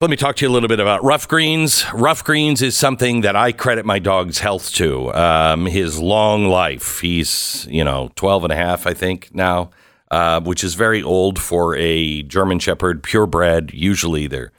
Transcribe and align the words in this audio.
Let 0.00 0.10
me 0.10 0.16
talk 0.16 0.36
to 0.36 0.44
you 0.44 0.48
a 0.48 0.54
little 0.54 0.68
bit 0.68 0.78
about 0.78 1.02
rough 1.02 1.26
greens. 1.26 1.84
Rough 1.92 2.22
greens 2.22 2.62
is 2.62 2.76
something 2.76 3.22
that 3.22 3.34
I 3.34 3.50
credit 3.50 3.84
my 3.84 3.98
dog's 3.98 4.38
health 4.38 4.72
to. 4.74 5.12
Um, 5.12 5.66
his 5.66 5.98
long 5.98 6.44
life. 6.44 7.00
He's, 7.00 7.66
you 7.68 7.82
know, 7.82 8.12
12 8.14 8.44
and 8.44 8.52
a 8.52 8.56
half, 8.56 8.86
I 8.86 8.94
think, 8.94 9.34
now, 9.34 9.70
uh, 10.12 10.40
which 10.40 10.62
is 10.62 10.74
very 10.74 11.02
old 11.02 11.40
for 11.40 11.74
a 11.74 12.22
German 12.22 12.60
Shepherd, 12.60 13.02
purebred. 13.02 13.74
Usually 13.74 14.28
they're, 14.28 14.52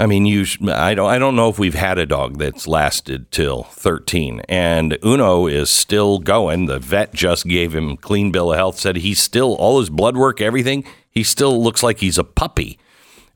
I 0.00 0.06
mean, 0.06 0.24
you, 0.24 0.46
I 0.66 0.94
don't, 0.94 1.10
I 1.10 1.18
don't 1.18 1.36
know 1.36 1.50
if 1.50 1.58
we've 1.58 1.74
had 1.74 1.98
a 1.98 2.06
dog 2.06 2.38
that's 2.38 2.66
lasted 2.66 3.30
till 3.30 3.64
13. 3.64 4.40
And 4.48 4.96
Uno 5.04 5.46
is 5.46 5.68
still 5.68 6.20
going. 6.20 6.64
The 6.64 6.78
vet 6.78 7.12
just 7.12 7.46
gave 7.46 7.74
him 7.74 7.98
clean 7.98 8.32
bill 8.32 8.50
of 8.50 8.56
health, 8.56 8.78
said 8.78 8.96
he's 8.96 9.20
still, 9.20 9.56
all 9.56 9.78
his 9.80 9.90
blood 9.90 10.16
work, 10.16 10.40
everything, 10.40 10.86
he 11.10 11.22
still 11.22 11.62
looks 11.62 11.82
like 11.82 11.98
he's 11.98 12.16
a 12.16 12.24
puppy. 12.24 12.78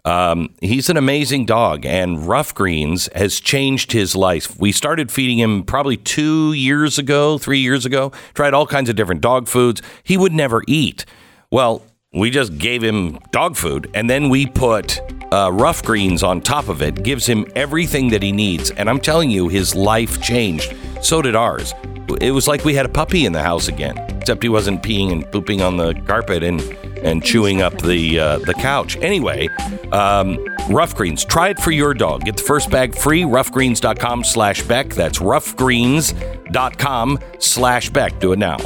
Um, 0.04 0.54
he's 0.60 0.88
an 0.88 0.96
amazing 0.96 1.44
dog, 1.44 1.84
and 1.84 2.26
Rough 2.26 2.54
Greens 2.54 3.08
has 3.14 3.40
changed 3.40 3.92
his 3.92 4.16
life. 4.16 4.58
We 4.58 4.72
started 4.72 5.10
feeding 5.10 5.38
him 5.38 5.64
probably 5.64 5.96
two 5.96 6.52
years 6.52 6.98
ago, 6.98 7.38
three 7.38 7.58
years 7.58 7.84
ago, 7.84 8.12
tried 8.34 8.54
all 8.54 8.66
kinds 8.66 8.88
of 8.88 8.96
different 8.96 9.20
dog 9.20 9.48
foods. 9.48 9.82
He 10.02 10.16
would 10.16 10.32
never 10.32 10.62
eat. 10.66 11.04
Well, 11.50 11.82
we 12.12 12.30
just 12.30 12.56
gave 12.56 12.82
him 12.82 13.18
dog 13.32 13.56
food, 13.56 13.90
and 13.92 14.08
then 14.08 14.30
we 14.30 14.46
put 14.46 15.00
uh, 15.30 15.50
Rough 15.52 15.82
Greens 15.82 16.22
on 16.22 16.40
top 16.40 16.68
of 16.68 16.80
it, 16.80 17.02
gives 17.02 17.26
him 17.26 17.46
everything 17.54 18.08
that 18.10 18.22
he 18.22 18.32
needs. 18.32 18.70
And 18.70 18.88
I'm 18.88 19.00
telling 19.00 19.30
you, 19.30 19.48
his 19.48 19.74
life 19.74 20.22
changed. 20.22 20.74
So 21.02 21.20
did 21.20 21.36
ours. 21.36 21.74
It 22.20 22.32
was 22.32 22.48
like 22.48 22.64
we 22.64 22.74
had 22.74 22.86
a 22.86 22.88
puppy 22.88 23.26
in 23.26 23.32
the 23.32 23.42
house 23.42 23.68
again, 23.68 23.96
except 24.18 24.42
he 24.42 24.48
wasn't 24.48 24.82
peeing 24.82 25.12
and 25.12 25.30
pooping 25.30 25.62
on 25.62 25.76
the 25.76 25.94
carpet 26.06 26.42
and 26.42 26.60
and 27.02 27.22
chewing 27.22 27.62
up 27.62 27.80
the 27.82 28.18
uh, 28.18 28.38
the 28.38 28.54
couch. 28.54 28.96
Anyway, 28.96 29.48
um, 29.92 30.38
Rough 30.68 30.94
Greens. 30.94 31.24
Try 31.24 31.50
it 31.50 31.60
for 31.60 31.70
your 31.70 31.94
dog. 31.94 32.24
Get 32.24 32.36
the 32.36 32.42
first 32.42 32.70
bag 32.70 32.96
free. 32.96 33.22
Roughgreens.com 33.22 34.24
slash 34.24 34.62
Beck. 34.62 34.88
That's 34.90 35.18
roughgreens.com 35.18 37.18
slash 37.38 37.90
Beck. 37.90 38.20
Do 38.20 38.32
it 38.32 38.38
now. 38.38 38.58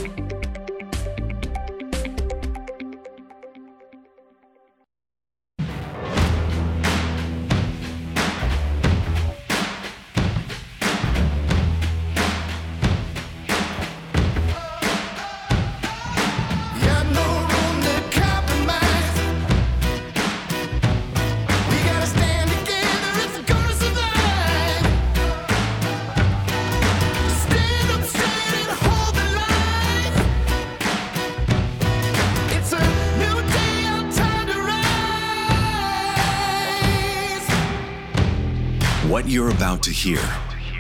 Hear 40.03 40.19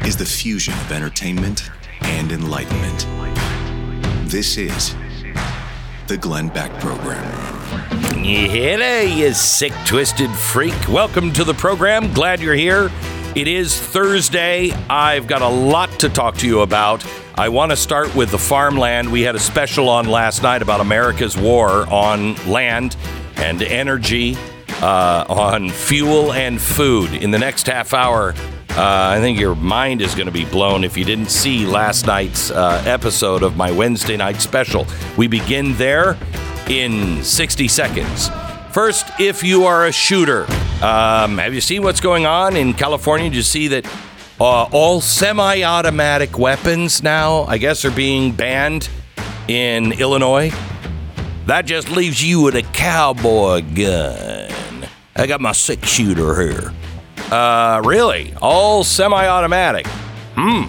is 0.05 0.17
the 0.17 0.25
fusion 0.25 0.75
of 0.75 0.91
entertainment 0.91 1.70
and 2.01 2.33
enlightenment. 2.33 3.06
This 4.28 4.56
is 4.56 4.97
the 6.09 6.17
Glenn 6.17 6.48
Beck 6.48 6.73
Program. 6.81 7.23
Hello, 8.25 9.00
you 9.00 9.33
sick, 9.33 9.73
twisted 9.87 10.28
freak. 10.28 10.75
Welcome 10.89 11.33
to 11.34 11.45
the 11.45 11.55
program. 11.55 12.12
Glad 12.12 12.41
you're 12.41 12.56
here. 12.56 12.91
It 13.37 13.47
is 13.47 13.81
Thursday. 13.81 14.73
I've 14.91 15.28
got 15.28 15.41
a 15.41 15.48
lot 15.48 15.91
to 16.00 16.09
talk 16.09 16.39
to 16.39 16.48
you 16.48 16.62
about. 16.62 17.06
I 17.37 17.48
want 17.48 17.70
to 17.70 17.77
start 17.77 18.12
with 18.17 18.33
the 18.33 18.39
farmland. 18.39 19.12
We 19.12 19.23
had 19.23 19.37
a 19.37 19.41
special 19.41 19.88
on 19.88 20.09
last 20.09 20.43
night 20.43 20.62
about 20.62 20.81
America's 20.81 21.37
war 21.37 21.88
on 21.88 22.34
land 22.50 22.97
and 23.37 23.62
energy, 23.62 24.37
uh, 24.81 25.27
on 25.28 25.71
fuel 25.71 26.32
and 26.32 26.61
food. 26.61 27.12
In 27.15 27.31
the 27.31 27.38
next 27.38 27.69
half 27.69 27.94
hour, 27.94 28.34
uh, 28.77 29.10
I 29.10 29.21
think 29.21 29.38
your 29.38 29.55
mind 29.55 30.00
is 30.00 30.15
going 30.15 30.27
to 30.27 30.33
be 30.33 30.47
blown 30.47 30.83
if 30.83 30.97
you 30.97 31.05
didn't 31.05 31.31
see 31.31 31.66
last 31.66 32.06
night's 32.06 32.50
uh, 32.50 32.83
episode 32.87 33.43
of 33.43 33.55
my 33.55 33.71
Wednesday 33.71 34.16
night 34.16 34.41
special. 34.41 34.87
We 35.19 35.27
begin 35.27 35.75
there 35.77 36.16
in 36.71 37.22
60 37.22 37.69
seconds. 37.69 38.31
First, 38.71 39.06
if 39.21 39.43
you 39.43 39.65
are 39.65 39.84
a 39.84 39.93
shooter, 39.93 40.44
um, 40.82 41.37
have 41.37 41.53
you 41.53 41.61
seen 41.61 41.82
what's 41.82 42.00
going 42.00 42.25
on 42.25 42.56
in 42.56 42.72
California? 42.72 43.28
Did 43.28 43.37
you 43.37 43.43
see 43.43 43.69
that 43.69 43.87
uh, 44.41 44.65
all 44.72 45.03
semi 45.03 45.62
automatic 45.62 46.38
weapons 46.38 47.03
now, 47.03 47.43
I 47.43 47.59
guess, 47.59 47.84
are 47.84 47.91
being 47.91 48.32
banned 48.32 48.88
in 49.49 49.93
Illinois? 49.93 50.50
That 51.44 51.66
just 51.66 51.91
leaves 51.91 52.25
you 52.25 52.41
with 52.41 52.56
a 52.56 52.62
cowboy 52.62 53.61
gun. 53.75 54.88
I 55.15 55.27
got 55.27 55.43
my 55.43 55.53
six 55.53 55.88
shooter 55.88 56.41
here. 56.41 56.72
Uh, 57.32 57.81
really? 57.87 58.34
All 58.43 58.84
semi 58.84 59.26
automatic? 59.26 59.87
Hmm, 60.37 60.65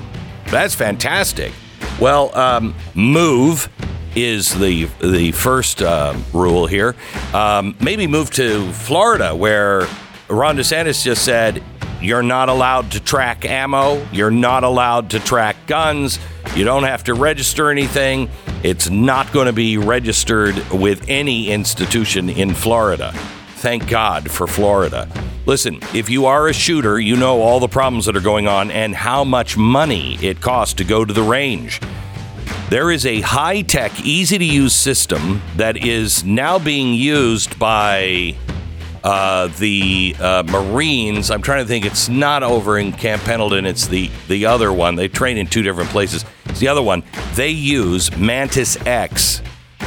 that's 0.50 0.74
fantastic. 0.74 1.51
Well, 2.00 2.34
um, 2.38 2.74
move 2.96 3.68
is 4.16 4.57
the 4.57 4.85
the 5.01 5.34
first 5.34 5.81
uh, 5.81 6.16
rule 6.31 6.66
here. 6.66 6.96
Um, 7.34 7.75
maybe 7.81 8.07
move 8.07 8.31
to 8.31 8.72
Florida, 8.72 9.35
where 9.35 9.88
Ron 10.29 10.56
DeSantis 10.56 11.03
just 11.03 11.25
said 11.25 11.62
you're 12.01 12.24
not 12.24 12.47
allowed 12.47 12.91
to 12.91 13.01
track 13.01 13.44
ammo, 13.44 14.01
you're 14.13 14.31
not 14.31 14.63
allowed 14.63 15.09
to 15.09 15.19
track 15.19 15.57
guns, 15.68 16.18
you 16.56 16.63
don't 16.63 16.84
have 16.84 17.03
to 17.03 17.13
register 17.13 17.72
anything. 17.72 18.30
It's 18.63 18.90
not 18.90 19.34
going 19.34 19.47
to 19.47 19.53
be 19.53 19.78
registered 19.78 20.56
with 20.69 21.09
any 21.09 21.51
institution 21.51 22.30
in 22.30 22.53
Florida. 22.53 23.13
Thank 23.63 23.88
God 23.88 24.29
for 24.29 24.46
Florida. 24.46 25.07
Listen, 25.46 25.79
if 25.94 26.09
you 26.09 26.25
are 26.25 26.50
a 26.50 26.53
shooter, 26.53 27.00
you 27.00 27.16
know 27.16 27.41
all 27.41 27.62
the 27.62 27.69
problems 27.69 28.07
that 28.07 28.18
are 28.18 28.19
going 28.19 28.46
on 28.46 28.69
and 28.69 28.94
how 28.94 29.24
much 29.24 29.56
money 29.56 30.16
it 30.16 30.41
costs 30.41 30.74
to 30.74 30.84
go 30.84 31.06
to 31.06 31.13
the 31.13 31.24
range. 31.24 31.79
There 32.69 32.91
is 32.91 33.06
a 33.06 33.22
high 33.22 33.62
tech, 33.62 33.97
easy 34.01 34.38
to 34.38 34.44
use 34.44 34.74
system 34.74 35.41
that 35.56 35.78
is 35.78 36.25
now 36.25 36.59
being 36.59 36.94
used 36.94 37.57
by 37.57 38.35
uh, 39.01 39.47
the 39.59 40.13
uh, 40.19 40.44
Marines. 40.45 41.31
I'm 41.31 41.41
trying 41.41 41.63
to 41.63 41.68
think. 41.68 41.85
It's 41.85 42.09
not 42.09 42.44
over 42.44 42.78
in 42.78 42.91
Camp 42.91 43.24
Pendleton. 43.24 43.66
It's 43.66 43.88
the 43.88 44.12
the 44.28 44.45
other 44.45 44.74
one. 44.74 44.97
They 44.97 45.07
train 45.07 45.38
in 45.38 45.47
two 45.47 45.62
different 45.62 45.90
places. 45.90 46.25
It's 46.47 46.59
the 46.59 46.68
other 46.68 46.84
one. 46.84 47.01
They 47.35 47.51
use 47.51 48.13
Mantis 48.18 48.75
X 48.85 49.41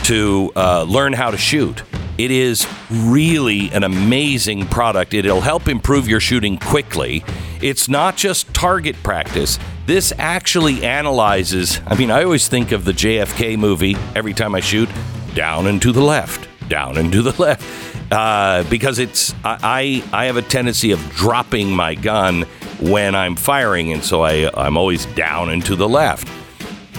to 0.05 0.51
uh, 0.57 0.85
learn 0.85 1.13
how 1.13 1.31
to 1.31 1.37
shoot. 1.37 1.83
It 2.19 2.31
is 2.31 2.67
really 2.91 3.71
an 3.73 3.85
amazing 3.85 4.67
product. 4.69 5.13
It'll 5.13 5.43
help 5.43 5.69
improve 5.69 6.09
your 6.09 6.21
shooting 6.21 6.57
quickly. 6.57 7.23
It's 7.61 7.91
not 7.91 8.17
just 8.17 8.53
target 8.55 8.97
practice. 9.03 9.59
This 9.85 10.15
actually 10.19 10.83
analyzes. 10.83 11.81
I 11.87 11.95
mean, 11.95 12.11
I 12.11 12.25
always 12.25 12.49
think 12.49 12.73
of 12.73 12.87
the 12.87 12.93
JFK 12.93 13.59
movie 13.59 13.97
every 14.15 14.33
time 14.33 14.55
I 14.55 14.61
shoot 14.61 14.89
down 15.35 15.67
and 15.67 15.81
to 15.83 15.93
the 15.93 16.01
left, 16.01 16.49
down 16.71 16.97
and 16.97 17.13
to 17.13 17.21
the 17.21 17.33
left, 17.43 17.63
uh, 18.11 18.65
because 18.71 18.99
it's 18.99 19.35
I, 19.45 20.03
I 20.11 20.25
have 20.25 20.39
a 20.39 20.43
tendency 20.43 20.93
of 20.93 21.11
dropping 21.11 21.71
my 21.71 21.95
gun 21.95 22.43
when 22.81 23.15
I'm 23.15 23.37
firing, 23.37 23.93
and 23.93 24.03
so 24.03 24.23
I 24.23 24.51
I'm 24.55 24.79
always 24.79 25.05
down 25.07 25.51
and 25.51 25.65
to 25.67 25.77
the 25.77 25.89
left 25.89 26.29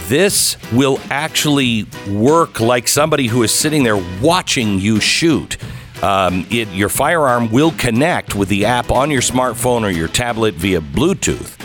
this 0.08 0.58
will 0.72 1.00
actually 1.10 1.86
work 2.10 2.60
like 2.60 2.88
somebody 2.88 3.28
who 3.28 3.44
is 3.44 3.52
sitting 3.52 3.84
there 3.84 4.02
watching 4.22 4.80
you 4.80 5.00
shoot. 5.00 5.58
Um, 6.02 6.46
it, 6.50 6.68
your 6.70 6.90
firearm 6.90 7.52
will 7.52 7.72
connect 7.72 8.36
with 8.36 8.50
the 8.50 8.66
app 8.66 8.92
on 8.92 9.12
your 9.12 9.22
smartphone 9.22 9.84
or 9.84 9.90
your 9.90 10.08
tablet 10.08 10.54
via 10.56 10.80
Bluetooth. 10.80 11.56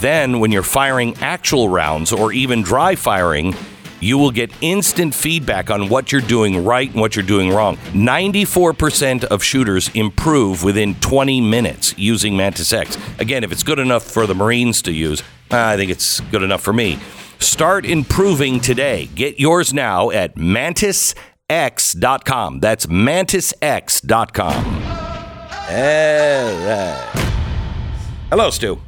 Then, 0.00 0.38
when 0.38 0.52
you're 0.52 0.62
firing 0.62 1.16
actual 1.20 1.68
rounds 1.68 2.12
or 2.12 2.32
even 2.32 2.62
dry 2.62 2.94
firing, 2.94 3.54
you 4.00 4.16
will 4.16 4.30
get 4.30 4.52
instant 4.60 5.14
feedback 5.14 5.70
on 5.70 5.88
what 5.88 6.12
you're 6.12 6.20
doing 6.20 6.64
right 6.64 6.90
and 6.90 7.00
what 7.00 7.16
you're 7.16 7.24
doing 7.24 7.50
wrong. 7.50 7.76
94% 7.94 9.24
of 9.24 9.42
shooters 9.42 9.90
improve 9.94 10.62
within 10.62 10.94
20 10.96 11.40
minutes 11.40 11.98
using 11.98 12.36
Mantis 12.36 12.72
X. 12.72 12.96
Again, 13.18 13.42
if 13.42 13.50
it's 13.50 13.64
good 13.64 13.78
enough 13.78 14.04
for 14.04 14.26
the 14.26 14.34
Marines 14.34 14.82
to 14.82 14.92
use, 14.92 15.22
I 15.50 15.76
think 15.76 15.90
it's 15.90 16.20
good 16.20 16.42
enough 16.42 16.60
for 16.60 16.72
me. 16.72 17.00
Start 17.38 17.86
improving 17.86 18.60
today. 18.60 19.08
Get 19.14 19.38
yours 19.40 19.72
now 19.72 20.10
at 20.10 20.34
mantisx.com. 20.36 21.14
That's 22.60 22.86
mantisx.com. 22.86 24.64
All 25.68 25.74
right. 26.66 27.12
Hello, 28.30 28.50
Stu. 28.50 28.80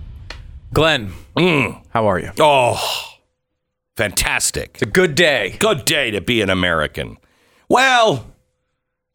Glenn, 0.72 1.12
mm. 1.36 1.82
how 1.90 2.06
are 2.06 2.18
you? 2.18 2.30
Oh, 2.38 2.78
fantastic. 3.96 4.70
It's 4.74 4.82
a 4.82 4.86
good 4.86 5.14
day. 5.14 5.56
Good 5.58 5.84
day 5.84 6.10
to 6.10 6.20
be 6.20 6.42
an 6.42 6.50
American. 6.50 7.16
Well, 7.68 8.26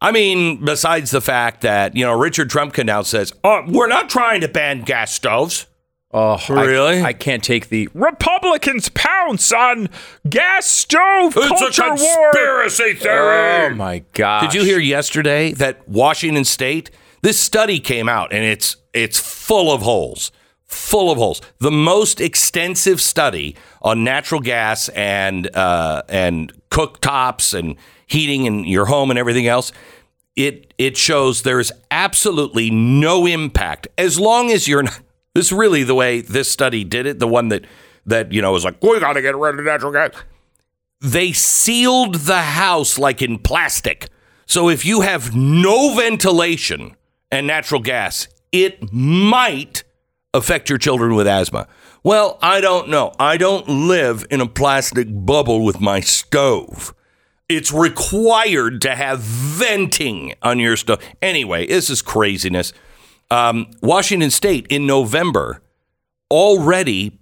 I 0.00 0.12
mean, 0.12 0.64
besides 0.64 1.10
the 1.10 1.20
fact 1.20 1.62
that, 1.62 1.96
you 1.96 2.04
know, 2.04 2.18
Richard 2.18 2.50
Trumka 2.50 2.84
now 2.84 3.02
says, 3.02 3.32
oh, 3.42 3.64
we're 3.66 3.88
not 3.88 4.10
trying 4.10 4.40
to 4.42 4.48
ban 4.48 4.82
gas 4.82 5.12
stoves. 5.12 5.66
Oh, 6.18 6.40
Really? 6.48 7.02
I, 7.02 7.12
can't 7.12 7.44
take 7.44 7.68
the 7.68 7.90
Republicans 7.92 8.88
pounce 8.88 9.52
on 9.52 9.90
gas 10.26 10.64
stove 10.64 11.34
it's 11.36 11.46
culture 11.46 11.90
war. 11.90 12.32
theory. 12.94 13.66
Oh 13.66 13.74
my 13.74 14.02
god! 14.14 14.40
Did 14.40 14.54
you 14.54 14.64
hear 14.64 14.78
yesterday 14.78 15.52
that 15.52 15.86
Washington 15.86 16.46
State? 16.46 16.90
This 17.20 17.38
study 17.38 17.78
came 17.78 18.08
out 18.08 18.32
and 18.32 18.44
it's 18.44 18.76
it's 18.94 19.20
full 19.20 19.70
of 19.70 19.82
holes, 19.82 20.32
full 20.64 21.10
of 21.10 21.18
holes. 21.18 21.42
The 21.58 21.70
most 21.70 22.18
extensive 22.22 23.02
study 23.02 23.54
on 23.82 24.02
natural 24.02 24.40
gas 24.40 24.88
and 24.88 25.54
uh, 25.54 26.00
and 26.08 26.50
cooktops 26.70 27.52
and 27.52 27.76
heating 28.06 28.46
in 28.46 28.64
your 28.64 28.86
home 28.86 29.10
and 29.10 29.18
everything 29.18 29.48
else. 29.48 29.70
It 30.34 30.72
it 30.78 30.96
shows 30.96 31.42
there's 31.42 31.72
absolutely 31.90 32.70
no 32.70 33.26
impact 33.26 33.88
as 33.98 34.18
long 34.18 34.50
as 34.50 34.66
you're 34.66 34.84
not. 34.84 35.00
This 35.36 35.46
is 35.46 35.52
really 35.52 35.82
the 35.82 35.94
way 35.94 36.20
this 36.20 36.50
study 36.50 36.84
did 36.84 37.06
it. 37.06 37.18
The 37.18 37.28
one 37.28 37.48
that 37.50 37.64
that 38.06 38.32
you 38.32 38.42
know 38.42 38.52
was 38.52 38.64
like 38.64 38.82
we 38.82 38.98
got 39.00 39.14
to 39.14 39.22
get 39.22 39.36
rid 39.36 39.58
of 39.58 39.64
natural 39.64 39.92
gas 39.92 40.12
they 41.00 41.32
sealed 41.32 42.14
the 42.14 42.42
house 42.42 42.98
like 42.98 43.22
in 43.22 43.38
plastic. 43.38 44.08
So 44.46 44.68
if 44.68 44.84
you 44.84 45.02
have 45.02 45.34
no 45.34 45.94
ventilation 45.94 46.96
and 47.30 47.46
natural 47.46 47.80
gas, 47.80 48.28
it 48.52 48.92
might 48.92 49.84
affect 50.32 50.68
your 50.68 50.78
children 50.78 51.14
with 51.14 51.26
asthma. 51.26 51.66
Well, 52.02 52.38
I 52.40 52.60
don't 52.60 52.88
know. 52.88 53.12
I 53.18 53.36
don't 53.36 53.68
live 53.68 54.24
in 54.30 54.40
a 54.40 54.46
plastic 54.46 55.08
bubble 55.10 55.64
with 55.64 55.80
my 55.80 56.00
stove. 56.00 56.94
It's 57.48 57.72
required 57.72 58.80
to 58.82 58.94
have 58.94 59.20
venting 59.20 60.34
on 60.42 60.58
your 60.58 60.76
stove. 60.76 61.00
Anyway, 61.20 61.66
this 61.66 61.90
is 61.90 62.02
craziness. 62.02 62.72
Um, 63.30 63.70
Washington 63.82 64.30
State 64.30 64.66
in 64.68 64.86
November 64.86 65.62
already 66.30 67.18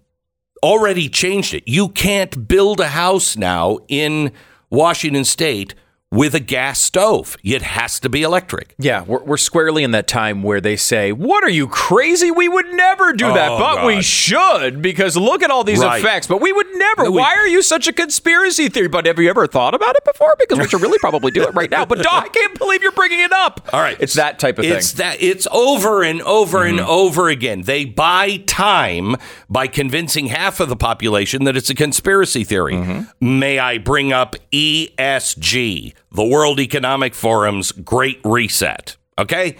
already 0.62 1.10
changed 1.10 1.52
it. 1.52 1.62
You 1.66 1.88
can't 1.88 2.48
build 2.48 2.80
a 2.80 2.88
house 2.88 3.36
now 3.36 3.78
in 3.88 4.32
Washington 4.70 5.24
State 5.24 5.74
with 6.14 6.34
a 6.34 6.40
gas 6.40 6.80
stove. 6.80 7.36
It 7.42 7.62
has 7.62 7.98
to 8.00 8.08
be 8.08 8.22
electric. 8.22 8.74
Yeah, 8.78 9.02
we're, 9.02 9.22
we're 9.24 9.36
squarely 9.36 9.82
in 9.82 9.90
that 9.90 10.06
time 10.06 10.42
where 10.42 10.60
they 10.60 10.76
say, 10.76 11.10
"What 11.12 11.42
are 11.44 11.50
you 11.50 11.66
crazy? 11.66 12.30
We 12.30 12.48
would 12.48 12.72
never 12.72 13.12
do 13.12 13.26
that, 13.32 13.50
Oh, 13.50 13.58
but 13.58 13.84
we 13.86 14.00
should 14.02 14.80
because 14.80 15.16
look 15.16 15.42
at 15.42 15.50
all 15.50 15.64
these 15.64 15.80
Right. 15.82 16.00
effects." 16.00 16.26
But 16.26 16.40
we 16.40 16.52
would 16.52 16.68
never. 16.74 17.10
We- 17.10 17.18
Why 17.18 17.34
are 17.34 17.48
you 17.48 17.62
such 17.62 17.88
a 17.88 17.92
conspiracy 17.92 18.68
theory? 18.68 18.88
But 18.88 19.06
have 19.06 19.18
you 19.18 19.28
ever 19.28 19.46
thought 19.46 19.74
about 19.74 19.96
it 19.96 20.04
before? 20.04 20.34
Because 20.38 20.58
we 20.58 20.68
should 20.68 20.80
really 20.82 20.98
probably 20.98 21.30
do 21.32 21.42
it 21.42 21.54
right 21.54 21.70
now. 21.70 21.84
But 21.84 22.06
I 22.08 22.28
can't 22.28 22.58
believe 22.58 22.82
you're 22.82 22.92
bringing 22.92 23.20
it 23.20 23.32
up. 23.32 23.68
All 23.72 23.80
right. 23.80 23.96
it's 24.00 24.14
that 24.14 24.38
type 24.38 24.58
of 24.58 24.64
It's 24.64 24.92
thing. 24.92 24.98
that 25.04 25.22
it's 25.22 25.46
over 25.50 26.02
and 26.04 26.22
over 26.22 26.64
and 26.64 26.78
mm-hmm. 26.78 26.88
over 26.90 27.28
again. 27.28 27.62
They 27.62 27.84
buy 27.84 28.36
time 28.46 29.16
by 29.50 29.66
convincing 29.66 30.26
half 30.26 30.60
of 30.60 30.68
the 30.68 30.76
population 30.76 31.44
that 31.44 31.56
it's 31.56 31.70
a 31.70 31.74
conspiracy 31.74 32.44
theory. 32.44 32.74
Mm-hmm. 32.74 33.38
May 33.40 33.58
I 33.58 33.78
bring 33.78 34.12
up 34.12 34.36
ESG, 34.52 35.94
the 36.12 36.24
World 36.24 36.60
Economic 36.60 37.14
Forum's 37.14 37.72
Great 37.72 38.20
Reset? 38.24 38.96
Okay? 39.18 39.56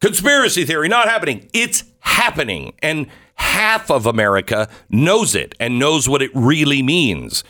Conspiracy 0.00 0.64
theory 0.64 0.88
not 0.88 1.08
happening. 1.08 1.48
It's 1.52 1.84
happening. 2.00 2.74
And 2.82 3.06
half 3.36 3.90
of 3.90 4.06
America 4.06 4.68
knows 4.88 5.34
it 5.34 5.54
and 5.58 5.78
knows 5.78 6.08
what 6.08 6.22
it 6.22 6.30
really 6.34 6.82
means. 6.82 7.44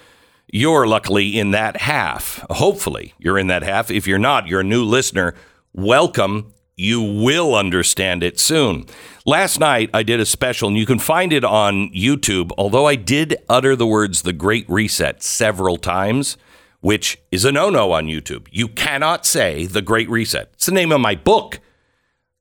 You're 0.53 0.87
luckily 0.87 1.39
in 1.39 1.51
that 1.51 1.79
half. 1.79 2.45
Hopefully, 2.51 3.15
you're 3.19 3.39
in 3.39 3.49
that 3.49 3.63
half. 3.63 3.91
If 3.91 4.07
you're 4.07 4.19
not, 4.19 4.47
you're 4.47 4.61
a 4.61 4.65
new 4.65 4.85
listener. 4.85 5.35
Welcome. 5.73 6.53
You 6.77 7.03
will 7.03 7.55
understand 7.55 8.23
it 8.23 8.39
soon. 8.39 8.87
Last 9.25 9.59
night, 9.59 9.91
I 9.93 10.03
did 10.03 10.21
a 10.21 10.27
special, 10.27 10.69
and 10.69 10.77
you 10.77 10.87
can 10.87 10.99
find 10.99 11.33
it 11.33 11.43
on 11.43 11.91
YouTube, 11.91 12.53
although 12.57 12.87
I 12.87 12.97
did 12.97 13.37
utter 13.49 13.75
the 13.75 13.87
words 13.87 14.23
the 14.23 14.33
Great 14.33 14.69
Reset 14.69 15.23
several 15.23 15.79
times, 15.79 16.37
which 16.87 17.19
is 17.33 17.45
a 17.45 17.51
no 17.51 17.69
no 17.69 17.91
on 17.91 18.07
YouTube. 18.07 18.47
You 18.53 18.69
cannot 18.69 19.27
say 19.27 19.67
the 19.67 19.83
Great 19.83 20.09
Reset. 20.09 20.51
It's 20.53 20.67
the 20.67 20.73
name 20.73 20.93
of 20.93 21.01
my 21.01 21.17
book. 21.17 21.59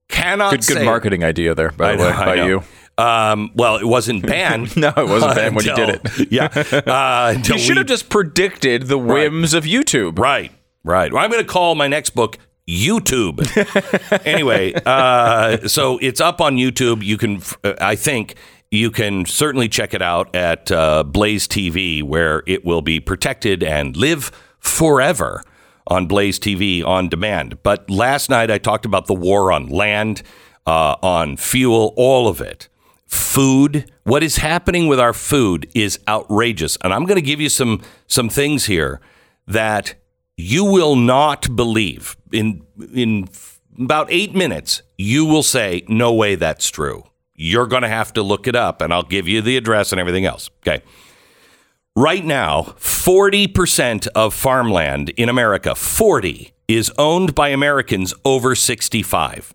Cannot 0.07 0.51
good, 0.51 0.67
good 0.67 0.85
marketing 0.85 1.23
idea 1.23 1.55
there, 1.55 1.71
by 1.71 1.95
the 1.95 2.03
way, 2.03 2.11
by 2.11 2.35
you. 2.45 2.61
Um, 2.95 3.49
well, 3.55 3.77
it 3.77 3.85
wasn't 3.85 4.23
banned. 4.27 4.77
No, 4.77 4.89
it 4.95 5.09
wasn't 5.09 5.33
banned 5.33 5.55
when 5.55 5.65
you 5.65 5.75
did 5.75 5.89
it. 5.89 6.31
Yeah. 6.31 6.49
Uh, 6.85 7.33
You 7.43 7.57
should 7.57 7.71
we- 7.71 7.79
have 7.79 7.87
just 7.87 8.09
predicted 8.09 8.83
the 8.83 8.99
whims 8.99 9.55
of 9.55 9.63
YouTube. 9.63 10.19
Right, 10.19 10.51
right. 10.83 11.11
Well, 11.11 11.23
I'm 11.23 11.31
going 11.31 11.43
to 11.43 11.51
call 11.51 11.73
my 11.73 11.87
next 11.87 12.11
book 12.11 12.37
YouTube. 12.69 13.41
anyway, 14.27 14.73
uh, 14.85 15.67
so 15.67 15.97
it's 16.03 16.21
up 16.21 16.39
on 16.39 16.55
YouTube. 16.57 17.03
You 17.03 17.17
can, 17.17 17.41
uh, 17.63 17.73
I 17.81 17.95
think, 17.95 18.35
you 18.71 18.91
can 18.91 19.25
certainly 19.25 19.69
check 19.69 19.93
it 19.93 20.01
out 20.01 20.35
at 20.35 20.71
uh, 20.71 21.03
Blaze 21.03 21.47
TV, 21.47 22.03
where 22.03 22.43
it 22.45 22.65
will 22.65 22.81
be 22.81 22.99
protected 22.99 23.63
and 23.63 23.95
live 23.95 24.31
forever 24.59 25.43
on 25.87 26.07
Blaze 26.07 26.39
TV 26.39 26.85
on 26.85 27.09
demand. 27.09 27.61
But 27.63 27.89
last 27.89 28.29
night 28.29 28.49
I 28.49 28.57
talked 28.57 28.85
about 28.85 29.07
the 29.07 29.13
war 29.13 29.51
on 29.51 29.67
land, 29.67 30.23
uh, 30.65 30.95
on 31.01 31.37
fuel, 31.37 31.93
all 31.95 32.27
of 32.27 32.41
it. 32.41 32.69
Food, 33.05 33.91
what 34.03 34.23
is 34.23 34.37
happening 34.37 34.87
with 34.87 34.99
our 34.99 35.13
food 35.13 35.69
is 35.75 35.99
outrageous. 36.07 36.77
And 36.83 36.91
I'm 36.91 37.05
going 37.05 37.17
to 37.17 37.21
give 37.21 37.39
you 37.39 37.49
some 37.49 37.81
some 38.07 38.29
things 38.29 38.65
here 38.65 38.99
that 39.47 39.93
you 40.37 40.65
will 40.65 40.95
not 40.95 41.55
believe. 41.55 42.17
In 42.31 42.65
in 42.93 43.29
about 43.79 44.07
8 44.09 44.33
minutes, 44.33 44.81
you 44.97 45.25
will 45.25 45.43
say 45.43 45.83
no 45.87 46.13
way 46.13 46.35
that's 46.35 46.69
true. 46.69 47.03
You're 47.35 47.67
going 47.67 47.81
to 47.81 47.89
have 47.89 48.13
to 48.13 48.23
look 48.23 48.47
it 48.47 48.55
up 48.55 48.81
and 48.81 48.93
I'll 48.93 49.03
give 49.03 49.27
you 49.27 49.41
the 49.41 49.57
address 49.57 49.91
and 49.91 49.99
everything 49.99 50.25
else. 50.25 50.49
Okay. 50.65 50.81
Right 51.97 52.25
now, 52.25 52.61
40% 52.77 54.07
of 54.07 54.33
farmland 54.33 55.09
in 55.11 55.29
America, 55.29 55.75
40 55.75 56.53
is 56.67 56.91
owned 56.97 57.35
by 57.35 57.49
Americans 57.49 58.13
over 58.25 58.55
65. 58.55 59.53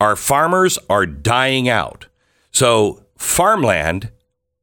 Our 0.00 0.16
farmers 0.16 0.78
are 0.90 1.06
dying 1.06 1.68
out. 1.68 2.06
So, 2.50 3.04
farmland, 3.16 4.10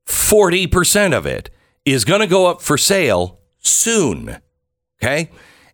40% 0.05 1.15
of 1.15 1.25
it 1.25 1.49
is 1.85 2.05
going 2.05 2.21
to 2.21 2.27
go 2.27 2.47
up 2.47 2.61
for 2.61 2.77
sale 2.77 3.39
soon. 3.59 4.39
Okay? 5.01 5.29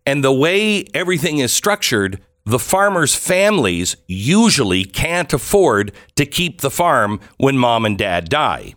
And 0.06 0.24
the 0.24 0.32
way 0.32 0.84
everything 0.94 1.38
is 1.38 1.52
structured, 1.52 2.20
the 2.50 2.58
farmers' 2.58 3.14
families 3.14 3.96
usually 4.08 4.84
can't 4.84 5.32
afford 5.32 5.92
to 6.16 6.26
keep 6.26 6.60
the 6.60 6.70
farm 6.70 7.20
when 7.36 7.56
mom 7.56 7.84
and 7.84 7.96
dad 7.96 8.28
die. 8.28 8.74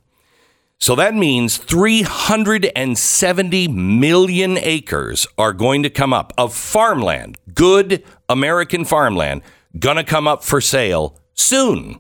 So 0.78 0.96
that 0.96 1.16
means 1.16 1.58
370 1.58 3.68
million 3.70 4.60
acres 4.60 5.26
are 5.40 5.54
going 5.54 5.82
to 5.82 5.90
come 5.90 6.14
up 6.14 6.34
of 6.38 6.54
farmland, 6.54 7.40
good 7.56 8.04
American 8.30 8.86
farmland, 8.86 9.42
going 9.80 9.98
to 9.98 10.04
come 10.04 10.28
up 10.28 10.44
for 10.44 10.62
sale 10.62 11.20
soon. 11.34 12.00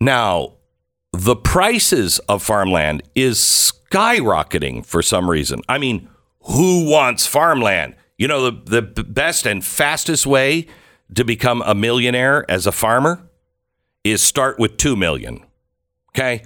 Now, 0.00 0.54
the 1.12 1.36
prices 1.36 2.18
of 2.20 2.42
farmland 2.42 3.04
is 3.14 3.38
skyrocketing 3.38 4.84
for 4.84 5.00
some 5.00 5.30
reason. 5.30 5.60
I 5.68 5.78
mean, 5.78 6.08
who 6.40 6.90
wants 6.90 7.24
farmland? 7.24 7.94
You 8.18 8.28
know, 8.28 8.50
the, 8.50 8.82
the 8.82 9.04
best 9.04 9.46
and 9.46 9.64
fastest 9.64 10.26
way 10.26 10.66
to 11.14 11.24
become 11.24 11.62
a 11.62 11.74
millionaire 11.74 12.48
as 12.50 12.66
a 12.66 12.72
farmer 12.72 13.28
is 14.04 14.22
start 14.22 14.58
with 14.58 14.76
2 14.76 14.96
million. 14.96 15.44
Okay? 16.10 16.42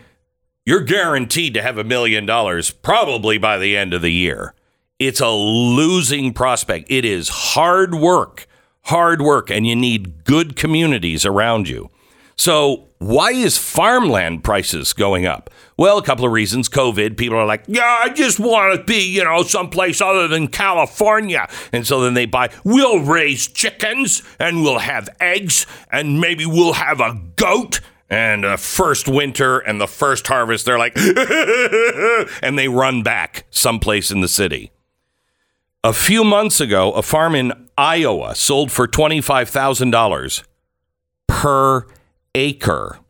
You're 0.65 0.83
guaranteed 0.83 1.55
to 1.55 1.63
have 1.63 1.79
a 1.79 1.85
million 1.85 2.27
dollars 2.27 2.71
probably 2.71 3.39
by 3.39 3.59
the 3.59 3.77
end 3.77 3.95
of 3.95 4.03
the 4.03 4.13
year. 4.13 4.55
It's 4.99 5.21
a 5.21 5.31
losing 5.31 6.33
prospect. 6.33 6.91
It 6.91 7.05
is 7.05 7.29
hard 7.29 7.95
work, 7.95 8.47
hard 8.83 9.21
work, 9.21 9.51
and 9.51 9.67
you 9.67 9.77
need 9.77 10.25
good 10.25 10.57
communities 10.57 11.27
around 11.27 11.69
you. 11.69 11.91
So, 12.37 12.89
why 12.99 13.33
is 13.33 13.57
farmland 13.59 14.45
prices 14.45 14.93
going 14.93 15.27
up? 15.27 15.51
Well, 15.79 15.99
a 15.99 16.03
couple 16.03 16.25
of 16.25 16.33
reasons. 16.33 16.69
COVID, 16.69 17.17
people 17.17 17.37
are 17.39 17.47
like, 17.47 17.65
yeah, 17.67 18.01
I 18.03 18.11
just 18.11 18.39
want 18.39 18.79
to 18.79 18.85
be, 18.85 19.11
you 19.11 19.25
know, 19.25 19.43
someplace 19.43 20.01
other 20.01 20.29
than 20.29 20.49
California. 20.49 21.49
And 21.73 21.87
so 21.87 22.01
then 22.01 22.15
they 22.15 22.27
buy, 22.27 22.51
we'll 22.65 23.01
raise 23.01 23.47
chickens 23.47 24.23
and 24.39 24.63
we'll 24.63 24.79
have 24.79 25.09
eggs 25.21 25.67
and 25.91 26.21
maybe 26.21 26.47
we'll 26.47 26.75
have 26.75 27.01
a 27.01 27.21
goat. 27.37 27.81
And 28.09 28.45
uh, 28.45 28.57
first 28.57 29.09
winter 29.09 29.59
and 29.59 29.81
the 29.81 29.89
first 29.89 30.27
harvest, 30.27 30.65
they're 30.65 30.79
like, 30.79 30.97
and 32.43 32.59
they 32.59 32.69
run 32.69 33.03
back 33.03 33.47
someplace 33.51 34.11
in 34.11 34.21
the 34.21 34.29
city. 34.29 34.71
A 35.85 35.93
few 35.93 36.25
months 36.25 36.61
ago, 36.61 36.93
a 36.93 37.03
farm 37.03 37.35
in 37.35 37.53
Iowa 37.77 38.35
sold 38.35 38.73
for 38.73 38.87
$25,000 38.87 40.43
per 41.27 41.87
acre. 42.37 43.01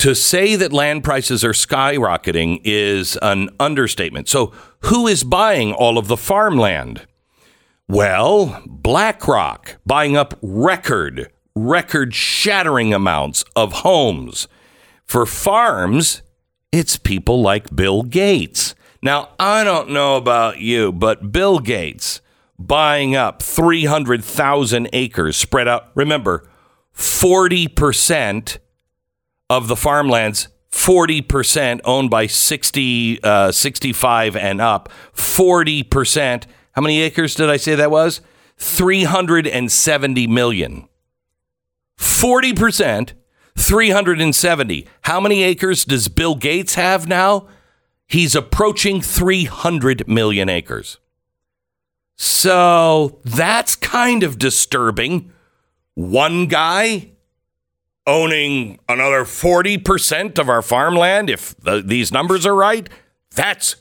To 0.00 0.14
say 0.14 0.56
that 0.56 0.72
land 0.72 1.04
prices 1.04 1.44
are 1.44 1.52
skyrocketing 1.52 2.60
is 2.64 3.16
an 3.22 3.50
understatement. 3.60 4.28
So, 4.28 4.52
who 4.80 5.06
is 5.06 5.22
buying 5.24 5.72
all 5.72 5.96
of 5.96 6.08
the 6.08 6.16
farmland? 6.16 7.06
Well, 7.88 8.62
BlackRock 8.66 9.76
buying 9.86 10.16
up 10.16 10.38
record, 10.42 11.30
record 11.54 12.14
shattering 12.14 12.92
amounts 12.92 13.44
of 13.54 13.72
homes. 13.72 14.48
For 15.04 15.26
farms, 15.26 16.22
it's 16.72 16.96
people 16.96 17.40
like 17.40 17.74
Bill 17.74 18.02
Gates. 18.02 18.74
Now, 19.02 19.30
I 19.38 19.64
don't 19.64 19.90
know 19.90 20.16
about 20.16 20.58
you, 20.58 20.92
but 20.92 21.30
Bill 21.30 21.60
Gates 21.60 22.20
buying 22.58 23.14
up 23.14 23.42
300,000 23.42 24.88
acres 24.92 25.36
spread 25.36 25.68
out. 25.68 25.90
Remember, 25.94 26.48
40% 26.94 28.58
of 29.50 29.68
the 29.68 29.76
farmlands 29.76 30.48
40% 30.74 31.80
owned 31.84 32.10
by 32.10 32.26
60 32.26 33.22
uh, 33.22 33.52
65 33.52 34.34
and 34.36 34.60
up. 34.60 34.88
40% 35.14 36.44
how 36.72 36.82
many 36.82 37.00
acres 37.00 37.36
did 37.36 37.48
i 37.48 37.56
say 37.56 37.76
that 37.76 37.90
was? 37.92 38.20
370 38.58 40.26
million. 40.26 40.88
40% 41.96 43.12
370 43.56 44.88
how 45.02 45.20
many 45.20 45.44
acres 45.44 45.84
does 45.84 46.08
bill 46.08 46.34
gates 46.34 46.74
have 46.74 47.06
now? 47.06 47.46
He's 48.08 48.34
approaching 48.34 49.00
300 49.00 50.08
million 50.08 50.48
acres. 50.48 50.98
So 52.16 53.20
that's 53.24 53.76
kind 53.76 54.24
of 54.24 54.38
disturbing 54.38 55.32
one 55.94 56.46
guy 56.46 57.10
owning 58.06 58.78
another 58.88 59.24
40% 59.24 60.38
of 60.38 60.48
our 60.48 60.62
farmland, 60.62 61.30
if 61.30 61.56
the, 61.56 61.82
these 61.82 62.12
numbers 62.12 62.44
are 62.44 62.54
right, 62.54 62.88
that's 63.34 63.76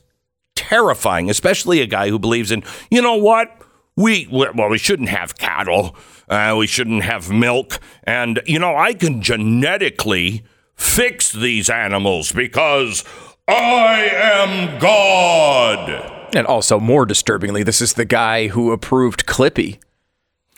terrifying, 0.55 1.29
especially 1.29 1.82
a 1.82 1.88
guy 1.88 2.10
who 2.10 2.20
believes 2.20 2.51
in, 2.51 2.63
you 2.89 3.01
know 3.01 3.15
what? 3.15 3.50
We, 3.96 4.27
well, 4.32 4.70
we 4.70 4.77
shouldn't 4.77 5.10
have 5.10 5.38
cattle. 5.38 5.96
Uh, 6.27 6.55
we 6.58 6.67
shouldn't 6.67 7.03
have 7.03 7.29
milk. 7.29 7.79
And, 8.05 8.41
you 8.46 8.60
know, 8.60 8.75
I 8.75 8.93
can 8.93 9.22
genetically 9.22 10.43
fix 10.75 11.32
these 11.32 11.70
animals 11.70 12.32
because 12.32 13.03
I 13.48 14.10
am 14.12 14.79
God. 14.79 16.29
And 16.36 16.48
also, 16.48 16.79
more 16.79 17.05
disturbingly, 17.05 17.62
this 17.62 17.82
is 17.82 17.93
the 17.93 18.05
guy 18.05 18.48
who 18.48 18.72
approved 18.72 19.27
Clippy, 19.27 19.79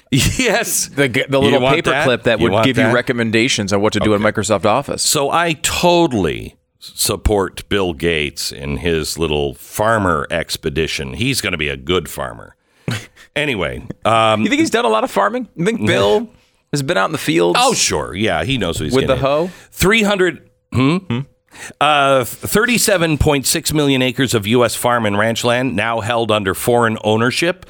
Yes. 0.38 0.88
the, 0.88 1.08
the 1.08 1.40
little 1.40 1.60
want 1.62 1.76
paper 1.76 1.90
that? 1.92 2.06
clip 2.06 2.24
that 2.24 2.40
You 2.40 2.52
would 2.52 2.64
give 2.66 2.78
you 2.78 2.92
recommendations 2.92 3.74
on 3.74 3.82
what 3.82 3.94
to 3.94 4.00
do 4.00 4.14
in 4.14 4.22
Microsoft 4.22 4.66
Office. 4.66 5.02
So 5.04 5.30
I 5.32 5.54
totally 5.54 6.56
support 6.80 7.68
Bill 7.70 7.94
Gates 7.94 8.52
in 8.52 8.78
his 8.78 9.18
little 9.18 9.56
farmer 9.56 10.28
expedition. 10.30 11.14
He's 11.16 11.42
going 11.42 11.52
to 11.54 11.58
be 11.58 11.70
a 11.70 11.78
good 11.78 12.10
farmer. 12.10 12.56
Anyway, 13.36 13.86
um, 14.06 14.44
You 14.44 14.48
think 14.48 14.62
he's 14.62 14.70
done 14.70 14.86
a 14.86 14.88
lot 14.90 15.04
of 15.04 15.12
farming? 15.12 15.50
You 15.58 15.66
think 15.66 15.86
Bill 15.86 16.30
has 16.72 16.82
been 16.82 16.96
out 16.96 17.08
in 17.08 17.12
the 17.12 17.18
fields? 17.18 17.60
oh 17.62 17.74
sure, 17.74 18.16
yeah, 18.16 18.46
he 18.46 18.58
knows 18.58 18.80
what 18.80 18.86
he's 18.86 18.96
With 18.96 19.08
the 19.08 19.18
hoe? 19.18 19.50
Three 19.72 20.04
hundred. 20.04 20.50
Hmm. 20.72 20.98
Uh, 21.82 22.24
37.6 22.24 23.74
million 23.74 24.02
acres 24.02 24.34
of 24.34 24.48
U.S. 24.48 24.76
farm 24.76 25.06
and 25.06 25.18
ranch 25.18 25.44
land 25.44 25.76
now 25.76 26.00
held 26.00 26.32
under 26.32 26.54
foreign 26.54 26.98
ownership. 27.04 27.66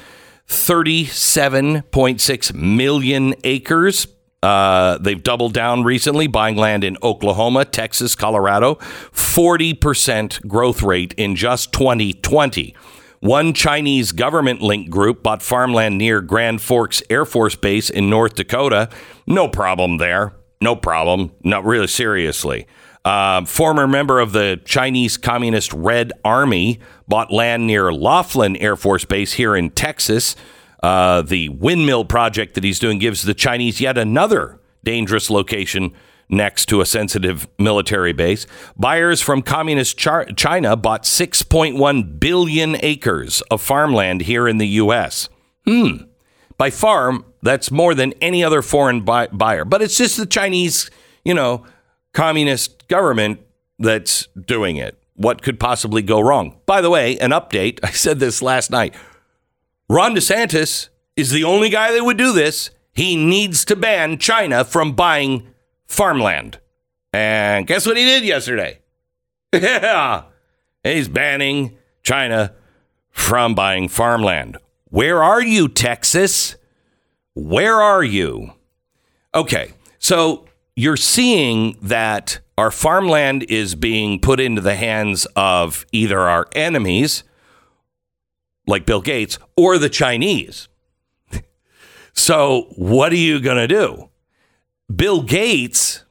37.6 0.48 2.54
million 2.54 3.34
acres. 3.44 4.08
Uh, 4.42 4.98
they've 4.98 5.22
doubled 5.22 5.54
down 5.54 5.82
recently, 5.82 6.26
buying 6.26 6.56
land 6.56 6.84
in 6.84 6.98
Oklahoma, 7.02 7.64
Texas, 7.64 8.14
Colorado. 8.14 8.74
40% 9.12 10.46
growth 10.46 10.82
rate 10.82 11.14
in 11.16 11.34
just 11.34 11.72
2020. 11.72 12.76
One 13.20 13.54
Chinese 13.54 14.12
government 14.12 14.60
linked 14.60 14.90
group 14.90 15.22
bought 15.22 15.42
farmland 15.42 15.96
near 15.98 16.20
Grand 16.20 16.60
Forks 16.62 17.02
Air 17.10 17.24
Force 17.24 17.56
Base 17.56 17.90
in 17.90 18.10
North 18.10 18.34
Dakota. 18.34 18.88
No 19.26 19.48
problem 19.48 19.98
there. 19.98 20.32
No 20.60 20.76
problem. 20.76 21.32
Not 21.42 21.64
really 21.64 21.88
seriously. 21.88 22.66
Uh, 23.06 23.44
former 23.44 23.86
member 23.86 24.18
of 24.18 24.32
the 24.32 24.60
Chinese 24.64 25.16
Communist 25.16 25.72
Red 25.72 26.12
Army 26.24 26.80
bought 27.06 27.32
land 27.32 27.64
near 27.64 27.92
Laughlin 27.92 28.56
Air 28.56 28.74
Force 28.74 29.04
Base 29.04 29.34
here 29.34 29.54
in 29.54 29.70
Texas. 29.70 30.34
Uh, 30.82 31.22
the 31.22 31.48
windmill 31.50 32.04
project 32.04 32.54
that 32.56 32.64
he's 32.64 32.80
doing 32.80 32.98
gives 32.98 33.22
the 33.22 33.32
Chinese 33.32 33.80
yet 33.80 33.96
another 33.96 34.58
dangerous 34.82 35.30
location 35.30 35.92
next 36.28 36.66
to 36.66 36.80
a 36.80 36.84
sensitive 36.84 37.46
military 37.60 38.12
base. 38.12 38.44
Buyers 38.76 39.20
from 39.20 39.40
communist 39.40 39.96
Char- 39.96 40.26
China 40.36 40.74
bought 40.74 41.04
6.1 41.04 42.18
billion 42.18 42.76
acres 42.80 43.40
of 43.52 43.62
farmland 43.62 44.22
here 44.22 44.48
in 44.48 44.58
the 44.58 44.66
U.S. 44.66 45.28
Hmm. 45.64 46.06
By 46.58 46.70
farm, 46.70 47.24
that's 47.40 47.70
more 47.70 47.94
than 47.94 48.14
any 48.20 48.42
other 48.42 48.62
foreign 48.62 49.02
buy- 49.02 49.28
buyer. 49.28 49.64
But 49.64 49.80
it's 49.80 49.96
just 49.96 50.16
the 50.16 50.26
Chinese, 50.26 50.90
you 51.24 51.32
know, 51.32 51.64
communist 52.16 52.88
government 52.88 53.38
that's 53.78 54.26
doing 54.46 54.78
it. 54.78 54.98
What 55.16 55.42
could 55.42 55.60
possibly 55.60 56.00
go 56.00 56.18
wrong? 56.18 56.58
By 56.64 56.80
the 56.80 56.88
way, 56.88 57.18
an 57.18 57.30
update. 57.30 57.78
I 57.84 57.90
said 57.90 58.18
this 58.18 58.40
last 58.40 58.70
night. 58.70 58.94
Ron 59.88 60.14
DeSantis 60.16 60.88
is 61.14 61.30
the 61.30 61.44
only 61.44 61.68
guy 61.68 61.92
that 61.92 62.04
would 62.04 62.16
do 62.16 62.32
this. 62.32 62.70
He 62.94 63.16
needs 63.16 63.66
to 63.66 63.76
ban 63.76 64.16
China 64.16 64.64
from 64.64 64.94
buying 64.94 65.46
farmland. 65.86 66.58
And 67.12 67.66
guess 67.66 67.86
what 67.86 67.98
he 67.98 68.04
did 68.04 68.24
yesterday? 68.24 68.80
Yeah. 69.52 70.24
He's 70.82 71.08
banning 71.08 71.78
China 72.02 72.54
from 73.10 73.54
buying 73.54 73.88
farmland. 73.88 74.58
Where 74.90 75.22
are 75.22 75.42
you, 75.42 75.68
Texas? 75.68 76.56
Where 77.34 77.80
are 77.80 78.04
you? 78.04 78.52
Okay. 79.34 79.72
So 79.98 80.45
you're 80.76 80.96
seeing 80.96 81.76
that 81.82 82.38
our 82.58 82.70
farmland 82.70 83.44
is 83.48 83.74
being 83.74 84.20
put 84.20 84.38
into 84.38 84.60
the 84.60 84.76
hands 84.76 85.26
of 85.34 85.86
either 85.90 86.20
our 86.20 86.46
enemies, 86.54 87.24
like 88.66 88.86
Bill 88.86 89.00
Gates, 89.00 89.38
or 89.56 89.78
the 89.78 89.88
Chinese. 89.88 90.68
so 92.12 92.68
what 92.76 93.12
are 93.12 93.16
you 93.16 93.40
going 93.40 93.56
to 93.56 93.68
do? 93.68 94.10
Bill 94.94 95.22
Gates, 95.22 96.04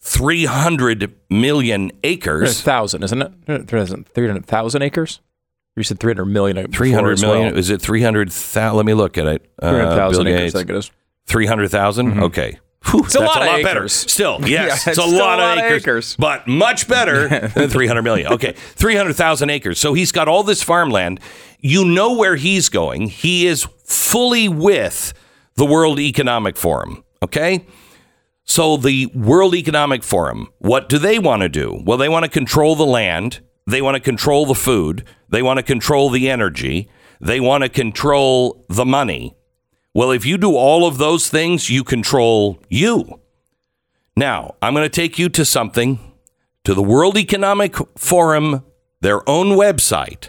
300 0.00 1.14
million 1.30 1.92
acres. 2.02 2.60
thousand, 2.62 3.02
isn't 3.04 3.22
it? 3.22 3.68
Three 3.68 4.26
hundred 4.26 4.46
thousand 4.46 4.82
acres. 4.82 5.20
You 5.76 5.82
said 5.82 6.00
three 6.00 6.10
hundred 6.10 6.26
million. 6.26 6.56
before 6.56 6.72
300 6.86 7.20
well. 7.22 7.56
Is 7.56 7.68
it 7.68 7.82
300,000? 7.82 8.76
Let 8.76 8.86
me 8.86 8.94
look 8.94 9.18
at 9.18 9.26
it. 9.26 9.50
Uh, 9.60 9.70
Three 9.70 9.80
hundred 9.80 9.96
thousand 9.96 10.24
Bill 10.24 10.34
acres. 10.34 10.42
Gates. 10.44 10.54
I 10.54 10.58
think 10.60 10.70
it 10.70 10.76
is. 10.76 10.90
300,000? 11.26 12.22
Okay. 12.22 12.58
Whew, 12.90 13.04
It's 13.04 13.14
a 13.14 13.20
lot 13.20 13.38
a 13.38 13.40
of 13.40 13.46
lot 13.46 13.62
better. 13.62 13.88
Still, 13.88 14.38
yes, 14.44 14.50
Yeah, 14.50 14.64
it's, 14.66 14.86
it's 14.86 14.98
a, 14.98 15.02
still 15.02 15.18
lot, 15.18 15.40
of 15.40 15.58
acres, 15.58 15.82
acres. 15.82 16.16
but 16.18 16.46
much 16.46 16.86
better 16.88 17.28
than 17.48 17.68
300 17.68 18.02
million. 18.02 18.32
Okay, 18.32 18.52
300,000 18.56 19.50
acres. 19.50 19.78
So 19.78 19.94
he's 19.94 20.12
got 20.12 20.28
all 20.28 20.42
this 20.42 20.62
farmland. 20.62 21.20
You 21.60 21.84
know 21.84 22.14
where 22.16 22.36
he's 22.36 22.68
going. 22.68 23.08
He 23.08 23.46
is 23.46 23.66
fully 23.84 24.48
with 24.48 25.12
the 25.54 25.64
World 25.64 25.98
Economic 25.98 26.56
Forum. 26.56 27.02
Okay? 27.22 27.66
So 28.44 28.76
the 28.76 29.06
World 29.06 29.54
Economic 29.56 30.04
Forum, 30.04 30.48
what 30.58 30.88
do 30.88 30.98
they 30.98 31.18
want 31.18 31.42
to 31.42 31.48
do? 31.48 31.82
Well, 31.84 31.98
they 31.98 32.08
want 32.08 32.24
to 32.24 32.30
control 32.30 32.76
the 32.76 32.86
land, 32.86 33.40
they 33.66 33.82
want 33.82 33.96
to 33.96 34.00
control 34.00 34.46
the 34.46 34.54
food, 34.54 35.02
they 35.28 35.42
want 35.42 35.56
to 35.58 35.64
control 35.64 36.10
the 36.10 36.30
energy, 36.30 36.88
they 37.20 37.40
want 37.40 37.64
to 37.64 37.68
control 37.68 38.64
the 38.68 38.84
money. 38.84 39.34
Well, 39.96 40.10
if 40.10 40.26
you 40.26 40.36
do 40.36 40.54
all 40.54 40.86
of 40.86 40.98
those 40.98 41.30
things, 41.30 41.70
you 41.70 41.82
control 41.82 42.62
you. 42.68 43.18
Now, 44.14 44.54
I'm 44.60 44.74
going 44.74 44.84
to 44.84 44.90
take 44.90 45.18
you 45.18 45.30
to 45.30 45.42
something 45.42 45.98
to 46.64 46.74
the 46.74 46.82
World 46.82 47.16
Economic 47.16 47.76
Forum, 47.96 48.62
their 49.00 49.26
own 49.26 49.56
website. 49.56 50.28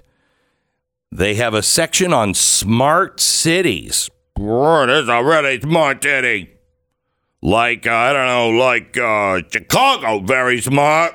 They 1.12 1.36
have 1.36 1.54
a 1.54 1.62
section 1.62 2.14
on 2.14 2.34
smart 2.34 3.20
cities. 3.20 4.10
What 4.38 4.90
is 4.90 5.10
a 5.10 5.22
really 5.22 5.60
smart 5.60 6.02
city. 6.02 6.50
Like, 7.42 7.86
uh, 7.86 7.92
I 7.92 8.14
don't 8.14 8.28
know, 8.28 8.50
like 8.52 8.98
uh, 8.98 9.42
Chicago, 9.52 10.20
very 10.20 10.62
smart. 10.62 11.14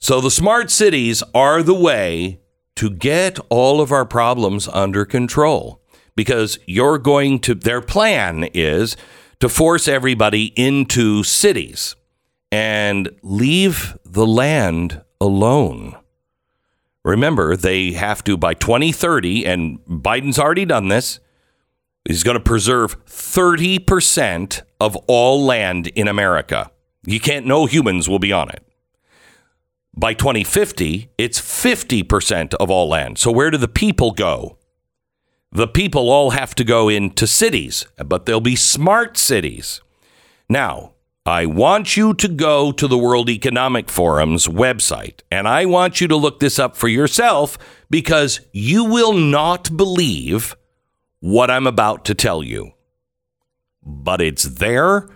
So 0.00 0.20
the 0.20 0.28
smart 0.28 0.72
cities 0.72 1.22
are 1.36 1.62
the 1.62 1.72
way 1.72 2.40
to 2.74 2.90
get 2.90 3.38
all 3.48 3.80
of 3.80 3.92
our 3.92 4.04
problems 4.04 4.66
under 4.66 5.04
control 5.04 5.81
because 6.14 6.58
you're 6.66 6.98
going 6.98 7.38
to, 7.40 7.54
their 7.54 7.80
plan 7.80 8.44
is 8.54 8.96
to 9.40 9.48
force 9.48 9.88
everybody 9.88 10.52
into 10.56 11.22
cities 11.22 11.96
and 12.50 13.10
leave 13.22 13.96
the 14.04 14.26
land 14.26 15.02
alone. 15.20 15.96
Remember, 17.04 17.56
they 17.56 17.92
have 17.92 18.22
to 18.24 18.36
by 18.36 18.54
2030, 18.54 19.44
and 19.44 19.78
Biden's 19.86 20.38
already 20.38 20.64
done 20.64 20.88
this. 20.88 21.18
He's 22.06 22.22
going 22.22 22.36
to 22.36 22.42
preserve 22.42 23.04
30% 23.06 24.62
of 24.80 24.96
all 25.08 25.44
land 25.44 25.88
in 25.88 26.08
America. 26.08 26.70
You 27.04 27.18
can't, 27.18 27.46
no 27.46 27.66
humans 27.66 28.08
will 28.08 28.18
be 28.18 28.32
on 28.32 28.50
it. 28.50 28.64
By 29.94 30.14
2050, 30.14 31.10
it's 31.18 31.40
50% 31.40 32.54
of 32.54 32.70
all 32.70 32.88
land. 32.88 33.18
So 33.18 33.30
where 33.30 33.50
do 33.50 33.58
the 33.58 33.68
people 33.68 34.12
go? 34.12 34.58
The 35.52 35.68
people 35.68 36.08
all 36.08 36.30
have 36.30 36.54
to 36.54 36.64
go 36.64 36.88
into 36.88 37.26
cities, 37.26 37.86
but 37.98 38.24
they'll 38.24 38.40
be 38.40 38.56
smart 38.56 39.18
cities. 39.18 39.82
Now, 40.48 40.94
I 41.26 41.44
want 41.44 41.94
you 41.96 42.14
to 42.14 42.26
go 42.26 42.72
to 42.72 42.88
the 42.88 42.96
World 42.96 43.28
Economic 43.28 43.88
Forum's 43.88 44.48
website, 44.48 45.20
and 45.30 45.46
I 45.46 45.66
want 45.66 46.00
you 46.00 46.08
to 46.08 46.16
look 46.16 46.40
this 46.40 46.58
up 46.58 46.74
for 46.74 46.88
yourself 46.88 47.58
because 47.90 48.40
you 48.52 48.84
will 48.84 49.12
not 49.12 49.76
believe 49.76 50.56
what 51.20 51.50
I'm 51.50 51.66
about 51.66 52.06
to 52.06 52.14
tell 52.14 52.42
you. 52.42 52.72
But 53.84 54.22
it's 54.22 54.44
there 54.44 55.08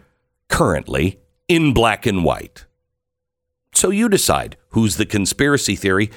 currently 0.49 1.19
in 1.49 1.73
black 1.73 2.05
and 2.05 2.25
white. 2.25 2.67
So 3.75 3.91
you 3.91 4.09
decide 4.09 4.57
who's 4.71 4.97
the 4.97 5.07
conspiracy 5.07 5.77
theory 5.77 6.11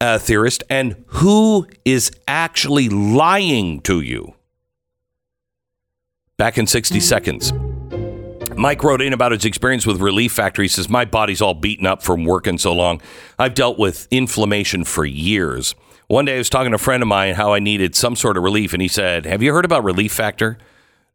uh, 0.00 0.18
theorist 0.18 0.62
and 0.68 1.04
who 1.06 1.66
is 1.84 2.10
actually 2.26 2.88
lying 2.88 3.80
to 3.82 4.00
you. 4.00 4.34
Back 6.36 6.58
in 6.58 6.66
60 6.66 7.00
seconds. 7.00 7.52
Mike 8.56 8.84
wrote 8.84 9.02
in 9.02 9.12
about 9.12 9.32
his 9.32 9.44
experience 9.44 9.86
with 9.86 10.00
Relief 10.00 10.32
Factor. 10.32 10.62
He 10.62 10.68
says, 10.68 10.88
My 10.88 11.04
body's 11.04 11.42
all 11.42 11.54
beaten 11.54 11.86
up 11.86 12.02
from 12.02 12.24
working 12.24 12.58
so 12.58 12.72
long. 12.72 13.00
I've 13.38 13.54
dealt 13.54 13.78
with 13.78 14.06
inflammation 14.10 14.84
for 14.84 15.04
years. 15.04 15.74
One 16.06 16.24
day 16.26 16.34
I 16.34 16.38
was 16.38 16.50
talking 16.50 16.70
to 16.70 16.76
a 16.76 16.78
friend 16.78 17.02
of 17.02 17.08
mine 17.08 17.34
how 17.34 17.52
I 17.52 17.58
needed 17.58 17.96
some 17.96 18.14
sort 18.14 18.36
of 18.36 18.42
relief, 18.42 18.72
and 18.72 18.82
he 18.82 18.88
said, 18.88 19.26
Have 19.26 19.42
you 19.42 19.52
heard 19.52 19.64
about 19.64 19.84
Relief 19.84 20.12
Factor? 20.12 20.58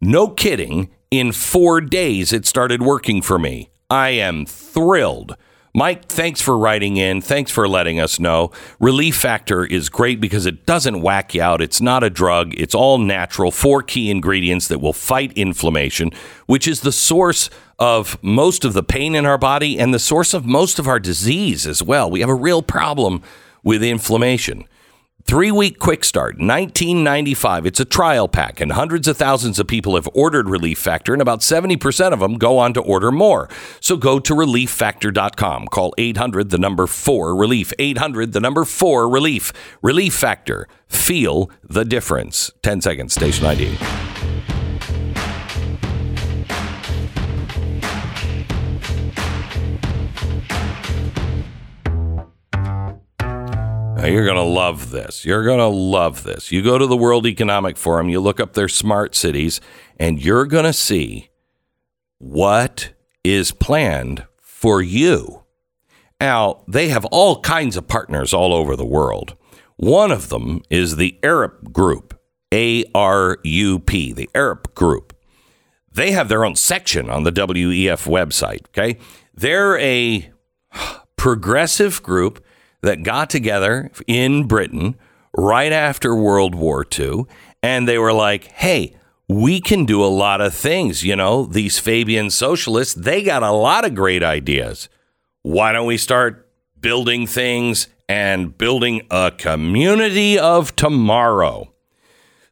No 0.01 0.27
kidding. 0.29 0.89
In 1.11 1.31
four 1.31 1.81
days, 1.81 2.33
it 2.33 2.45
started 2.45 2.81
working 2.81 3.21
for 3.21 3.39
me. 3.39 3.69
I 3.89 4.09
am 4.09 4.45
thrilled. 4.45 5.35
Mike, 5.73 6.07
thanks 6.07 6.41
for 6.41 6.57
writing 6.57 6.97
in. 6.97 7.21
Thanks 7.21 7.51
for 7.51 7.67
letting 7.67 7.99
us 7.99 8.19
know. 8.19 8.51
Relief 8.79 9.15
Factor 9.15 9.63
is 9.65 9.87
great 9.87 10.19
because 10.19 10.47
it 10.47 10.65
doesn't 10.65 11.01
whack 11.01 11.35
you 11.35 11.41
out. 11.41 11.61
It's 11.61 11.79
not 11.79 12.03
a 12.03 12.09
drug. 12.09 12.53
It's 12.55 12.73
all 12.73 12.97
natural. 12.97 13.51
Four 13.51 13.83
key 13.83 14.09
ingredients 14.09 14.67
that 14.67 14.81
will 14.81 14.93
fight 14.93 15.31
inflammation, 15.33 16.11
which 16.47 16.67
is 16.67 16.81
the 16.81 16.91
source 16.91 17.51
of 17.77 18.21
most 18.23 18.65
of 18.65 18.73
the 18.73 18.83
pain 18.83 19.13
in 19.13 19.25
our 19.25 19.37
body 19.37 19.79
and 19.79 19.93
the 19.93 19.99
source 19.99 20.33
of 20.33 20.43
most 20.45 20.79
of 20.79 20.87
our 20.87 20.99
disease 20.99 21.67
as 21.67 21.83
well. 21.83 22.09
We 22.09 22.21
have 22.21 22.29
a 22.29 22.35
real 22.35 22.63
problem 22.63 23.21
with 23.63 23.83
inflammation. 23.83 24.65
Three 25.25 25.51
week 25.51 25.77
quick 25.77 26.03
start, 26.03 26.39
1995. 26.39 27.67
It's 27.67 27.79
a 27.79 27.85
trial 27.85 28.27
pack, 28.27 28.59
and 28.59 28.71
hundreds 28.71 29.07
of 29.07 29.15
thousands 29.15 29.59
of 29.59 29.67
people 29.67 29.93
have 29.93 30.09
ordered 30.15 30.49
Relief 30.49 30.79
Factor, 30.79 31.13
and 31.13 31.21
about 31.21 31.41
70% 31.41 32.13
of 32.13 32.19
them 32.19 32.39
go 32.39 32.57
on 32.57 32.73
to 32.73 32.81
order 32.81 33.11
more. 33.11 33.47
So 33.79 33.95
go 33.95 34.19
to 34.19 34.33
relieffactor.com. 34.33 35.67
Call 35.67 35.93
800 35.99 36.49
the 36.49 36.57
number 36.57 36.87
4 36.87 37.35
relief. 37.35 37.71
800 37.77 38.33
the 38.33 38.39
number 38.39 38.65
4 38.65 39.07
relief. 39.07 39.53
Relief 39.83 40.15
Factor. 40.15 40.67
Feel 40.87 41.51
the 41.63 41.85
difference. 41.85 42.51
10 42.63 42.81
seconds, 42.81 43.13
station 43.13 43.45
ID. 43.45 44.08
Now, 53.99 54.05
you're 54.05 54.23
going 54.23 54.37
to 54.37 54.43
love 54.43 54.91
this. 54.91 55.25
You're 55.25 55.43
going 55.43 55.59
to 55.59 55.67
love 55.67 56.23
this. 56.23 56.53
You 56.53 56.61
go 56.61 56.77
to 56.77 56.87
the 56.87 56.95
World 56.95 57.25
Economic 57.27 57.75
Forum, 57.75 58.07
you 58.07 58.21
look 58.21 58.39
up 58.39 58.53
their 58.53 58.69
smart 58.69 59.13
cities, 59.13 59.59
and 59.99 60.23
you're 60.23 60.45
going 60.45 60.63
to 60.63 60.71
see 60.71 61.29
what 62.17 62.93
is 63.25 63.51
planned 63.51 64.25
for 64.39 64.81
you. 64.81 65.43
Now, 66.21 66.63
they 66.65 66.87
have 66.87 67.03
all 67.07 67.41
kinds 67.41 67.75
of 67.75 67.89
partners 67.89 68.33
all 68.33 68.53
over 68.53 68.77
the 68.77 68.85
world. 68.85 69.35
One 69.75 70.11
of 70.11 70.29
them 70.29 70.61
is 70.69 70.95
the 70.95 71.19
Arup 71.21 71.73
Group, 71.73 72.17
A 72.53 72.85
R 72.95 73.37
U 73.43 73.79
P, 73.79 74.13
the 74.13 74.29
Arup 74.33 74.73
Group. 74.75 75.13
They 75.91 76.11
have 76.11 76.29
their 76.29 76.45
own 76.45 76.55
section 76.55 77.09
on 77.09 77.23
the 77.23 77.33
WEF 77.33 78.07
website, 78.07 78.65
okay? 78.67 78.97
They're 79.33 79.77
a 79.77 80.31
progressive 81.17 82.01
group 82.01 82.41
that 82.81 83.03
got 83.03 83.29
together 83.29 83.91
in 84.07 84.47
Britain 84.47 84.95
right 85.35 85.71
after 85.71 86.15
World 86.15 86.55
War 86.55 86.85
II, 86.97 87.25
and 87.61 87.87
they 87.87 87.97
were 87.97 88.13
like, 88.13 88.45
hey, 88.45 88.95
we 89.27 89.61
can 89.61 89.85
do 89.85 90.03
a 90.03 90.07
lot 90.07 90.41
of 90.41 90.53
things. 90.53 91.03
You 91.03 91.15
know, 91.15 91.45
these 91.45 91.79
Fabian 91.79 92.29
socialists, 92.29 92.95
they 92.95 93.23
got 93.23 93.43
a 93.43 93.51
lot 93.51 93.85
of 93.85 93.95
great 93.95 94.23
ideas. 94.23 94.89
Why 95.43 95.71
don't 95.71 95.87
we 95.87 95.97
start 95.97 96.49
building 96.79 97.27
things 97.27 97.87
and 98.07 98.57
building 98.57 99.05
a 99.11 99.31
community 99.37 100.39
of 100.39 100.75
tomorrow? 100.75 101.71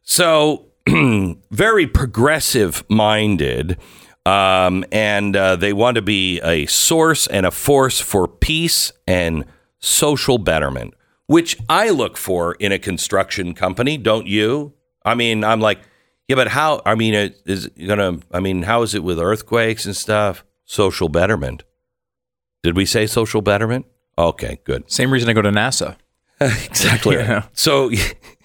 So, 0.02 0.66
very 1.50 1.86
progressive 1.86 2.84
minded. 2.88 3.76
Um, 4.24 4.84
and 4.92 5.34
uh, 5.34 5.56
they 5.56 5.72
want 5.72 5.94
to 5.94 6.02
be 6.02 6.38
a 6.42 6.66
source 6.66 7.26
and 7.26 7.46
a 7.46 7.50
force 7.50 7.98
for 7.98 8.28
peace 8.28 8.92
and 9.06 9.44
social 9.78 10.38
betterment, 10.38 10.94
which 11.26 11.56
I 11.68 11.90
look 11.90 12.16
for 12.16 12.54
in 12.54 12.72
a 12.72 12.78
construction 12.78 13.54
company, 13.54 13.96
don't 13.96 14.26
you? 14.26 14.74
I 15.04 15.14
mean, 15.14 15.44
I'm 15.44 15.60
like, 15.60 15.80
yeah, 16.28 16.36
but 16.36 16.48
how? 16.48 16.82
I 16.84 16.94
mean, 16.94 17.14
it 17.14 17.40
is 17.46 17.68
gonna. 17.68 18.18
I 18.30 18.40
mean, 18.40 18.62
how 18.62 18.82
is 18.82 18.94
it 18.94 19.02
with 19.02 19.18
earthquakes 19.18 19.86
and 19.86 19.96
stuff? 19.96 20.44
Social 20.64 21.08
betterment. 21.08 21.62
Did 22.62 22.76
we 22.76 22.84
say 22.84 23.06
social 23.06 23.40
betterment? 23.40 23.86
Okay, 24.18 24.60
good. 24.64 24.90
Same 24.90 25.10
reason 25.10 25.30
I 25.30 25.32
go 25.32 25.42
to 25.42 25.50
NASA. 25.50 25.96
exactly. 26.40 27.16
Yeah. 27.16 27.46
So, 27.52 27.90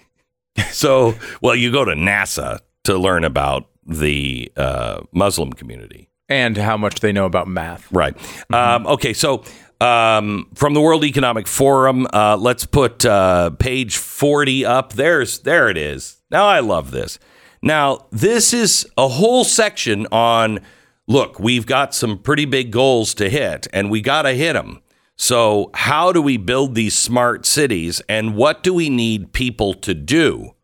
so 0.70 1.14
well, 1.42 1.54
you 1.54 1.70
go 1.70 1.84
to 1.84 1.92
NASA 1.92 2.60
to 2.84 2.98
learn 2.98 3.24
about 3.24 3.68
the 3.86 4.50
uh, 4.56 5.02
Muslim 5.12 5.52
community. 5.52 6.08
And 6.28 6.56
how 6.56 6.78
much 6.78 7.00
they 7.00 7.12
know 7.12 7.26
about 7.26 7.48
math. 7.48 7.86
Right. 7.92 8.16
Um, 8.50 8.86
okay. 8.86 9.12
So 9.12 9.44
um, 9.80 10.48
from 10.54 10.74
the 10.74 10.80
World 10.80 11.04
Economic 11.04 11.46
Forum, 11.46 12.06
uh, 12.12 12.36
let's 12.36 12.66
put 12.66 13.04
uh, 13.04 13.50
page 13.50 13.96
40 13.96 14.64
up. 14.64 14.92
There's 14.94 15.40
there 15.40 15.68
it 15.68 15.76
is. 15.76 16.22
Now 16.30 16.46
I 16.46 16.60
love 16.60 16.90
this. 16.90 17.18
Now 17.62 18.06
this 18.10 18.52
is 18.52 18.86
a 18.96 19.08
whole 19.08 19.44
section 19.44 20.06
on. 20.12 20.60
Look, 21.06 21.38
we've 21.38 21.66
got 21.66 21.94
some 21.94 22.18
pretty 22.18 22.46
big 22.46 22.70
goals 22.70 23.12
to 23.14 23.28
hit, 23.28 23.66
and 23.74 23.90
we 23.90 24.00
got 24.00 24.22
to 24.22 24.32
hit 24.32 24.54
them. 24.54 24.80
So, 25.16 25.70
how 25.74 26.12
do 26.12 26.22
we 26.22 26.38
build 26.38 26.74
these 26.74 26.96
smart 26.96 27.46
cities, 27.46 28.00
and 28.08 28.34
what 28.34 28.62
do 28.62 28.72
we 28.72 28.88
need 28.88 29.32
people 29.32 29.74
to 29.74 29.94
do 29.94 30.54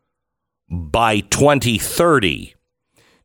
by 0.68 1.20
2030? 1.20 2.55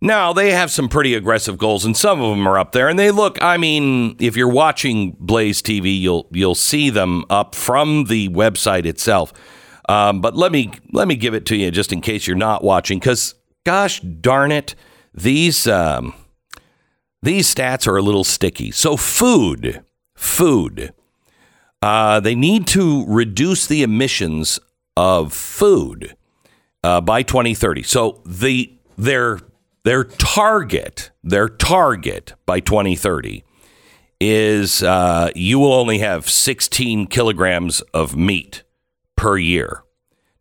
Now, 0.06 0.34
they 0.34 0.52
have 0.52 0.70
some 0.70 0.88
pretty 0.88 1.16
aggressive 1.16 1.58
goals, 1.58 1.84
and 1.84 1.98
some 1.98 2.22
of 2.22 2.30
them 2.30 2.48
are 2.48 2.60
up 2.60 2.74
there. 2.74 2.90
And 2.90 3.00
they 3.00 3.10
look, 3.10 3.42
I 3.42 3.58
mean, 3.58 4.16
if 4.20 4.38
you're 4.38 4.48
watching 4.48 5.18
Blaze 5.20 5.64
TV, 5.64 6.00
you'll 6.00 6.28
you'll 6.32 6.54
see 6.54 6.92
them 6.92 7.26
up 7.28 7.56
from 7.56 8.04
the 8.04 8.30
website 8.30 8.86
itself. 8.86 9.34
Um, 9.90 10.22
but 10.22 10.36
let 10.36 10.52
me 10.52 10.72
let 10.94 11.08
me 11.08 11.16
give 11.16 11.34
it 11.34 11.48
to 11.48 11.56
you 11.56 11.72
just 11.72 11.92
in 11.92 12.02
case 12.02 12.28
you're 12.28 12.36
not 12.38 12.64
watching, 12.64 13.00
because 13.00 13.34
gosh 13.66 14.00
darn 14.00 14.52
it, 14.52 14.76
these 15.12 15.66
um, 15.66 16.14
these 17.24 17.52
stats 17.52 17.88
are 17.88 17.98
a 17.98 18.04
little 18.04 18.24
sticky. 18.24 18.70
So, 18.70 18.98
food, 18.98 19.84
food. 20.14 20.94
Uh, 21.82 22.20
they 22.20 22.36
need 22.36 22.68
to 22.68 23.08
reduce 23.08 23.66
the 23.66 23.82
emissions 23.82 24.60
of 24.96 25.34
food 25.34 26.16
uh, 26.84 27.02
by 27.02 27.24
2030. 27.24 27.82
So 27.82 28.22
the 28.24 28.72
their 28.98 29.40
their 29.86 30.04
target, 30.04 31.12
their 31.24 31.48
target 31.48 32.34
by 32.48 32.60
2030 32.60 33.44
is 34.20 34.82
uh, 34.82 35.30
you 35.36 35.60
will 35.60 35.74
only 35.74 36.00
have 36.00 36.28
16 36.28 37.06
kilograms 37.06 37.82
of 37.94 38.16
meat 38.18 38.64
per 39.16 39.38
year. 39.38 39.84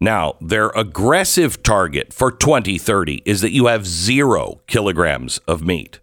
Now, 0.00 0.36
their 0.40 0.68
aggressive 0.70 1.62
target 1.62 2.12
for 2.14 2.32
2030 2.32 3.20
is 3.26 3.42
that 3.42 3.52
you 3.52 3.66
have 3.66 3.86
zero 3.86 4.62
kilograms 4.66 5.36
of 5.46 5.62
meat. 5.62 6.00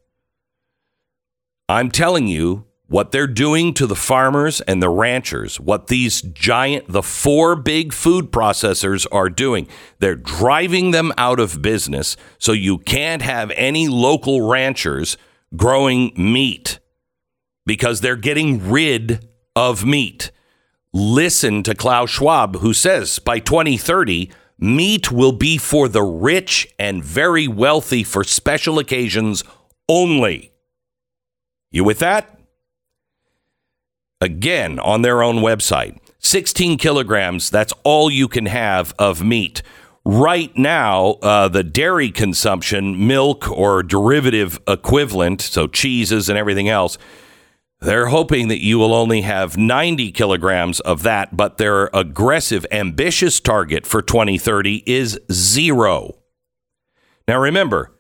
I'm 1.68 1.90
telling 1.90 2.28
you 2.28 2.66
what 2.92 3.14
they're 3.14 3.26
doing 3.26 3.74
to 3.74 3.88
the 3.88 3.96
farmers 3.96 4.60
and 4.60 4.84
the 4.84 4.90
ranchers, 4.90 5.62
what 5.62 5.88
these 5.88 6.22
giant, 6.22 6.86
the 6.90 7.02
four 7.02 7.56
big 7.56 7.94
food 7.94 8.34
processors 8.34 9.08
are 9.14 9.30
doing. 9.30 9.66
They're 10.00 10.18
driving 10.18 10.92
them 10.92 11.14
out 11.18 11.40
of 11.40 11.62
business 11.62 12.18
so 12.38 12.52
you 12.52 12.80
can't 12.80 13.22
have 13.22 13.50
any 13.56 13.88
local 13.88 14.50
ranchers 14.50 15.16
growing 15.56 16.12
meat 16.18 16.80
because 17.66 18.02
they're 18.02 18.18
getting 18.18 18.70
rid 18.70 19.26
of 19.56 19.86
meat. 19.86 20.32
Listen 20.92 21.64
to 21.64 21.74
Klaus 21.74 22.10
Schwab, 22.10 22.58
who 22.58 22.74
says 22.74 23.20
by 23.20 23.40
2030, 23.40 24.30
meat 24.60 25.14
will 25.14 25.32
be 25.32 25.58
for 25.58 25.88
the 25.88 26.04
rich 26.04 26.68
and 26.78 27.02
very 27.02 27.48
wealthy 27.48 28.04
for 28.04 28.26
special 28.26 28.80
occasions 28.80 29.46
only. 29.88 30.52
You 31.72 31.86
with 31.86 32.00
that? 32.00 32.41
Again, 34.22 34.80
on 34.80 35.02
their 35.02 35.24
own 35.24 35.38
website, 35.38 35.98
16 36.20 36.78
kilograms, 36.78 37.50
that's 37.50 37.74
all 37.84 38.12
you 38.12 38.28
can 38.28 38.46
have 38.46 38.94
of 39.00 39.24
meat. 39.24 39.64
Right 40.06 40.56
now, 40.56 41.14
uh, 41.24 41.48
the 41.48 41.64
dairy 41.64 42.12
consumption, 42.12 43.08
milk 43.08 43.50
or 43.50 43.82
derivative 43.82 44.60
equivalent, 44.68 45.42
so 45.42 45.68
cheeses 45.68 46.30
and 46.30 46.38
everything 46.38 46.70
else, 46.70 47.00
they're 47.80 48.08
hoping 48.08 48.48
that 48.50 48.64
you 48.64 48.78
will 48.78 48.94
only 48.94 49.22
have 49.22 49.58
90 49.58 50.12
kilograms 50.12 50.80
of 50.82 51.02
that, 51.02 51.36
but 51.36 51.58
their 51.58 51.90
aggressive, 51.94 52.64
ambitious 52.72 53.40
target 53.40 53.88
for 53.88 54.04
2030 54.04 54.84
is 54.86 55.20
zero. 55.32 56.20
Now, 57.28 57.40
remember, 57.40 57.92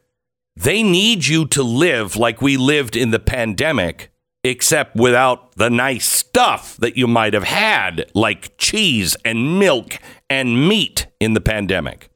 they 0.55 0.83
need 0.83 1.25
you 1.25 1.47
to 1.47 1.63
live 1.63 2.15
like 2.15 2.41
we 2.41 2.57
lived 2.57 2.95
in 2.95 3.09
the 3.09 3.19
pandemic, 3.19 4.10
except 4.43 4.95
without 4.95 5.55
the 5.55 5.69
nice 5.69 6.07
stuff 6.07 6.77
that 6.77 6.97
you 6.97 7.07
might 7.07 7.33
have 7.33 7.43
had, 7.43 8.09
like 8.13 8.57
cheese 8.57 9.15
and 9.23 9.59
milk 9.59 9.97
and 10.29 10.67
meat 10.67 11.07
in 11.19 11.33
the 11.33 11.41
pandemic. 11.41 12.09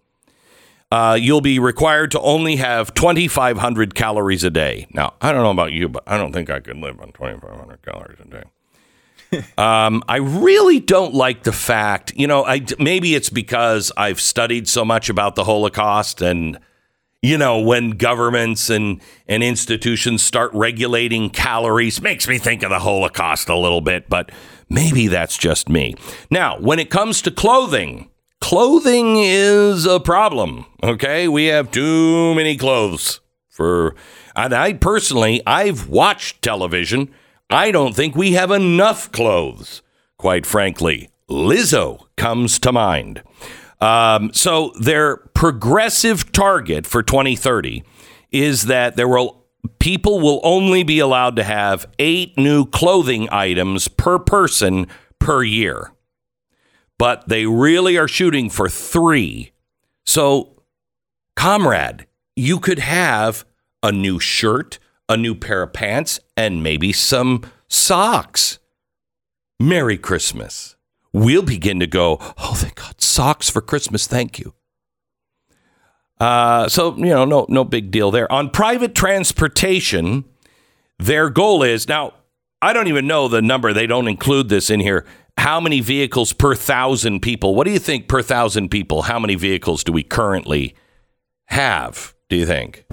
Uh, 0.91 1.17
you'll 1.19 1.41
be 1.41 1.59
required 1.59 2.11
to 2.11 2.19
only 2.21 2.55
have 2.55 2.93
2,500 2.93 3.95
calories 3.95 4.43
a 4.43 4.49
day. 4.49 4.87
Now, 4.93 5.13
I 5.19 5.31
don't 5.31 5.43
know 5.43 5.51
about 5.51 5.73
you, 5.73 5.89
but 5.89 6.03
I 6.07 6.17
don't 6.17 6.31
think 6.31 6.49
I 6.49 6.59
could 6.59 6.77
live 6.77 6.99
on 7.01 7.11
2,500 7.11 7.81
calories 7.81 8.19
a 8.19 8.25
day. 8.25 8.43
um, 9.57 10.03
I 10.07 10.17
really 10.17 10.79
don't 10.79 11.13
like 11.13 11.43
the 11.43 11.51
fact, 11.51 12.13
you 12.15 12.27
know, 12.27 12.45
I, 12.45 12.63
maybe 12.79 13.15
it's 13.15 13.29
because 13.29 13.91
I've 13.97 14.21
studied 14.21 14.67
so 14.67 14.85
much 14.85 15.09
about 15.09 15.35
the 15.35 15.43
Holocaust 15.43 16.21
and 16.21 16.59
you 17.25 17.39
know, 17.39 17.59
when 17.59 17.91
governments 17.91 18.69
and, 18.69 19.01
and 19.27 19.43
institutions 19.43 20.23
start 20.23 20.53
regulating 20.53 21.31
calories, 21.31 22.01
makes 22.01 22.27
me 22.27 22.37
think 22.37 22.61
of 22.61 22.69
the 22.69 22.79
Holocaust 22.79 23.49
a 23.49 23.57
little 23.57 23.81
bit, 23.81 24.07
but 24.07 24.31
maybe 24.69 25.07
that's 25.07 25.35
just 25.37 25.67
me. 25.67 25.95
Now, 26.29 26.59
when 26.59 26.77
it 26.77 26.91
comes 26.91 27.23
to 27.23 27.31
clothing, 27.31 28.11
clothing 28.41 29.17
is 29.17 29.87
a 29.87 29.99
problem. 29.99 30.67
Okay. 30.83 31.27
We 31.27 31.45
have 31.45 31.71
too 31.71 32.35
many 32.35 32.57
clothes 32.57 33.21
for, 33.49 33.95
and 34.35 34.53
I 34.53 34.73
personally, 34.73 35.41
I've 35.47 35.87
watched 35.87 36.43
television. 36.43 37.09
I 37.49 37.71
don't 37.71 37.95
think 37.95 38.15
we 38.15 38.33
have 38.33 38.51
enough 38.51 39.11
clothes, 39.11 39.81
quite 40.17 40.45
frankly. 40.45 41.09
Lizzo 41.27 42.05
comes 42.17 42.59
to 42.59 42.71
mind. 42.71 43.23
Um, 43.81 44.31
so 44.33 44.71
their 44.79 45.17
progressive 45.17 46.31
target 46.31 46.87
for 46.87 47.03
2030 47.03 47.83
is 48.31 48.63
that 48.63 48.95
there 48.95 49.07
will 49.07 49.45
people 49.79 50.19
will 50.19 50.39
only 50.43 50.83
be 50.83 50.99
allowed 50.99 51.35
to 51.35 51.43
have 51.43 51.85
eight 51.99 52.37
new 52.37 52.65
clothing 52.65 53.27
items 53.31 53.87
per 53.87 54.19
person 54.19 54.87
per 55.19 55.43
year, 55.43 55.91
but 56.97 57.27
they 57.27 57.45
really 57.45 57.97
are 57.97 58.07
shooting 58.07 58.49
for 58.49 58.69
three. 58.69 59.51
So, 60.05 60.61
comrade, 61.35 62.05
you 62.35 62.59
could 62.59 62.79
have 62.79 63.45
a 63.81 63.91
new 63.91 64.19
shirt, 64.19 64.79
a 65.09 65.17
new 65.17 65.35
pair 65.35 65.63
of 65.63 65.73
pants, 65.73 66.19
and 66.37 66.63
maybe 66.63 66.91
some 66.91 67.43
socks. 67.67 68.59
Merry 69.59 69.97
Christmas 69.97 70.74
we'll 71.15 71.41
begin 71.41 71.79
to 71.79 71.87
go, 71.87 72.17
oh, 72.37 72.53
thank 72.55 72.75
God, 72.75 72.99
socks 72.99 73.49
for 73.49 73.61
Christmas, 73.61 74.05
thank 74.05 74.37
you. 74.37 74.53
Uh, 76.19 76.67
so, 76.67 76.95
you 76.97 77.05
know, 77.05 77.23
no, 77.23 77.45
no 77.47 77.63
big 77.63 77.89
deal 77.89 78.11
there. 78.11 78.29
On 78.31 78.49
private 78.49 78.93
transportation, 78.93 80.25
their 80.99 81.29
goal 81.29 81.63
is 81.63 81.87
now, 81.87 82.13
I 82.61 82.73
don't 82.73 82.87
even 82.87 83.07
know 83.07 83.29
the 83.29 83.41
number, 83.41 83.71
they 83.71 83.87
don't 83.87 84.09
include 84.09 84.49
this 84.49 84.69
in 84.69 84.81
here. 84.81 85.05
How 85.37 85.59
many 85.61 85.79
vehicles 85.79 86.33
per 86.33 86.53
thousand 86.53 87.21
people? 87.21 87.55
What 87.55 87.65
do 87.65 87.71
you 87.71 87.79
think 87.79 88.07
per 88.07 88.21
thousand 88.21 88.69
people? 88.69 89.03
How 89.03 89.19
many 89.19 89.35
vehicles 89.35 89.83
do 89.83 89.93
we 89.93 90.03
currently 90.03 90.75
have, 91.45 92.13
do 92.29 92.35
you 92.35 92.45
think? 92.45 92.85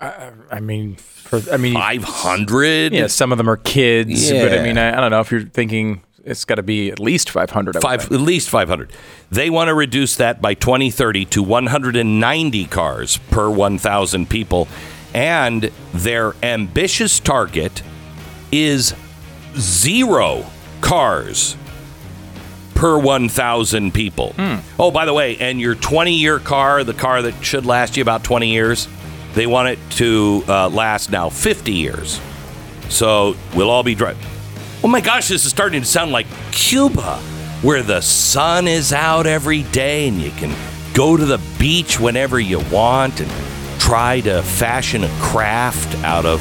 I 0.00 0.58
mean, 0.60 0.96
for, 0.96 1.40
I 1.50 1.56
mean, 1.56 1.74
500? 1.74 2.92
yeah, 2.92 3.06
some 3.06 3.30
of 3.30 3.38
them 3.38 3.48
are 3.48 3.56
kids, 3.56 4.30
but 4.30 4.52
I 4.52 4.62
mean, 4.62 4.76
I, 4.76 4.96
I 4.96 5.00
don't 5.00 5.10
know 5.10 5.20
if 5.20 5.30
you're 5.30 5.42
thinking 5.42 6.02
it's 6.24 6.44
got 6.44 6.56
to 6.56 6.62
be 6.62 6.90
at 6.90 7.00
least 7.00 7.30
500. 7.30 7.80
Five, 7.80 8.04
at 8.12 8.20
least 8.20 8.48
500. 8.50 8.92
They 9.30 9.50
want 9.50 9.68
to 9.68 9.74
reduce 9.74 10.16
that 10.16 10.40
by 10.40 10.54
2030 10.54 11.24
to 11.26 11.42
190 11.42 12.64
cars 12.66 13.18
per 13.30 13.50
1,000 13.50 14.28
people. 14.28 14.68
And 15.14 15.70
their 15.92 16.34
ambitious 16.42 17.20
target 17.20 17.82
is 18.50 18.94
zero 19.56 20.44
cars 20.80 21.56
per 22.74 22.98
1,000 22.98 23.92
people. 23.92 24.34
Oh, 24.78 24.90
by 24.90 25.04
the 25.04 25.12
way, 25.12 25.36
and 25.38 25.60
your 25.60 25.74
20 25.74 26.14
year 26.14 26.38
car, 26.38 26.84
the 26.84 26.94
car 26.94 27.22
that 27.22 27.44
should 27.44 27.66
last 27.66 27.96
you 27.96 28.02
about 28.02 28.24
20 28.24 28.48
years, 28.48 28.88
they 29.34 29.46
want 29.46 29.68
it 29.68 29.78
to 29.92 30.44
uh, 30.48 30.68
last 30.68 31.10
now 31.10 31.28
50 31.28 31.72
years. 31.72 32.20
So 32.88 33.36
we'll 33.54 33.70
all 33.70 33.82
be 33.82 33.94
driving. 33.94 34.26
Oh 34.84 34.88
my 34.88 35.00
gosh, 35.00 35.28
this 35.28 35.44
is 35.44 35.50
starting 35.52 35.80
to 35.80 35.86
sound 35.86 36.10
like 36.10 36.26
Cuba, 36.50 37.18
where 37.62 37.84
the 37.84 38.00
sun 38.00 38.66
is 38.66 38.92
out 38.92 39.28
every 39.28 39.62
day 39.64 40.08
and 40.08 40.20
you 40.20 40.32
can 40.32 40.52
go 40.92 41.16
to 41.16 41.24
the 41.24 41.40
beach 41.56 42.00
whenever 42.00 42.40
you 42.40 42.58
want 42.68 43.20
and 43.20 43.30
try 43.80 44.20
to 44.22 44.42
fashion 44.42 45.04
a 45.04 45.08
craft 45.20 45.94
out 46.02 46.26
of 46.26 46.40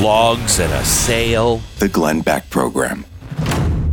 logs 0.00 0.60
and 0.60 0.72
a 0.72 0.82
sail. 0.82 1.60
The 1.78 1.90
Glenn 1.90 2.22
Beck 2.22 2.48
Program. 2.48 3.04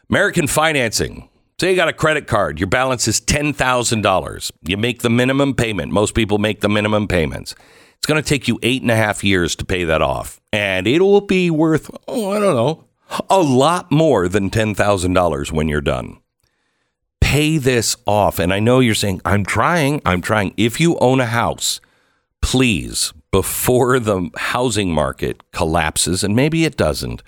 American 0.10 0.48
Financing. 0.48 1.30
Say 1.60 1.72
you 1.72 1.76
got 1.76 1.88
a 1.88 1.93
credit 1.93 2.28
card, 2.28 2.60
your 2.60 2.67
balance 2.67 3.08
is 3.08 3.20
$10,000. 3.20 4.52
You 4.63 4.78
make 4.78 5.02
the 5.02 5.10
minimum 5.10 5.56
payment. 5.56 5.91
Most 5.91 6.13
people 6.13 6.38
make 6.38 6.62
the 6.62 6.70
minimum 6.70 7.08
payments. 7.08 7.56
It's 7.98 8.06
going 8.06 8.22
to 8.22 8.28
take 8.28 8.48
you 8.48 8.60
eight 8.62 8.84
and 8.84 8.91
a 8.91 8.96
half 8.96 9.24
years 9.24 9.56
to 9.56 9.65
pay 9.65 9.84
that 9.86 10.02
off. 10.02 10.39
And 10.54 10.86
it 10.86 11.02
will 11.02 11.22
be 11.22 11.50
worth, 11.50 11.89
oh, 12.08 12.32
I 12.32 12.39
don't 12.39 12.56
know, 12.56 12.86
a 13.30 13.41
lot 13.41 13.91
more 13.91 14.28
than 14.28 14.52
$10,000 14.52 15.52
when 15.52 15.67
you're 15.67 15.82
done 15.82 16.20
pay 17.28 17.58
this 17.58 17.98
off. 18.06 18.39
And 18.39 18.54
I 18.54 18.60
know 18.60 18.80
you're 18.80 18.96
saying, 18.96 19.20
I'm 19.26 19.43
trying, 19.43 20.02
I'm 20.06 20.22
trying. 20.22 20.54
If 20.56 20.80
you 20.80 20.98
own 21.00 21.20
a 21.20 21.26
house, 21.26 21.82
please, 22.41 23.12
before 23.32 24.00
the 24.00 24.30
housing 24.38 24.93
market 24.93 25.43
collapses, 25.52 26.24
and 26.24 26.38
maybe 26.38 26.63
it 26.63 26.78
doesn't, 26.78 27.22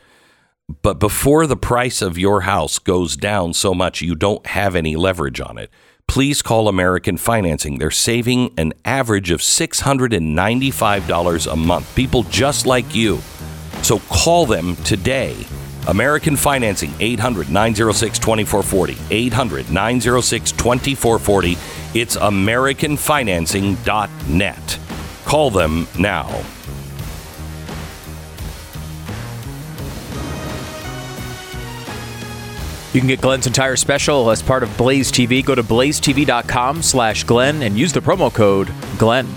but 0.82 1.00
before 1.00 1.48
the 1.48 1.58
price 1.58 2.02
of 2.02 2.18
your 2.18 2.42
house 2.42 2.80
goes 2.80 3.16
down 3.16 3.54
so 3.54 3.74
much 3.74 4.02
you 4.02 4.16
don't 4.16 4.46
have 4.48 4.76
any 4.76 4.96
leverage 4.96 5.42
on 5.42 5.58
it, 5.58 5.70
please 6.08 6.42
call 6.42 6.68
American 6.68 7.18
Financing. 7.18 7.80
They're 7.80 7.92
saving 7.92 8.54
an 8.58 8.74
average 8.86 9.32
of 9.32 9.42
$695 9.42 11.52
a 11.52 11.56
month. 11.56 11.96
People 11.96 12.24
just 12.24 12.66
like 12.66 12.94
you. 12.94 13.20
So 13.82 14.00
call 14.10 14.46
them 14.46 14.76
today. 14.78 15.36
American 15.88 16.36
Financing, 16.36 16.94
800 17.00 17.50
906 17.50 18.20
2440. 18.20 18.98
800 19.10 19.72
906 19.72 20.52
2440. 20.52 21.58
It's 22.00 22.16
AmericanFinancing.net. 22.16 24.80
Call 25.26 25.50
them 25.50 25.88
now. 25.98 26.44
You 32.92 33.00
can 33.00 33.08
get 33.08 33.22
Glenn's 33.22 33.46
entire 33.46 33.76
special 33.76 34.32
as 34.32 34.42
part 34.42 34.64
of 34.64 34.76
Blaze 34.76 35.12
TV. 35.12 35.46
Go 35.46 35.54
to 35.54 35.62
blazetv.com 35.62 36.82
slash 36.82 37.24
Glenn 37.24 37.62
and 37.62 37.78
use 37.78 37.94
the 37.94 38.00
promo 38.00 38.34
code 38.34 38.74
Glenn. 38.98 39.28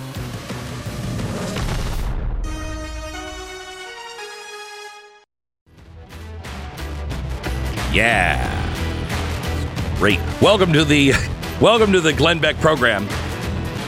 Yeah. 7.93 8.49
Great. 9.99 10.19
Welcome 10.41 10.73
to 10.73 10.83
the 10.87 11.13
welcome 11.61 11.93
to 11.93 12.01
the 12.01 12.15
Glenn 12.15 12.39
Beck 12.39 12.57
program. 12.57 13.07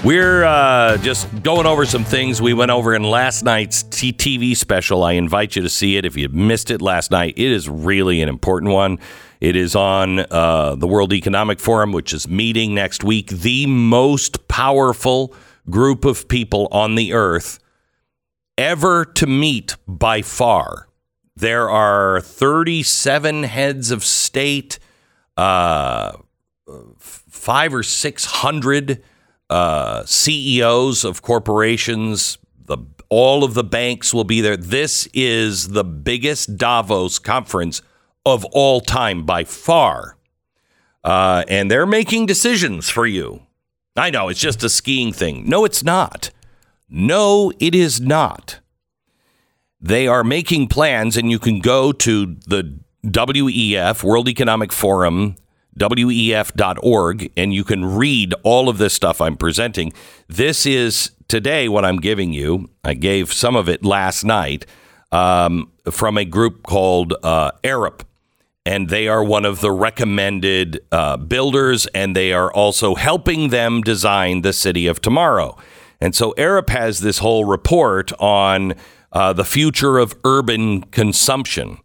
We're 0.05 0.45
uh, 0.45 0.99
just 0.99 1.43
going 1.43 1.65
over 1.65 1.87
some 1.87 2.05
things 2.05 2.43
we 2.43 2.53
went 2.53 2.71
over 2.71 2.95
in 2.95 3.03
last 3.03 3.43
night's 3.43 3.83
TV 3.85 4.55
special. 4.55 5.03
I 5.03 5.13
invite 5.13 5.57
you 5.57 5.63
to 5.63 5.71
see 5.71 5.97
it 5.97 6.05
if 6.05 6.19
you 6.19 6.29
missed 6.29 6.71
it 6.71 6.83
last 6.83 7.11
night. 7.11 7.39
It 7.39 7.51
is 7.51 7.67
really 7.67 8.21
an 8.21 8.29
important 8.29 8.73
one. 8.73 8.99
It 9.45 9.57
is 9.57 9.77
on 9.77 10.21
uh, 10.21 10.75
the 10.75 10.87
World 10.87 11.13
Economic 11.13 11.61
Forum, 11.61 11.93
which 11.93 12.15
is 12.15 12.27
meeting 12.27 12.75
next 12.75 13.05
week. 13.05 13.29
The 13.29 13.67
most 13.67 14.49
powerful 14.49 15.35
group 15.69 16.07
of 16.07 16.29
people 16.29 16.67
on 16.73 16.95
the 16.95 17.13
earth 17.13 17.59
ever 18.57 19.05
to 19.05 19.27
meet 19.27 19.77
by 19.87 20.23
far. 20.23 20.89
There 21.37 21.69
are 21.69 22.23
37 22.23 23.43
heads 23.43 23.91
of 23.91 24.03
state, 24.03 24.79
uh, 25.37 26.13
five 26.97 27.75
or 27.75 27.83
600 27.83 29.03
uh, 29.51 30.05
CEOs 30.07 31.05
of 31.05 31.21
corporations, 31.21 32.39
the 32.65 32.79
all 33.11 33.45
of 33.45 33.53
the 33.53 33.63
banks 33.63 34.15
will 34.15 34.25
be 34.25 34.41
there. 34.41 34.57
This 34.57 35.07
is 35.13 35.69
the 35.69 35.85
biggest 35.85 36.57
Davos 36.57 37.19
conference 37.19 37.83
of 38.27 38.45
all 38.47 38.81
time 38.81 39.25
by 39.25 39.45
far, 39.45 40.17
uh, 41.03 41.45
and 41.49 41.71
they're 41.71 41.87
making 41.87 42.27
decisions 42.27 42.89
for 42.89 43.07
you. 43.07 43.43
I 43.97 44.11
know 44.11 44.29
it's 44.29 44.41
just 44.41 44.65
a 44.65 44.69
skiing 44.69 45.13
thing. 45.13 45.49
No, 45.49 45.65
it's 45.65 45.85
not. 45.85 46.31
No, 46.89 47.53
it 47.61 47.75
is 47.75 48.01
not. 48.01 48.61
They 49.81 50.07
are 50.09 50.25
making 50.25 50.69
plans, 50.69 51.17
and 51.17 51.31
you 51.31 51.39
can 51.39 51.61
go 51.61 51.93
to 51.93 52.27
the 52.47 52.79
WEF, 53.05 54.03
World 54.03 54.29
Economic 54.29 54.73
Forum, 54.73 55.37
WEF.org, 55.79 57.33
and 57.37 57.53
you 57.53 57.65
can 57.65 57.85
read 57.85 58.35
all 58.43 58.69
of 58.69 58.79
this 58.79 58.95
stuff 58.95 59.21
I'm 59.21 59.37
presenting. 59.37 59.93
This 60.29 60.67
is 60.67 61.11
today 61.29 61.69
what 61.69 61.85
I'm 61.85 61.99
giving 61.99 62.33
you. 62.33 62.71
I 62.83 62.95
gave 62.95 63.33
some 63.33 63.57
of 63.57 63.69
it 63.69 63.85
last 63.85 64.25
night 64.25 64.67
um, 65.13 65.71
from 65.91 66.17
a 66.17 66.25
group 66.25 66.63
called 66.63 67.15
uh, 67.23 67.51
Arup 67.63 68.03
and 68.67 68.89
they 68.89 69.09
are 69.09 69.23
one 69.23 69.45
of 69.45 69.61
the 69.61 69.71
recommended 69.71 70.81
uh, 70.91 71.17
builders, 71.17 71.87
and 71.89 72.17
they 72.17 72.33
are 72.33 72.53
also 72.53 72.95
helping 72.95 73.51
them 73.51 73.83
design 73.83 74.43
the 74.43 74.53
city 74.53 74.87
of 74.87 75.01
tomorrow. 75.01 75.57
And 76.01 76.15
so 76.15 76.33
Arup 76.39 76.71
has 76.71 77.01
this 77.01 77.19
whole 77.19 77.45
report 77.45 78.13
on 78.19 78.75
uh, 79.13 79.33
the 79.33 79.45
future 79.45 79.99
of 79.99 80.17
urban 80.25 80.83
consumption. 80.83 81.79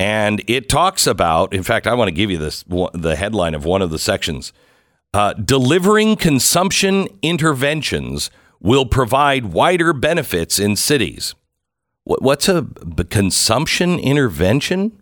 And 0.00 0.42
it 0.48 0.68
talks 0.68 1.06
about, 1.06 1.52
in 1.54 1.62
fact, 1.62 1.86
I 1.86 1.94
want 1.94 2.08
to 2.08 2.12
give 2.12 2.30
you 2.30 2.38
this 2.38 2.64
the 2.92 3.16
headline 3.16 3.54
of 3.54 3.64
one 3.64 3.82
of 3.82 3.90
the 3.90 3.98
sections. 3.98 4.52
Uh, 5.14 5.34
delivering 5.34 6.16
consumption 6.16 7.06
interventions 7.20 8.30
will 8.60 8.86
provide 8.86 9.52
wider 9.52 9.92
benefits 9.92 10.58
in 10.58 10.74
cities. 10.76 11.34
What's 12.04 12.48
a 12.48 12.66
consumption 13.10 13.98
intervention? 13.98 15.01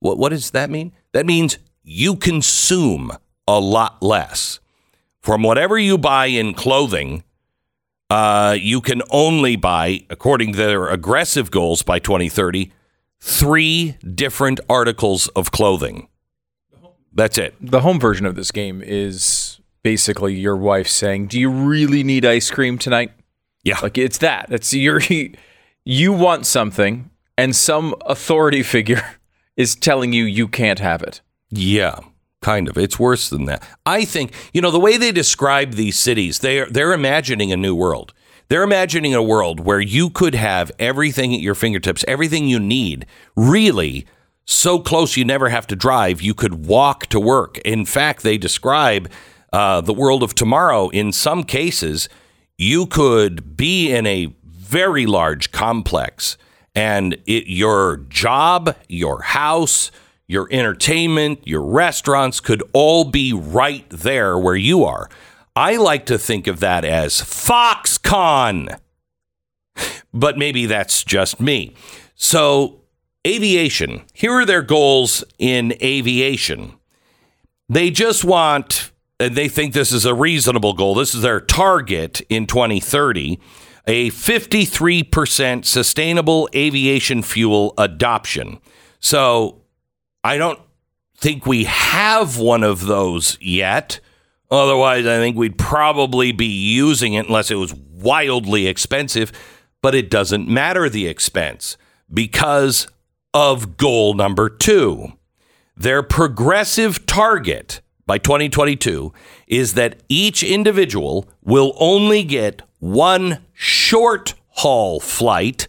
What, 0.00 0.18
what 0.18 0.30
does 0.30 0.50
that 0.50 0.70
mean? 0.70 0.92
That 1.12 1.26
means 1.26 1.58
you 1.82 2.16
consume 2.16 3.12
a 3.46 3.60
lot 3.60 4.02
less. 4.02 4.60
From 5.20 5.42
whatever 5.42 5.78
you 5.78 5.98
buy 5.98 6.26
in 6.26 6.54
clothing, 6.54 7.24
uh, 8.08 8.56
you 8.58 8.80
can 8.80 9.02
only 9.10 9.56
buy, 9.56 10.04
according 10.10 10.52
to 10.52 10.58
their 10.58 10.88
aggressive 10.88 11.50
goals 11.50 11.82
by 11.82 11.98
2030, 11.98 12.72
three 13.20 13.96
different 14.14 14.60
articles 14.68 15.28
of 15.28 15.52
clothing. 15.52 16.08
That's 17.12 17.38
it. 17.38 17.54
The 17.60 17.80
home 17.80 18.00
version 18.00 18.24
of 18.24 18.34
this 18.34 18.50
game 18.50 18.82
is 18.82 19.60
basically 19.82 20.34
your 20.34 20.56
wife 20.56 20.88
saying, 20.88 21.26
"Do 21.26 21.38
you 21.38 21.50
really 21.50 22.02
need 22.02 22.24
ice 22.24 22.50
cream 22.50 22.78
tonight?" 22.78 23.12
Yeah. 23.62 23.78
Like 23.82 23.98
it's 23.98 24.18
that. 24.18 24.46
It's 24.50 24.72
your 24.72 25.00
you 25.84 26.12
want 26.12 26.46
something 26.46 27.10
and 27.36 27.54
some 27.54 27.94
authority 28.06 28.62
figure 28.62 29.02
is 29.60 29.74
telling 29.76 30.14
you 30.14 30.24
you 30.24 30.48
can't 30.48 30.78
have 30.78 31.02
it. 31.02 31.20
Yeah, 31.50 32.00
kind 32.40 32.66
of. 32.66 32.78
It's 32.78 32.98
worse 32.98 33.28
than 33.28 33.44
that. 33.44 33.62
I 33.84 34.06
think 34.06 34.32
you 34.54 34.62
know 34.62 34.70
the 34.70 34.80
way 34.80 34.96
they 34.96 35.12
describe 35.12 35.74
these 35.74 35.98
cities. 35.98 36.38
They 36.38 36.60
are 36.60 36.66
they're 36.66 36.94
imagining 36.94 37.52
a 37.52 37.56
new 37.56 37.74
world. 37.74 38.14
They're 38.48 38.62
imagining 38.62 39.14
a 39.14 39.22
world 39.22 39.60
where 39.60 39.80
you 39.80 40.10
could 40.10 40.34
have 40.34 40.72
everything 40.78 41.34
at 41.34 41.40
your 41.40 41.54
fingertips, 41.54 42.04
everything 42.08 42.48
you 42.48 42.58
need, 42.58 43.06
really 43.36 44.06
so 44.44 44.80
close 44.80 45.16
you 45.16 45.24
never 45.24 45.50
have 45.50 45.66
to 45.68 45.76
drive. 45.76 46.20
You 46.20 46.34
could 46.34 46.66
walk 46.66 47.06
to 47.08 47.20
work. 47.20 47.58
In 47.58 47.84
fact, 47.84 48.22
they 48.22 48.38
describe 48.38 49.08
uh, 49.52 49.82
the 49.82 49.92
world 49.92 50.24
of 50.24 50.34
tomorrow. 50.34 50.88
In 50.88 51.12
some 51.12 51.44
cases, 51.44 52.08
you 52.58 52.86
could 52.86 53.56
be 53.56 53.92
in 53.92 54.06
a 54.06 54.34
very 54.42 55.06
large 55.06 55.52
complex 55.52 56.36
and 56.80 57.12
it, 57.26 57.46
your 57.46 57.98
job, 58.08 58.74
your 58.88 59.20
house, 59.20 59.90
your 60.26 60.48
entertainment, 60.50 61.46
your 61.46 61.62
restaurants 61.62 62.40
could 62.40 62.62
all 62.72 63.04
be 63.04 63.34
right 63.34 63.84
there 63.90 64.38
where 64.38 64.56
you 64.56 64.84
are. 64.84 65.10
I 65.54 65.76
like 65.76 66.06
to 66.06 66.16
think 66.16 66.46
of 66.46 66.60
that 66.60 66.86
as 66.86 67.20
Foxconn, 67.20 68.78
but 70.14 70.38
maybe 70.38 70.64
that's 70.64 71.04
just 71.04 71.38
me. 71.38 71.74
So, 72.14 72.80
aviation, 73.26 74.04
here 74.14 74.32
are 74.32 74.46
their 74.46 74.62
goals 74.62 75.22
in 75.38 75.74
aviation. 75.82 76.72
They 77.68 77.90
just 77.90 78.24
want, 78.24 78.90
and 79.18 79.36
they 79.36 79.48
think 79.48 79.74
this 79.74 79.92
is 79.92 80.06
a 80.06 80.14
reasonable 80.14 80.72
goal. 80.72 80.94
This 80.94 81.14
is 81.14 81.20
their 81.20 81.40
target 81.40 82.22
in 82.30 82.46
2030 82.46 83.38
a 83.90 84.08
53% 84.10 85.64
sustainable 85.64 86.48
aviation 86.54 87.22
fuel 87.22 87.74
adoption. 87.76 88.60
So 89.00 89.62
I 90.22 90.36
don't 90.36 90.60
think 91.16 91.44
we 91.44 91.64
have 91.64 92.38
one 92.38 92.62
of 92.62 92.86
those 92.86 93.36
yet. 93.40 93.98
Otherwise, 94.48 95.06
I 95.06 95.16
think 95.16 95.36
we'd 95.36 95.58
probably 95.58 96.30
be 96.30 96.46
using 96.46 97.14
it 97.14 97.26
unless 97.26 97.50
it 97.50 97.56
was 97.56 97.74
wildly 97.74 98.68
expensive. 98.68 99.32
But 99.82 99.96
it 99.96 100.08
doesn't 100.08 100.46
matter 100.46 100.88
the 100.88 101.08
expense 101.08 101.76
because 102.12 102.86
of 103.34 103.76
goal 103.76 104.14
number 104.14 104.48
two. 104.48 105.14
Their 105.76 106.04
progressive 106.04 107.06
target 107.06 107.80
by 108.06 108.18
2022 108.18 109.12
is 109.48 109.74
that 109.74 110.00
each 110.08 110.44
individual 110.44 111.28
will 111.42 111.74
only 111.80 112.22
get 112.22 112.62
one 112.78 113.38
short 113.60 114.32
haul 114.48 114.98
flight 114.98 115.68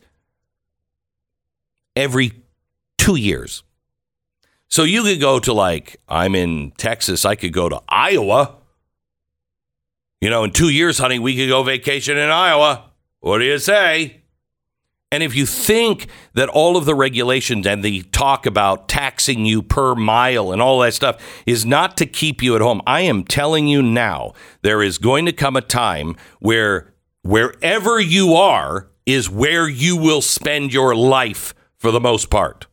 every 1.94 2.32
two 2.98 3.18
years. 3.18 3.64
So 4.70 4.84
you 4.84 5.04
could 5.04 5.20
go 5.20 5.40
to 5.40 5.52
like, 5.52 5.98
I'm 6.08 6.34
in 6.34 6.72
Texas, 6.78 7.26
I 7.26 7.36
could 7.36 7.52
go 7.52 7.68
to 7.68 7.82
Iowa. 7.90 8.56
You 10.22 10.30
know, 10.30 10.46
in 10.46 10.52
two 10.52 10.70
years, 10.70 11.00
honey, 11.00 11.20
we 11.20 11.36
could 11.36 11.50
go 11.50 11.64
vacation 11.64 12.18
in 12.18 12.30
Iowa. 12.30 12.92
What 13.20 13.40
do 13.40 13.44
you 13.44 13.60
say? 13.60 14.22
And 15.12 15.22
if 15.22 15.36
you 15.36 15.46
think 15.46 16.08
that 16.34 16.48
all 16.48 16.78
of 16.78 16.86
the 16.86 16.96
regulations 16.96 17.68
and 17.68 17.84
the 17.84 18.04
talk 18.04 18.46
about 18.46 18.88
taxing 18.88 19.46
you 19.46 19.62
per 19.62 19.96
mile 19.96 20.54
and 20.54 20.62
all 20.62 20.80
that 20.80 20.94
stuff 20.94 21.22
is 21.46 21.66
not 21.66 21.98
to 21.98 22.06
keep 22.06 22.42
you 22.42 22.56
at 22.56 22.62
home, 22.62 22.82
I 22.88 23.02
am 23.02 23.26
telling 23.26 23.68
you 23.68 23.84
now, 23.84 24.32
there 24.62 24.82
is 24.82 24.98
going 24.98 25.26
to 25.26 25.34
come 25.34 25.58
a 25.58 25.62
time 25.62 26.16
where 26.40 26.91
wherever 27.24 28.00
you 28.00 28.34
are 28.34 28.88
is 29.06 29.30
where 29.30 29.68
you 29.68 29.98
will 29.98 30.22
spend 30.22 30.74
your 30.74 30.96
life 30.96 31.54
for 31.78 31.92
the 31.92 32.00
most 32.00 32.30
part. 32.30 32.68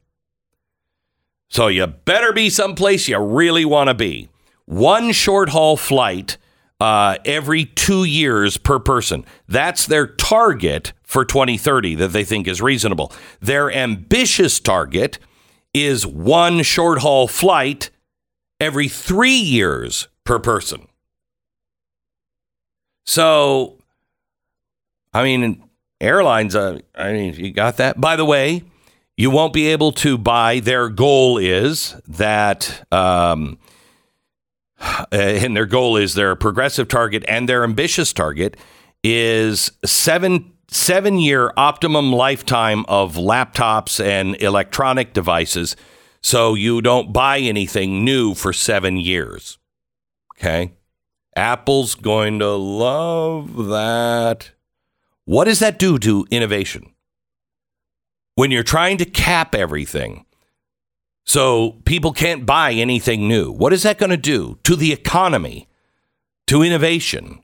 So 1.48 1.68
you 1.68 1.87
better 1.87 2.32
be 2.32 2.50
someplace 2.50 3.08
you 3.08 3.18
really 3.18 3.64
want 3.64 3.88
to 3.88 3.94
be. 3.94 4.28
One 4.66 5.12
short 5.12 5.48
haul 5.48 5.76
flight 5.76 6.37
uh, 6.80 7.16
every 7.24 7.64
two 7.64 8.04
years 8.04 8.56
per 8.56 8.78
person. 8.78 9.24
That's 9.48 9.87
their 9.87 10.06
target 10.06 10.92
for 11.02 11.24
2030 11.24 11.94
that 11.96 12.08
they 12.08 12.24
think 12.24 12.46
is 12.46 12.61
reasonable. 12.61 13.12
Their 13.40 13.72
ambitious 13.72 14.61
target 14.61 15.18
is 15.72 16.06
one 16.06 16.62
short 16.62 17.00
haul 17.00 17.26
flight 17.26 17.90
every 18.61 18.88
three 18.88 19.38
years 19.38 20.08
per 20.24 20.38
person. 20.38 20.87
So, 23.06 23.77
I 25.18 25.24
mean, 25.24 25.64
airlines, 26.00 26.54
uh, 26.54 26.78
I 26.94 27.12
mean, 27.12 27.35
you 27.35 27.50
got 27.50 27.78
that. 27.78 28.00
By 28.00 28.14
the 28.14 28.24
way, 28.24 28.62
you 29.16 29.31
won't 29.31 29.52
be 29.52 29.66
able 29.66 29.90
to 29.94 30.16
buy. 30.16 30.61
Their 30.61 30.88
goal 30.88 31.38
is 31.38 31.96
that, 32.07 32.87
um, 32.92 33.59
and 35.11 35.57
their 35.57 35.66
goal 35.66 35.96
is 35.96 36.14
their 36.14 36.37
progressive 36.37 36.87
target 36.87 37.24
and 37.26 37.48
their 37.48 37.64
ambitious 37.64 38.12
target 38.12 38.57
is 39.02 39.72
seven 39.85 40.52
seven 40.68 41.18
year 41.18 41.52
optimum 41.57 42.12
lifetime 42.12 42.85
of 42.87 43.16
laptops 43.16 43.98
and 44.04 44.40
electronic 44.40 45.14
devices, 45.14 45.74
so 46.22 46.54
you 46.54 46.81
don't 46.81 47.12
buy 47.12 47.40
anything 47.40 48.04
new 48.04 48.35
for 48.35 48.52
seven 48.52 48.96
years. 48.96 49.59
Okay, 50.37 50.74
Apple's 51.35 51.96
going 51.96 52.38
to 52.38 52.50
love 52.52 53.66
that. 53.66 54.52
What 55.28 55.44
does 55.44 55.58
that 55.58 55.78
do 55.78 55.98
to 55.98 56.26
innovation? 56.30 56.94
When 58.34 58.50
you're 58.50 58.62
trying 58.62 58.96
to 58.96 59.04
cap 59.04 59.54
everything 59.54 60.24
so 61.26 61.72
people 61.84 62.14
can't 62.14 62.46
buy 62.46 62.72
anything 62.72 63.28
new, 63.28 63.52
what 63.52 63.74
is 63.74 63.82
that 63.82 63.98
going 63.98 64.08
to 64.08 64.16
do 64.16 64.58
to 64.64 64.74
the 64.74 64.90
economy, 64.90 65.68
to 66.46 66.62
innovation, 66.62 67.40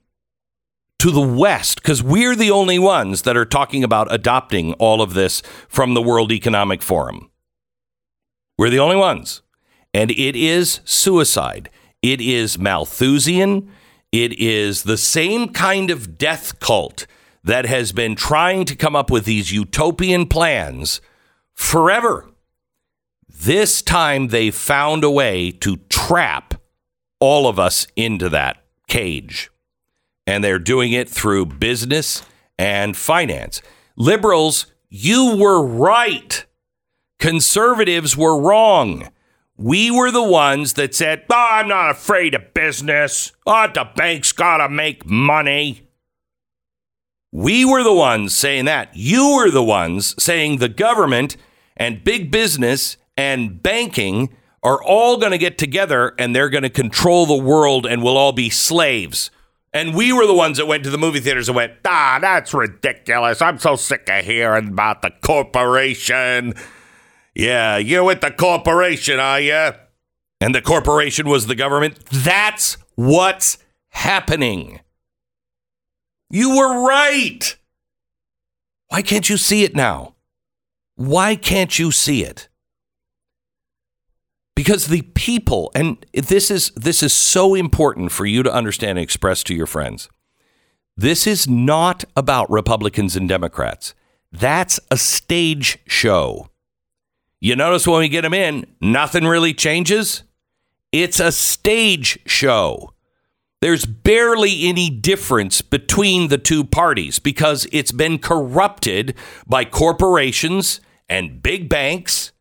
to 0.98 1.10
the 1.10 1.20
West? 1.20 1.82
Because 1.82 2.02
we're 2.02 2.34
the 2.34 2.50
only 2.50 2.78
ones 2.78 3.20
that 3.20 3.36
are 3.36 3.44
talking 3.44 3.84
about 3.84 4.08
adopting 4.10 4.72
all 4.78 5.02
of 5.02 5.12
this 5.12 5.42
from 5.68 5.92
the 5.92 6.00
World 6.00 6.32
Economic 6.32 6.80
Forum. 6.80 7.30
We're 8.56 8.70
the 8.70 8.80
only 8.80 8.96
ones. 8.96 9.42
And 9.92 10.10
it 10.10 10.34
is 10.34 10.80
suicide. 10.86 11.68
It 12.00 12.22
is 12.22 12.58
Malthusian. 12.58 13.70
It 14.10 14.32
is 14.38 14.84
the 14.84 14.96
same 14.96 15.50
kind 15.50 15.90
of 15.90 16.16
death 16.16 16.58
cult 16.60 17.06
that 17.44 17.66
has 17.66 17.92
been 17.92 18.16
trying 18.16 18.64
to 18.64 18.74
come 18.74 18.96
up 18.96 19.10
with 19.10 19.26
these 19.26 19.52
utopian 19.52 20.26
plans 20.26 21.00
forever. 21.52 22.28
This 23.28 23.82
time 23.82 24.28
they 24.28 24.50
found 24.50 25.04
a 25.04 25.10
way 25.10 25.50
to 25.50 25.76
trap 25.88 26.54
all 27.20 27.46
of 27.46 27.58
us 27.58 27.86
into 27.96 28.28
that 28.30 28.64
cage. 28.88 29.50
And 30.26 30.42
they're 30.42 30.58
doing 30.58 30.92
it 30.92 31.08
through 31.08 31.46
business 31.46 32.22
and 32.58 32.96
finance. 32.96 33.60
Liberals, 33.96 34.66
you 34.88 35.36
were 35.36 35.62
right. 35.62 36.46
Conservatives 37.18 38.16
were 38.16 38.40
wrong. 38.40 39.10
We 39.56 39.90
were 39.90 40.10
the 40.10 40.22
ones 40.22 40.72
that 40.74 40.94
said, 40.94 41.24
oh, 41.30 41.48
I'm 41.52 41.68
not 41.68 41.90
afraid 41.90 42.34
of 42.34 42.54
business. 42.54 43.32
Oh, 43.46 43.68
the 43.72 43.88
bank's 43.96 44.32
got 44.32 44.58
to 44.58 44.68
make 44.68 45.06
money. 45.06 45.83
We 47.34 47.64
were 47.64 47.82
the 47.82 47.92
ones 47.92 48.32
saying 48.32 48.66
that. 48.66 48.90
You 48.94 49.34
were 49.34 49.50
the 49.50 49.64
ones 49.64 50.14
saying 50.22 50.58
the 50.58 50.68
government 50.68 51.36
and 51.76 52.04
big 52.04 52.30
business 52.30 52.96
and 53.16 53.60
banking 53.60 54.36
are 54.62 54.80
all 54.80 55.16
going 55.16 55.32
to 55.32 55.38
get 55.38 55.58
together 55.58 56.14
and 56.16 56.34
they're 56.34 56.48
going 56.48 56.62
to 56.62 56.70
control 56.70 57.26
the 57.26 57.34
world 57.34 57.86
and 57.86 58.04
we'll 58.04 58.16
all 58.16 58.30
be 58.30 58.50
slaves. 58.50 59.32
And 59.72 59.96
we 59.96 60.12
were 60.12 60.28
the 60.28 60.34
ones 60.34 60.58
that 60.58 60.68
went 60.68 60.84
to 60.84 60.90
the 60.90 60.96
movie 60.96 61.18
theaters 61.18 61.48
and 61.48 61.56
went, 61.56 61.72
ah, 61.84 62.18
that's 62.20 62.54
ridiculous. 62.54 63.42
I'm 63.42 63.58
so 63.58 63.74
sick 63.74 64.08
of 64.08 64.24
hearing 64.24 64.68
about 64.68 65.02
the 65.02 65.10
corporation. 65.20 66.54
Yeah, 67.34 67.78
you're 67.78 68.04
with 68.04 68.20
the 68.20 68.30
corporation, 68.30 69.18
are 69.18 69.40
you? 69.40 69.72
And 70.40 70.54
the 70.54 70.62
corporation 70.62 71.28
was 71.28 71.48
the 71.48 71.56
government. 71.56 71.98
That's 72.12 72.76
what's 72.94 73.58
happening. 73.88 74.78
You 76.30 76.56
were 76.56 76.86
right. 76.86 77.56
Why 78.88 79.02
can't 79.02 79.28
you 79.28 79.36
see 79.36 79.64
it 79.64 79.74
now? 79.74 80.14
Why 80.96 81.36
can't 81.36 81.78
you 81.78 81.90
see 81.90 82.24
it? 82.24 82.48
Because 84.54 84.86
the 84.86 85.02
people, 85.02 85.72
and 85.74 86.04
this 86.12 86.50
is 86.50 86.70
this 86.76 87.02
is 87.02 87.12
so 87.12 87.54
important 87.54 88.12
for 88.12 88.24
you 88.24 88.44
to 88.44 88.52
understand 88.52 88.98
and 88.98 89.04
express 89.04 89.42
to 89.44 89.54
your 89.54 89.66
friends. 89.66 90.08
This 90.96 91.26
is 91.26 91.48
not 91.48 92.04
about 92.16 92.48
Republicans 92.50 93.16
and 93.16 93.28
Democrats. 93.28 93.94
That's 94.30 94.78
a 94.90 94.96
stage 94.96 95.78
show. 95.86 96.50
You 97.40 97.56
notice 97.56 97.86
when 97.86 97.98
we 97.98 98.08
get 98.08 98.22
them 98.22 98.32
in, 98.32 98.64
nothing 98.80 99.24
really 99.24 99.54
changes. 99.54 100.22
It's 100.92 101.18
a 101.18 101.32
stage 101.32 102.20
show. 102.26 102.93
There's 103.64 103.86
barely 103.86 104.66
any 104.66 104.90
difference 104.90 105.62
between 105.62 106.28
the 106.28 106.36
two 106.36 106.64
parties 106.64 107.18
because 107.18 107.66
it's 107.72 107.92
been 107.92 108.18
corrupted 108.18 109.14
by 109.46 109.64
corporations 109.64 110.82
and 111.08 111.42
big 111.42 111.70
banks 111.70 112.32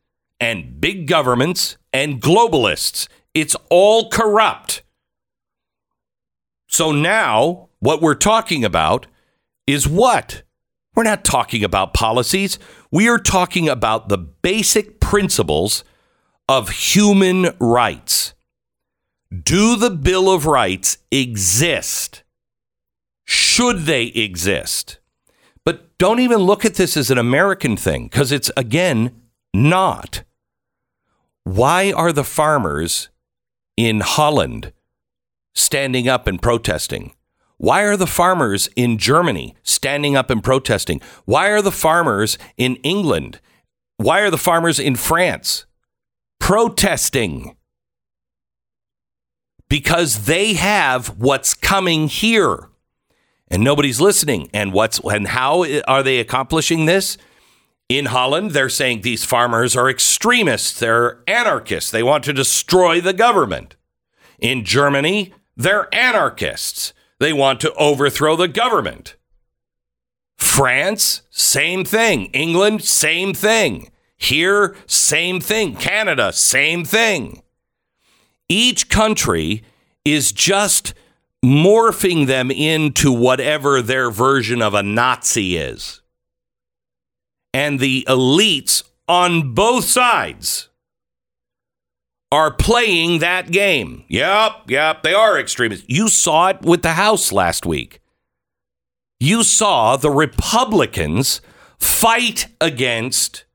and 0.42 0.82
big 0.82 1.08
governments 1.08 1.78
and 1.94 2.22
globalists. 2.22 3.08
It's 3.34 3.56
all 3.70 4.10
corrupt. 4.10 4.84
So 6.68 6.92
now, 6.92 7.70
what 7.80 8.02
we're 8.02 8.16
talking 8.16 8.66
about 8.66 9.08
is 9.66 9.88
what? 9.88 10.44
We're 10.94 11.04
not 11.04 11.24
talking 11.24 11.64
about 11.64 11.94
policies. 11.94 12.60
We 12.92 13.08
are 13.08 13.18
talking 13.18 13.70
about 13.70 14.10
the 14.10 14.18
basic 14.18 15.00
principles 15.00 15.86
of 16.50 16.68
human 16.68 17.56
rights. 17.62 18.34
Do 19.42 19.76
the 19.76 19.90
Bill 19.90 20.30
of 20.30 20.46
Rights 20.46 21.00
exist? 21.10 22.24
Should 23.26 23.86
they 23.86 24.06
exist? 24.08 25.00
But 25.66 25.98
don't 25.98 26.20
even 26.20 26.40
look 26.40 26.66
at 26.66 26.76
this 26.76 26.96
as 26.96 27.10
an 27.10 27.18
American 27.18 27.76
thing 27.76 28.04
because 28.04 28.32
it's, 28.32 28.52
again, 28.56 29.24
not. 29.54 30.24
Why 31.46 31.92
are 31.92 32.12
the 32.12 32.24
farmers 32.24 33.10
in 33.76 34.02
Holland 34.02 34.72
standing 35.56 36.08
up 36.08 36.28
and 36.28 36.42
protesting? 36.42 37.14
Why 37.58 37.84
are 37.84 37.98
the 37.98 38.08
farmers 38.08 38.70
in 38.76 38.98
Germany 38.98 39.56
standing 39.64 40.16
up 40.16 40.30
and 40.30 40.44
protesting? 40.44 41.02
Why 41.26 41.48
are 41.48 41.62
the 41.62 41.72
farmers 41.72 42.38
in 42.58 42.76
England? 42.78 43.40
Why 43.98 44.20
are 44.20 44.30
the 44.30 44.38
farmers 44.38 44.80
in 44.80 44.96
France 44.96 45.66
protesting? 46.40 47.56
Because 49.74 50.26
they 50.26 50.54
have 50.54 51.20
what's 51.20 51.56
coming 51.56 52.08
here 52.08 52.70
and 53.48 53.64
nobody's 53.64 54.00
listening. 54.00 54.52
And 54.54 54.72
what's 54.72 55.00
and 55.00 55.30
how 55.30 55.66
are 55.88 56.04
they 56.04 56.20
accomplishing 56.20 56.86
this? 56.86 57.18
In 57.90 58.06
Holland, 58.06 58.52
they're 58.52 58.70
saying 58.70 59.02
these 59.02 59.26
farmers 59.26 59.76
are 59.76 59.90
extremists, 59.90 60.80
they're 60.80 61.24
anarchists, 61.28 61.90
they 61.90 62.04
want 62.04 62.24
to 62.26 62.34
destroy 62.34 63.02
the 63.02 63.14
government. 63.14 63.76
In 64.38 64.64
Germany, 64.64 65.34
they're 65.58 65.88
anarchists. 65.92 66.94
They 67.20 67.34
want 67.34 67.60
to 67.62 67.74
overthrow 67.74 68.36
the 68.36 68.48
government. 68.48 69.16
France, 70.38 71.24
same 71.32 71.84
thing. 71.84 72.26
England, 72.26 72.84
same 72.84 73.34
thing. 73.34 73.90
Here, 74.18 74.76
same 74.86 75.42
thing. 75.42 75.76
Canada, 75.78 76.32
same 76.32 76.86
thing. 76.86 77.43
Each 78.50 78.90
country 78.90 79.64
is 80.06 80.32
just 80.32 80.94
morphing 81.44 82.28
them 82.28 82.50
into 82.52 83.12
whatever 83.12 83.82
their 83.82 84.10
version 84.10 84.62
of 84.62 84.74
a 84.74 84.84
Nazi 84.84 85.58
is. 85.58 86.02
And 87.54 87.80
the 87.80 88.06
elites 88.08 88.84
on 89.08 89.54
both 89.54 89.86
sides 89.86 90.70
are 92.32 92.52
playing 92.52 93.20
that 93.20 93.52
game. 93.52 94.06
Yep, 94.08 94.70
yep, 94.70 95.04
they 95.04 95.14
are 95.14 95.38
extremists. 95.38 95.86
You 95.88 96.08
saw 96.08 96.48
it 96.50 96.62
with 96.62 96.82
the 96.82 96.94
House 96.94 97.32
last 97.32 97.66
week. 97.66 98.00
You 99.20 99.44
saw 99.44 99.98
the 99.98 100.10
Republicans 100.10 101.42
fight 101.78 102.48
against 102.60 103.46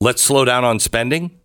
let's 0.00 0.22
slow 0.22 0.44
down 0.44 0.64
on 0.64 0.80
spending. 0.80 1.39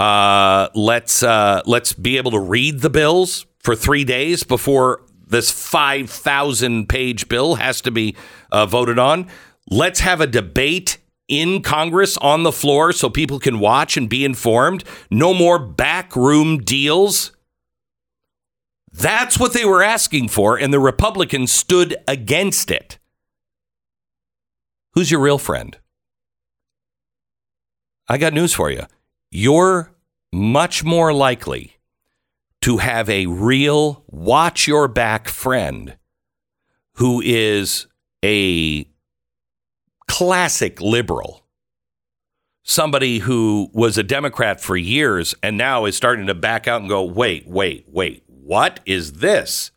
Uh, 0.00 0.70
let's 0.74 1.22
uh, 1.22 1.60
let's 1.66 1.92
be 1.92 2.16
able 2.16 2.30
to 2.30 2.38
read 2.38 2.80
the 2.80 2.88
bills 2.88 3.44
for 3.58 3.76
three 3.76 4.02
days 4.02 4.44
before 4.44 5.02
this 5.26 5.50
five 5.50 6.08
thousand 6.08 6.88
page 6.88 7.28
bill 7.28 7.56
has 7.56 7.82
to 7.82 7.90
be 7.90 8.16
uh, 8.50 8.64
voted 8.64 8.98
on. 8.98 9.26
Let's 9.68 10.00
have 10.00 10.22
a 10.22 10.26
debate 10.26 10.96
in 11.28 11.60
Congress 11.60 12.16
on 12.16 12.44
the 12.44 12.50
floor 12.50 12.92
so 12.92 13.10
people 13.10 13.38
can 13.38 13.60
watch 13.60 13.98
and 13.98 14.08
be 14.08 14.24
informed. 14.24 14.84
No 15.10 15.34
more 15.34 15.58
backroom 15.58 16.62
deals. 16.62 17.32
That's 18.90 19.38
what 19.38 19.52
they 19.52 19.66
were 19.66 19.82
asking 19.82 20.28
for, 20.28 20.58
and 20.58 20.72
the 20.72 20.80
Republicans 20.80 21.52
stood 21.52 21.94
against 22.08 22.70
it. 22.70 22.98
Who's 24.94 25.10
your 25.10 25.20
real 25.20 25.36
friend? 25.36 25.76
I 28.08 28.16
got 28.16 28.32
news 28.32 28.54
for 28.54 28.70
you. 28.70 28.86
You're 29.30 29.92
much 30.32 30.84
more 30.84 31.12
likely 31.12 31.76
to 32.62 32.78
have 32.78 33.08
a 33.08 33.26
real 33.26 34.04
watch 34.08 34.66
your 34.66 34.88
back 34.88 35.28
friend 35.28 35.96
who 36.94 37.22
is 37.24 37.86
a 38.24 38.86
classic 40.08 40.80
liberal, 40.80 41.46
somebody 42.62 43.20
who 43.20 43.70
was 43.72 43.96
a 43.96 44.02
Democrat 44.02 44.60
for 44.60 44.76
years 44.76 45.34
and 45.42 45.56
now 45.56 45.84
is 45.84 45.96
starting 45.96 46.26
to 46.26 46.34
back 46.34 46.66
out 46.66 46.80
and 46.80 46.90
go, 46.90 47.02
wait, 47.02 47.46
wait, 47.46 47.86
wait, 47.88 48.24
what 48.26 48.80
is 48.84 49.14
this? 49.14 49.70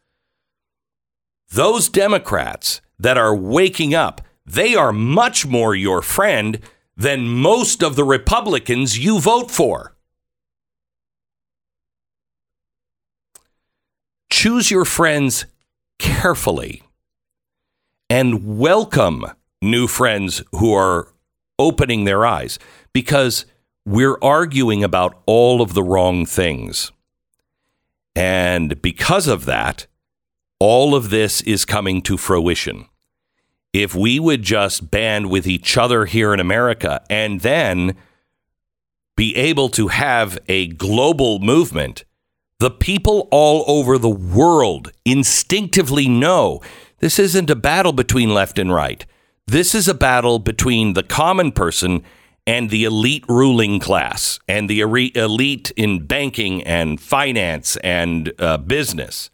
Those 1.51 1.87
Democrats 1.89 2.81
that 2.97 3.17
are 3.17 3.35
waking 3.35 3.93
up, 3.93 4.21
they 4.45 4.75
are 4.75 4.91
much 4.91 5.45
more 5.45 5.75
your 5.75 6.01
friend 6.01 6.60
than 6.96 7.27
most 7.27 7.83
of 7.83 7.96
the 7.96 8.04
Republicans 8.04 8.98
you 8.98 9.19
vote 9.19 9.50
for. 9.50 9.96
Choose 14.29 14.69
your 14.69 14.85
friends 14.85 15.46
carefully 16.00 16.83
and 18.10 18.60
welcome 18.60 19.25
new 19.62 19.87
friends 19.87 20.44
who 20.52 20.73
are 20.73 21.08
opening 21.58 22.04
their 22.04 22.25
eyes 22.25 22.60
because 22.91 23.46
we're 23.85 24.17
arguing 24.21 24.83
about 24.83 25.21
all 25.25 25.62
of 25.62 25.73
the 25.73 25.83
wrong 25.83 26.25
things. 26.25 26.91
And 28.15 28.81
because 28.81 29.27
of 29.27 29.46
that, 29.46 29.87
all 30.60 30.96
of 30.96 31.10
this 31.10 31.41
is 31.41 31.65
coming 31.65 32.02
to 32.04 32.17
fruition. 32.17 32.85
If 33.74 33.96
we 33.96 34.19
would 34.19 34.44
just 34.44 34.92
band 34.92 35.30
with 35.30 35.48
each 35.48 35.78
other 35.78 36.06
here 36.06 36.34
in 36.34 36.40
America 36.40 37.04
and 37.10 37.42
then 37.42 37.96
be 39.17 39.36
able 39.36 39.69
to 39.69 39.88
have 39.90 40.38
a 40.48 40.67
global 40.67 41.40
movement, 41.40 42.06
The 42.63 42.71
people 42.71 43.28
all 43.30 43.65
over 43.67 43.98
the 43.98 44.10
world 44.10 44.90
instinctively 45.04 46.08
know 46.08 46.62
this 47.00 47.19
isn't 47.19 47.50
a 47.50 47.58
battle 47.58 47.92
between 47.92 48.34
left 48.34 48.58
and 48.58 48.74
right. 48.74 49.06
This 49.48 49.76
is 49.76 49.90
a 49.90 49.94
battle 49.94 50.40
between 50.40 50.94
the 50.94 51.04
common 51.04 51.52
person 51.52 52.04
and 52.48 52.69
the 52.69 52.86
elite 52.86 53.26
ruling 53.28 53.80
class 53.80 54.40
and 54.48 54.69
the 54.69 54.80
elite 54.80 55.71
in 55.76 56.06
banking 56.06 56.63
and 56.63 57.02
finance 57.02 57.76
and 57.84 58.32
uh, 58.40 58.60
business. 58.60 59.30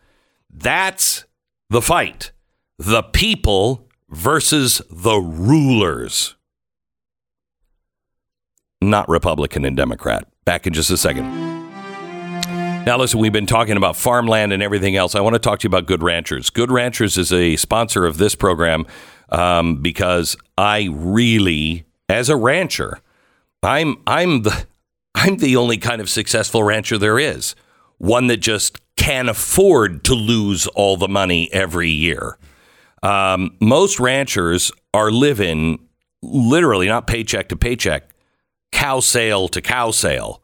That's 0.50 1.26
the 1.70 1.84
fight. 1.84 2.32
The 2.80 3.04
people 3.04 3.88
versus 4.10 4.82
the 4.90 5.18
rulers. 5.18 6.36
Not 8.82 9.10
Republican 9.10 9.66
and 9.66 9.76
Democrat. 9.76 10.28
Back 10.46 10.66
in 10.66 10.74
just 10.74 10.90
a 10.90 10.98
second. 10.98 11.26
Now, 12.86 12.98
listen, 12.98 13.20
we've 13.20 13.34
been 13.34 13.46
talking 13.46 13.78
about 13.78 13.96
farmland 13.96 14.52
and 14.52 14.64
everything 14.64 14.96
else. 14.96 15.14
I 15.14 15.20
want 15.20 15.36
to 15.36 15.40
talk 15.40 15.60
to 15.60 15.66
you 15.66 15.68
about 15.68 15.86
Good 15.86 16.02
Ranchers. 16.02 16.50
Good 16.50 16.72
Ranchers 16.72 17.18
is 17.18 17.32
a 17.32 17.56
sponsor 17.56 18.06
of 18.06 18.18
this 18.18 18.36
program 18.36 18.88
um, 19.30 19.82
because 19.82 20.36
I 20.58 20.90
really, 20.92 21.84
as 22.08 22.30
a 22.30 22.36
rancher, 22.36 23.00
I'm 23.62 23.98
I'm 24.08 24.44
the 24.44 24.66
I'm 25.16 25.38
the 25.38 25.58
only 25.58 25.78
kind 25.78 26.02
of 26.02 26.10
successful 26.10 26.64
rancher 26.64 26.98
there 26.98 27.20
is. 27.20 27.54
One 27.98 28.28
that 28.28 28.38
just 28.38 28.80
can 28.96 29.30
afford 29.30 30.04
to 30.06 30.14
lose 30.16 30.66
all 30.68 30.98
the 30.98 31.08
money 31.08 31.50
every 31.52 31.90
year. 31.90 32.38
Um, 33.04 33.56
most 33.60 34.00
ranchers 34.00 34.72
are 34.94 35.12
living 35.12 35.80
literally 36.22 36.88
not 36.88 37.08
paycheck 37.08 37.50
to 37.50 37.56
paycheck, 37.56 38.10
cow 38.72 39.00
sale 39.00 39.48
to 39.50 39.62
cow 39.62 39.92
sale. 39.92 40.44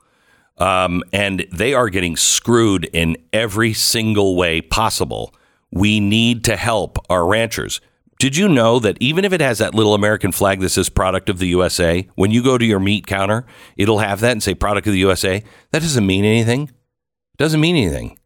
Um, 0.58 1.03
and 1.12 1.45
they 1.51 1.74
are 1.74 1.89
getting 1.89 2.16
screwed 2.16 2.86
in 2.93 3.18
every 3.34 3.74
single 3.74 4.36
way 4.38 4.62
possible. 4.62 5.36
We 5.72 5.99
need 5.99 6.45
to 6.45 6.56
help 6.56 6.97
our 7.10 7.26
ranchers. 7.26 7.82
Did 8.20 8.38
you 8.38 8.47
know 8.47 8.80
that 8.80 8.97
even 9.01 9.26
if 9.26 9.34
it 9.34 9.41
has 9.41 9.58
that 9.58 9.76
little 9.76 9.93
American 9.93 10.32
flag 10.32 10.62
that 10.62 10.70
says 10.70 10.88
product 10.88 11.30
of 11.30 11.39
the 11.39 11.47
USA, 11.47 12.08
when 12.16 12.32
you 12.32 12.41
go 12.41 12.58
to 12.58 12.66
your 12.66 12.80
meat 12.80 13.06
counter, 13.06 13.45
it'll 13.76 13.99
have 13.99 14.22
that 14.22 14.32
and 14.32 14.41
say 14.41 14.56
product 14.56 14.88
of 14.88 14.93
the 14.93 14.99
USA? 14.99 15.43
That 15.72 15.82
doesn't 15.82 16.06
mean 16.06 16.24
anything. 16.24 16.64
It 16.64 17.38
doesn't 17.38 17.60
mean 17.60 17.76
anything. 17.76 18.18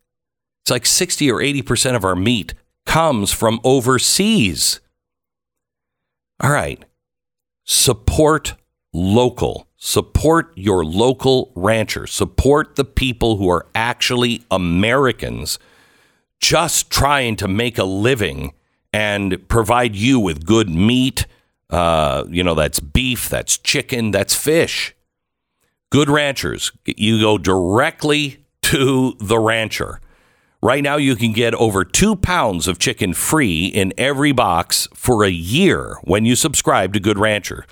It's 0.63 0.69
like 0.69 0.85
60 0.85 1.31
or 1.31 1.39
80% 1.39 1.95
of 1.95 2.05
our 2.05 2.15
meat 2.15 2.53
comes 2.89 3.31
from 3.31 3.59
overseas. 3.63 4.79
All 6.41 6.49
right. 6.49 6.83
Support 7.63 8.55
local. 8.91 9.67
Support 9.77 10.51
your 10.55 10.83
local 10.83 11.51
rancher. 11.53 12.07
Support 12.07 12.77
the 12.77 12.83
people 12.83 13.37
who 13.37 13.47
are 13.47 13.67
actually 13.75 14.43
Americans 14.49 15.59
just 16.39 16.89
trying 16.89 17.35
to 17.35 17.47
make 17.47 17.77
a 17.77 17.83
living 17.83 18.53
and 18.91 19.47
provide 19.47 19.95
you 19.95 20.19
with 20.19 20.43
good 20.43 20.67
meat. 20.67 21.27
Uh, 21.69 22.23
you 22.27 22.43
know, 22.43 22.55
that's 22.55 22.79
beef, 22.79 23.29
that's 23.29 23.59
chicken, 23.59 24.09
that's 24.09 24.33
fish. 24.33 24.95
Good 25.91 26.09
ranchers. 26.09 26.71
You 26.87 27.21
go 27.21 27.37
directly 27.37 28.43
to 28.63 29.13
the 29.19 29.37
rancher. 29.37 30.01
Right 30.61 30.83
now, 30.83 30.97
you 30.97 31.15
can 31.15 31.31
get 31.31 31.55
over 31.55 31.85
two 31.85 32.17
pounds 32.17 32.67
of 32.67 32.79
chicken 32.79 33.13
free 33.13 33.67
in 33.67 33.93
every 33.97 34.33
box 34.33 34.89
for 34.93 35.23
a 35.23 35.29
year 35.29 35.95
when 36.03 36.25
you 36.25 36.35
subscribe 36.35 36.91
to 36.93 36.99
Good 36.99 37.17
Rancher. 37.17 37.65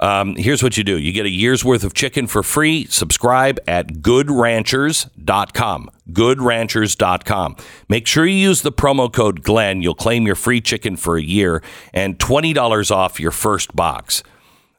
Um, 0.00 0.34
here's 0.36 0.62
what 0.62 0.78
you 0.78 0.82
do 0.82 0.98
you 0.98 1.12
get 1.12 1.26
a 1.26 1.30
year's 1.30 1.62
worth 1.64 1.84
of 1.84 1.92
chicken 1.94 2.26
for 2.26 2.42
free. 2.42 2.86
Subscribe 2.86 3.60
at 3.68 4.00
goodranchers.com. 4.00 5.90
Goodranchers.com. 6.10 7.56
Make 7.88 8.06
sure 8.06 8.24
you 8.26 8.34
use 8.34 8.62
the 8.62 8.72
promo 8.72 9.12
code 9.12 9.42
Glenn. 9.42 9.82
You'll 9.82 9.94
claim 9.94 10.24
your 10.26 10.34
free 10.34 10.62
chicken 10.62 10.96
for 10.96 11.18
a 11.18 11.22
year 11.22 11.62
and 11.92 12.18
$20 12.18 12.90
off 12.90 13.20
your 13.20 13.30
first 13.30 13.76
box. 13.76 14.22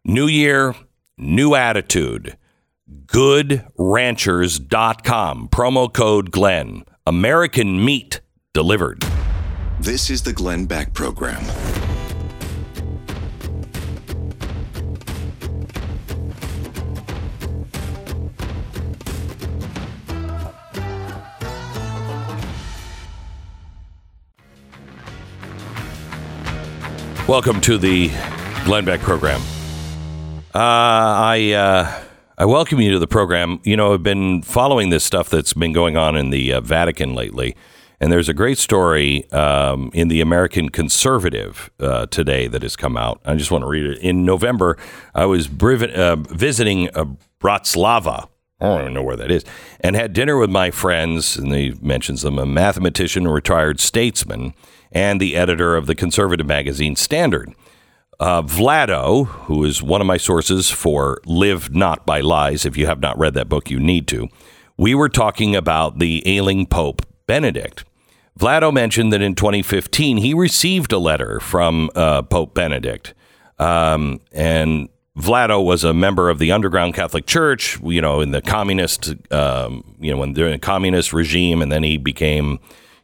New 0.04 0.26
year, 0.28 0.76
new 1.18 1.54
attitude. 1.56 2.36
Goodranchers.com. 3.06 5.50
Promo 5.50 5.94
code 5.94 6.32
Glenn. 6.32 6.84
American 7.06 7.84
meat 7.84 8.22
delivered. 8.54 9.06
This 9.82 10.10
is 10.10 10.24
the 10.24 10.32
Glenn 10.32 10.66
Beck 10.68 10.94
Program. 10.94 11.44
Welcome 27.28 27.60
to 27.62 27.78
the 27.78 28.12
Glenn 28.64 28.86
Beck 28.86 29.02
program. 29.02 29.42
Uh, 30.56 30.60
I 30.60 31.52
uh, 31.52 32.04
I 32.44 32.46
welcome 32.46 32.82
you 32.82 32.92
to 32.92 33.00
the 33.00 33.08
program. 33.08 33.62
You 33.64 33.78
know, 33.78 33.94
I've 33.94 34.04
been 34.04 34.42
following 34.42 34.90
this 34.90 35.06
stuff 35.06 35.30
that's 35.30 35.54
been 35.54 35.72
going 35.72 35.96
on 35.96 36.18
in 36.18 36.30
the 36.30 36.52
uh, 36.52 36.60
Vatican 36.60 37.16
lately, 37.16 37.56
and 38.02 38.12
there's 38.12 38.28
a 38.28 38.34
great 38.34 38.58
story 38.58 39.32
um, 39.32 39.92
in 39.94 40.10
the 40.10 40.20
American 40.20 40.68
Conservative 40.68 41.72
uh, 41.80 42.08
today 42.08 42.48
that 42.48 42.62
has 42.62 42.76
come 42.76 42.98
out. 42.98 43.22
I 43.24 43.36
just 43.36 43.50
want 43.50 43.62
to 43.62 43.70
read 43.70 43.86
it. 43.86 44.00
In 44.00 44.26
November, 44.26 44.78
I 45.16 45.24
was 45.24 45.48
briv- 45.48 45.96
uh, 45.96 46.18
visiting 46.18 46.90
uh, 46.94 47.06
Bratislava. 47.40 48.28
I 48.60 48.66
don't 48.66 48.82
even 48.82 48.94
know 48.94 49.04
where 49.04 49.16
that 49.16 49.32
is, 49.32 49.46
and 49.80 49.96
had 49.96 50.12
dinner 50.12 50.38
with 50.38 50.50
my 50.50 50.70
friends, 50.70 51.38
and 51.38 51.50
he 51.56 51.74
mentions 51.82 52.24
them 52.24 52.38
a 52.38 52.46
mathematician, 52.46 53.26
a 53.26 53.32
retired 53.32 53.80
statesman, 53.80 54.54
and 54.92 55.22
the 55.22 55.38
editor 55.38 55.78
of 55.78 55.86
the 55.86 55.96
conservative 55.96 56.46
magazine 56.46 56.98
Standard. 56.98 57.56
Uh, 58.20 58.42
Vlado, 58.42 59.26
who 59.26 59.64
is 59.64 59.82
one 59.82 60.02
of 60.02 60.08
my 60.08 60.18
sources 60.18 60.70
for 60.70 61.20
Live 61.26 61.74
Not 61.74 62.06
by 62.06 62.22
Lies, 62.22 62.66
if 62.66 62.78
you 62.78 62.86
have 62.86 63.00
not 63.00 63.18
read 63.18 63.34
that 63.34 63.50
book, 63.50 63.70
you 63.70 63.80
need 63.80 64.08
to. 64.10 64.30
We 64.78 64.96
were 64.96 65.10
talking 65.10 65.56
about 65.56 66.00
the 66.00 66.24
ailing 66.26 66.66
Pope 66.66 67.06
Benedict. 67.28 67.84
Vlado 68.40 68.74
mentioned 68.74 69.14
that 69.14 69.22
in 69.22 69.36
2015 69.36 70.18
he 70.18 70.34
received 70.34 70.92
a 70.92 70.98
letter 70.98 71.40
from 71.40 71.90
uh, 71.96 72.24
Pope 72.24 72.54
Benedict. 72.54 73.14
Um, 73.60 74.20
and 74.32 74.90
Vlado 75.18 75.64
was 75.64 75.84
a 75.84 75.94
member 75.94 76.30
of 76.30 76.40
the 76.40 76.52
underground 76.52 76.96
Catholic 76.96 77.28
Church, 77.28 77.80
you 77.84 78.02
know, 78.02 78.20
in 78.20 78.32
the 78.32 78.42
communist, 78.42 79.14
um, 79.32 79.96
you 80.00 80.12
know, 80.12 80.18
when 80.18 80.34
during 80.34 80.54
the 80.54 80.60
communist 80.60 81.14
regime, 81.14 81.62
and 81.62 81.72
then 81.72 81.84
he 81.84 81.98
became, 81.98 82.60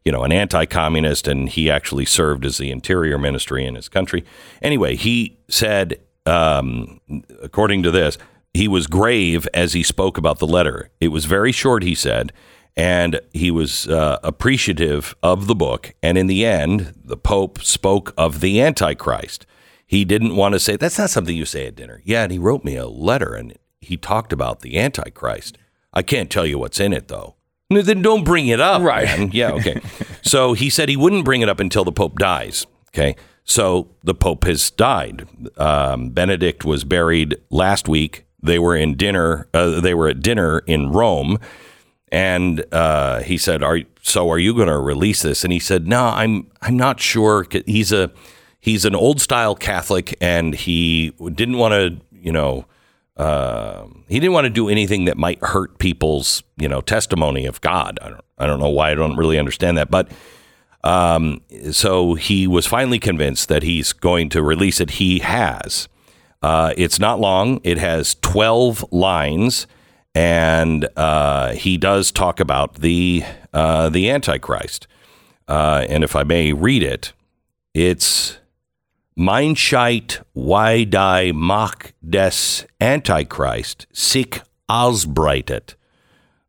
you 0.05 0.11
know, 0.11 0.23
an 0.23 0.31
anti-communist, 0.31 1.27
and 1.27 1.49
he 1.49 1.69
actually 1.69 2.05
served 2.05 2.45
as 2.45 2.57
the 2.57 2.71
interior 2.71 3.17
ministry 3.17 3.65
in 3.65 3.75
his 3.75 3.89
country. 3.89 4.23
Anyway, 4.61 4.95
he 4.95 5.37
said, 5.49 5.99
um, 6.25 6.99
according 7.41 7.83
to 7.83 7.91
this, 7.91 8.17
he 8.53 8.67
was 8.67 8.87
grave 8.87 9.47
as 9.53 9.73
he 9.73 9.83
spoke 9.83 10.17
about 10.17 10.39
the 10.39 10.47
letter. 10.47 10.89
It 10.99 11.09
was 11.09 11.25
very 11.25 11.51
short, 11.51 11.83
he 11.83 11.95
said, 11.95 12.31
and 12.75 13.19
he 13.33 13.51
was 13.51 13.87
uh, 13.87 14.19
appreciative 14.23 15.15
of 15.21 15.47
the 15.47 15.55
book. 15.55 15.93
And 16.01 16.17
in 16.17 16.27
the 16.27 16.45
end, 16.45 16.93
the 17.03 17.17
Pope 17.17 17.61
spoke 17.61 18.13
of 18.17 18.39
the 18.39 18.61
Antichrist. 18.61 19.45
He 19.85 20.05
didn't 20.05 20.35
want 20.35 20.53
to 20.53 20.59
say, 20.59 20.77
that's 20.77 20.97
not 20.97 21.09
something 21.09 21.35
you 21.35 21.45
say 21.45 21.67
at 21.67 21.75
dinner. 21.75 22.01
Yeah, 22.05 22.23
and 22.23 22.31
he 22.31 22.37
wrote 22.37 22.63
me 22.63 22.75
a 22.75 22.87
letter 22.87 23.33
and 23.33 23.57
he 23.81 23.97
talked 23.97 24.31
about 24.31 24.61
the 24.61 24.79
Antichrist. 24.79 25.57
I 25.93 26.03
can't 26.03 26.29
tell 26.29 26.45
you 26.45 26.59
what's 26.59 26.79
in 26.79 26.93
it, 26.93 27.07
though. 27.07 27.35
No, 27.69 27.81
then 27.81 28.01
don't 28.01 28.23
bring 28.23 28.47
it 28.47 28.59
up. 28.59 28.81
Right. 28.81 29.05
man. 29.05 29.29
Yeah, 29.31 29.51
okay. 29.53 29.79
so 30.21 30.53
he 30.53 30.69
said 30.69 30.89
he 30.89 30.97
wouldn't 30.97 31.23
bring 31.25 31.41
it 31.41 31.49
up 31.49 31.59
until 31.59 31.83
the 31.83 31.91
Pope 31.91 32.17
dies. 32.17 32.65
Okay. 32.89 33.15
So 33.43 33.89
the 34.03 34.13
Pope 34.13 34.43
has 34.45 34.71
died. 34.71 35.27
Um, 35.57 36.09
Benedict 36.09 36.65
was 36.65 36.83
buried 36.83 37.37
last 37.49 37.87
week. 37.87 38.25
They 38.41 38.59
were 38.59 38.75
in 38.75 38.95
dinner. 38.95 39.47
Uh, 39.53 39.81
they 39.81 39.93
were 39.93 40.07
at 40.07 40.21
dinner 40.21 40.59
in 40.59 40.91
Rome, 40.91 41.39
and 42.11 42.63
uh, 42.71 43.21
he 43.21 43.37
said, 43.37 43.61
"Are 43.63 43.79
so? 44.01 44.29
Are 44.31 44.39
you 44.39 44.53
going 44.53 44.67
to 44.67 44.77
release 44.79 45.21
this?" 45.23 45.43
And 45.43 45.51
he 45.51 45.59
said, 45.59 45.87
"No, 45.87 46.05
I'm. 46.05 46.49
I'm 46.61 46.77
not 46.77 46.99
sure. 46.99 47.45
He's 47.65 47.91
a 47.91 48.11
he's 48.59 48.85
an 48.85 48.95
old 48.95 49.19
style 49.19 49.55
Catholic, 49.55 50.15
and 50.21 50.55
he 50.55 51.09
didn't 51.33 51.57
want 51.57 51.73
to, 51.73 51.99
you 52.17 52.31
know." 52.31 52.65
Um, 53.19 54.05
he 54.07 54.19
didn't 54.19 54.31
want 54.31 54.45
to 54.45 54.49
do 54.49 54.69
anything 54.69 55.05
that 55.05 55.17
might 55.17 55.43
hurt 55.43 55.77
people's, 55.77 56.41
you 56.57 56.69
know, 56.69 56.79
testimony 56.79 57.45
of 57.45 57.59
God. 57.59 57.99
I 58.01 58.09
don't, 58.09 58.25
I 58.37 58.45
don't 58.45 58.59
know 58.59 58.69
why 58.69 58.91
I 58.91 58.95
don't 58.95 59.17
really 59.17 59.37
understand 59.37 59.77
that, 59.77 59.91
but 59.91 60.09
um, 60.85 61.41
so 61.71 62.13
he 62.13 62.47
was 62.47 62.65
finally 62.65 62.97
convinced 62.97 63.49
that 63.49 63.63
he's 63.63 63.91
going 63.91 64.29
to 64.29 64.41
release 64.41 64.79
it. 64.79 64.91
He 64.91 65.19
has. 65.19 65.89
Uh, 66.41 66.73
it's 66.77 66.99
not 66.99 67.19
long. 67.19 67.59
It 67.65 67.77
has 67.77 68.15
twelve 68.15 68.85
lines, 68.89 69.67
and 70.15 70.87
uh, 70.95 71.51
he 71.51 71.77
does 71.77 72.13
talk 72.13 72.39
about 72.39 72.75
the 72.75 73.25
uh, 73.53 73.89
the 73.89 74.09
Antichrist. 74.09 74.87
Uh, 75.49 75.85
and 75.89 76.05
if 76.05 76.15
I 76.15 76.23
may 76.23 76.53
read 76.53 76.83
it, 76.83 77.11
it's 77.73 78.38
Meinscheid 79.19 80.21
why 80.33 80.85
die 80.85 81.33
Mach 81.33 81.91
des 82.01 82.65
Antichrist 82.79 83.85
sich 83.91 84.41
ausbreitet 84.67 85.75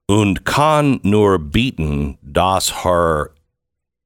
und 0.06 0.44
kann 0.44 1.00
nur 1.02 1.40
bieten, 1.40 2.16
das 2.22 2.84
Herr 2.84 3.30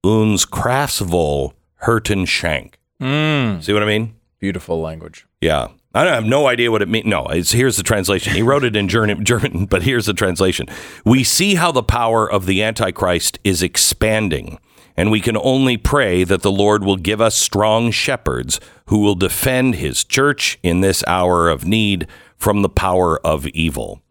uns 0.02 0.50
Krasvol 0.50 1.52
Hurten 1.84 2.26
Schenk. 2.26 2.78
Mm. 3.00 3.60
See 3.60 3.74
what 3.74 3.82
I 3.82 3.86
mean? 3.86 4.14
Beautiful 4.40 4.80
language. 4.80 5.26
Yeah. 5.42 5.68
I 5.94 6.06
have 6.06 6.24
no 6.24 6.46
idea 6.46 6.70
what 6.70 6.80
it 6.80 6.88
means. 6.88 7.04
No, 7.04 7.26
it's, 7.26 7.52
here's 7.52 7.76
the 7.76 7.82
translation. 7.82 8.32
He 8.32 8.40
wrote 8.40 8.64
it 8.64 8.76
in 8.76 8.88
German, 8.88 9.24
German, 9.26 9.66
but 9.66 9.82
here's 9.82 10.06
the 10.06 10.14
translation. 10.14 10.68
We 11.04 11.22
see 11.22 11.56
how 11.56 11.70
the 11.70 11.82
power 11.82 12.26
of 12.30 12.46
the 12.46 12.62
Antichrist 12.62 13.38
is 13.44 13.62
expanding, 13.62 14.58
and 14.96 15.10
we 15.10 15.20
can 15.20 15.36
only 15.36 15.76
pray 15.76 16.24
that 16.24 16.42
the 16.42 16.52
Lord 16.52 16.84
will 16.84 16.96
give 16.96 17.20
us 17.20 17.36
strong 17.36 17.90
shepherds 17.90 18.60
who 18.86 19.00
will 19.00 19.14
defend 19.14 19.76
his 19.76 20.04
church 20.04 20.58
in 20.62 20.80
this 20.80 21.02
hour 21.06 21.48
of 21.48 21.64
need 21.64 22.06
from 22.36 22.62
the 22.62 22.68
power 22.68 23.18
of 23.26 23.46
evil. 23.48 24.02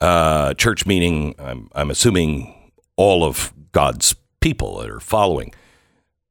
Uh, 0.00 0.54
church 0.54 0.86
meaning, 0.86 1.34
I'm, 1.38 1.68
I'm 1.74 1.90
assuming 1.90 2.72
all 2.96 3.24
of 3.24 3.52
God's 3.72 4.14
people 4.40 4.78
that 4.78 4.90
are 4.90 5.00
following 5.00 5.52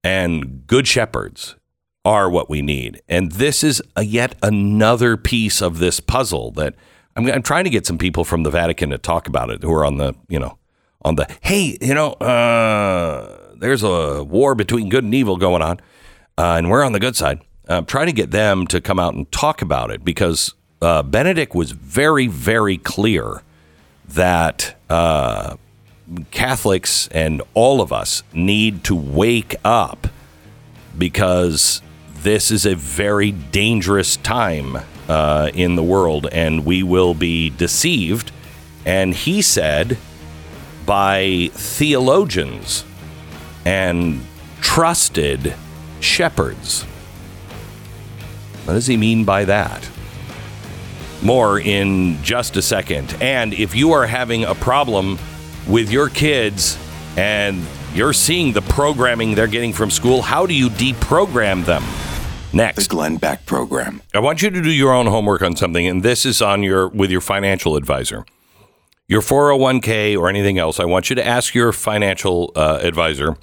and 0.04 0.68
good 0.68 0.88
shepherds 0.88 1.56
are 2.04 2.30
what 2.30 2.50
we 2.50 2.62
need. 2.62 3.02
And 3.10 3.32
this 3.32 3.64
is 3.64 3.82
yet 4.00 4.36
another 4.44 5.18
piece 5.18 5.62
of 5.62 5.80
this 5.80 6.00
puzzle 6.00 6.52
that 6.52 6.76
I'm, 7.16 7.28
I'm 7.28 7.42
trying 7.42 7.64
to 7.64 7.70
get 7.70 7.88
some 7.88 7.98
people 7.98 8.24
from 8.24 8.44
the 8.44 8.52
Vatican 8.52 8.92
to 8.92 8.98
talk 8.98 9.28
about 9.28 9.50
it 9.50 9.64
who 9.64 9.74
are 9.74 9.84
on 9.84 9.98
the, 9.98 10.14
you 10.30 10.40
know, 10.40 10.60
on 11.02 11.16
the, 11.16 11.28
hey, 11.42 11.78
you 11.82 11.94
know, 11.94 12.12
uh, 12.14 13.45
there's 13.60 13.84
a 13.84 14.24
war 14.24 14.56
between 14.56 14.90
good 14.90 15.04
and 15.04 15.14
evil 15.14 15.38
going 15.38 15.62
on, 15.62 15.80
uh, 16.38 16.56
and 16.58 16.70
we're 16.70 16.84
on 16.84 16.92
the 16.92 17.00
good 17.00 17.16
side. 17.16 17.42
I'm 17.68 17.86
trying 17.86 18.08
to 18.08 18.14
get 18.14 18.32
them 18.32 18.68
to 18.68 18.80
come 18.80 19.00
out 19.00 19.16
and 19.16 19.32
talk 19.32 19.62
about 19.62 19.90
it 19.92 20.06
because 20.06 20.54
uh, 20.82 21.02
Benedict 21.04 21.56
was 21.56 21.72
very, 21.72 22.28
very 22.28 22.78
clear 22.78 23.42
that 24.08 24.76
uh, 24.90 25.56
Catholics 26.32 27.08
and 27.10 27.42
all 27.54 27.82
of 27.82 27.92
us 27.92 28.24
need 28.34 28.84
to 28.84 28.96
wake 28.96 29.56
up 29.64 30.08
because 30.98 31.82
this 32.22 32.52
is 32.52 32.66
a 32.66 32.76
very 32.76 33.32
dangerous 33.32 34.18
time 34.18 34.78
uh, 35.08 35.50
in 35.54 35.76
the 35.76 35.84
world 35.84 36.28
and 36.32 36.66
we 36.66 36.84
will 36.84 37.14
be 37.14 37.50
deceived. 37.50 38.32
And 38.86 39.14
he 39.14 39.42
said 39.42 39.98
by 40.86 41.50
theologians 41.54 42.84
and 43.66 44.22
trusted 44.62 45.56
shepherds. 46.00 46.84
What 48.66 48.74
does 48.74 48.88
he 48.88 48.98
mean 48.98 49.26
by 49.26 49.46
that? 49.46 49.90
More 51.22 51.60
in 51.60 52.22
just 52.24 52.56
a 52.58 52.62
second. 52.62 53.16
And 53.22 53.54
if 53.54 53.76
you 53.76 53.92
are 53.94 54.06
having 54.06 54.44
a 54.44 54.56
problem 54.56 55.18
with 55.68 55.92
your 55.92 56.10
kids 56.10 56.78
and 57.18 57.64
you're 57.94 58.14
seeing 58.14 58.54
the 58.54 58.62
programming 58.62 59.36
they're 59.36 59.48
getting 59.48 59.74
from 59.74 59.90
school, 59.90 60.22
how 60.22 60.46
do 60.46 60.54
you 60.54 60.70
deprogram 60.70 61.66
them? 61.66 61.84
Next, 62.54 62.88
The. 62.88 62.90
Glenn 62.90 63.18
Beck 63.18 63.46
Program. 63.46 64.02
I 64.14 64.20
want 64.20 64.42
you 64.42 64.50
to 64.50 64.62
do 64.62 64.72
your 64.72 64.94
own 64.94 65.08
homework 65.08 65.42
on 65.42 65.56
something, 65.56 65.86
and 65.86 66.04
this 66.04 66.26
is 66.26 66.42
on 66.42 66.64
your 66.64 66.88
with 66.88 67.12
your 67.12 67.22
financial 67.22 67.76
advisor. 67.76 68.26
Your 69.08 69.22
401k 69.22 70.18
or 70.18 70.30
anything 70.30 70.58
else, 70.58 70.80
I 70.80 70.86
want 70.86 71.10
you 71.10 71.16
to 71.18 71.26
ask 71.26 71.54
your 71.54 71.72
financial 71.72 72.52
uh, 72.56 72.80
advisor 72.82 73.38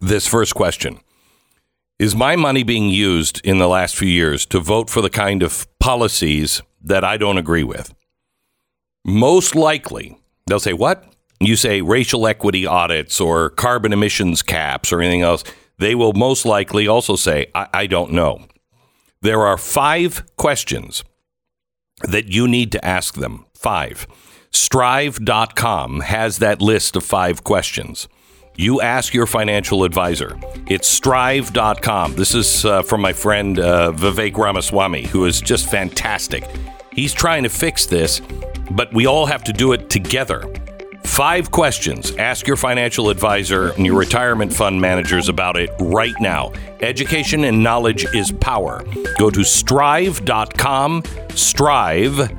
this 0.00 0.26
first 0.26 0.54
question. 0.54 1.00
Is 1.98 2.14
my 2.14 2.36
money 2.36 2.62
being 2.62 2.88
used 2.88 3.40
in 3.44 3.58
the 3.58 3.68
last 3.68 3.96
few 3.96 4.08
years 4.08 4.46
to 4.46 4.60
vote 4.60 4.88
for 4.88 5.00
the 5.00 5.10
kind 5.10 5.42
of 5.42 5.66
policies 5.80 6.62
that 6.80 7.04
I 7.04 7.16
don't 7.16 7.38
agree 7.38 7.64
with? 7.64 7.92
Most 9.04 9.54
likely, 9.56 10.16
they'll 10.46 10.60
say, 10.60 10.72
What? 10.72 11.04
You 11.40 11.56
say 11.56 11.82
racial 11.82 12.26
equity 12.26 12.66
audits 12.66 13.20
or 13.20 13.50
carbon 13.50 13.92
emissions 13.92 14.42
caps 14.42 14.92
or 14.92 15.00
anything 15.00 15.22
else. 15.22 15.44
They 15.78 15.94
will 15.94 16.12
most 16.12 16.44
likely 16.44 16.88
also 16.88 17.14
say, 17.14 17.46
I, 17.54 17.68
I 17.72 17.86
don't 17.86 18.12
know. 18.12 18.46
There 19.22 19.46
are 19.46 19.56
five 19.56 20.24
questions 20.36 21.04
that 22.02 22.28
you 22.28 22.48
need 22.48 22.72
to 22.72 22.84
ask 22.84 23.14
them. 23.14 23.46
Five. 23.54 24.06
Strive.com 24.50 26.00
has 26.00 26.38
that 26.38 26.60
list 26.60 26.96
of 26.96 27.04
five 27.04 27.44
questions. 27.44 28.08
You 28.60 28.80
ask 28.80 29.14
your 29.14 29.26
financial 29.26 29.84
advisor. 29.84 30.36
It's 30.66 30.88
strive.com. 30.88 32.16
This 32.16 32.34
is 32.34 32.64
uh, 32.64 32.82
from 32.82 33.00
my 33.00 33.12
friend 33.12 33.56
uh, 33.60 33.92
Vivek 33.92 34.36
Ramaswamy, 34.36 35.06
who 35.06 35.26
is 35.26 35.40
just 35.40 35.70
fantastic. 35.70 36.44
He's 36.92 37.12
trying 37.12 37.44
to 37.44 37.50
fix 37.50 37.86
this, 37.86 38.20
but 38.72 38.92
we 38.92 39.06
all 39.06 39.26
have 39.26 39.44
to 39.44 39.52
do 39.52 39.70
it 39.74 39.88
together. 39.88 40.52
Five 41.04 41.52
questions. 41.52 42.16
Ask 42.16 42.48
your 42.48 42.56
financial 42.56 43.10
advisor 43.10 43.68
and 43.74 43.86
your 43.86 43.96
retirement 43.96 44.52
fund 44.52 44.80
managers 44.80 45.28
about 45.28 45.56
it 45.56 45.70
right 45.78 46.20
now. 46.20 46.52
Education 46.80 47.44
and 47.44 47.62
knowledge 47.62 48.12
is 48.12 48.32
power. 48.32 48.84
Go 49.18 49.30
to 49.30 49.44
strive.com, 49.44 51.04
strive.com. 51.30 52.38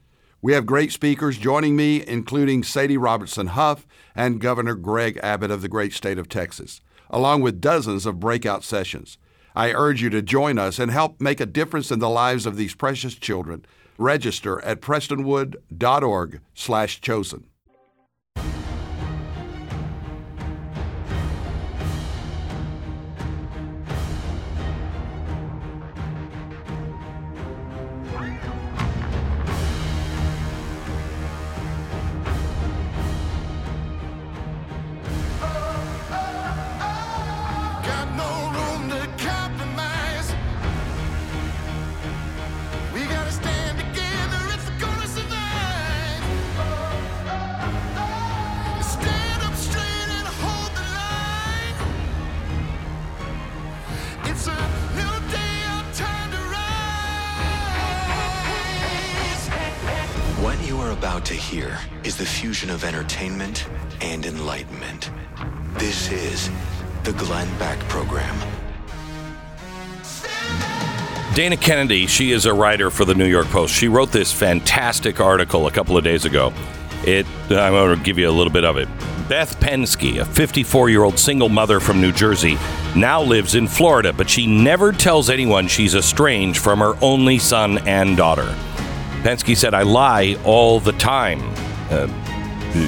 We 0.43 0.53
have 0.53 0.65
great 0.65 0.91
speakers 0.91 1.37
joining 1.37 1.75
me, 1.75 2.03
including 2.07 2.63
Sadie 2.63 2.97
Robertson 2.97 3.45
Huff 3.47 3.85
and 4.15 4.41
Governor 4.41 4.73
Greg 4.73 5.19
Abbott 5.21 5.51
of 5.51 5.61
the 5.61 5.67
great 5.67 5.93
state 5.93 6.17
of 6.17 6.29
Texas, 6.29 6.81
along 7.11 7.41
with 7.41 7.61
dozens 7.61 8.07
of 8.07 8.19
breakout 8.19 8.63
sessions. 8.63 9.19
I 9.55 9.71
urge 9.71 10.01
you 10.01 10.09
to 10.09 10.23
join 10.23 10.57
us 10.57 10.79
and 10.79 10.89
help 10.89 11.21
make 11.21 11.39
a 11.39 11.45
difference 11.45 11.91
in 11.91 11.99
the 11.99 12.09
lives 12.09 12.47
of 12.47 12.55
these 12.55 12.73
precious 12.73 13.13
children. 13.13 13.65
Register 13.99 14.59
at 14.63 14.81
prestonwood.org/chosen. 14.81 17.43
she 72.11 72.31
is 72.31 72.45
a 72.45 72.53
writer 72.53 72.91
for 72.91 73.05
the 73.05 73.15
New 73.15 73.25
York 73.25 73.47
Post. 73.47 73.73
She 73.73 73.87
wrote 73.87 74.11
this 74.11 74.31
fantastic 74.31 75.21
article 75.21 75.67
a 75.67 75.71
couple 75.71 75.97
of 75.97 76.03
days 76.03 76.25
ago. 76.25 76.53
It 77.05 77.25
I'm 77.49 77.73
going 77.73 77.97
to 77.97 78.03
give 78.03 78.17
you 78.17 78.29
a 78.29 78.31
little 78.31 78.51
bit 78.51 78.65
of 78.65 78.77
it. 78.77 78.87
Beth 79.29 79.57
Pensky, 79.61 80.21
a 80.21 80.25
54-year-old 80.25 81.17
single 81.17 81.47
mother 81.47 81.79
from 81.79 82.01
New 82.01 82.11
Jersey, 82.11 82.57
now 82.97 83.21
lives 83.21 83.55
in 83.55 83.65
Florida, 83.65 84.11
but 84.11 84.29
she 84.29 84.45
never 84.45 84.91
tells 84.91 85.29
anyone 85.29 85.67
she's 85.67 85.95
estranged 85.95 86.59
from 86.59 86.79
her 86.79 86.95
only 87.01 87.39
son 87.39 87.77
and 87.87 88.17
daughter. 88.17 88.53
Pensky 89.23 89.55
said, 89.55 89.73
"I 89.73 89.83
lie 89.83 90.37
all 90.43 90.81
the 90.81 90.91
time." 90.93 91.41
Uh, 91.89 92.07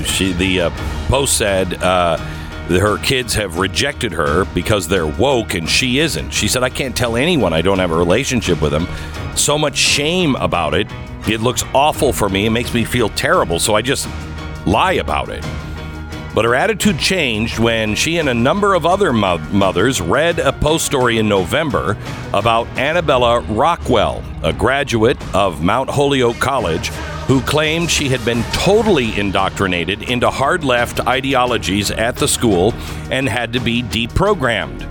she, 0.04 0.34
the 0.34 0.62
uh, 0.62 0.70
Post 1.08 1.38
said 1.38 1.82
uh, 1.82 2.18
her 2.70 2.98
kids 3.00 3.34
have 3.34 3.60
rejected 3.60 4.12
her 4.14 4.46
because 4.54 4.88
they're 4.88 5.08
woke 5.08 5.54
and 5.54 5.68
she 5.70 6.00
isn't. 6.00 6.32
She 6.32 6.48
said, 6.48 6.64
"I 6.64 6.70
can't 6.70 6.96
tell 6.96 7.16
anyone 7.16 7.54
I 7.54 7.62
don't 7.62 7.80
have 7.80 7.92
a 7.92 7.98
relationship 7.98 8.62
with 8.62 8.72
them. 8.72 8.88
So 9.36 9.58
much 9.58 9.78
shame 9.78 10.36
about 10.36 10.74
it. 10.74 10.88
It 11.28 11.42
looks 11.42 11.64
awful 11.74 12.14
for 12.14 12.30
me. 12.30 12.46
It 12.46 12.52
makes 12.52 12.74
me 12.74 12.84
feel 12.84 13.10
terrible, 13.10 13.60
so 13.60 13.76
I 13.76 13.82
just 13.82 14.08
lie 14.66 14.94
about 14.94 15.30
it. 15.30 15.44
But 16.36 16.46
her 16.46 16.56
attitude 16.56 16.98
changed 16.98 17.60
when 17.60 17.94
she 17.94 18.18
and 18.18 18.28
a 18.28 18.34
number 18.34 18.74
of 18.74 18.88
other 18.88 19.14
mo- 19.14 19.38
mothers 19.52 20.02
read 20.02 20.40
a 20.40 20.52
post 20.52 20.84
story 20.86 21.20
in 21.20 21.28
November 21.30 21.96
about 22.34 22.68
Annabella 22.78 23.42
Rockwell, 23.42 24.24
a 24.42 24.52
graduate 24.52 25.18
of 25.36 25.62
Mount 25.62 25.92
Holyoke 25.92 26.40
College, 26.40 26.92
who 27.34 27.42
claimed 27.42 27.90
she 27.90 28.10
had 28.10 28.24
been 28.24 28.44
totally 28.52 29.20
indoctrinated 29.20 30.04
into 30.04 30.30
hard 30.30 30.64
left 30.64 31.00
ideologies 31.08 31.90
at 31.90 32.16
the 32.16 32.28
school 32.28 32.72
and 33.10 33.28
had 33.28 33.52
to 33.54 33.60
be 33.60 33.82
deprogrammed. 33.82 34.88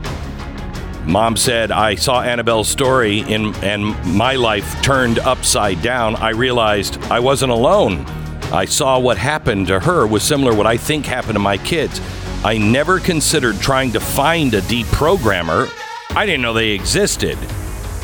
Mom 1.06 1.36
said, 1.36 1.70
I 1.70 1.94
saw 1.94 2.20
Annabelle's 2.20 2.68
story 2.68 3.20
in, 3.20 3.54
and 3.62 3.84
my 4.16 4.34
life 4.34 4.82
turned 4.82 5.20
upside 5.20 5.82
down. 5.82 6.16
I 6.16 6.30
realized 6.30 7.00
I 7.12 7.20
wasn't 7.20 7.52
alone. 7.52 8.04
I 8.50 8.64
saw 8.64 8.98
what 8.98 9.18
happened 9.18 9.68
to 9.68 9.78
her 9.78 10.04
was 10.04 10.24
similar 10.24 10.52
what 10.52 10.66
I 10.66 10.76
think 10.76 11.06
happened 11.06 11.34
to 11.34 11.38
my 11.38 11.58
kids. 11.58 12.00
I 12.42 12.58
never 12.58 12.98
considered 12.98 13.60
trying 13.60 13.92
to 13.92 14.00
find 14.00 14.52
a 14.54 14.62
deprogrammer. 14.62 15.70
I 16.10 16.26
didn't 16.26 16.42
know 16.42 16.54
they 16.54 16.70
existed. 16.70 17.38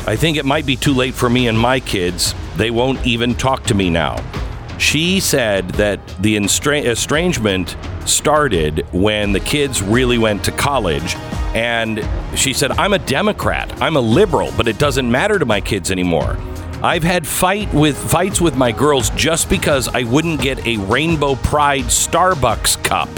I 0.09 0.15
think 0.15 0.37
it 0.37 0.45
might 0.45 0.65
be 0.65 0.75
too 0.75 0.95
late 0.95 1.13
for 1.13 1.29
me 1.29 1.47
and 1.47 1.59
my 1.59 1.79
kids. 1.79 2.33
They 2.57 2.71
won't 2.71 3.05
even 3.05 3.35
talk 3.35 3.65
to 3.65 3.75
me 3.75 3.91
now. 3.91 4.15
She 4.79 5.19
said 5.19 5.69
that 5.75 5.99
the 6.19 6.35
estrangement 6.35 7.77
started 8.05 8.87
when 8.91 9.33
the 9.33 9.39
kids 9.39 9.83
really 9.83 10.17
went 10.17 10.43
to 10.45 10.51
college. 10.51 11.13
And 11.53 12.03
she 12.33 12.53
said, 12.53 12.71
I'm 12.71 12.93
a 12.93 12.97
Democrat, 12.97 13.71
I'm 13.83 13.97
a 13.97 14.01
liberal, 14.01 14.51
but 14.57 14.67
it 14.67 14.79
doesn't 14.79 15.11
matter 15.11 15.37
to 15.37 15.45
my 15.45 15.61
kids 15.61 15.91
anymore. 15.91 16.39
I've 16.81 17.03
had 17.03 17.27
fight 17.27 17.71
with 17.71 17.95
fights 17.95 18.41
with 18.41 18.55
my 18.55 18.71
girls 18.71 19.11
just 19.11 19.47
because 19.47 19.89
I 19.89 20.05
wouldn't 20.05 20.41
get 20.41 20.65
a 20.65 20.77
Rainbow 20.77 21.35
Pride 21.35 21.83
Starbucks 21.83 22.83
cup. 22.83 23.09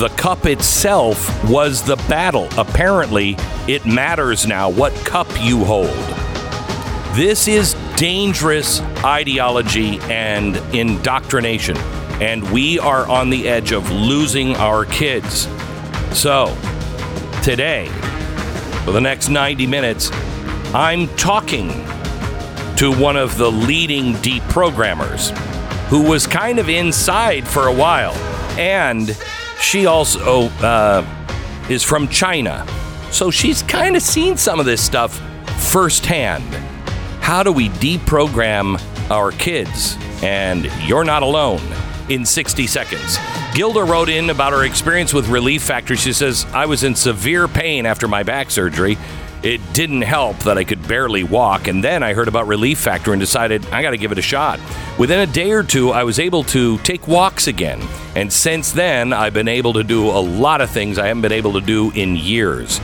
The 0.00 0.08
cup 0.16 0.46
itself 0.46 1.28
was 1.44 1.82
the 1.82 1.96
battle. 2.08 2.48
Apparently, 2.56 3.36
it 3.68 3.84
matters 3.84 4.46
now 4.46 4.70
what 4.70 4.94
cup 5.04 5.28
you 5.38 5.62
hold. 5.62 5.90
This 7.14 7.46
is 7.46 7.74
dangerous 7.96 8.80
ideology 9.04 9.98
and 10.04 10.56
indoctrination, 10.74 11.76
and 12.18 12.50
we 12.50 12.78
are 12.78 13.06
on 13.10 13.28
the 13.28 13.46
edge 13.46 13.72
of 13.72 13.90
losing 13.90 14.56
our 14.56 14.86
kids. 14.86 15.46
So, 16.18 16.56
today, 17.42 17.88
for 18.86 18.92
the 18.92 19.02
next 19.02 19.28
90 19.28 19.66
minutes, 19.66 20.10
I'm 20.72 21.08
talking 21.16 21.68
to 22.76 22.90
one 22.90 23.18
of 23.18 23.36
the 23.36 23.52
leading 23.52 24.14
deprogrammers 24.14 25.36
who 25.88 26.02
was 26.02 26.26
kind 26.26 26.58
of 26.58 26.70
inside 26.70 27.46
for 27.46 27.66
a 27.66 27.74
while. 27.74 28.14
And 28.58 29.14
she 29.60 29.86
also 29.86 30.48
uh, 30.60 31.04
is 31.68 31.82
from 31.82 32.08
China. 32.08 32.66
So 33.10 33.30
she's 33.30 33.62
kind 33.62 33.96
of 33.96 34.02
seen 34.02 34.36
some 34.36 34.60
of 34.60 34.66
this 34.66 34.82
stuff 34.82 35.20
firsthand. 35.70 36.44
How 37.20 37.42
do 37.42 37.52
we 37.52 37.68
deprogram 37.68 38.80
our 39.10 39.32
kids? 39.32 39.96
And 40.22 40.70
you're 40.86 41.04
not 41.04 41.22
alone 41.22 41.62
in 42.08 42.24
60 42.24 42.66
seconds. 42.66 43.18
Gilda 43.54 43.84
wrote 43.84 44.08
in 44.08 44.30
about 44.30 44.52
her 44.52 44.64
experience 44.64 45.12
with 45.12 45.28
Relief 45.28 45.62
Factor. 45.62 45.96
She 45.96 46.12
says, 46.12 46.46
I 46.52 46.66
was 46.66 46.82
in 46.82 46.94
severe 46.94 47.48
pain 47.48 47.86
after 47.86 48.08
my 48.08 48.22
back 48.22 48.50
surgery. 48.50 48.96
It 49.42 49.60
didn't 49.72 50.02
help 50.02 50.36
that 50.40 50.58
I 50.58 50.64
could 50.64 50.86
barely 50.86 51.24
walk, 51.24 51.66
and 51.66 51.82
then 51.82 52.02
I 52.02 52.12
heard 52.12 52.28
about 52.28 52.46
Relief 52.46 52.78
Factor 52.78 53.12
and 53.12 53.20
decided 53.20 53.64
I 53.66 53.80
got 53.80 53.92
to 53.92 53.96
give 53.96 54.12
it 54.12 54.18
a 54.18 54.22
shot. 54.22 54.60
Within 54.98 55.20
a 55.20 55.32
day 55.32 55.52
or 55.52 55.62
two, 55.62 55.92
I 55.92 56.04
was 56.04 56.18
able 56.18 56.44
to 56.44 56.76
take 56.78 57.08
walks 57.08 57.46
again, 57.46 57.80
and 58.14 58.30
since 58.30 58.70
then, 58.70 59.14
I've 59.14 59.32
been 59.32 59.48
able 59.48 59.72
to 59.72 59.82
do 59.82 60.10
a 60.10 60.20
lot 60.20 60.60
of 60.60 60.68
things 60.68 60.98
I 60.98 61.06
haven't 61.06 61.22
been 61.22 61.32
able 61.32 61.54
to 61.54 61.62
do 61.62 61.90
in 61.92 62.16
years. 62.16 62.82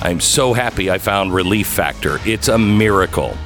I'm 0.00 0.20
so 0.20 0.54
happy 0.54 0.90
I 0.90 0.96
found 0.96 1.34
Relief 1.34 1.66
Factor. 1.66 2.18
It's 2.24 2.48
a 2.48 2.56
miracle. 2.56 3.36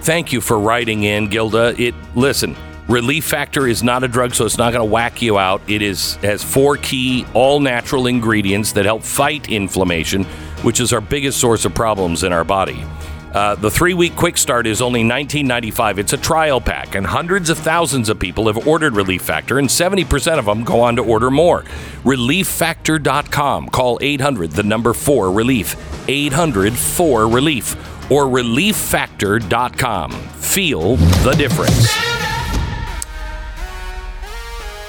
Thank 0.00 0.32
you 0.32 0.40
for 0.40 0.58
writing 0.58 1.02
in, 1.02 1.28
Gilda. 1.28 1.74
It 1.78 1.94
listen, 2.14 2.56
Relief 2.88 3.24
Factor 3.24 3.68
is 3.68 3.82
not 3.82 4.02
a 4.02 4.08
drug, 4.08 4.34
so 4.34 4.46
it's 4.46 4.58
not 4.58 4.72
going 4.72 4.86
to 4.86 4.90
whack 4.90 5.22
you 5.22 5.38
out. 5.38 5.60
It 5.68 5.82
is 5.82 6.14
has 6.16 6.42
four 6.42 6.78
key 6.78 7.26
all 7.34 7.60
natural 7.60 8.06
ingredients 8.06 8.72
that 8.72 8.86
help 8.86 9.02
fight 9.02 9.50
inflammation, 9.50 10.26
which 10.62 10.80
is 10.80 10.92
our 10.92 11.00
biggest 11.00 11.38
source 11.40 11.64
of 11.64 11.74
problems 11.74 12.24
in 12.24 12.32
our 12.32 12.44
body. 12.44 12.84
Uh, 13.32 13.54
the 13.54 13.70
three 13.70 13.94
week 13.94 14.14
quick 14.14 14.36
start 14.36 14.66
is 14.66 14.82
only 14.82 15.02
$19.95. 15.02 15.98
It's 15.98 16.12
a 16.12 16.18
trial 16.18 16.60
pack, 16.60 16.94
and 16.94 17.06
hundreds 17.06 17.48
of 17.48 17.58
thousands 17.58 18.08
of 18.10 18.18
people 18.18 18.46
have 18.46 18.66
ordered 18.66 18.94
Relief 18.94 19.22
Factor, 19.22 19.58
and 19.58 19.68
70% 19.68 20.38
of 20.38 20.44
them 20.44 20.64
go 20.64 20.82
on 20.82 20.96
to 20.96 21.02
order 21.02 21.30
more. 21.30 21.62
ReliefFactor.com. 22.04 23.68
Call 23.68 23.98
800, 24.02 24.50
the 24.50 24.62
number 24.62 24.92
4 24.92 25.32
Relief. 25.32 25.76
800 26.08 26.74
4 26.74 27.28
Relief. 27.28 28.10
Or 28.10 28.24
ReliefFactor.com. 28.26 30.10
Feel 30.10 30.96
the 30.96 31.32
difference. 31.32 32.11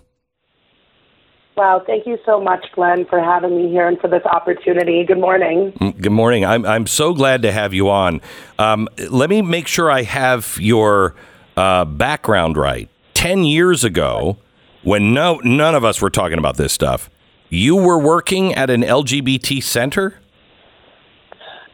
Wow, 1.55 1.83
thank 1.85 2.07
you 2.07 2.17
so 2.25 2.39
much, 2.39 2.65
Glenn, 2.73 3.05
for 3.05 3.21
having 3.21 3.57
me 3.57 3.69
here 3.69 3.85
and 3.85 3.99
for 3.99 4.07
this 4.07 4.23
opportunity. 4.23 5.03
Good 5.05 5.19
morning. 5.19 5.73
Good 5.99 6.13
morning. 6.13 6.45
I'm, 6.45 6.65
I'm 6.65 6.87
so 6.87 7.13
glad 7.13 7.41
to 7.41 7.51
have 7.51 7.73
you 7.73 7.89
on. 7.89 8.21
Um, 8.57 8.87
let 9.09 9.29
me 9.29 9.41
make 9.41 9.67
sure 9.67 9.91
I 9.91 10.03
have 10.03 10.57
your 10.61 11.15
uh, 11.59 11.83
background 11.83 12.55
right. 12.55 12.89
10 13.15 13.43
years 13.43 13.83
ago, 13.83 14.37
when 14.83 15.13
no, 15.13 15.41
none 15.43 15.75
of 15.75 15.83
us 15.83 16.01
were 16.01 16.09
talking 16.09 16.37
about 16.37 16.55
this 16.55 16.71
stuff, 16.71 17.09
you 17.49 17.75
were 17.75 17.99
working 17.99 18.53
at 18.53 18.69
an 18.69 18.81
LGBT 18.81 19.61
center? 19.61 20.17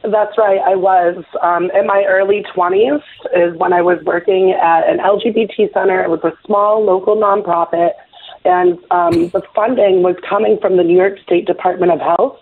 That's 0.01 0.37
right, 0.39 0.59
I 0.59 0.75
was. 0.75 1.23
Um, 1.41 1.69
in 1.71 1.85
my 1.85 2.03
early 2.07 2.43
20s 2.55 3.01
is 3.35 3.55
when 3.57 3.73
I 3.73 3.81
was 3.83 3.99
working 4.03 4.51
at 4.51 4.89
an 4.89 4.97
LGBT 4.97 5.71
center. 5.71 6.03
It 6.03 6.09
was 6.09 6.23
a 6.23 6.33
small 6.45 6.83
local 6.83 7.15
nonprofit, 7.15 7.91
and 8.43 8.79
um, 8.89 9.29
the 9.29 9.43
funding 9.53 10.01
was 10.01 10.15
coming 10.27 10.57
from 10.59 10.77
the 10.77 10.83
New 10.83 10.97
York 10.97 11.19
State 11.23 11.45
Department 11.45 11.91
of 11.91 11.99
Health. 11.99 12.39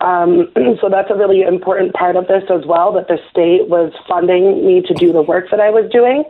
Um, 0.00 0.52
so 0.80 0.88
that's 0.88 1.10
a 1.10 1.14
really 1.14 1.42
important 1.42 1.94
part 1.94 2.14
of 2.14 2.28
this 2.28 2.44
as 2.50 2.66
well, 2.66 2.92
that 2.92 3.08
the 3.08 3.18
state 3.30 3.68
was 3.68 3.92
funding 4.08 4.64
me 4.64 4.82
to 4.82 4.94
do 4.94 5.12
the 5.12 5.22
work 5.22 5.50
that 5.50 5.60
I 5.60 5.70
was 5.70 5.90
doing. 5.90 6.24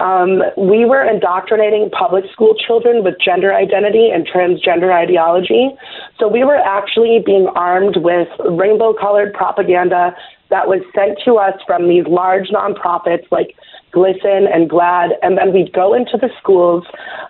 Um, 0.00 0.42
we 0.56 0.86
were 0.86 1.04
indoctrinating 1.04 1.90
public 1.90 2.24
school 2.32 2.54
children 2.54 3.04
with 3.04 3.16
gender 3.22 3.54
identity 3.54 4.08
and 4.08 4.26
transgender 4.26 4.92
ideology. 4.92 5.68
So 6.18 6.26
we 6.26 6.42
were 6.42 6.56
actually 6.56 7.22
being 7.24 7.48
armed 7.54 7.98
with 7.98 8.28
rainbow 8.48 8.94
colored 8.94 9.34
propaganda 9.34 10.16
that 10.48 10.66
was 10.66 10.80
sent 10.94 11.18
to 11.26 11.36
us 11.36 11.54
from 11.66 11.86
these 11.86 12.06
large 12.06 12.48
nonprofits 12.48 13.30
like 13.30 13.54
GLSEN 13.92 14.48
and 14.52 14.70
GLAAD, 14.70 15.10
and 15.22 15.36
then 15.36 15.52
we'd 15.52 15.72
go 15.72 15.94
into 15.94 16.16
the 16.16 16.30
schools, 16.40 16.84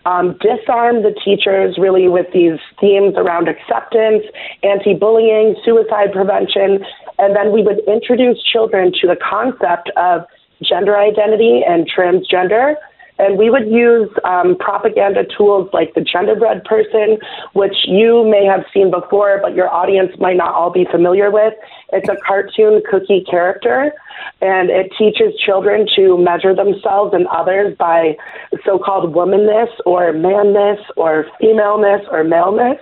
um, 0.04 0.38
disarm 0.40 1.02
the 1.02 1.14
teachers 1.24 1.76
really 1.78 2.06
with 2.06 2.26
these 2.32 2.58
themes 2.80 3.14
around 3.16 3.48
acceptance, 3.48 4.24
anti 4.62 4.94
bullying, 4.94 5.56
suicide 5.64 6.12
prevention, 6.12 6.84
and 7.18 7.34
then 7.34 7.52
we 7.52 7.62
would 7.62 7.80
introduce 7.88 8.42
children 8.42 8.92
to 9.00 9.06
the 9.06 9.16
concept 9.16 9.90
of 9.96 10.22
gender 10.62 10.96
identity 10.96 11.62
and 11.66 11.90
transgender. 11.90 12.74
And 13.20 13.36
we 13.36 13.50
would 13.50 13.68
use 13.68 14.08
um, 14.24 14.56
propaganda 14.58 15.24
tools 15.36 15.68
like 15.74 15.92
the 15.92 16.00
genderbread 16.00 16.64
person, 16.64 17.18
which 17.52 17.76
you 17.86 18.24
may 18.24 18.46
have 18.46 18.64
seen 18.72 18.90
before, 18.90 19.38
but 19.42 19.54
your 19.54 19.68
audience 19.68 20.12
might 20.18 20.38
not 20.38 20.54
all 20.54 20.70
be 20.70 20.86
familiar 20.90 21.30
with. 21.30 21.52
It's 21.92 22.08
a 22.08 22.16
cartoon 22.26 22.80
cookie 22.90 23.22
character, 23.30 23.92
and 24.40 24.70
it 24.70 24.90
teaches 24.96 25.38
children 25.44 25.86
to 25.96 26.16
measure 26.16 26.54
themselves 26.54 27.12
and 27.12 27.26
others 27.26 27.76
by 27.78 28.16
so 28.64 28.78
called 28.78 29.12
womanness 29.14 29.68
or 29.84 30.14
manness 30.14 30.80
or 30.96 31.26
femaleness 31.38 32.00
or 32.10 32.24
maleness. 32.24 32.80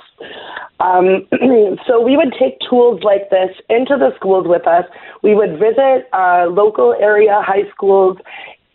Um, 0.78 1.26
so 1.86 2.00
we 2.00 2.16
would 2.16 2.32
take 2.38 2.58
tools 2.68 3.02
like 3.02 3.30
this 3.30 3.50
into 3.68 3.96
the 3.98 4.14
schools 4.14 4.46
with 4.46 4.68
us. 4.68 4.84
We 5.22 5.34
would 5.34 5.58
visit 5.58 6.06
uh, 6.12 6.46
local 6.48 6.94
area 7.00 7.42
high 7.44 7.68
schools 7.74 8.18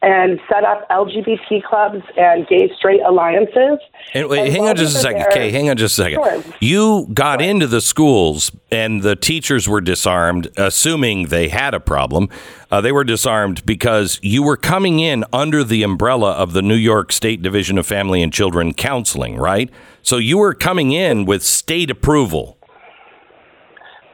and 0.03 0.39
set 0.49 0.63
up 0.65 0.87
LGBT 0.89 1.63
clubs 1.63 2.03
and 2.17 2.45
gay 2.47 2.69
straight 2.77 2.99
alliances. 3.07 3.79
And 4.13 4.27
wait, 4.27 4.41
And 4.41 4.49
hang 4.51 4.67
on 4.67 4.75
just 4.75 4.97
a 4.97 4.99
second. 4.99 5.21
there- 5.21 5.29
Okay, 5.31 5.49
hang 5.49 5.69
on 5.69 5.77
just 5.77 5.97
a 5.97 6.03
second. 6.03 6.21
Sure. 6.23 6.43
You 6.59 7.07
got 7.13 7.41
into 7.41 7.65
the 7.67 7.79
schools 7.81 8.51
and 8.69 9.01
the 9.01 9.15
teachers 9.15 9.67
were 9.69 9.79
disarmed, 9.81 10.49
assuming 10.57 11.27
they 11.27 11.47
had 11.47 11.73
a 11.73 11.79
problem. 11.79 12.27
Uh, 12.69 12.81
they 12.81 12.91
were 12.91 13.03
disarmed 13.05 13.65
because 13.65 14.19
you 14.21 14.43
were 14.43 14.57
coming 14.57 14.99
in 14.99 15.23
under 15.31 15.63
the 15.63 15.83
umbrella 15.83 16.31
of 16.33 16.51
the 16.53 16.61
New 16.61 16.75
York 16.75 17.11
State 17.13 17.41
Division 17.41 17.77
of 17.77 17.87
Family 17.87 18.21
and 18.21 18.33
Children 18.33 18.73
Counseling, 18.73 19.37
right? 19.37 19.69
So 20.01 20.17
you 20.17 20.37
were 20.37 20.53
coming 20.53 20.91
in 20.91 21.23
with 21.25 21.43
state 21.43 21.89
approval. 21.89 22.57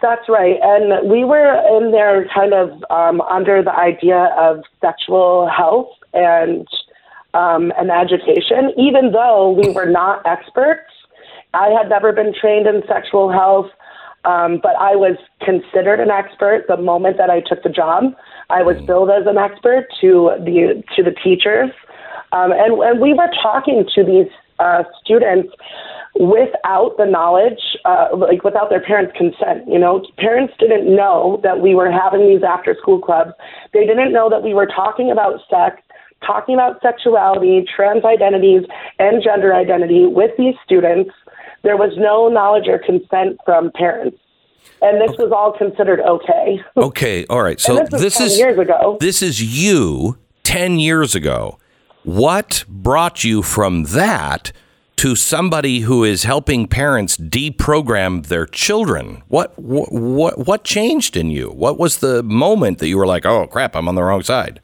That's 0.01 0.29
right. 0.29 0.55
And 0.61 1.09
we 1.09 1.25
were 1.25 1.53
in 1.77 1.91
there 1.91 2.27
kind 2.33 2.53
of 2.53 2.83
um, 2.89 3.21
under 3.21 3.61
the 3.61 3.73
idea 3.73 4.33
of 4.37 4.63
sexual 4.81 5.49
health 5.49 5.89
and 6.13 6.67
um, 7.33 7.71
and 7.77 7.91
education, 7.91 8.71
even 8.77 9.11
though 9.11 9.51
we 9.51 9.69
were 9.71 9.85
not 9.85 10.25
experts. 10.25 10.89
I 11.53 11.69
had 11.69 11.89
never 11.89 12.11
been 12.11 12.33
trained 12.33 12.67
in 12.67 12.81
sexual 12.87 13.31
health, 13.31 13.67
um, 14.25 14.59
but 14.61 14.75
I 14.79 14.95
was 14.95 15.17
considered 15.41 15.99
an 15.99 16.09
expert 16.09 16.65
the 16.67 16.77
moment 16.77 17.17
that 17.17 17.29
I 17.29 17.41
took 17.41 17.63
the 17.63 17.69
job. 17.69 18.15
I 18.49 18.63
was 18.63 18.77
billed 18.81 19.09
as 19.09 19.27
an 19.27 19.37
expert 19.37 19.87
to 20.01 20.31
the 20.39 20.83
to 20.95 21.03
the 21.03 21.11
teachers, 21.11 21.69
um, 22.31 22.51
and, 22.51 22.81
and 22.81 22.99
we 22.99 23.13
were 23.13 23.29
talking 23.41 23.87
to 23.95 24.03
these 24.03 24.31
uh, 24.59 24.83
students 25.03 25.53
without 26.15 26.95
the 26.97 27.05
knowledge, 27.05 27.77
uh, 27.85 28.07
like 28.15 28.43
without 28.43 28.69
their 28.69 28.81
parents' 28.81 29.13
consent. 29.17 29.67
You 29.67 29.79
know, 29.79 30.05
parents 30.17 30.53
didn't 30.59 30.93
know 30.93 31.39
that 31.43 31.61
we 31.61 31.75
were 31.75 31.91
having 31.91 32.27
these 32.27 32.43
after 32.43 32.75
school 32.81 32.99
clubs. 32.99 33.31
They 33.73 33.85
didn't 33.85 34.11
know 34.11 34.29
that 34.29 34.43
we 34.43 34.53
were 34.53 34.65
talking 34.65 35.11
about 35.11 35.39
sex, 35.49 35.81
talking 36.25 36.55
about 36.55 36.81
sexuality, 36.81 37.65
trans 37.75 38.03
identities, 38.05 38.63
and 38.97 39.23
gender 39.23 39.53
identity 39.53 40.05
with 40.07 40.31
these 40.37 40.55
students. 40.65 41.11
There 41.63 41.77
was 41.77 41.93
no 41.97 42.29
knowledge 42.29 42.67
or 42.67 42.79
consent 42.79 43.37
from 43.45 43.71
parents. 43.71 44.17
And 44.81 45.01
this 45.01 45.17
was 45.17 45.31
all 45.31 45.57
considered 45.57 45.99
okay. 45.99 46.61
Okay, 46.77 47.25
all 47.25 47.43
right. 47.43 47.59
So 47.59 47.77
And 47.77 47.87
this 47.89 48.01
this 48.01 48.17
10 48.17 48.27
is 48.27 48.37
years 48.37 48.59
ago. 48.59 48.97
This 48.99 49.21
is 49.21 49.41
you 49.41 50.17
10 50.43 50.79
years 50.79 51.15
ago. 51.15 51.59
What 52.03 52.63
brought 52.67 53.23
you 53.23 53.41
from 53.41 53.83
that 53.83 54.51
to 54.99 55.15
somebody 55.15 55.79
who 55.79 56.03
is 56.03 56.23
helping 56.23 56.67
parents 56.67 57.15
deprogram 57.15 58.25
their 58.25 58.45
children? 58.45 59.23
What 59.29 59.57
what 59.57 60.37
what, 60.37 60.65
changed 60.65 61.15
in 61.15 61.31
you? 61.31 61.51
What 61.51 61.79
was 61.79 61.99
the 61.99 62.21
moment 62.21 62.79
that 62.79 62.89
you 62.89 62.97
were 62.97 63.07
like, 63.07 63.25
"Oh 63.25 63.47
crap, 63.47 63.77
I'm 63.77 63.87
on 63.87 63.95
the 63.95 64.03
wrong 64.03 64.23
side?" 64.23 64.59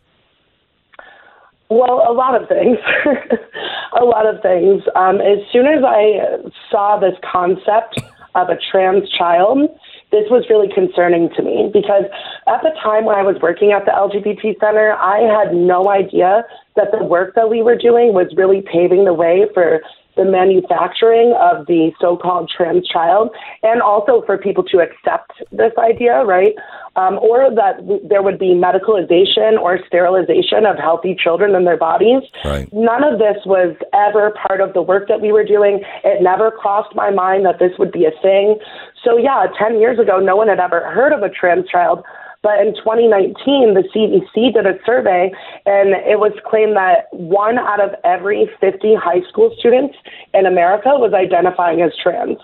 Well, 1.70 2.04
a 2.06 2.12
lot 2.12 2.36
of 2.36 2.50
things. 2.50 2.78
a 3.98 4.04
lot 4.04 4.26
of 4.26 4.42
things. 4.42 4.84
Um, 4.94 5.22
as 5.22 5.40
soon 5.54 5.68
as 5.68 5.86
I 5.88 6.20
saw 6.70 7.00
this 7.00 7.16
concept 7.24 8.02
of 8.36 8.50
a 8.50 8.58
trans 8.70 9.10
child, 9.12 9.70
this 10.12 10.26
was 10.30 10.44
really 10.50 10.68
concerning 10.68 11.30
to 11.38 11.44
me 11.44 11.70
because 11.72 12.04
at 12.46 12.62
the 12.62 12.72
time 12.84 13.06
when 13.06 13.16
I 13.16 13.24
was 13.24 13.38
working 13.42 13.72
at 13.72 13.86
the 13.86 13.92
LGBT 13.92 14.60
Center, 14.60 14.98
I 15.00 15.20
had 15.32 15.56
no 15.56 15.88
idea 15.90 16.44
that 16.76 16.92
the 16.92 17.06
work 17.06 17.36
that 17.36 17.50
we 17.50 17.62
were 17.62 17.78
doing 17.78 18.14
was 18.14 18.28
really 18.36 18.62
paving 18.62 19.06
the 19.06 19.14
way 19.14 19.46
for 19.54 19.80
the 20.16 20.26
manufacturing 20.26 21.36
of 21.40 21.66
the 21.68 21.92
so-called 22.00 22.52
trans 22.56 22.88
child, 22.88 23.30
and 23.64 23.82
also 23.82 24.24
for 24.26 24.38
people 24.38 24.64
to 24.64 24.80
accept 24.80 25.32
this 25.52 25.72
idea, 25.78 26.24
right? 26.24 26.54
Um, 26.96 27.20
or 27.20 27.54
that 27.54 27.78
w- 27.78 28.08
there 28.08 28.24
would 28.24 28.40
be 28.40 28.56
medicalization 28.56 29.60
or 29.60 29.80
sterilization 29.86 30.66
of 30.66 30.78
healthy 30.78 31.16
children 31.22 31.54
in 31.54 31.66
their 31.66 31.78
bodies. 31.78 32.24
Right. 32.46 32.72
None 32.72 33.04
of 33.04 33.20
this 33.20 33.38
was 33.46 33.76
ever 33.94 34.32
part 34.32 34.62
of 34.62 34.74
the 34.74 34.82
work 34.82 35.08
that 35.10 35.20
we 35.20 35.32
were 35.32 35.44
doing. 35.44 35.82
It 36.04 36.24
never 36.24 36.52
crossed 36.52 36.96
my 36.96 37.12
mind 37.12 37.46
that 37.46 37.60
this 37.60 37.72
would 37.78 37.92
be 37.92 38.06
a 38.06 38.16
thing. 38.22 38.58
So 39.04 39.18
yeah, 39.18 39.48
10 39.60 39.80
years 39.80 40.00
ago, 40.00 40.20
no 40.20 40.36
one 40.36 40.48
had 40.48 40.60
ever 40.60 40.90
heard 40.92 41.12
of 41.12 41.22
a 41.22 41.30
trans 41.30 41.68
child. 41.68 42.04
But 42.46 42.62
in 42.62 42.76
2019, 42.76 43.74
the 43.74 43.82
CDC 43.90 44.54
did 44.54 44.68
a 44.68 44.78
survey, 44.86 45.34
and 45.66 45.98
it 46.06 46.20
was 46.20 46.32
claimed 46.46 46.78
that 46.78 47.10
one 47.10 47.58
out 47.58 47.82
of 47.82 47.96
every 48.04 48.48
50 48.62 48.94
high 48.94 49.28
school 49.28 49.50
students 49.58 49.98
in 50.32 50.46
America 50.46 50.90
was 50.94 51.12
identifying 51.12 51.82
as 51.82 51.92
trans. 51.98 52.38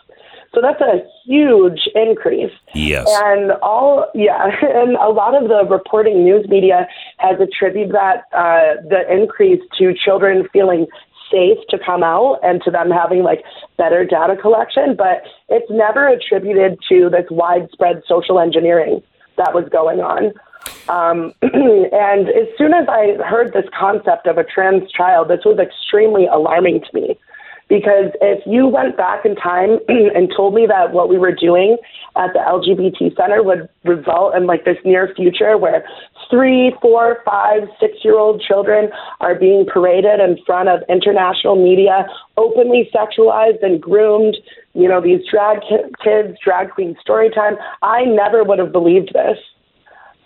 So 0.56 0.60
that's 0.60 0.82
a 0.82 1.06
huge 1.24 1.88
increase. 1.94 2.52
Yes. 2.74 3.08
And 3.22 3.52
all, 3.62 4.10
yeah, 4.16 4.50
and 4.74 4.98
a 4.98 5.10
lot 5.10 5.36
of 5.36 5.50
the 5.50 5.70
reporting 5.70 6.24
news 6.24 6.50
media 6.50 6.88
has 7.20 7.40
attributed 7.40 7.94
that 7.94 8.24
uh, 8.34 8.82
the 8.90 9.06
increase 9.08 9.62
to 9.78 9.94
children 9.94 10.50
feeling 10.52 10.88
safe 11.32 11.60
to 11.70 11.78
come 11.78 12.02
out 12.02 12.40
and 12.42 12.60
to 12.64 12.72
them 12.72 12.90
having 12.90 13.22
like 13.22 13.44
better 13.78 14.04
data 14.04 14.36
collection, 14.36 14.96
but 14.98 15.22
it's 15.48 15.70
never 15.70 16.08
attributed 16.08 16.80
to 16.90 17.08
this 17.12 17.28
widespread 17.30 18.02
social 18.08 18.40
engineering 18.40 19.04
that 19.38 19.54
was 19.54 19.68
going 19.70 20.00
on. 20.02 20.34
Um, 20.90 21.34
and 21.42 22.30
as 22.30 22.48
soon 22.58 22.74
as 22.74 22.88
I 22.88 23.18
heard 23.24 23.54
this 23.54 23.66
concept 23.78 24.28
of 24.28 24.38
a 24.38 24.44
trans 24.44 24.92
child, 24.92 25.30
this 25.30 25.46
was 25.46 25.60
extremely 25.60 26.28
alarming 26.28 26.82
to 26.82 26.88
me. 26.94 27.18
Because 27.72 28.12
if 28.20 28.44
you 28.46 28.68
went 28.68 28.98
back 28.98 29.24
in 29.24 29.34
time 29.38 29.80
and 29.88 30.30
told 30.36 30.54
me 30.54 30.68
that 30.68 30.92
what 30.92 31.08
we 31.08 31.18
were 31.18 31.32
doing 31.32 31.78
at 32.18 32.34
the 32.34 32.40
LGBT 32.40 33.16
Center 33.16 33.42
would 33.42 33.70
result 33.86 34.36
in 34.36 34.46
like 34.46 34.66
this 34.66 34.76
near 34.84 35.14
future 35.16 35.58
where 35.58 35.86
three, 36.30 36.76
four, 36.82 37.20
five, 37.24 37.62
six 37.80 37.94
year 38.04 38.20
old 38.20 38.42
children 38.42 38.90
are 39.22 39.36
being 39.36 39.66
paraded 39.66 40.20
in 40.20 40.38
front 40.46 40.68
of 40.68 40.82
international 40.90 41.56
media, 41.56 42.06
openly 42.36 42.90
sexualized 42.94 43.64
and 43.64 43.82
groomed, 43.82 44.36
you 44.74 44.90
know, 44.90 45.00
these 45.00 45.22
drag 45.32 45.62
kids, 46.04 46.38
drag 46.44 46.72
queen 46.72 46.98
story 47.00 47.30
time, 47.30 47.56
I 47.84 48.04
never 48.04 48.44
would 48.44 48.60
have 48.60 48.74
believed 48.74 49.14
this. 49.14 49.38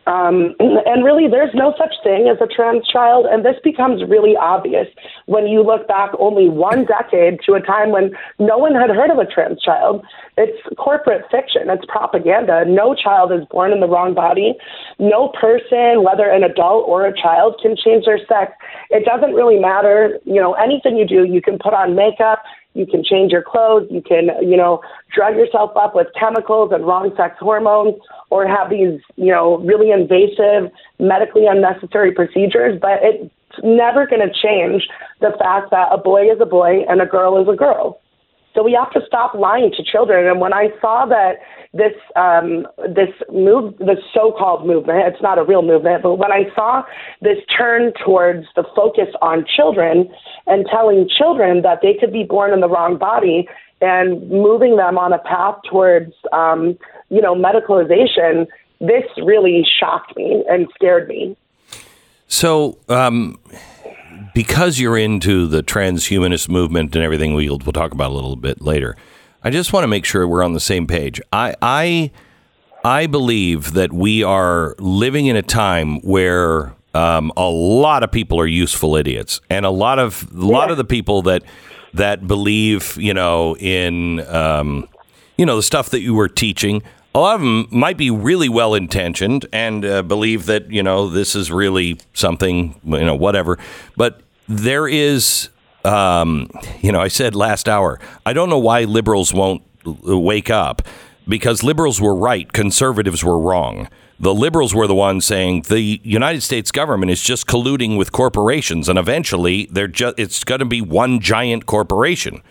Um, 0.07 0.55
and 0.59 1.03
really, 1.03 1.27
there's 1.27 1.53
no 1.55 1.73
such 1.77 1.93
thing 2.03 2.27
as 2.29 2.37
a 2.39 2.45
trans 2.45 2.87
child, 2.87 3.25
and 3.25 3.43
this 3.43 3.55
becomes 3.63 4.03
really 4.07 4.35
obvious 4.35 4.87
when 5.25 5.47
you 5.47 5.63
look 5.63 5.87
back 5.87 6.11
only 6.19 6.47
one 6.47 6.85
decade 6.85 7.39
to 7.45 7.53
a 7.53 7.61
time 7.61 7.91
when 7.91 8.11
no 8.37 8.57
one 8.57 8.75
had 8.75 8.91
heard 8.91 9.09
of 9.09 9.17
a 9.17 9.25
trans 9.25 9.59
child. 9.61 10.05
It's 10.37 10.57
corporate 10.77 11.25
fiction, 11.31 11.69
it's 11.69 11.85
propaganda. 11.87 12.65
No 12.67 12.93
child 12.93 13.31
is 13.31 13.41
born 13.49 13.71
in 13.71 13.79
the 13.79 13.87
wrong 13.87 14.13
body. 14.13 14.53
No 14.99 15.29
person, 15.29 16.03
whether 16.03 16.29
an 16.29 16.43
adult 16.43 16.87
or 16.87 17.07
a 17.07 17.13
child, 17.15 17.59
can 17.61 17.75
change 17.75 18.05
their 18.05 18.19
sex. 18.19 18.51
It 18.91 19.05
doesn't 19.05 19.33
really 19.33 19.57
matter. 19.57 20.19
You 20.25 20.41
know, 20.41 20.53
anything 20.53 20.97
you 20.97 21.07
do, 21.07 21.23
you 21.23 21.41
can 21.41 21.57
put 21.57 21.73
on 21.73 21.95
makeup, 21.95 22.43
you 22.75 22.85
can 22.85 23.03
change 23.03 23.31
your 23.31 23.41
clothes, 23.41 23.87
you 23.89 24.01
can, 24.01 24.29
you 24.41 24.57
know, 24.57 24.81
drug 25.13 25.35
yourself 25.35 25.71
up 25.75 25.95
with 25.95 26.07
chemicals 26.19 26.71
and 26.73 26.85
wrong 26.85 27.11
sex 27.15 27.35
hormones 27.39 27.95
or 28.29 28.45
have 28.45 28.69
these, 28.69 28.99
you 29.15 29.31
know, 29.31 29.57
really 29.59 29.91
invasive, 29.91 30.69
medically 30.99 31.47
unnecessary 31.47 32.11
procedures, 32.11 32.77
but 32.79 32.99
it's 33.01 33.31
never 33.63 34.05
going 34.05 34.21
to 34.21 34.33
change 34.33 34.87
the 35.21 35.31
fact 35.39 35.71
that 35.71 35.87
a 35.91 35.97
boy 35.97 36.23
is 36.29 36.39
a 36.41 36.45
boy 36.45 36.83
and 36.89 37.01
a 37.01 37.05
girl 37.05 37.41
is 37.41 37.47
a 37.47 37.55
girl. 37.55 38.01
So 38.53 38.63
we 38.63 38.73
have 38.73 38.91
to 38.91 39.01
stop 39.05 39.33
lying 39.33 39.71
to 39.75 39.83
children. 39.83 40.27
And 40.27 40.39
when 40.39 40.53
I 40.53 40.69
saw 40.79 41.05
that 41.07 41.39
this 41.75 41.93
um, 42.15 42.65
this 42.87 43.09
move, 43.31 43.77
this 43.79 43.99
so-called 44.13 44.65
movement, 44.65 44.99
it's 45.05 45.21
not 45.21 45.37
a 45.37 45.43
real 45.43 45.61
movement, 45.61 46.03
but 46.03 46.15
when 46.15 46.31
I 46.31 46.45
saw 46.55 46.83
this 47.21 47.37
turn 47.55 47.91
towards 48.03 48.47
the 48.55 48.63
focus 48.75 49.09
on 49.21 49.45
children 49.45 50.09
and 50.47 50.65
telling 50.71 51.09
children 51.09 51.61
that 51.63 51.79
they 51.81 51.93
could 51.99 52.13
be 52.13 52.23
born 52.23 52.53
in 52.53 52.61
the 52.61 52.69
wrong 52.69 52.97
body 52.97 53.47
and 53.81 54.29
moving 54.29 54.77
them 54.77 54.97
on 54.97 55.11
a 55.11 55.19
path 55.19 55.55
towards 55.69 56.13
um, 56.31 56.77
you 57.09 57.21
know 57.21 57.35
medicalization, 57.35 58.47
this 58.79 59.03
really 59.21 59.65
shocked 59.77 60.15
me 60.15 60.45
and 60.49 60.67
scared 60.75 61.09
me. 61.09 61.35
So, 62.27 62.77
um, 62.87 63.37
because 64.33 64.79
you're 64.79 64.97
into 64.97 65.45
the 65.45 65.61
transhumanist 65.61 66.49
movement 66.49 66.95
and 66.95 67.03
everything, 67.03 67.33
we'll, 67.33 67.59
we'll 67.59 67.73
talk 67.73 67.91
about 67.91 68.11
a 68.11 68.13
little 68.13 68.35
bit 68.35 68.61
later. 68.61 68.95
I 69.45 69.51
just 69.51 69.71
want 69.71 69.83
to 69.83 69.87
make 69.87 70.05
sure 70.05 70.27
we're 70.27 70.43
on 70.43 70.53
the 70.53 70.59
same 70.59 70.87
page. 70.87 71.21
I, 71.31 71.53
I, 71.61 72.11
I 72.83 73.05
believe 73.05 73.73
that 73.73 73.93
we 73.93 74.23
are 74.23 74.73
living 74.79 75.27
in 75.27 75.35
a 75.35 75.43
time 75.43 76.01
where 76.01 76.73
um, 76.95 77.31
a 77.37 77.47
lot 77.47 78.01
of 78.01 78.11
people 78.11 78.39
are 78.39 78.47
useful 78.47 78.95
idiots, 78.95 79.41
and 79.47 79.63
a 79.63 79.69
lot 79.69 79.99
of 79.99 80.27
a 80.33 80.45
lot 80.45 80.71
of 80.71 80.77
the 80.77 80.83
people 80.83 81.21
that 81.23 81.43
that 81.93 82.27
believe, 82.27 82.97
you 82.97 83.13
know, 83.13 83.55
in 83.57 84.21
um, 84.27 84.89
you 85.37 85.45
know 85.45 85.57
the 85.57 85.63
stuff 85.63 85.91
that 85.91 86.01
you 86.01 86.15
were 86.15 86.27
teaching. 86.27 86.81
A 87.13 87.19
lot 87.19 87.35
of 87.35 87.41
them 87.41 87.67
might 87.69 87.97
be 87.97 88.09
really 88.09 88.49
well 88.49 88.73
intentioned 88.73 89.45
and 89.53 89.85
uh, 89.85 90.01
believe 90.01 90.47
that 90.47 90.71
you 90.71 90.81
know 90.81 91.07
this 91.07 91.35
is 91.35 91.51
really 91.51 91.99
something, 92.13 92.79
you 92.83 93.05
know, 93.05 93.15
whatever. 93.15 93.59
But 93.95 94.21
there 94.47 94.87
is, 94.87 95.49
um, 95.85 96.49
you 96.81 96.91
know, 96.91 96.99
I 96.99 97.07
said 97.07 97.35
last 97.35 97.69
hour, 97.69 97.99
I 98.25 98.33
don't 98.33 98.49
know 98.49 98.59
why 98.59 98.83
liberals 98.83 99.33
won't 99.33 99.61
wake 99.85 100.49
up 100.49 100.81
because 101.27 101.63
liberals 101.63 102.01
were 102.01 102.15
right, 102.15 102.51
conservatives 102.51 103.23
were 103.23 103.39
wrong. 103.39 103.87
The 104.19 104.33
liberals 104.33 104.73
were 104.73 104.87
the 104.87 104.95
ones 104.95 105.25
saying 105.25 105.63
the 105.63 105.99
United 106.03 106.41
States 106.41 106.71
government 106.71 107.11
is 107.11 107.21
just 107.21 107.47
colluding 107.47 107.97
with 107.97 108.11
corporations, 108.11 108.87
and 108.87 108.97
eventually 108.97 109.67
they're 109.71 109.89
just 109.89 110.17
it's 110.17 110.43
going 110.43 110.59
to 110.59 110.65
be 110.65 110.81
one 110.81 111.19
giant 111.19 111.65
corporation. 111.65 112.41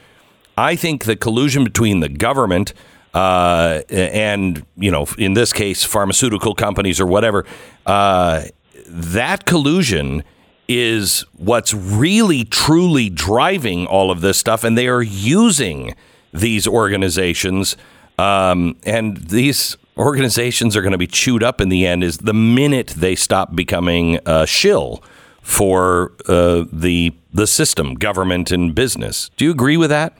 I 0.56 0.76
think 0.76 1.04
the 1.04 1.16
collusion 1.16 1.64
between 1.64 2.00
the 2.00 2.08
government 2.08 2.74
uh, 3.14 3.82
and, 3.88 4.66
you 4.76 4.90
know, 4.90 5.06
in 5.18 5.34
this 5.34 5.52
case, 5.52 5.84
pharmaceutical 5.84 6.54
companies 6.54 7.00
or 7.00 7.06
whatever, 7.06 7.46
uh, 7.86 8.42
that 8.88 9.46
collusion 9.46 10.24
is 10.68 11.24
what's 11.36 11.74
really 11.74 12.44
truly 12.44 13.10
driving 13.10 13.86
all 13.86 14.10
of 14.10 14.20
this 14.20 14.38
stuff. 14.38 14.64
And 14.64 14.76
they 14.76 14.88
are 14.88 15.02
using 15.02 15.94
these 16.32 16.66
organizations. 16.66 17.76
Um, 18.18 18.76
and 18.84 19.16
these 19.16 19.76
organizations 19.96 20.76
are 20.76 20.82
going 20.82 20.92
to 20.92 20.98
be 20.98 21.06
chewed 21.06 21.42
up 21.42 21.60
in 21.60 21.68
the 21.68 21.86
end 21.86 22.02
is 22.02 22.18
the 22.18 22.34
minute 22.34 22.88
they 22.88 23.14
stop 23.14 23.54
becoming 23.54 24.18
a 24.26 24.46
shill 24.46 25.02
for 25.42 26.12
uh, 26.26 26.64
the 26.72 27.12
the 27.32 27.46
system, 27.46 27.94
government 27.94 28.50
and 28.50 28.74
business. 28.74 29.30
Do 29.36 29.44
you 29.44 29.50
agree 29.50 29.76
with 29.76 29.90
that? 29.90 30.16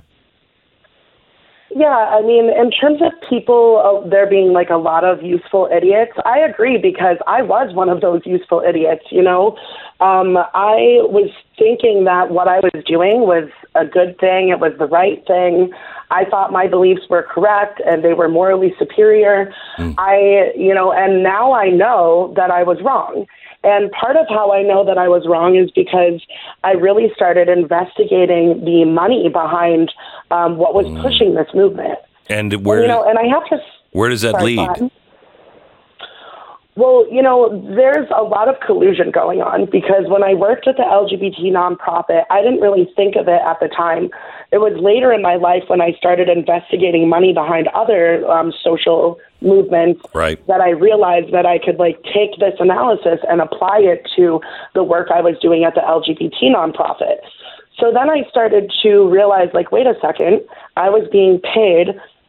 Yeah, 1.76 1.88
I 1.88 2.22
mean, 2.22 2.50
in 2.50 2.70
terms 2.70 3.02
of 3.02 3.10
people, 3.28 3.82
uh, 3.84 4.08
there 4.08 4.30
being 4.30 4.52
like 4.52 4.70
a 4.70 4.76
lot 4.76 5.02
of 5.02 5.24
useful 5.24 5.68
idiots, 5.76 6.12
I 6.24 6.38
agree 6.38 6.78
because 6.78 7.16
I 7.26 7.42
was 7.42 7.74
one 7.74 7.88
of 7.88 8.00
those 8.00 8.22
useful 8.24 8.62
idiots, 8.66 9.02
you 9.10 9.22
know. 9.22 9.56
Um, 9.98 10.36
I 10.36 11.02
was 11.10 11.30
thinking 11.58 12.04
that 12.04 12.30
what 12.30 12.46
I 12.46 12.60
was 12.60 12.84
doing 12.86 13.22
was 13.22 13.50
a 13.74 13.84
good 13.84 14.16
thing, 14.20 14.50
it 14.50 14.60
was 14.60 14.72
the 14.78 14.86
right 14.86 15.26
thing. 15.26 15.72
I 16.12 16.24
thought 16.24 16.52
my 16.52 16.68
beliefs 16.68 17.02
were 17.10 17.24
correct 17.24 17.80
and 17.84 18.04
they 18.04 18.12
were 18.12 18.28
morally 18.28 18.72
superior. 18.78 19.52
I, 19.98 20.52
you 20.56 20.72
know, 20.72 20.92
and 20.92 21.24
now 21.24 21.54
I 21.54 21.70
know 21.70 22.32
that 22.36 22.52
I 22.52 22.62
was 22.62 22.78
wrong. 22.84 23.26
And 23.64 23.90
part 23.92 24.16
of 24.16 24.26
how 24.28 24.52
I 24.52 24.62
know 24.62 24.84
that 24.84 24.98
I 24.98 25.08
was 25.08 25.26
wrong 25.26 25.56
is 25.56 25.70
because 25.70 26.22
I 26.62 26.72
really 26.72 27.10
started 27.16 27.48
investigating 27.48 28.62
the 28.62 28.84
money 28.84 29.30
behind 29.32 29.90
um, 30.30 30.56
what 30.56 30.74
was 30.74 30.86
pushing 31.02 31.34
this 31.34 31.48
movement. 31.54 31.98
And 32.28 32.64
where 32.64 32.82
you 32.82 32.88
know, 32.88 33.04
and 33.04 33.18
I 33.18 33.24
have 33.26 33.44
to. 33.50 33.58
where 33.92 34.08
does 34.08 34.22
that 34.22 34.42
lead? 34.42 34.58
ahead. 34.58 34.90
Well, 36.76 37.06
you 37.08 37.22
know, 37.22 37.50
there's 37.76 38.08
a 38.10 38.24
lot 38.24 38.48
of 38.48 38.56
collusion 38.58 39.12
going 39.12 39.40
on 39.40 39.66
because 39.70 40.08
when 40.08 40.24
I 40.24 40.34
worked 40.34 40.66
at 40.66 40.76
the 40.76 40.82
LGBT 40.82 41.52
nonprofit, 41.52 42.24
I 42.30 42.42
didn't 42.42 42.60
really 42.60 42.90
think 42.96 43.14
of 43.14 43.28
it 43.28 43.40
at 43.46 43.60
the 43.60 43.68
time. 43.68 44.10
It 44.50 44.58
was 44.58 44.72
later 44.82 45.12
in 45.12 45.22
my 45.22 45.36
life 45.36 45.62
when 45.68 45.80
I 45.80 45.92
started 45.92 46.28
investigating 46.28 47.08
money 47.08 47.32
behind 47.32 47.68
other 47.68 48.26
um, 48.28 48.52
social 48.60 49.20
movements 49.40 50.02
Right. 50.14 50.44
that 50.48 50.60
I 50.60 50.70
realized 50.70 51.32
that 51.32 51.46
I 51.46 51.58
could 51.58 51.78
like 51.78 52.02
take 52.02 52.40
this 52.40 52.54
analysis 52.58 53.20
and 53.30 53.40
apply 53.40 53.78
it 53.78 54.08
to 54.16 54.40
the 54.74 54.82
work 54.82 55.08
I 55.14 55.20
was 55.20 55.38
doing 55.40 55.62
at 55.62 55.76
the 55.76 55.80
LGBT 55.80 56.50
nonprofit. 56.56 57.18
So 57.78 57.90
then 57.92 58.08
I 58.08 58.22
started 58.30 58.72
to 58.82 59.08
realize, 59.08 59.48
like, 59.52 59.72
wait 59.72 59.86
a 59.86 59.94
second, 60.00 60.40
I 60.76 60.90
was 60.90 61.08
being 61.10 61.40
paid 61.40 61.88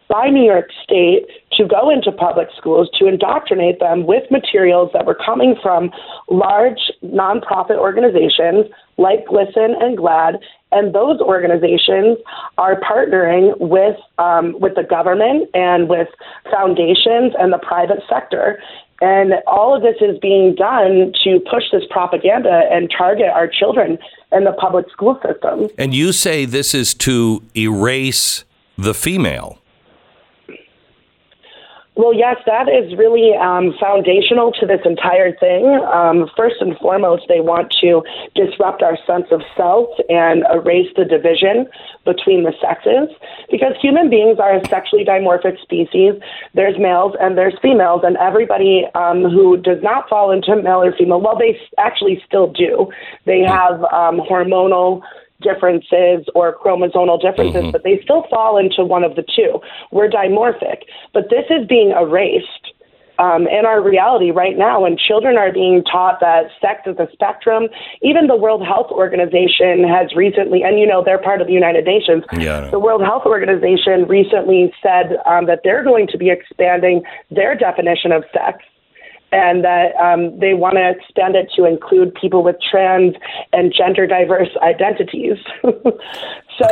by 0.10 0.30
New 0.30 0.44
York 0.44 0.70
State 0.84 1.26
to 1.54 1.66
go 1.66 1.90
into 1.90 2.12
public 2.12 2.50
schools 2.56 2.90
to 3.00 3.08
indoctrinate 3.08 3.80
them 3.80 4.06
with 4.06 4.30
materials 4.30 4.92
that 4.94 5.06
were 5.06 5.16
coming 5.16 5.56
from 5.62 5.90
large 6.30 6.92
nonprofit 7.04 7.78
organizations 7.78 8.66
like 8.98 9.26
GLSEN 9.26 9.82
and 9.82 9.98
GLAAD, 9.98 10.38
and 10.72 10.94
those 10.94 11.20
organizations 11.20 12.18
are 12.58 12.80
partnering 12.80 13.60
with 13.60 13.98
um, 14.18 14.56
with 14.60 14.76
the 14.76 14.84
government 14.84 15.50
and 15.54 15.90
with 15.90 16.08
foundations 16.52 17.34
and 17.40 17.52
the 17.52 17.60
private 17.60 18.00
sector. 18.10 18.60
And 19.02 19.34
all 19.46 19.76
of 19.76 19.82
this 19.82 19.96
is 20.02 20.18
being 20.20 20.56
done 20.56 21.14
to 21.24 21.40
push 21.52 21.64
this 21.72 21.84
propaganda 21.90 22.64
and 22.72 22.90
target 22.96 23.28
our 23.28 23.48
children 23.48 23.98
in 24.32 24.46
the 24.46 24.54
public 24.54 24.90
school 24.90 25.20
system. 25.26 25.70
And 25.78 25.94
you 25.94 26.12
say 26.12 26.46
this 26.46 26.74
is 26.74 26.94
to 26.96 27.44
erase 27.56 28.46
the 28.78 28.94
female. 28.94 29.60
Well, 31.96 32.14
yes, 32.14 32.36
that 32.46 32.68
is 32.68 32.92
really 32.98 33.32
um, 33.40 33.74
foundational 33.80 34.52
to 34.60 34.66
this 34.66 34.82
entire 34.84 35.32
thing. 35.32 35.64
Um, 35.94 36.30
first 36.36 36.56
and 36.60 36.78
foremost, 36.78 37.24
they 37.30 37.40
want 37.40 37.74
to 37.80 38.04
disrupt 38.36 38.84
our 38.84 38.98
sense 39.08 39.28
of 39.32 39.42
self 39.56 39.88
and 40.10 40.44
erase 40.54 40.92
the 40.98 41.06
division 41.06 41.68
between 42.04 42.44
the 42.44 42.52
sexes 42.60 43.16
because 43.50 43.80
human 43.82 44.10
beings 44.10 44.40
are 44.40 44.60
a 44.60 44.68
sexually 44.68 45.06
dimorphic 45.06 45.56
species. 45.62 46.20
There's 46.54 46.78
males 46.78 47.16
and 47.22 47.38
there's 47.38 47.56
females, 47.62 48.02
and 48.04 48.18
everybody 48.18 48.84
um, 48.94 49.24
who 49.24 49.56
does 49.56 49.82
not 49.82 50.10
fall 50.10 50.32
into 50.32 50.54
male 50.62 50.84
or 50.84 50.92
female, 50.92 51.22
well, 51.22 51.38
they 51.40 51.58
actually 51.78 52.22
still 52.28 52.52
do. 52.52 52.92
They 53.26 53.40
have 53.48 53.80
um, 53.86 54.20
hormonal 54.20 55.02
differences 55.42 56.26
or 56.34 56.56
chromosomal 56.58 57.22
differences, 57.22 57.72
but 57.72 57.84
they 57.84 58.00
still 58.04 58.26
fall 58.30 58.58
into 58.58 58.86
one 58.86 59.04
of 59.04 59.16
the 59.16 59.24
two. 59.36 59.60
We're 59.92 60.10
dimorphic, 60.10 60.84
but 61.14 61.30
this 61.30 61.46
is 61.50 61.68
being 61.68 61.92
erased 61.92 62.74
um, 63.18 63.48
in 63.48 63.66
our 63.66 63.82
reality 63.82 64.32
right 64.32 64.58
now, 64.58 64.86
and 64.86 65.00
children 65.00 65.38
are 65.38 65.52
being 65.52 65.84
taught 65.84 66.20
that 66.20 66.52
sex 66.60 66.82
is 66.86 66.98
a 67.00 67.08
spectrum. 67.14 67.68
Even 68.02 68.28
the 68.28 68.36
World 68.36 68.66
Health 68.66 68.92
Organization 68.92 69.88
has 69.88 70.14
recently, 70.16 70.64
and 70.64 70.80
you 70.80 70.86
know, 70.86 71.04
they're 71.04 71.22
part 71.22 71.42
of 71.42 71.48
the 71.48 71.54
United 71.54 71.86
Nations. 71.86 72.24
Yeah, 72.38 72.70
The 72.70 72.80
World 72.80 73.02
Health 73.02 73.24
Organization 73.26 74.06
recently 74.08 74.74
said 74.82 75.18
um, 75.26 75.46
that 75.48 75.62
they're 75.64 75.84
going 75.84 76.08
to 76.08 76.18
be 76.18 76.30
expanding 76.30 77.04
their 77.32 77.56
definition 77.56 78.12
of 78.12 78.24
sex 78.34 78.64
and 79.32 79.64
that 79.64 79.96
um, 79.96 80.40
they 80.40 80.54
want 80.54 80.76
to 80.76 80.90
expand 80.90 81.36
it 81.36 81.50
to 81.56 81.66
include 81.66 82.14
people 82.16 82.44
with 82.44 82.56
trans 82.62 83.16
and 83.54 83.74
gender 83.76 84.08
diverse 84.08 84.50
identities. 84.62 85.38
so, 85.62 85.92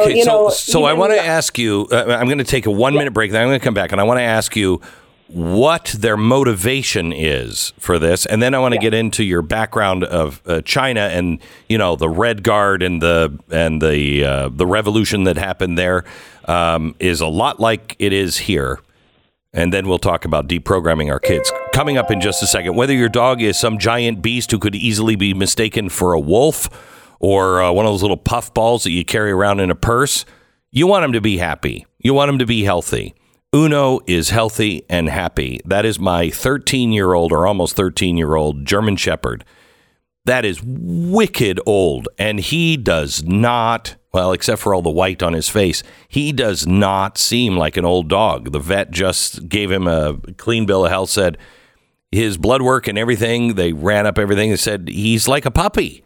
Okay, 0.01 0.17
you 0.17 0.25
know, 0.25 0.49
so 0.49 0.83
I 0.83 0.93
want 0.93 1.13
to 1.13 1.19
ask 1.19 1.57
you. 1.57 1.87
Uh, 1.91 2.17
I'm 2.19 2.27
going 2.27 2.37
to 2.37 2.43
take 2.43 2.65
a 2.65 2.71
one 2.71 2.93
minute 2.93 3.13
break. 3.13 3.31
Then 3.31 3.41
I'm 3.41 3.47
going 3.47 3.59
to 3.59 3.63
come 3.63 3.73
back, 3.73 3.91
and 3.91 3.99
I 3.99 4.03
want 4.03 4.19
to 4.19 4.23
ask 4.23 4.55
you 4.55 4.81
what 5.27 5.95
their 5.97 6.15
motivation 6.15 7.11
is 7.11 7.73
for 7.79 7.97
this, 7.97 8.25
and 8.25 8.41
then 8.41 8.53
I 8.53 8.59
want 8.59 8.75
to 8.75 8.79
get 8.79 8.93
into 8.93 9.23
your 9.23 9.41
background 9.41 10.03
of 10.03 10.41
uh, 10.45 10.61
China 10.61 11.01
and 11.01 11.39
you 11.67 11.77
know 11.77 11.95
the 11.95 12.09
Red 12.09 12.43
Guard 12.43 12.83
and 12.83 13.01
the 13.01 13.37
and 13.49 13.81
the 13.81 14.23
uh, 14.23 14.49
the 14.49 14.67
revolution 14.67 15.23
that 15.23 15.37
happened 15.37 15.77
there 15.77 16.05
um, 16.45 16.95
is 16.99 17.19
a 17.19 17.27
lot 17.27 17.59
like 17.59 17.95
it 17.99 18.13
is 18.13 18.37
here. 18.37 18.79
And 19.53 19.71
then 19.71 19.87
we'll 19.87 19.99
talk 19.99 20.25
about 20.25 20.47
deprogramming 20.47 21.11
our 21.11 21.19
kids. 21.19 21.51
Coming 21.73 21.97
up 21.97 22.09
in 22.09 22.19
just 22.19 22.41
a 22.41 22.47
second, 22.47 22.75
whether 22.75 22.93
your 22.93 23.09
dog 23.09 23.41
is 23.41 23.57
some 23.57 23.77
giant 23.77 24.21
beast 24.21 24.49
who 24.51 24.57
could 24.57 24.75
easily 24.75 25.15
be 25.15 25.33
mistaken 25.33 25.89
for 25.89 26.13
a 26.13 26.19
wolf 26.19 26.69
or 27.19 27.61
uh, 27.61 27.71
one 27.71 27.85
of 27.85 27.93
those 27.93 28.01
little 28.01 28.17
puff 28.17 28.53
balls 28.53 28.83
that 28.83 28.91
you 28.91 29.05
carry 29.05 29.31
around 29.31 29.59
in 29.59 29.69
a 29.69 29.75
purse, 29.75 30.25
you 30.71 30.87
want 30.87 31.05
him 31.05 31.13
to 31.13 31.21
be 31.21 31.37
happy. 31.37 31.85
You 31.99 32.13
want 32.13 32.29
him 32.29 32.39
to 32.39 32.45
be 32.45 32.63
healthy. 32.63 33.13
Uno 33.53 33.99
is 34.07 34.31
healthy 34.31 34.83
and 34.89 35.07
happy. 35.07 35.61
That 35.63 35.85
is 35.85 35.99
my 35.99 36.31
13 36.31 36.91
year 36.91 37.13
old 37.13 37.31
or 37.31 37.45
almost 37.45 37.75
13 37.75 38.17
year 38.17 38.35
old 38.35 38.65
German 38.65 38.95
Shepherd. 38.95 39.45
That 40.25 40.43
is 40.43 40.61
wicked 40.63 41.59
old. 41.65 42.07
And 42.17 42.39
he 42.39 42.75
does 42.75 43.23
not, 43.23 43.95
well, 44.13 44.31
except 44.31 44.61
for 44.61 44.75
all 44.75 44.83
the 44.83 44.89
white 44.89 45.23
on 45.23 45.33
his 45.33 45.49
face, 45.49 45.81
he 46.07 46.31
does 46.31 46.67
not 46.67 47.17
seem 47.17 47.57
like 47.57 47.77
an 47.77 47.85
old 47.85 48.07
dog. 48.07 48.51
The 48.51 48.59
vet 48.59 48.91
just 48.91 49.49
gave 49.49 49.71
him 49.71 49.87
a 49.87 50.17
clean 50.37 50.65
bill 50.65 50.85
of 50.85 50.91
health, 50.91 51.09
said 51.09 51.37
his 52.11 52.37
blood 52.37 52.61
work 52.61 52.87
and 52.87 52.97
everything, 52.97 53.55
they 53.55 53.73
ran 53.73 54.05
up 54.05 54.19
everything 54.19 54.51
and 54.51 54.59
said 54.59 54.87
he's 54.87 55.27
like 55.27 55.45
a 55.45 55.51
puppy. 55.51 56.03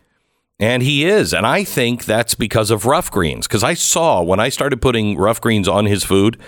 And 0.60 0.82
he 0.82 1.05
is. 1.05 1.34
And 1.34 1.45
I 1.45 1.64
think 1.64 2.05
that's 2.05 2.34
because 2.34 2.72
of 2.72 2.86
rough 2.86 3.12
greens. 3.12 3.45
Because 3.45 3.64
I 3.64 3.74
saw 3.74 4.24
when 4.24 4.39
I 4.39 4.49
started 4.49 4.82
putting 4.82 5.18
rough 5.18 5.41
greens 5.41 5.68
on 5.68 5.86
his 5.86 6.03
food, 6.03 6.39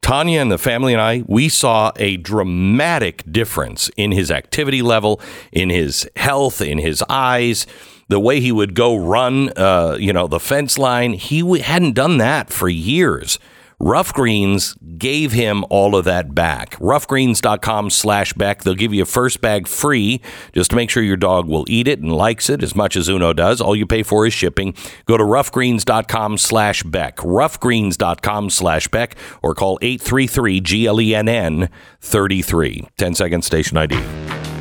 Tanya 0.00 0.40
and 0.40 0.50
the 0.50 0.56
family 0.56 0.92
and 0.92 1.02
I, 1.02 1.24
we 1.26 1.48
saw 1.48 1.90
a 1.96 2.16
dramatic 2.16 3.30
difference 3.30 3.90
in 3.96 4.12
his 4.12 4.30
activity 4.30 4.80
level, 4.80 5.20
in 5.50 5.68
his 5.68 6.08
health, 6.16 6.62
in 6.62 6.78
his 6.78 7.02
eyes, 7.08 7.66
the 8.08 8.20
way 8.20 8.40
he 8.40 8.52
would 8.52 8.74
go 8.74 8.96
run, 8.96 9.50
uh, 9.56 9.96
you 9.98 10.12
know, 10.12 10.26
the 10.26 10.40
fence 10.40 10.78
line. 10.78 11.12
He 11.12 11.40
w- 11.40 11.62
hadn't 11.62 11.92
done 11.92 12.18
that 12.18 12.50
for 12.50 12.68
years. 12.68 13.38
Rough 13.80 14.12
Greens 14.12 14.74
gave 14.96 15.30
him 15.30 15.64
all 15.70 15.94
of 15.94 16.04
that 16.04 16.34
back. 16.34 16.70
Roughgreens.com 16.80 17.90
slash 17.90 18.32
Beck. 18.32 18.62
They'll 18.64 18.74
give 18.74 18.92
you 18.92 19.02
a 19.04 19.06
first 19.06 19.40
bag 19.40 19.68
free 19.68 20.20
just 20.52 20.70
to 20.70 20.76
make 20.76 20.90
sure 20.90 21.00
your 21.00 21.16
dog 21.16 21.46
will 21.46 21.64
eat 21.68 21.86
it 21.86 22.00
and 22.00 22.12
likes 22.12 22.50
it 22.50 22.64
as 22.64 22.74
much 22.74 22.96
as 22.96 23.08
Uno 23.08 23.32
does. 23.32 23.60
All 23.60 23.76
you 23.76 23.86
pay 23.86 24.02
for 24.02 24.26
is 24.26 24.34
shipping. 24.34 24.74
Go 25.06 25.16
to 25.16 25.22
roughgreens.com 25.22 26.38
slash 26.38 26.82
Beck. 26.82 27.18
Roughgreens.com 27.18 28.50
slash 28.50 28.88
Beck 28.88 29.14
or 29.42 29.54
call 29.54 29.78
833 29.80 30.60
GLENN 30.60 31.68
33. 32.00 32.88
10 32.96 33.14
second 33.14 33.42
station 33.42 33.76
ID. 33.76 34.57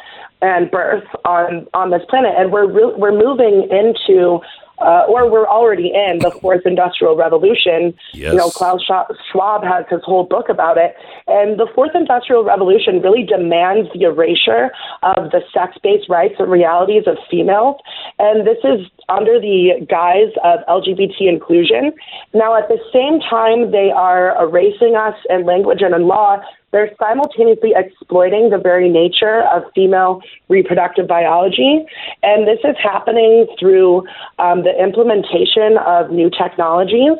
and 0.40 0.70
birth 0.70 1.02
on 1.24 1.66
on 1.74 1.90
this 1.90 2.02
planet, 2.08 2.30
and 2.38 2.52
we're 2.52 2.70
re- 2.70 2.94
we're 2.96 3.10
moving 3.10 3.66
into 3.72 4.38
uh, 4.80 5.04
or 5.08 5.30
we're 5.30 5.46
already 5.46 5.92
in 5.94 6.18
the 6.18 6.30
fourth 6.30 6.62
industrial 6.64 7.16
revolution. 7.16 7.94
Yes. 8.12 8.32
You 8.32 8.38
know, 8.38 8.50
Klaus 8.50 8.82
Schwab- 8.84 9.12
Schwab 9.30 9.64
has 9.64 9.84
his 9.90 10.00
whole 10.04 10.24
book 10.24 10.48
about 10.48 10.78
it. 10.78 10.94
And 11.26 11.58
the 11.58 11.66
fourth 11.74 11.92
industrial 11.94 12.44
revolution 12.44 13.00
really 13.02 13.24
demands 13.24 13.88
the 13.92 14.02
erasure 14.02 14.70
of 15.02 15.30
the 15.30 15.40
sex 15.52 15.76
based 15.82 16.08
rights 16.08 16.34
and 16.38 16.50
realities 16.50 17.04
of 17.06 17.16
females. 17.30 17.76
And 18.18 18.46
this 18.46 18.58
is 18.64 18.86
under 19.08 19.40
the 19.40 19.86
guise 19.88 20.34
of 20.42 20.60
LGBT 20.68 21.28
inclusion. 21.28 21.92
Now, 22.34 22.56
at 22.58 22.68
the 22.68 22.78
same 22.92 23.20
time, 23.20 23.70
they 23.70 23.90
are 23.94 24.40
erasing 24.42 24.96
us 24.96 25.14
in 25.30 25.44
language 25.44 25.82
and 25.82 25.94
in 25.94 26.08
law. 26.08 26.38
They're 26.72 26.90
simultaneously 26.98 27.72
exploiting 27.76 28.50
the 28.50 28.58
very 28.58 28.88
nature 28.88 29.42
of 29.54 29.62
female 29.74 30.20
reproductive 30.48 31.06
biology. 31.06 31.86
And 32.22 32.46
this 32.46 32.58
is 32.64 32.76
happening 32.82 33.46
through 33.58 34.04
um, 34.38 34.64
the 34.64 34.74
implementation 34.82 35.78
of 35.86 36.10
new 36.10 36.28
technologies 36.28 37.18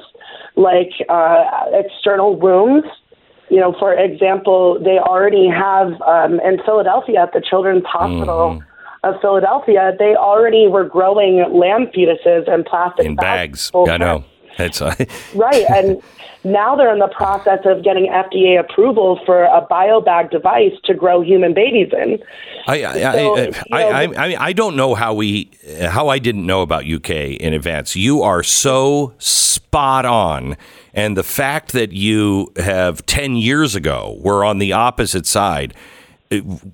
like 0.57 0.91
uh, 1.09 1.45
external 1.73 2.35
wombs. 2.35 2.85
You 3.51 3.61
know, 3.61 3.75
for 3.79 3.95
example, 3.95 4.79
they 4.83 4.99
already 4.99 5.49
have 5.49 5.99
um, 6.03 6.41
in 6.41 6.61
Philadelphia 6.67 7.23
at 7.23 7.33
the 7.33 7.41
Children's 7.41 7.85
Hospital 7.87 8.63
of 9.05 9.21
Philadelphia, 9.21 9.93
they 9.99 10.15
already 10.17 10.67
were 10.67 10.85
growing 10.85 11.37
lamb 11.53 11.87
fetuses 11.87 12.53
in 12.53 12.65
plastic 12.65 13.07
In 13.07 13.15
bags. 13.17 13.71
full 13.71 13.89
I 13.91 13.97
know. 13.97 14.25
Right. 15.35 15.65
And 15.71 16.03
now 16.45 16.77
they're 16.77 16.93
in 16.93 16.99
the 16.99 17.09
process 17.09 17.61
of 17.65 17.83
getting 17.85 18.07
FDA 18.07 18.59
approval 18.59 19.21
for 19.25 19.45
a 19.45 19.67
biobag 19.71 20.31
device 20.31 20.73
to 20.85 20.95
grow 20.95 21.21
human 21.21 21.55
babies 21.55 21.89
in. 21.93 22.19
I 22.67 22.85
I, 22.85 22.99
So, 23.13 23.19
I, 23.73 23.81
you 23.81 24.11
know, 24.11 24.19
I, 24.19 24.33
I, 24.33 24.47
I 24.47 24.53
don't 24.53 24.77
know 24.77 24.95
how 24.95 25.15
we 25.15 25.51
how 25.81 26.09
I 26.09 26.19
didn't 26.19 26.47
know 26.47 26.63
about 26.63 26.87
UK 26.87 27.11
in 27.11 27.55
advance. 27.55 27.97
You 27.97 28.23
are 28.23 28.43
so 28.43 29.15
spot 29.19 30.05
on, 30.05 30.57
and 30.95 31.17
the 31.17 31.23
fact 31.23 31.73
that 31.73 31.93
you 31.93 32.53
have 32.57 33.05
ten 33.07 33.37
years 33.37 33.75
ago 33.75 34.19
were 34.21 34.45
on 34.45 34.59
the 34.59 34.73
opposite 34.73 35.27
side. 35.27 35.75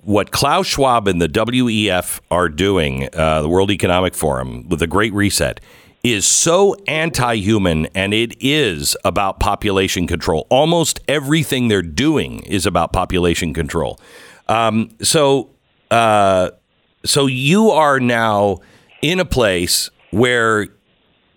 What 0.02 0.30
Klaus 0.30 0.66
Schwab 0.66 1.07
and 1.07 1.20
the 1.20 1.28
WEF 1.28 2.20
are 2.30 2.48
doing, 2.48 3.09
uh, 3.12 3.42
the 3.42 3.48
World 3.48 3.70
Economic 3.70 4.14
Forum, 4.14 4.68
with 4.68 4.80
the 4.80 4.86
Great 4.86 5.12
Reset, 5.12 5.61
is 6.02 6.26
so 6.26 6.74
anti-human, 6.86 7.86
and 7.94 8.12
it 8.12 8.36
is 8.40 8.96
about 9.05 9.40
population 9.40 10.07
control. 10.07 10.46
Almost 10.50 11.00
everything 11.09 11.68
they're 11.68 11.82
doing 11.82 12.40
is 12.40 12.66
about 12.66 12.92
population 12.92 13.55
control. 13.55 13.98
Um, 14.48 14.90
so 15.00 15.50
uh, 15.90 16.50
so 17.05 17.26
you 17.26 17.70
are 17.70 18.00
now 18.00 18.59
in 19.02 19.20
a 19.20 19.24
place 19.24 19.90
where 20.11 20.68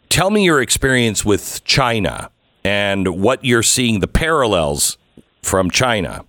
tell 0.09 0.32
me 0.32 0.43
your 0.43 0.61
experience 0.61 1.24
with 1.24 1.63
China 1.63 2.32
and 2.63 3.22
what 3.22 3.43
you're 3.45 3.63
seeing 3.63 3.99
the 3.99 4.07
parallels 4.07 4.97
from 5.41 5.70
China. 5.70 6.26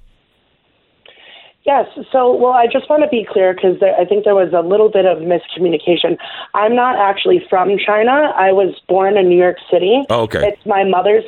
Yes. 1.69 1.87
So, 2.11 2.35
well, 2.35 2.55
I 2.55 2.67
just 2.67 2.89
want 2.89 3.03
to 3.03 3.09
be 3.11 3.27
clear 3.31 3.53
because 3.53 3.77
I 3.83 4.07
think 4.07 4.25
there 4.25 4.35
was 4.35 4.55
a 4.55 4.63
little 4.67 4.89
bit 4.89 5.05
of 5.05 5.19
miscommunication. 5.19 6.17
I'm 6.55 6.75
not 6.75 6.97
actually 6.97 7.45
from 7.51 7.77
China. 7.77 8.33
I 8.35 8.53
was 8.53 8.75
born 8.89 9.19
in 9.19 9.29
New 9.29 9.37
York 9.37 9.59
City. 9.71 10.03
Oh, 10.09 10.23
okay. 10.23 10.49
It's 10.49 10.65
my 10.65 10.83
mother's. 10.85 11.25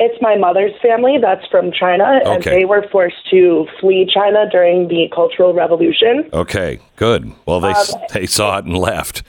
It's 0.00 0.20
my 0.20 0.36
mother's 0.36 0.72
family 0.82 1.18
that's 1.20 1.46
from 1.46 1.70
China, 1.70 2.20
and 2.24 2.42
they 2.42 2.64
were 2.64 2.88
forced 2.90 3.28
to 3.30 3.68
flee 3.78 4.10
China 4.12 4.48
during 4.50 4.88
the 4.88 5.08
Cultural 5.14 5.54
Revolution. 5.54 6.28
Okay, 6.32 6.80
good. 6.96 7.32
Well, 7.46 7.60
they 7.60 7.70
Um, 7.70 7.86
they 8.12 8.26
saw 8.26 8.58
it 8.58 8.64
and 8.64 8.76
left. 8.76 9.22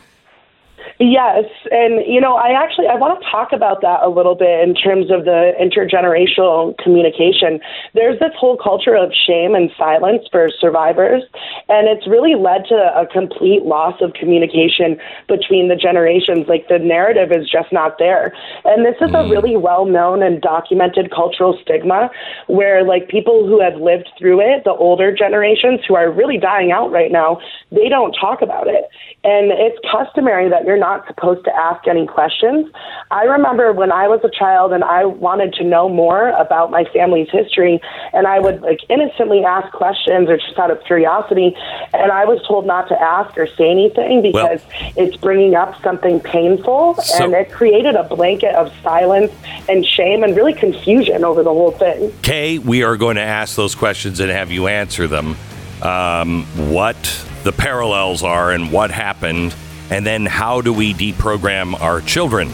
Yes, 0.99 1.45
and 1.71 2.03
you 2.05 2.19
know, 2.19 2.35
I 2.35 2.51
actually 2.51 2.87
I 2.87 2.95
want 2.95 3.23
to 3.23 3.31
talk 3.31 3.53
about 3.53 3.79
that 3.83 4.03
a 4.03 4.09
little 4.09 4.35
bit 4.35 4.67
in 4.67 4.75
terms 4.75 5.09
of 5.09 5.23
the 5.23 5.55
intergenerational 5.55 6.77
communication. 6.77 7.61
There's 7.93 8.19
this 8.19 8.35
whole 8.37 8.57
culture 8.57 8.95
of 8.95 9.13
shame 9.15 9.55
and 9.55 9.71
silence 9.77 10.27
for 10.29 10.49
survivors, 10.59 11.23
and 11.69 11.87
it's 11.87 12.05
really 12.05 12.35
led 12.35 12.67
to 12.67 12.75
a 12.75 13.07
complete 13.07 13.63
loss 13.63 13.95
of 14.01 14.11
communication 14.11 14.99
between 15.29 15.69
the 15.69 15.77
generations. 15.77 16.49
Like 16.49 16.67
the 16.67 16.79
narrative 16.79 17.31
is 17.31 17.49
just 17.49 17.71
not 17.71 17.95
there, 17.97 18.35
and 18.65 18.83
this 18.85 18.99
is 18.99 19.15
a 19.15 19.23
mm. 19.23 19.31
really 19.31 19.55
well-known 19.55 20.21
and 20.21 20.41
documented 20.41 21.15
cultural 21.15 21.57
stigma 21.61 22.11
where 22.47 22.83
like 22.83 23.07
people 23.07 23.47
who 23.47 23.61
have 23.61 23.79
lived 23.79 24.11
through 24.19 24.41
it, 24.41 24.65
the 24.65 24.75
older 24.75 25.15
generations 25.15 25.79
who 25.87 25.95
are 25.95 26.11
really 26.11 26.37
dying 26.37 26.73
out 26.73 26.91
right 26.91 27.13
now, 27.13 27.39
they 27.71 27.87
don't 27.87 28.11
talk 28.19 28.41
about 28.41 28.67
it, 28.67 28.83
and 29.23 29.55
it's 29.55 29.79
customary 29.89 30.49
that 30.49 30.65
you're 30.65 30.75
not 30.75 30.88
not 30.89 31.05
supposed 31.07 31.45
to 31.45 31.55
ask 31.55 31.87
any 31.87 32.07
questions. 32.07 32.71
I 33.11 33.23
remember 33.25 33.71
when 33.73 33.91
I 33.91 34.07
was 34.07 34.21
a 34.23 34.29
child 34.29 34.73
and 34.73 34.83
I 34.83 35.05
wanted 35.05 35.53
to 35.55 35.63
know 35.63 35.87
more 35.87 36.29
about 36.29 36.71
my 36.71 36.83
family's 36.85 37.29
history, 37.29 37.79
and 38.13 38.25
I 38.25 38.39
would 38.39 38.61
like 38.61 38.79
innocently 38.89 39.43
ask 39.43 39.71
questions 39.71 40.29
or 40.29 40.37
just 40.37 40.57
out 40.57 40.71
of 40.71 40.83
curiosity, 40.85 41.55
and 41.93 42.11
I 42.11 42.25
was 42.25 42.39
told 42.47 42.65
not 42.65 42.87
to 42.89 42.99
ask 42.99 43.37
or 43.37 43.45
say 43.45 43.69
anything 43.69 44.21
because 44.21 44.61
it's 44.95 45.15
bringing 45.17 45.55
up 45.55 45.79
something 45.83 46.19
painful, 46.19 46.95
So- 46.95 47.25
and 47.25 47.33
it 47.33 47.51
created 47.51 47.95
a 47.95 48.03
blanket 48.03 48.55
of 48.55 48.71
silence 48.81 49.31
and 49.67 49.85
shame 49.85 50.23
and 50.23 50.35
really 50.35 50.53
confusion 50.53 51.23
over 51.23 51.43
the 51.43 51.53
whole 51.53 51.71
thing. 51.71 52.11
Kay, 52.23 52.57
we 52.57 52.83
are 52.83 52.97
going 52.97 53.15
to 53.17 53.21
ask 53.21 53.55
those 53.55 53.75
questions 53.75 54.19
and 54.19 54.31
have 54.31 54.51
you 54.51 54.67
answer 54.67 55.07
them. 55.07 55.35
Um, 55.81 56.43
what 56.73 56.97
the 57.43 57.53
parallels 57.53 58.21
are 58.23 58.51
and 58.51 58.71
what 58.71 58.91
happened, 58.91 59.55
and 59.89 60.05
then 60.05 60.25
how 60.25 60.61
do 60.61 60.73
we 60.73 60.93
deprogram 60.93 61.79
our 61.81 62.01
children? 62.01 62.49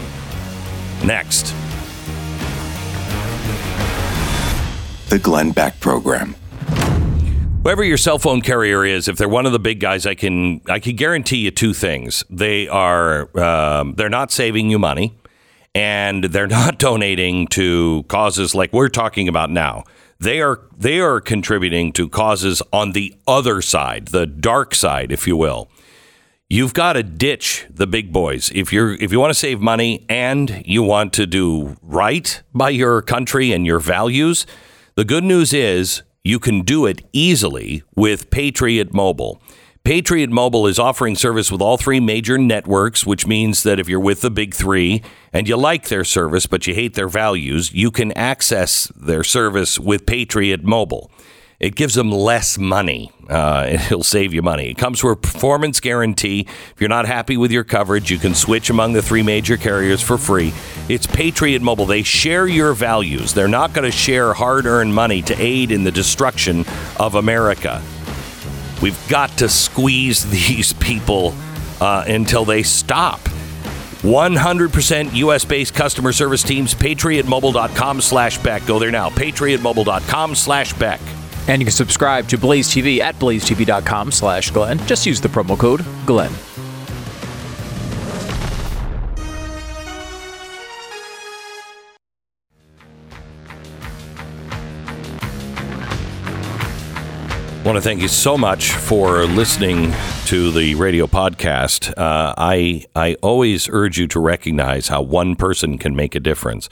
Next. 1.04 1.54
The 5.08 5.18
Glenn 5.18 5.52
Beck 5.52 5.78
Program. 5.80 6.34
Whoever 7.62 7.82
your 7.82 7.96
cell 7.96 8.18
phone 8.18 8.42
carrier 8.42 8.84
is, 8.84 9.08
if 9.08 9.16
they're 9.16 9.28
one 9.28 9.44
of 9.44 9.50
the 9.52 9.58
big 9.58 9.80
guys, 9.80 10.06
I 10.06 10.14
can 10.14 10.60
I 10.68 10.78
can 10.78 10.94
guarantee 10.94 11.38
you 11.38 11.50
two 11.50 11.74
things: 11.74 12.24
they 12.30 12.68
are 12.68 13.36
um, 13.36 13.94
they're 13.94 14.08
not 14.08 14.30
saving 14.30 14.70
you 14.70 14.78
money, 14.78 15.16
and 15.74 16.24
they're 16.24 16.46
not 16.62 16.78
donating 16.78 17.48
to 17.48 18.04
causes 18.08 18.54
like 18.54 18.72
we're 18.72 18.88
talking 18.88 19.26
about 19.26 19.50
now. 19.50 19.82
They 20.20 20.40
are 20.40 20.60
they 20.76 21.00
are 21.00 21.20
contributing 21.20 21.92
to 21.94 22.08
causes 22.08 22.62
on 22.72 22.92
the 22.92 23.16
other 23.26 23.60
side, 23.60 24.08
the 24.08 24.26
dark 24.26 24.74
side, 24.74 25.10
if 25.10 25.26
you 25.26 25.36
will. 25.36 25.68
You've 26.48 26.74
got 26.74 26.92
to 26.92 27.02
ditch 27.02 27.66
the 27.68 27.88
big 27.88 28.12
boys 28.12 28.52
if 28.54 28.72
you're 28.72 28.94
if 28.94 29.10
you 29.10 29.18
want 29.18 29.30
to 29.30 29.38
save 29.38 29.60
money 29.60 30.06
and 30.08 30.62
you 30.64 30.84
want 30.84 31.12
to 31.14 31.26
do 31.26 31.76
right 31.82 32.40
by 32.54 32.70
your 32.70 33.02
country 33.02 33.50
and 33.50 33.66
your 33.66 33.80
values. 33.80 34.46
The 34.94 35.04
good 35.04 35.24
news 35.24 35.52
is 35.52 36.02
you 36.22 36.38
can 36.38 36.60
do 36.60 36.86
it 36.86 37.02
easily 37.12 37.82
with 37.96 38.30
Patriot 38.30 38.94
Mobile. 38.94 39.42
Patriot 39.82 40.30
Mobile 40.30 40.68
is 40.68 40.78
offering 40.78 41.16
service 41.16 41.50
with 41.50 41.60
all 41.60 41.78
three 41.78 41.98
major 41.98 42.38
networks, 42.38 43.04
which 43.04 43.26
means 43.26 43.64
that 43.64 43.80
if 43.80 43.88
you're 43.88 43.98
with 43.98 44.20
the 44.20 44.30
big 44.30 44.54
three 44.54 45.02
and 45.32 45.48
you 45.48 45.56
like 45.56 45.88
their 45.88 46.04
service 46.04 46.46
but 46.46 46.64
you 46.68 46.74
hate 46.74 46.94
their 46.94 47.08
values, 47.08 47.72
you 47.72 47.90
can 47.90 48.12
access 48.12 48.86
their 48.94 49.24
service 49.24 49.80
with 49.80 50.06
Patriot 50.06 50.62
Mobile. 50.62 51.10
It 51.58 51.74
gives 51.74 51.94
them 51.94 52.12
less 52.12 52.58
money. 52.58 53.10
Uh, 53.28 53.66
it'll 53.70 54.02
save 54.02 54.34
you 54.34 54.42
money. 54.42 54.70
It 54.70 54.78
comes 54.78 55.02
with 55.02 55.14
a 55.14 55.16
performance 55.16 55.80
guarantee. 55.80 56.46
If 56.48 56.74
you're 56.80 56.88
not 56.88 57.06
happy 57.06 57.36
with 57.36 57.50
your 57.50 57.64
coverage, 57.64 58.10
you 58.10 58.18
can 58.18 58.34
switch 58.34 58.70
among 58.70 58.92
the 58.92 59.02
three 59.02 59.22
major 59.22 59.56
carriers 59.56 60.02
for 60.02 60.18
free. 60.18 60.52
It's 60.88 61.06
Patriot 61.06 61.62
Mobile. 61.62 61.86
They 61.86 62.02
share 62.02 62.46
your 62.46 62.74
values. 62.74 63.32
They're 63.32 63.48
not 63.48 63.72
going 63.72 63.90
to 63.90 63.96
share 63.96 64.32
hard 64.34 64.66
earned 64.66 64.94
money 64.94 65.22
to 65.22 65.34
aid 65.40 65.70
in 65.70 65.84
the 65.84 65.92
destruction 65.92 66.64
of 66.98 67.14
America. 67.14 67.82
We've 68.82 69.08
got 69.08 69.30
to 69.38 69.48
squeeze 69.48 70.28
these 70.30 70.72
people 70.74 71.34
uh, 71.80 72.04
until 72.06 72.44
they 72.44 72.62
stop. 72.62 73.20
100% 74.02 75.14
US 75.14 75.44
based 75.44 75.74
customer 75.74 76.12
service 76.12 76.42
teams, 76.42 76.74
patriotmobile.com 76.74 78.00
slash 78.00 78.38
Beck. 78.38 78.64
Go 78.66 78.78
there 78.78 78.92
now. 78.92 79.08
Patriotmobile.com 79.08 80.34
slash 80.34 80.72
Beck. 80.74 81.00
And 81.48 81.62
you 81.62 81.66
can 81.66 81.72
subscribe 81.72 82.28
to 82.28 82.38
Blaze 82.38 82.68
TV 82.68 82.98
at 83.00 83.14
blazetv.com 83.16 84.12
slash 84.12 84.50
Glenn. 84.50 84.78
Just 84.86 85.06
use 85.06 85.20
the 85.20 85.28
promo 85.28 85.58
code 85.58 85.84
Glenn. 86.04 86.32
want 97.66 97.74
to 97.74 97.82
thank 97.82 98.00
you 98.00 98.06
so 98.06 98.38
much 98.38 98.70
for 98.70 99.24
listening 99.24 99.92
to 100.26 100.52
the 100.52 100.76
radio 100.76 101.08
podcast. 101.08 101.90
Uh, 101.98 102.32
I 102.38 102.84
I 102.94 103.14
always 103.22 103.68
urge 103.68 103.98
you 103.98 104.06
to 104.06 104.20
recognize 104.20 104.86
how 104.86 105.02
one 105.02 105.34
person 105.34 105.76
can 105.76 105.96
make 105.96 106.14
a 106.14 106.20
difference. 106.20 106.68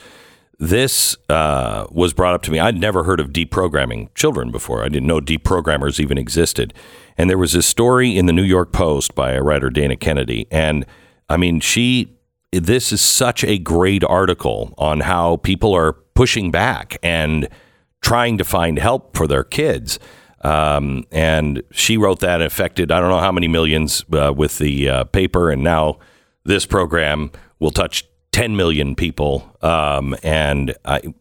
This 0.58 1.16
uh, 1.28 1.86
was 1.90 2.12
brought 2.12 2.34
up 2.34 2.42
to 2.42 2.50
me. 2.50 2.58
I'd 2.58 2.78
never 2.78 3.04
heard 3.04 3.20
of 3.20 3.30
deprogramming 3.30 4.14
children 4.14 4.50
before. 4.50 4.84
I 4.84 4.88
didn't 4.88 5.08
know 5.08 5.20
deprogrammers 5.20 5.98
even 5.98 6.16
existed. 6.16 6.72
And 7.16 7.28
there 7.28 7.38
was 7.38 7.52
this 7.52 7.66
story 7.66 8.16
in 8.16 8.26
the 8.26 8.32
New 8.32 8.42
York 8.42 8.72
Post 8.72 9.14
by 9.14 9.32
a 9.32 9.42
writer, 9.42 9.70
Dana 9.70 9.96
Kennedy. 9.96 10.46
And 10.50 10.86
I 11.28 11.36
mean, 11.36 11.60
she, 11.60 12.16
this 12.52 12.92
is 12.92 13.00
such 13.00 13.42
a 13.44 13.58
great 13.58 14.04
article 14.04 14.74
on 14.78 15.00
how 15.00 15.36
people 15.38 15.74
are 15.74 15.92
pushing 15.92 16.50
back 16.50 16.96
and 17.02 17.48
trying 18.00 18.38
to 18.38 18.44
find 18.44 18.78
help 18.78 19.16
for 19.16 19.26
their 19.26 19.44
kids. 19.44 19.98
Um, 20.42 21.04
and 21.10 21.62
she 21.72 21.96
wrote 21.96 22.20
that 22.20 22.34
and 22.34 22.44
affected, 22.44 22.92
I 22.92 23.00
don't 23.00 23.08
know 23.08 23.18
how 23.18 23.32
many 23.32 23.48
millions 23.48 24.04
uh, 24.12 24.32
with 24.36 24.58
the 24.58 24.88
uh, 24.88 25.04
paper. 25.04 25.50
And 25.50 25.64
now 25.64 25.98
this 26.44 26.66
program 26.66 27.32
will 27.58 27.70
touch 27.70 28.04
10 28.34 28.56
million 28.56 28.96
people. 28.96 29.56
Um, 29.62 30.16
and 30.24 30.74
I, 30.84 31.14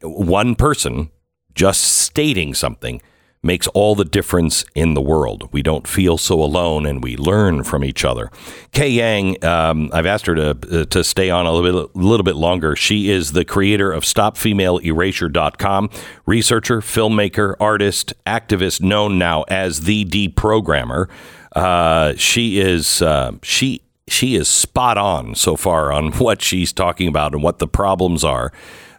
one 0.00 0.54
person 0.54 1.10
just 1.54 1.82
stating 1.82 2.54
something 2.54 3.02
makes 3.42 3.66
all 3.68 3.94
the 3.94 4.04
difference 4.06 4.64
in 4.74 4.94
the 4.94 5.02
world. 5.02 5.50
We 5.52 5.60
don't 5.60 5.86
feel 5.86 6.16
so 6.16 6.42
alone 6.42 6.86
and 6.86 7.04
we 7.04 7.18
learn 7.18 7.64
from 7.64 7.84
each 7.84 8.02
other. 8.02 8.30
Kay 8.72 8.88
Yang, 8.88 9.44
um, 9.44 9.90
I've 9.92 10.06
asked 10.06 10.24
her 10.24 10.34
to, 10.34 10.50
uh, 10.80 10.84
to 10.86 11.04
stay 11.04 11.28
on 11.28 11.44
a 11.44 11.52
little 11.52 11.82
bit, 11.82 11.94
little 11.94 12.24
bit 12.24 12.36
longer. 12.36 12.74
She 12.74 13.10
is 13.10 13.32
the 13.32 13.44
creator 13.44 13.92
of 13.92 14.04
StopFemaleErasure.com, 14.04 15.90
researcher, 16.24 16.80
filmmaker, 16.80 17.56
artist, 17.60 18.14
activist 18.26 18.80
known 18.80 19.18
now 19.18 19.42
as 19.48 19.82
the 19.82 20.06
deprogrammer. 20.06 21.10
Uh, 21.54 22.14
she 22.16 22.58
is 22.58 23.02
uh, 23.02 23.32
she 23.42 23.82
she 24.08 24.36
is 24.36 24.48
spot 24.48 24.98
on 24.98 25.34
so 25.34 25.56
far 25.56 25.92
on 25.92 26.12
what 26.18 26.42
she's 26.42 26.72
talking 26.72 27.08
about 27.08 27.34
and 27.34 27.42
what 27.42 27.58
the 27.58 27.68
problems 27.68 28.24
are. 28.24 28.52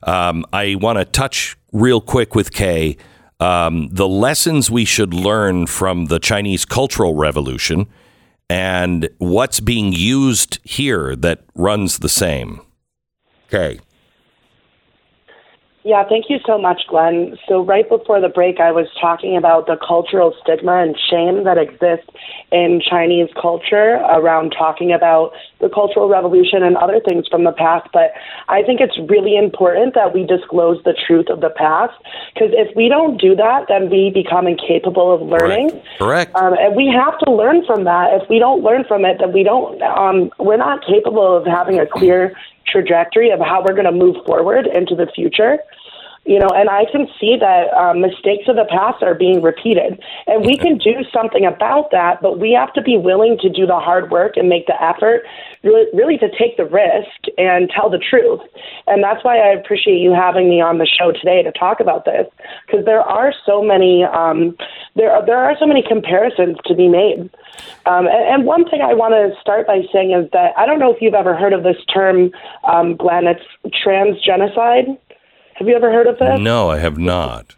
Um, 0.04 0.46
I 0.54 0.76
want 0.76 1.00
to 1.00 1.06
touch 1.06 1.58
real 1.72 2.02
quick 2.02 2.36
with 2.36 2.52
Kay 2.52 2.98
um, 3.40 3.90
the 3.90 4.08
lessons 4.08 4.72
we 4.72 4.86
should 4.86 5.14
learn 5.14 5.68
from 5.68 6.06
the 6.06 6.20
Chinese 6.20 6.66
Cultural 6.66 7.14
Revolution 7.14 7.88
and 8.50 9.10
what's 9.18 9.60
being 9.60 9.94
used 9.94 10.60
here 10.64 11.16
that 11.16 11.44
runs 11.54 12.00
the 12.00 12.10
same. 12.10 12.62
Okay. 13.48 13.80
Yeah, 15.88 16.04
thank 16.04 16.26
you 16.28 16.40
so 16.46 16.58
much, 16.58 16.82
Glenn. 16.90 17.38
So, 17.48 17.64
right 17.64 17.88
before 17.88 18.20
the 18.20 18.28
break, 18.28 18.60
I 18.60 18.74
was 18.74 18.88
talking 19.00 19.38
about 19.38 19.68
the 19.68 19.78
cultural 19.78 20.36
stigma 20.44 20.84
and 20.84 21.00
shame 21.00 21.46
that 21.46 21.58
exists 21.58 22.12
in 22.52 22.82
Chinese 22.84 23.30
culture 23.42 24.04
around 24.12 24.52
talking 24.52 24.92
about 24.92 25.32
the 25.62 25.70
Cultural 25.70 26.10
Revolution 26.10 26.62
and 26.62 26.76
other 26.76 27.00
things 27.00 27.26
from 27.32 27.46
the 27.46 27.54
past. 27.54 27.88
But 27.94 28.12
I 28.50 28.64
think 28.64 28.82
it's 28.82 29.00
really 29.08 29.38
important 29.38 29.96
that 29.96 30.14
we 30.14 30.26
disclose 30.26 30.84
the 30.84 30.92
truth 30.92 31.30
of 31.30 31.40
the 31.40 31.52
past 31.52 31.94
because 32.34 32.52
if 32.52 32.76
we 32.76 32.90
don't 32.90 33.16
do 33.16 33.34
that, 33.38 33.68
then 33.70 33.90
we 33.90 34.12
become 34.14 34.46
incapable 34.46 35.14
of 35.14 35.22
learning. 35.22 35.72
Correct. 36.00 36.36
Um, 36.36 36.52
and 36.60 36.76
we 36.76 36.88
have 36.88 37.18
to 37.20 37.32
learn 37.32 37.66
from 37.66 37.86
that. 37.86 38.12
If 38.12 38.28
we 38.28 38.40
don't 38.40 38.62
learn 38.62 38.84
from 38.84 39.06
it, 39.06 39.20
then 39.20 39.32
we 39.32 39.44
don't. 39.44 39.82
Um, 39.84 40.32
we're 40.38 40.58
not 40.58 40.86
capable 40.86 41.38
of 41.38 41.46
having 41.46 41.80
a 41.80 41.88
clear 41.88 42.36
trajectory 42.68 43.32
of 43.32 43.40
how 43.40 43.64
we're 43.64 43.74
going 43.74 43.86
to 43.86 43.92
move 43.92 44.18
forward 44.26 44.68
into 44.68 44.96
the 44.96 45.08
future. 45.16 45.60
You 46.28 46.40
know, 46.40 46.50
and 46.54 46.70
I 46.70 46.84
can 46.92 47.08
see 47.18 47.38
that 47.40 47.74
um, 47.74 48.02
mistakes 48.02 48.50
of 48.50 48.58
the 48.58 48.68
past 48.70 49.02
are 49.02 49.16
being 49.16 49.42
repeated, 49.42 49.98
and 50.28 50.46
we 50.46 50.58
can 50.58 50.78
do 50.78 50.96
something 51.14 51.46
about 51.46 51.92
that. 51.92 52.22
But 52.22 52.38
we 52.38 52.52
have 52.52 52.74
to 52.74 52.82
be 52.82 52.98
willing 52.98 53.38
to 53.40 53.50
do 53.50 53.66
the 53.66 53.80
hard 53.80 54.12
work 54.12 54.36
and 54.36 54.50
make 54.50 54.68
the 54.68 54.76
effort, 54.84 55.24
really, 55.64 55.88
really 55.94 56.18
to 56.18 56.28
take 56.38 56.58
the 56.58 56.66
risk 56.66 57.32
and 57.38 57.70
tell 57.70 57.90
the 57.90 57.98
truth. 57.98 58.42
And 58.88 59.02
that's 59.02 59.24
why 59.24 59.38
I 59.38 59.54
appreciate 59.54 60.00
you 60.00 60.12
having 60.12 60.50
me 60.50 60.60
on 60.60 60.80
the 60.80 60.86
show 60.86 61.14
today 61.14 61.44
to 61.44 61.52
talk 61.54 61.80
about 61.80 62.04
this, 62.04 62.28
because 62.66 62.84
there 62.84 63.02
are 63.02 63.34
so 63.46 63.64
many, 63.64 64.04
um, 64.04 64.58
there 64.98 65.12
are, 65.12 65.26
there 65.26 65.38
are 65.38 65.56
so 65.58 65.66
many 65.66 65.82
comparisons 65.82 66.58
to 66.66 66.76
be 66.76 66.90
made. 66.90 67.30
Um, 67.86 68.06
and, 68.06 68.24
and 68.28 68.46
one 68.46 68.70
thing 68.70 68.82
I 68.82 68.94
want 68.94 69.14
to 69.16 69.40
start 69.40 69.66
by 69.66 69.80
saying 69.94 70.12
is 70.12 70.30
that 70.32 70.52
I 70.58 70.66
don't 70.66 70.80
know 70.80 70.92
if 70.94 71.02
you've 71.02 71.14
ever 71.14 71.38
heard 71.38 71.54
of 71.54 71.64
this 71.64 71.78
term, 71.94 72.32
um, 72.66 72.98
Glenn. 72.98 73.28
It's 73.28 73.48
transgenocide. 73.86 74.98
Have 75.58 75.68
you 75.68 75.76
ever 75.76 75.92
heard 75.92 76.08
of 76.08 76.20
this? 76.20 76.40
No, 76.40 76.70
I 76.70 76.78
have 76.78 76.98
not. 76.98 77.56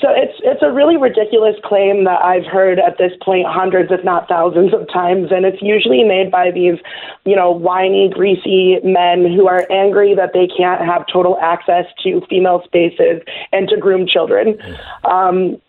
So 0.00 0.08
it's 0.08 0.40
it's 0.42 0.62
a 0.62 0.72
really 0.72 0.96
ridiculous 0.96 1.56
claim 1.64 2.04
that 2.04 2.24
I've 2.24 2.46
heard 2.46 2.78
at 2.78 2.96
this 2.96 3.12
point 3.20 3.46
hundreds, 3.46 3.92
if 3.92 4.02
not 4.02 4.26
thousands, 4.26 4.72
of 4.72 4.88
times, 4.90 5.30
and 5.30 5.44
it's 5.44 5.60
usually 5.60 6.02
made 6.02 6.30
by 6.30 6.50
these, 6.50 6.78
you 7.26 7.36
know, 7.36 7.50
whiny, 7.50 8.08
greasy 8.08 8.78
men 8.82 9.30
who 9.30 9.48
are 9.48 9.66
angry 9.70 10.14
that 10.14 10.30
they 10.32 10.46
can't 10.46 10.80
have 10.80 11.04
total 11.12 11.38
access 11.42 11.84
to 12.04 12.22
female 12.30 12.62
spaces 12.64 13.20
and 13.52 13.68
to 13.68 13.76
groom 13.76 14.06
children. 14.06 14.56
Um, 15.04 15.60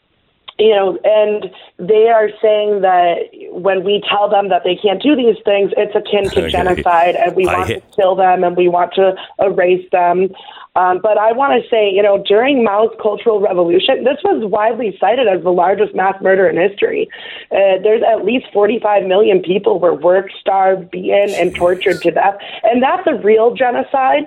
you 0.60 0.70
know, 0.70 1.00
and 1.04 1.52
they 1.80 2.10
are 2.10 2.30
saying 2.42 2.82
that 2.82 3.30
when 3.52 3.84
we 3.84 4.04
tell 4.10 4.30
them 4.30 4.50
that 4.50 4.64
they 4.64 4.76
can't 4.76 5.02
do 5.02 5.16
these 5.16 5.38
things, 5.44 5.72
it's 5.76 5.96
akin 5.96 6.30
to 6.30 6.50
genocide, 6.56 7.16
and 7.16 7.36
we 7.36 7.46
want 7.46 7.68
to 7.68 7.82
kill 7.96 8.16
them 8.16 8.44
and 8.44 8.56
we 8.56 8.70
want 8.70 8.94
to 8.94 9.16
erase 9.40 9.86
them. 9.92 10.30
Um, 10.76 11.00
but 11.04 11.20
I 11.20 11.32
want 11.34 11.62
to 11.62 11.70
say, 11.70 11.92
you 11.92 12.02
know, 12.02 12.24
during 12.26 12.64
Mao's 12.64 12.96
Cultural 13.02 13.40
Revolution, 13.40 14.04
this 14.04 14.18
was 14.24 14.44
widely 14.46 14.98
cited 15.00 15.28
as 15.28 15.44
the 15.44 15.52
largest 15.52 15.94
mass 15.94 16.16
murder 16.22 16.50
in 16.50 16.58
history. 16.58 17.08
Uh, 17.52 17.78
there's 17.84 18.02
at 18.02 18.26
least 18.26 18.48
45 18.52 19.04
million 19.06 19.42
people 19.42 19.80
were 19.80 19.94
worked, 19.94 20.34
starved, 20.40 20.90
beaten, 20.90 21.30
and 21.36 21.56
tortured 21.56 22.02
to 22.02 22.12
death, 22.12 22.38
and 22.64 22.82
that's 22.82 23.06
a 23.06 23.16
real 23.16 23.54
genocide. 23.54 24.26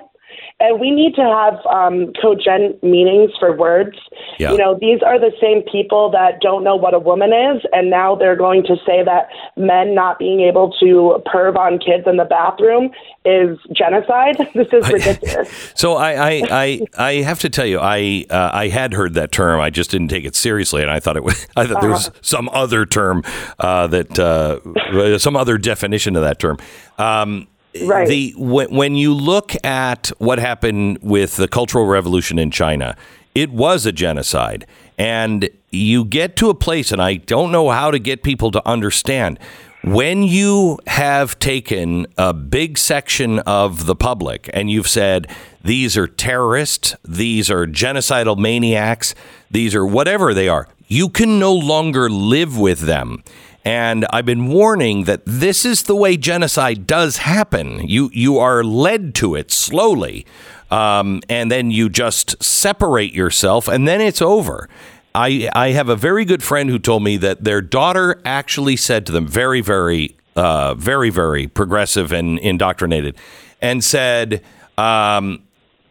And 0.59 0.79
we 0.79 0.89
need 0.89 1.13
to 1.15 1.21
have 1.21 1.63
um, 1.67 2.13
cogent 2.19 2.81
meanings 2.81 3.29
for 3.39 3.55
words. 3.55 3.95
Yeah. 4.39 4.51
You 4.51 4.57
know, 4.57 4.75
these 4.79 5.03
are 5.05 5.19
the 5.19 5.31
same 5.39 5.61
people 5.71 6.09
that 6.11 6.41
don't 6.41 6.63
know 6.63 6.75
what 6.75 6.95
a 6.95 6.99
woman 6.99 7.31
is, 7.31 7.61
and 7.73 7.91
now 7.91 8.15
they're 8.15 8.35
going 8.35 8.63
to 8.63 8.75
say 8.83 9.03
that 9.03 9.29
men 9.55 9.93
not 9.93 10.17
being 10.17 10.41
able 10.41 10.73
to 10.79 11.21
perv 11.27 11.57
on 11.57 11.77
kids 11.77 12.05
in 12.07 12.17
the 12.17 12.25
bathroom 12.25 12.89
is 13.23 13.59
genocide. 13.71 14.37
This 14.57 14.73
is 14.73 14.89
ridiculous. 14.91 15.71
So 15.75 15.97
I, 15.97 16.13
I, 16.13 16.41
I, 16.49 16.81
I 16.97 17.13
have 17.21 17.39
to 17.41 17.49
tell 17.49 17.65
you, 17.65 17.79
I, 17.79 18.25
uh, 18.27 18.49
I 18.51 18.69
had 18.69 18.93
heard 18.93 19.13
that 19.13 19.31
term. 19.31 19.59
I 19.59 19.69
just 19.69 19.91
didn't 19.91 20.07
take 20.07 20.25
it 20.25 20.35
seriously, 20.35 20.81
and 20.81 20.89
I 20.89 20.99
thought 20.99 21.17
it 21.17 21.23
was. 21.23 21.45
I 21.55 21.67
thought 21.67 21.81
there 21.81 21.91
was 21.91 22.09
some 22.21 22.49
other 22.49 22.87
term 22.87 23.23
uh, 23.59 23.85
that, 23.87 24.17
uh, 24.17 25.19
some 25.19 25.35
other 25.35 25.59
definition 25.59 26.15
of 26.15 26.23
that 26.23 26.39
term. 26.39 26.57
Um, 26.97 27.47
Right. 27.85 28.07
The 28.07 28.33
when, 28.37 28.73
when 28.73 28.95
you 28.95 29.13
look 29.13 29.53
at 29.65 30.07
what 30.17 30.39
happened 30.39 30.99
with 31.01 31.35
the 31.35 31.47
Cultural 31.47 31.85
Revolution 31.85 32.39
in 32.39 32.51
China, 32.51 32.95
it 33.35 33.51
was 33.51 33.85
a 33.85 33.91
genocide, 33.91 34.65
and 34.97 35.49
you 35.69 36.05
get 36.05 36.35
to 36.37 36.49
a 36.49 36.55
place, 36.55 36.91
and 36.91 37.01
I 37.01 37.15
don't 37.15 37.51
know 37.51 37.69
how 37.69 37.91
to 37.91 37.99
get 37.99 38.23
people 38.23 38.51
to 38.51 38.67
understand. 38.67 39.39
When 39.83 40.23
you 40.23 40.79
have 40.87 41.37
taken 41.39 42.07
a 42.17 42.33
big 42.33 42.77
section 42.77 43.39
of 43.39 43.85
the 43.85 43.95
public 43.95 44.49
and 44.53 44.69
you've 44.71 44.87
said, 44.87 45.29
these 45.63 45.95
are 45.95 46.07
terrorists, 46.07 46.95
these 47.07 47.51
are 47.51 47.67
genocidal 47.67 48.37
maniacs, 48.37 49.13
these 49.51 49.75
are 49.75 49.85
whatever 49.85 50.33
they 50.33 50.49
are, 50.49 50.67
you 50.87 51.09
can 51.09 51.39
no 51.39 51.53
longer 51.53 52.09
live 52.09 52.57
with 52.57 52.79
them. 52.79 53.23
And 53.67 54.05
I've 54.13 54.25
been 54.25 54.47
warning 54.47 55.03
that 55.03 55.23
this 55.25 55.65
is 55.65 55.83
the 55.83 55.95
way 55.95 56.15
genocide 56.15 56.87
does 56.87 57.17
happen. 57.17 57.85
You 57.85 58.09
you 58.13 58.37
are 58.37 58.63
led 58.63 59.13
to 59.15 59.35
it 59.35 59.51
slowly, 59.51 60.25
um, 60.71 61.21
and 61.27 61.51
then 61.51 61.69
you 61.69 61.89
just 61.89 62.41
separate 62.41 63.13
yourself, 63.13 63.67
and 63.67 63.85
then 63.85 63.99
it's 63.99 64.21
over. 64.21 64.69
I 65.13 65.49
I 65.53 65.71
have 65.71 65.89
a 65.89 65.97
very 65.97 66.23
good 66.23 66.41
friend 66.43 66.69
who 66.69 66.79
told 66.79 67.03
me 67.03 67.17
that 67.17 67.43
their 67.43 67.61
daughter 67.61 68.21
actually 68.23 68.77
said 68.77 69.05
to 69.07 69.11
them, 69.11 69.27
very 69.27 69.59
very 69.59 70.15
uh, 70.37 70.73
very 70.75 71.09
very 71.09 71.47
progressive 71.47 72.13
and 72.13 72.39
indoctrinated, 72.39 73.17
and 73.61 73.83
said. 73.83 74.43
Um, 74.77 75.43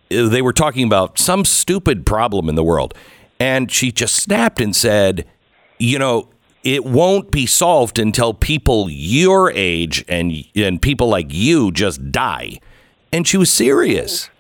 they 0.09 0.41
were 0.41 0.53
talking 0.53 0.87
about 0.87 1.19
some 1.19 1.45
stupid 1.45 2.07
problem 2.07 2.49
in 2.49 2.55
the 2.55 2.63
world. 2.63 2.95
And 3.41 3.73
she 3.73 3.91
just 3.91 4.15
snapped 4.15 4.61
and 4.61 4.75
said, 4.75 5.27
you 5.81 5.99
know, 5.99 6.29
it 6.67 6.85
won't 6.85 7.31
be 7.31 7.47
solved 7.47 7.97
until 7.97 8.35
people 8.35 8.91
your 8.91 9.53
age 9.53 10.05
and 10.09 10.45
and 10.57 10.83
people 10.83 11.09
like 11.09 11.33
you 11.33 11.71
just 11.71 12.11
die. 12.11 12.59
And 13.13 13.25
she 13.25 13.37
was 13.37 13.53
serious. 13.53 14.31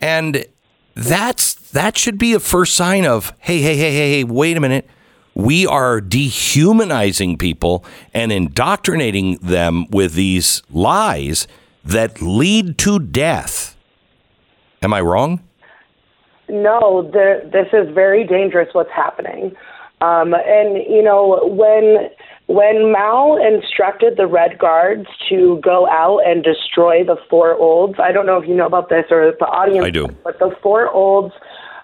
And 0.00 0.46
that's 0.94 1.54
that 1.70 1.96
should 1.96 2.18
be 2.18 2.34
a 2.34 2.40
first 2.40 2.74
sign 2.74 3.06
of, 3.06 3.32
hey, 3.38 3.60
hey, 3.60 3.76
hey, 3.76 3.92
hey, 3.92 4.10
hey, 4.10 4.24
wait 4.24 4.56
a 4.56 4.60
minute. 4.60 4.88
We 5.36 5.64
are 5.64 6.00
dehumanizing 6.00 7.38
people 7.38 7.84
and 8.12 8.32
indoctrinating 8.32 9.36
them 9.36 9.86
with 9.90 10.14
these 10.14 10.62
lies 10.70 11.46
that 11.84 12.20
lead 12.20 12.78
to 12.78 12.98
death. 12.98 13.76
Am 14.82 14.92
I 14.92 15.02
wrong? 15.02 15.40
No, 16.48 17.08
the, 17.12 17.48
this 17.52 17.68
is 17.72 17.94
very 17.94 18.26
dangerous. 18.26 18.70
What's 18.72 18.90
happening, 18.90 19.54
um, 20.00 20.34
and 20.34 20.76
you 20.88 21.02
know 21.02 21.40
when 21.44 22.10
when 22.46 22.92
Mao 22.92 23.36
instructed 23.36 24.16
the 24.16 24.26
Red 24.26 24.58
Guards 24.58 25.06
to 25.28 25.60
go 25.62 25.88
out 25.88 26.20
and 26.24 26.44
destroy 26.44 27.02
the 27.04 27.16
four 27.28 27.54
olds. 27.54 27.98
I 27.98 28.12
don't 28.12 28.26
know 28.26 28.38
if 28.38 28.48
you 28.48 28.54
know 28.54 28.66
about 28.66 28.88
this 28.88 29.06
or 29.10 29.32
the 29.38 29.46
audience. 29.46 29.84
I 29.84 29.90
do. 29.90 30.08
But 30.22 30.38
the 30.38 30.54
four 30.62 30.88
olds 30.90 31.34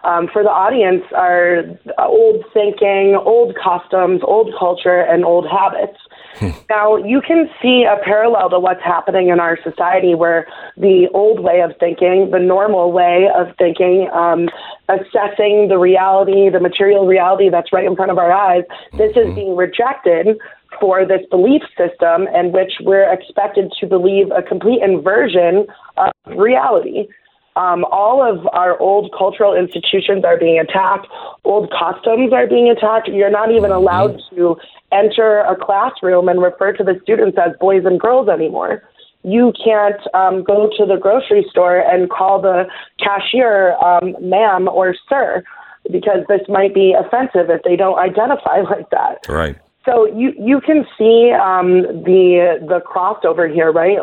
um, 0.05 0.29
for 0.33 0.43
the 0.43 0.51
audience 0.51 1.05
are 1.17 1.65
old 1.99 2.45
thinking, 2.53 3.17
old 3.17 3.57
customs, 3.57 4.21
old 4.25 4.53
culture, 4.59 5.01
and 5.01 5.25
old 5.25 5.47
habits. 5.49 5.99
Now, 6.71 6.97
you 6.97 7.21
can 7.21 7.51
see 7.61 7.85
a 7.85 8.03
parallel 8.03 8.49
to 8.51 8.59
what's 8.59 8.83
happening 8.83 9.29
in 9.29 9.41
our 9.41 9.59
society 9.63 10.15
where 10.15 10.47
the 10.77 11.09
old 11.13 11.41
way 11.41 11.61
of 11.61 11.73
thinking, 11.79 12.31
the 12.31 12.39
normal 12.39 12.93
way 12.93 13.29
of 13.35 13.49
thinking, 13.59 14.09
um, 14.13 14.49
assessing 14.89 15.69
the 15.69 15.79
reality, 15.79 16.49
the 16.49 16.61
material 16.61 17.07
reality 17.07 17.51
that's 17.51 17.73
right 17.73 17.85
in 17.85 17.95
front 17.95 18.11
of 18.11 18.19
our 18.19 18.33
eyes, 18.33 18.65
this 18.97 19.15
is 19.17 19.35
being 19.35 19.55
rejected 19.55 20.39
for 20.81 21.05
this 21.05 21.21
belief 21.31 21.63
system 21.77 22.27
in 22.35 22.53
which 22.53 22.73
we're 22.81 23.11
expected 23.13 23.71
to 23.81 23.87
believe 23.87 24.31
a 24.31 24.43
complete 24.43 24.83
inversion 24.83 25.67
of 25.97 26.13
reality. 26.37 27.07
Um, 27.55 27.85
all 27.91 28.23
of 28.23 28.47
our 28.55 28.79
old 28.81 29.13
cultural 29.17 29.55
institutions 29.55 30.25
are 30.25 30.39
being 30.39 30.59
attacked. 30.59 31.07
Old 31.45 31.71
customs 31.71 32.33
are 32.33 32.47
being 32.47 32.71
attacked. 32.71 33.09
You're 33.09 33.31
not 33.31 33.51
even 33.51 33.71
allowed 33.71 34.21
to 34.31 34.57
enter 34.93 35.41
a 35.41 35.57
classroom 35.57 36.29
and 36.29 36.43
refer 36.43 36.73
to 36.73 36.85
the 36.85 36.99
students 37.03 37.39
as 37.39 37.57
boys 37.61 37.85
and 37.85 38.01
girls 38.01 38.29
anymore. 38.29 38.83
You 39.25 39.53
can't 39.63 40.01
um, 40.15 40.43
go 40.43 40.69
to 40.77 40.87
the 40.87 40.97
grocery 40.97 41.47
store 41.49 41.79
and 41.79 42.11
call 42.11 42.43
the 42.43 42.65
cashier 42.99 43.77
um, 43.77 44.17
ma'am 44.21 44.69
or 44.69 44.95
sir 45.09 45.45
because 45.91 46.25
this 46.29 46.41
might 46.49 46.75
be 46.75 46.93
offensive 46.93 47.51
if 47.51 47.63
they 47.63 47.77
don't 47.77 47.99
identify 47.99 48.61
like 48.71 48.91
that. 48.91 49.27
Right. 49.29 49.57
So 49.85 50.07
you 50.07 50.33
you 50.39 50.61
can 50.61 50.87
see 50.97 51.33
um, 51.33 51.83
the 52.05 52.59
the 52.61 52.81
crossover 52.87 53.53
here, 53.53 53.73
right? 53.73 53.99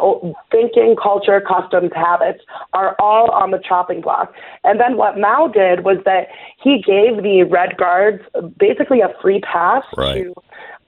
Thinking, 0.51 0.95
culture, 1.01 1.39
customs, 1.39 1.91
habits 1.95 2.43
are 2.73 2.97
all 2.99 3.31
on 3.31 3.51
the 3.51 3.59
chopping 3.59 4.01
block. 4.01 4.33
And 4.65 4.79
then 4.79 4.97
what 4.97 5.17
Mao 5.17 5.47
did 5.47 5.85
was 5.85 5.97
that 6.03 6.27
he 6.61 6.83
gave 6.85 7.23
the 7.23 7.43
Red 7.49 7.77
Guards 7.77 8.21
basically 8.57 8.99
a 8.99 9.13
free 9.21 9.39
pass 9.39 9.83
Right. 9.95 10.25
to 10.25 10.33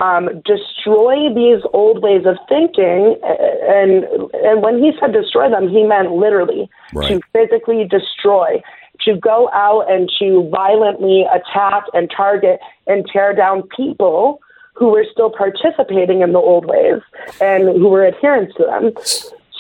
um, 0.02 0.42
destroy 0.44 1.34
these 1.34 1.62
old 1.74 2.02
ways 2.02 2.26
of 2.26 2.38
thinking. 2.50 3.16
And 3.24 4.04
and 4.34 4.62
when 4.62 4.84
he 4.84 4.92
said 5.00 5.14
destroy 5.14 5.50
them, 5.50 5.70
he 5.70 5.84
meant 5.84 6.12
literally 6.12 6.70
Right. 6.94 7.08
to 7.10 7.22
physically 7.34 7.88
destroy. 7.88 8.62
To 9.06 9.16
go 9.16 9.50
out 9.52 9.90
and 9.90 10.12
to 10.20 10.48
violently 10.52 11.26
attack 11.34 11.86
and 11.94 12.12
target 12.16 12.60
and 12.86 13.04
tear 13.12 13.34
down 13.34 13.64
people 13.76 14.40
who 14.74 14.90
were 14.90 15.06
still 15.12 15.32
participating 15.32 16.22
in 16.22 16.34
the 16.34 16.40
old 16.40 16.66
ways 16.66 17.02
and 17.40 17.64
who 17.64 17.88
were 17.90 18.06
adherents 18.06 18.54
to 18.58 18.64
them. 18.66 18.94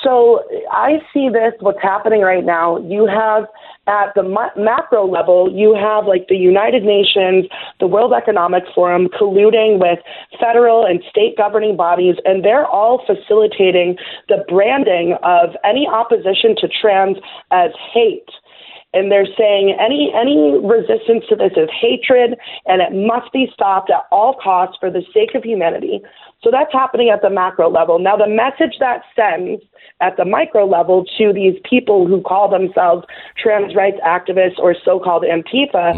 So 0.03 0.41
I 0.71 0.97
see 1.13 1.29
this, 1.29 1.53
what's 1.59 1.81
happening 1.81 2.21
right 2.21 2.43
now. 2.43 2.77
You 2.79 3.05
have 3.05 3.45
at 3.87 4.13
the 4.15 4.23
ma- 4.23 4.55
macro 4.57 5.05
level, 5.05 5.51
you 5.51 5.75
have 5.75 6.05
like 6.05 6.27
the 6.27 6.35
United 6.35 6.83
Nations, 6.83 7.45
the 7.79 7.87
World 7.87 8.13
Economic 8.13 8.63
Forum 8.73 9.07
colluding 9.09 9.79
with 9.79 9.99
federal 10.39 10.85
and 10.85 11.03
state 11.09 11.37
governing 11.37 11.75
bodies, 11.75 12.15
and 12.25 12.43
they're 12.43 12.65
all 12.65 13.03
facilitating 13.05 13.97
the 14.27 14.43
branding 14.47 15.17
of 15.23 15.55
any 15.63 15.87
opposition 15.87 16.55
to 16.57 16.67
trans 16.67 17.17
as 17.51 17.71
hate. 17.93 18.29
And 18.93 19.09
they're 19.09 19.27
saying 19.37 19.77
any 19.79 20.11
any 20.13 20.59
resistance 20.59 21.23
to 21.29 21.35
this 21.35 21.53
is 21.55 21.69
hatred 21.79 22.37
and 22.65 22.81
it 22.81 22.91
must 22.91 23.31
be 23.31 23.47
stopped 23.53 23.89
at 23.89 24.03
all 24.11 24.35
costs 24.43 24.75
for 24.81 24.91
the 24.91 25.01
sake 25.13 25.33
of 25.33 25.43
humanity. 25.43 26.01
So 26.43 26.51
that's 26.51 26.73
happening 26.73 27.09
at 27.09 27.21
the 27.21 27.29
macro 27.29 27.69
level. 27.69 27.99
Now 27.99 28.17
the 28.17 28.27
message 28.27 28.75
that 28.79 29.03
sends 29.15 29.63
at 30.01 30.17
the 30.17 30.25
micro 30.25 30.65
level 30.65 31.05
to 31.17 31.31
these 31.31 31.59
people 31.69 32.07
who 32.07 32.21
call 32.21 32.49
themselves 32.49 33.05
trans 33.41 33.75
rights 33.75 33.97
activists 34.05 34.57
or 34.59 34.75
so-called 34.83 35.23
antifa 35.23 35.95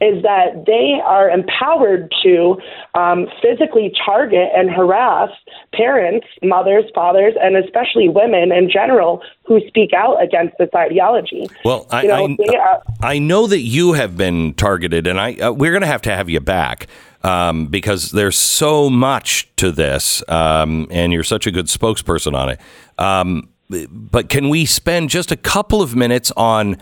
is 0.00 0.22
that 0.22 0.64
they 0.66 1.00
are 1.04 1.30
empowered 1.30 2.12
to 2.22 2.56
um, 2.94 3.26
physically 3.42 3.92
target 4.04 4.48
and 4.54 4.70
harass 4.70 5.30
parents 5.72 6.26
mothers 6.42 6.84
fathers 6.94 7.34
and 7.40 7.56
especially 7.56 8.08
women 8.08 8.52
in 8.52 8.70
general 8.70 9.22
who 9.44 9.60
speak 9.66 9.92
out 9.92 10.22
against 10.22 10.56
this 10.58 10.68
ideology. 10.74 11.46
Well, 11.64 11.86
I, 11.90 12.02
you 12.02 12.08
know, 12.08 12.36
I, 12.52 12.56
are, 12.58 12.82
I 13.02 13.18
know 13.18 13.46
that 13.46 13.60
you 13.60 13.92
have 13.92 14.16
been 14.16 14.54
targeted, 14.54 15.06
and 15.06 15.20
I 15.20 15.34
uh, 15.34 15.52
we're 15.52 15.70
going 15.70 15.82
to 15.82 15.88
have 15.88 16.02
to 16.02 16.10
have 16.10 16.28
you 16.28 16.40
back 16.40 16.88
um, 17.26 17.66
because 17.66 18.12
there's 18.12 18.38
so 18.38 18.88
much 18.88 19.48
to 19.56 19.72
this, 19.72 20.22
um, 20.28 20.86
and 20.90 21.12
you're 21.12 21.24
such 21.24 21.46
a 21.46 21.50
good 21.50 21.66
spokesperson 21.66 22.34
on 22.34 22.50
it. 22.50 22.60
Um, 22.98 23.48
but 23.68 24.28
can 24.28 24.48
we 24.48 24.64
spend 24.64 25.10
just 25.10 25.32
a 25.32 25.36
couple 25.36 25.82
of 25.82 25.96
minutes 25.96 26.30
on 26.36 26.76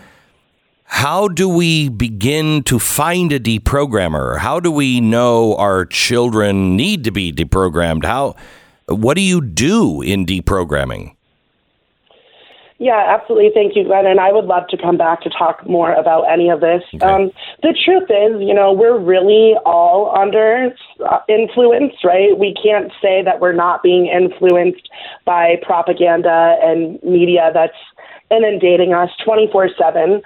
how 0.83 1.27
do 1.27 1.49
we 1.49 1.89
begin 1.89 2.61
to 2.63 2.77
find 2.77 3.31
a 3.31 3.39
deprogrammer? 3.39 4.37
How 4.37 4.59
do 4.59 4.71
we 4.71 5.01
know 5.01 5.55
our 5.55 5.83
children 5.83 6.77
need 6.77 7.05
to 7.05 7.11
be 7.11 7.33
deprogrammed? 7.33 8.05
How 8.05 8.35
what 8.87 9.15
do 9.15 9.21
you 9.21 9.41
do 9.41 10.03
in 10.03 10.27
deprogramming? 10.27 11.15
Yeah, 12.77 13.01
absolutely. 13.07 13.51
Thank 13.53 13.75
you, 13.75 13.85
Glenn. 13.85 14.05
And 14.05 14.19
I 14.19 14.33
would 14.33 14.45
love 14.45 14.67
to 14.67 14.77
come 14.77 14.97
back 14.97 15.21
to 15.21 15.29
talk 15.29 15.65
more 15.65 15.93
about 15.93 16.23
any 16.23 16.49
of 16.49 16.59
this. 16.59 16.83
Um, 17.01 17.31
the 17.63 17.73
truth 17.85 18.09
is, 18.09 18.41
you 18.41 18.53
know, 18.53 18.73
we're 18.73 18.99
really 18.99 19.53
all 19.65 20.13
under 20.13 20.75
uh, 21.09 21.19
influence, 21.29 21.93
right? 22.03 22.37
We 22.37 22.53
can't 22.61 22.91
say 23.01 23.23
that 23.23 23.39
we're 23.39 23.53
not 23.53 23.81
being 23.81 24.07
influenced 24.07 24.89
by 25.23 25.55
propaganda 25.61 26.57
and 26.61 27.01
media 27.01 27.49
that's 27.53 27.77
inundating 28.29 28.93
us 28.93 29.09
24 29.23 29.69
7. 29.79 30.21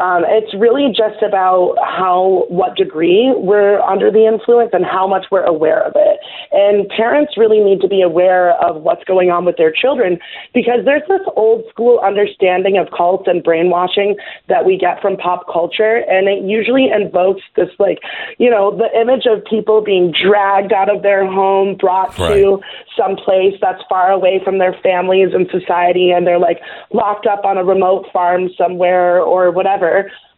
Um, 0.00 0.24
it's 0.26 0.52
really 0.54 0.88
just 0.88 1.22
about 1.22 1.76
how, 1.78 2.46
what 2.48 2.76
degree 2.76 3.32
we're 3.36 3.80
under 3.80 4.10
the 4.10 4.26
influence 4.26 4.70
and 4.72 4.84
how 4.84 5.06
much 5.06 5.26
we're 5.30 5.44
aware 5.44 5.82
of 5.86 5.92
it. 5.94 6.18
And 6.50 6.88
parents 6.88 7.36
really 7.36 7.60
need 7.60 7.80
to 7.80 7.88
be 7.88 8.02
aware 8.02 8.52
of 8.60 8.82
what's 8.82 9.04
going 9.04 9.30
on 9.30 9.44
with 9.44 9.56
their 9.56 9.70
children 9.70 10.18
because 10.52 10.80
there's 10.84 11.06
this 11.08 11.22
old 11.36 11.62
school 11.70 12.00
understanding 12.04 12.76
of 12.76 12.88
cults 12.90 13.28
and 13.28 13.42
brainwashing 13.42 14.16
that 14.48 14.66
we 14.66 14.76
get 14.76 15.00
from 15.00 15.16
pop 15.16 15.46
culture. 15.52 16.02
And 16.08 16.26
it 16.28 16.42
usually 16.42 16.90
invokes 16.90 17.42
this, 17.54 17.70
like, 17.78 18.00
you 18.38 18.50
know, 18.50 18.76
the 18.76 18.90
image 19.00 19.26
of 19.26 19.44
people 19.44 19.80
being 19.80 20.12
dragged 20.12 20.72
out 20.72 20.90
of 20.94 21.02
their 21.02 21.24
home, 21.24 21.76
brought 21.76 22.18
Right. 22.18 22.34
to 22.34 22.60
some 22.96 23.16
place 23.16 23.54
that's 23.60 23.82
far 23.88 24.10
away 24.10 24.40
from 24.44 24.58
their 24.58 24.74
families 24.82 25.28
and 25.34 25.48
society, 25.50 26.10
and 26.10 26.26
they're 26.26 26.38
like 26.38 26.60
locked 26.92 27.26
up 27.26 27.44
on 27.44 27.58
a 27.58 27.64
remote 27.64 28.06
farm 28.12 28.50
somewhere 28.58 29.20
or 29.20 29.50
whatever. 29.50 29.83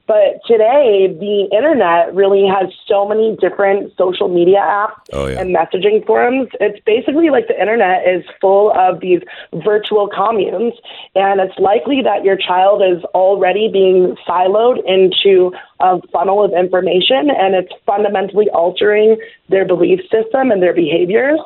But 0.07 0.39
today, 0.47 1.09
the 1.19 1.49
internet 1.53 2.15
really 2.15 2.47
has 2.47 2.73
so 2.87 3.09
many 3.09 3.37
different 3.41 3.93
social 3.99 4.29
media 4.29 4.59
apps 4.61 5.03
Oh, 5.13 5.27
yeah. 5.27 5.41
and 5.41 5.55
messaging 5.55 6.07
forums. 6.07 6.49
It's 6.61 6.79
basically 6.87 7.29
like 7.31 7.49
the 7.49 7.61
internet 7.61 8.07
is 8.07 8.25
full 8.41 8.71
of 8.71 9.01
these 9.01 9.21
virtual 9.65 10.07
communes, 10.09 10.75
and 11.17 11.41
it's 11.41 11.59
likely 11.59 12.03
that 12.03 12.23
your 12.25 12.37
child 12.37 12.83
is 12.83 13.03
already 13.17 13.69
being 13.69 14.17
siloed 14.29 14.79
into 14.87 15.51
a 15.81 16.01
funnel 16.13 16.45
of 16.45 16.53
information, 16.53 17.29
and 17.29 17.57
it's 17.57 17.73
fundamentally 17.85 18.49
altering 18.51 19.17
their 19.49 19.65
belief 19.65 19.99
system 20.09 20.53
and 20.53 20.63
their 20.63 20.75
behaviors. 20.75 21.41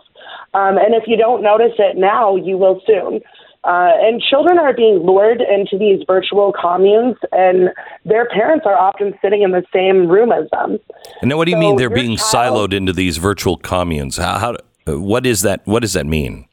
Um, 0.52 0.76
and 0.76 0.94
if 0.94 1.04
you 1.06 1.16
don't 1.16 1.42
notice 1.42 1.72
it 1.78 1.96
now, 1.96 2.36
you 2.36 2.58
will 2.58 2.82
soon. 2.86 3.22
Uh, 3.62 3.90
and 4.00 4.22
children 4.22 4.58
are 4.58 4.72
being 4.72 5.00
lured 5.04 5.42
into 5.42 5.76
these 5.76 6.02
virtual 6.06 6.50
communes, 6.52 7.16
and 7.30 7.68
their 8.06 8.26
parents 8.28 8.64
are 8.64 8.78
often 8.78 9.12
sitting 9.20 9.42
in 9.42 9.50
the 9.50 9.62
same 9.72 10.08
room 10.08 10.32
as 10.32 10.48
them. 10.50 10.78
And 11.20 11.30
then 11.30 11.36
what 11.36 11.44
do 11.44 11.50
you 11.50 11.56
So 11.56 11.60
mean 11.60 11.76
they're 11.76 11.90
being 11.90 12.16
child- 12.16 12.70
siloed 12.70 12.72
into 12.72 12.92
these 12.94 13.18
virtual 13.18 13.58
communes? 13.58 14.16
How, 14.16 14.38
how 14.38 14.56
uh, 14.88 14.98
what 14.98 15.26
is 15.26 15.42
that? 15.42 15.60
What 15.66 15.80
does 15.80 15.92
that 15.92 16.06
mean? 16.06 16.46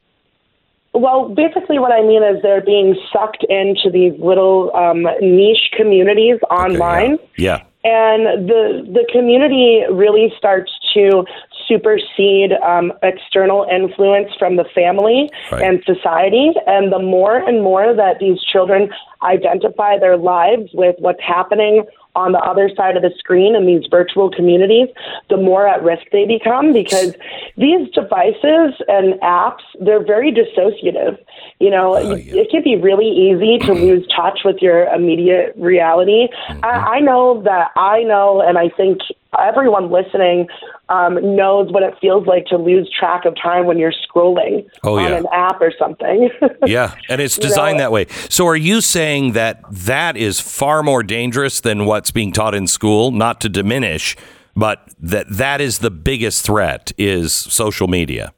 Well, 0.94 1.30
basically, 1.30 1.80
what 1.80 1.92
I 1.92 2.02
mean 2.02 2.24
is 2.24 2.42
they're 2.42 2.60
being 2.60 2.96
sucked 3.14 3.46
into 3.50 3.90
these 3.92 4.14
little 4.20 4.76
um, 4.76 5.04
niche 5.22 5.70
communities 5.78 6.40
online. 6.50 7.20
Yeah. 7.38 7.64
and 7.84 8.50
the 8.50 8.84
the 8.92 9.08
community 9.14 9.84
really 9.92 10.34
starts 10.38 10.72
to 10.96 11.24
supersede 11.68 12.54
um, 12.66 12.94
external 13.04 13.68
influence 13.72 14.30
from 14.40 14.56
the 14.56 14.66
family 14.76 15.30
Right. 15.52 15.62
and 15.64 15.84
society. 15.86 16.52
And 16.66 16.92
the 16.92 17.00
more 17.00 17.38
and 17.38 17.62
more 17.64 17.94
that 17.94 18.20
these 18.20 18.42
children 18.42 18.90
identify 19.24 19.98
their 19.98 20.18
lives 20.18 20.72
with 20.74 20.96
what's 21.00 21.22
happening 21.22 21.86
on 22.16 22.32
the 22.32 22.40
other 22.40 22.68
side 22.76 22.98
of 22.98 23.04
the 23.04 23.12
screen 23.18 23.56
in 23.56 23.68
these 23.68 23.84
virtual 23.92 24.30
communities, 24.32 24.88
the 25.30 25.38
more 25.38 25.68
at 25.68 25.84
risk 25.84 26.02
they 26.12 26.26
become 26.26 26.74
because 26.74 27.14
these 27.58 27.88
devices 27.94 28.74
and 28.88 29.14
apps, 29.22 29.62
they're 29.80 30.04
very 30.04 30.32
dissociative. 30.32 31.16
You 31.60 31.70
know, 31.70 31.96
it 31.96 32.50
can 32.50 32.64
be 32.64 32.76
really 32.76 33.08
easy 33.08 33.60
to 33.68 33.74
lose 33.86 34.08
touch 34.16 34.40
with 34.44 34.58
your 34.62 34.86
immediate 34.88 35.54
reality. 35.58 36.28
I, 36.64 36.98
I 36.98 37.00
know 37.02 37.42
that 37.44 37.70
I 37.76 38.02
know, 38.02 38.42
and 38.42 38.58
I 38.58 38.70
think 38.70 38.98
everyone 39.38 39.92
listening 39.92 40.48
um, 40.90 41.36
knows 41.36 41.72
what 41.72 41.84
it 41.84 41.94
feels 42.02 42.26
like 42.28 42.46
to 42.48 42.58
lose 42.58 42.90
track 42.98 43.26
of 43.26 43.36
time 43.42 43.66
when 43.66 43.78
you're 43.78 43.92
scrolling 43.94 44.68
Oh, 44.84 44.98
on 44.98 45.14
an 45.14 45.26
app 45.34 45.62
or 45.62 45.72
something. 45.78 46.30
Yeah, 46.66 46.96
and 47.10 47.22
it's 47.22 47.38
You 47.38 47.44
know- 47.44 47.50
designed 47.50 47.80
that 47.80 47.92
way. 47.92 48.08
So 48.30 48.46
are 48.48 48.56
you 48.56 48.82
saying 48.82 49.34
that 49.34 49.62
that 49.72 50.18
is 50.18 50.40
far 50.40 50.84
more 50.84 51.04
dangerous 51.04 51.60
than 51.62 51.86
what's 51.86 52.12
being 52.12 52.32
taught 52.32 52.56
in 52.56 52.68
school? 52.68 53.12
Not 53.12 53.40
to 53.42 53.50
diminish, 53.50 54.16
but 54.56 54.90
that 55.00 55.28
that 55.30 55.62
is 55.62 55.80
the 55.80 55.92
biggest 55.92 56.46
threat 56.46 56.92
is 56.98 57.32
social 57.34 57.88
media. 57.88 58.34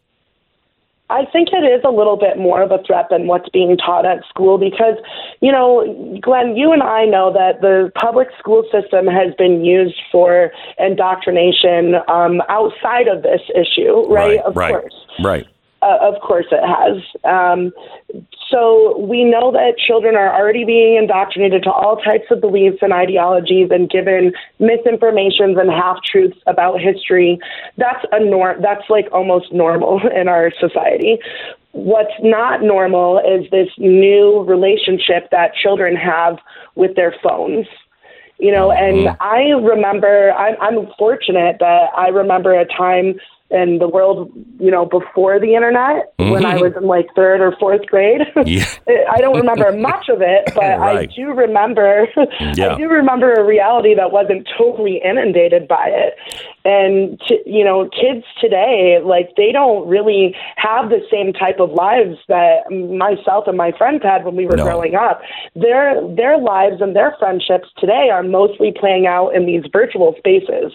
I 1.09 1.25
think 1.31 1.49
it 1.51 1.65
is 1.65 1.81
a 1.83 1.89
little 1.89 2.17
bit 2.17 2.37
more 2.37 2.61
of 2.61 2.71
a 2.71 2.81
threat 2.85 3.07
than 3.09 3.27
what's 3.27 3.49
being 3.49 3.75
taught 3.77 4.05
at 4.05 4.19
school 4.29 4.57
because, 4.57 4.95
you 5.41 5.51
know, 5.51 6.19
Glenn, 6.21 6.55
you 6.55 6.71
and 6.71 6.83
I 6.83 7.05
know 7.05 7.33
that 7.33 7.61
the 7.61 7.91
public 7.99 8.27
school 8.37 8.63
system 8.71 9.07
has 9.07 9.33
been 9.37 9.65
used 9.65 9.99
for 10.11 10.51
indoctrination 10.77 11.95
um, 12.07 12.41
outside 12.47 13.07
of 13.07 13.23
this 13.23 13.41
issue, 13.55 14.05
right? 14.07 14.39
of 14.41 14.55
right, 14.55 14.71
course. 14.71 14.95
right. 15.23 15.47
Uh, 15.81 15.97
of 16.01 16.21
course 16.21 16.45
it 16.51 16.61
has. 16.61 17.01
Um, 17.23 17.71
so 18.49 18.97
we 18.99 19.23
know 19.23 19.51
that 19.51 19.77
children 19.77 20.15
are 20.15 20.33
already 20.33 20.65
being 20.65 20.95
indoctrinated 20.95 21.63
to 21.63 21.71
all 21.71 21.97
types 21.97 22.25
of 22.31 22.41
beliefs 22.41 22.79
and 22.81 22.91
ideologies 22.91 23.69
and 23.71 23.89
given 23.89 24.33
misinformations 24.59 25.59
and 25.59 25.69
half 25.69 26.03
truths 26.03 26.37
about 26.47 26.81
history. 26.81 27.39
That's 27.77 28.03
a 28.11 28.19
norm. 28.19 28.61
That's 28.61 28.89
like 28.89 29.07
almost 29.13 29.53
normal 29.53 30.01
in 30.15 30.27
our 30.27 30.51
society. 30.59 31.19
What's 31.71 32.11
not 32.21 32.61
normal 32.61 33.19
is 33.19 33.49
this 33.51 33.69
new 33.77 34.43
relationship 34.43 35.29
that 35.31 35.53
children 35.53 35.95
have 35.95 36.39
with 36.75 36.95
their 36.95 37.15
phones 37.23 37.67
you 38.39 38.53
know 38.53 38.71
and 38.71 39.09
i 39.19 39.49
remember 39.49 40.31
I'm, 40.31 40.55
I'm 40.61 40.87
fortunate 40.97 41.57
that 41.59 41.89
i 41.95 42.07
remember 42.07 42.57
a 42.57 42.65
time 42.65 43.19
in 43.51 43.79
the 43.79 43.87
world 43.87 44.31
you 44.59 44.69
know 44.69 44.85
before 44.85 45.39
the 45.39 45.55
internet 45.55 46.13
when 46.17 46.45
i 46.45 46.55
was 46.55 46.71
mm-hmm. 46.73 46.83
in 46.83 46.87
like 46.87 47.07
third 47.15 47.41
or 47.41 47.55
fourth 47.59 47.83
grade 47.87 48.21
Yeah. 48.45 48.65
i 49.11 49.17
don't 49.19 49.37
remember 49.37 49.71
much 49.71 50.07
of 50.07 50.21
it 50.21 50.51
but 50.53 50.63
i 50.63 51.07
do 51.07 51.33
remember 51.33 52.07
Yeah. 52.53 52.73
i 52.73 52.77
do 52.77 52.87
remember 52.87 53.33
a 53.33 53.43
reality 53.43 53.95
that 53.95 54.11
wasn't 54.11 54.47
totally 54.55 55.01
inundated 55.03 55.67
by 55.67 55.87
it 55.87 56.13
and 56.63 57.19
t- 57.27 57.41
you 57.47 57.63
know 57.63 57.89
kids 57.89 58.23
today 58.39 58.99
like 59.03 59.31
they 59.35 59.51
don't 59.51 59.87
really 59.87 60.35
have 60.57 60.89
the 60.89 61.01
same 61.09 61.33
type 61.33 61.59
of 61.59 61.71
lives 61.71 62.17
that 62.27 62.69
myself 62.71 63.47
and 63.47 63.57
my 63.57 63.71
friends 63.71 64.03
had 64.03 64.25
when 64.25 64.35
we 64.35 64.45
were 64.45 64.57
No. 64.57 64.65
growing 64.65 64.93
up 64.93 65.21
their 65.55 65.95
their 66.15 66.37
lives 66.37 66.81
and 66.81 66.95
their 66.95 67.15
friendships 67.17 67.69
today 67.79 68.09
are 68.11 68.21
mostly 68.23 68.71
playing 68.71 69.07
out 69.07 69.29
in 69.29 69.47
these 69.47 69.63
virtual 69.71 70.13
spaces 70.19 70.71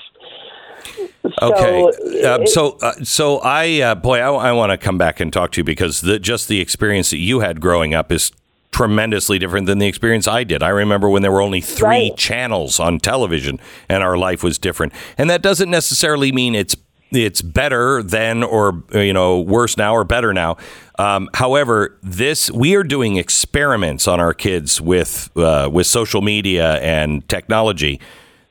Okay. 1.42 1.84
so, 2.22 2.34
um, 2.34 2.46
so, 2.46 2.78
uh, 2.80 2.92
so 3.02 3.38
I, 3.38 3.80
uh, 3.80 3.94
boy, 3.94 4.18
I, 4.18 4.48
I 4.48 4.52
want 4.52 4.70
to 4.70 4.78
come 4.78 4.98
back 4.98 5.20
and 5.20 5.32
talk 5.32 5.52
to 5.52 5.60
you 5.60 5.64
because 5.64 6.00
the, 6.00 6.18
just 6.18 6.48
the 6.48 6.60
experience 6.60 7.10
that 7.10 7.18
you 7.18 7.40
had 7.40 7.60
growing 7.60 7.92
up 7.94 8.12
is 8.12 8.30
tremendously 8.70 9.38
different 9.38 9.66
than 9.66 9.78
the 9.78 9.86
experience 9.86 10.26
I 10.26 10.44
did. 10.44 10.62
I 10.62 10.68
remember 10.68 11.08
when 11.08 11.22
there 11.22 11.30
were 11.32 11.40
only 11.40 11.60
three 11.60 11.86
Right. 11.86 12.16
channels 12.16 12.80
on 12.80 12.98
television 12.98 13.60
and 13.88 14.02
our 14.02 14.16
life 14.16 14.42
was 14.42 14.58
different. 14.58 14.92
And 15.16 15.30
that 15.30 15.42
doesn't 15.42 15.70
necessarily 15.70 16.32
mean 16.32 16.54
it's 16.54 16.76
it's 17.12 17.42
better 17.42 18.02
then 18.02 18.42
or 18.42 18.82
you 18.92 19.12
know 19.12 19.40
worse 19.40 19.76
now 19.76 19.94
or 19.94 20.02
better 20.02 20.32
now. 20.32 20.56
Um, 20.98 21.28
however, 21.34 21.96
this 22.02 22.50
we 22.50 22.74
are 22.74 22.82
doing 22.82 23.16
experiments 23.16 24.08
on 24.08 24.18
our 24.18 24.34
kids 24.34 24.80
with 24.80 25.30
uh, 25.36 25.68
with 25.72 25.86
social 25.86 26.22
media 26.22 26.80
and 26.80 27.28
technology 27.28 28.00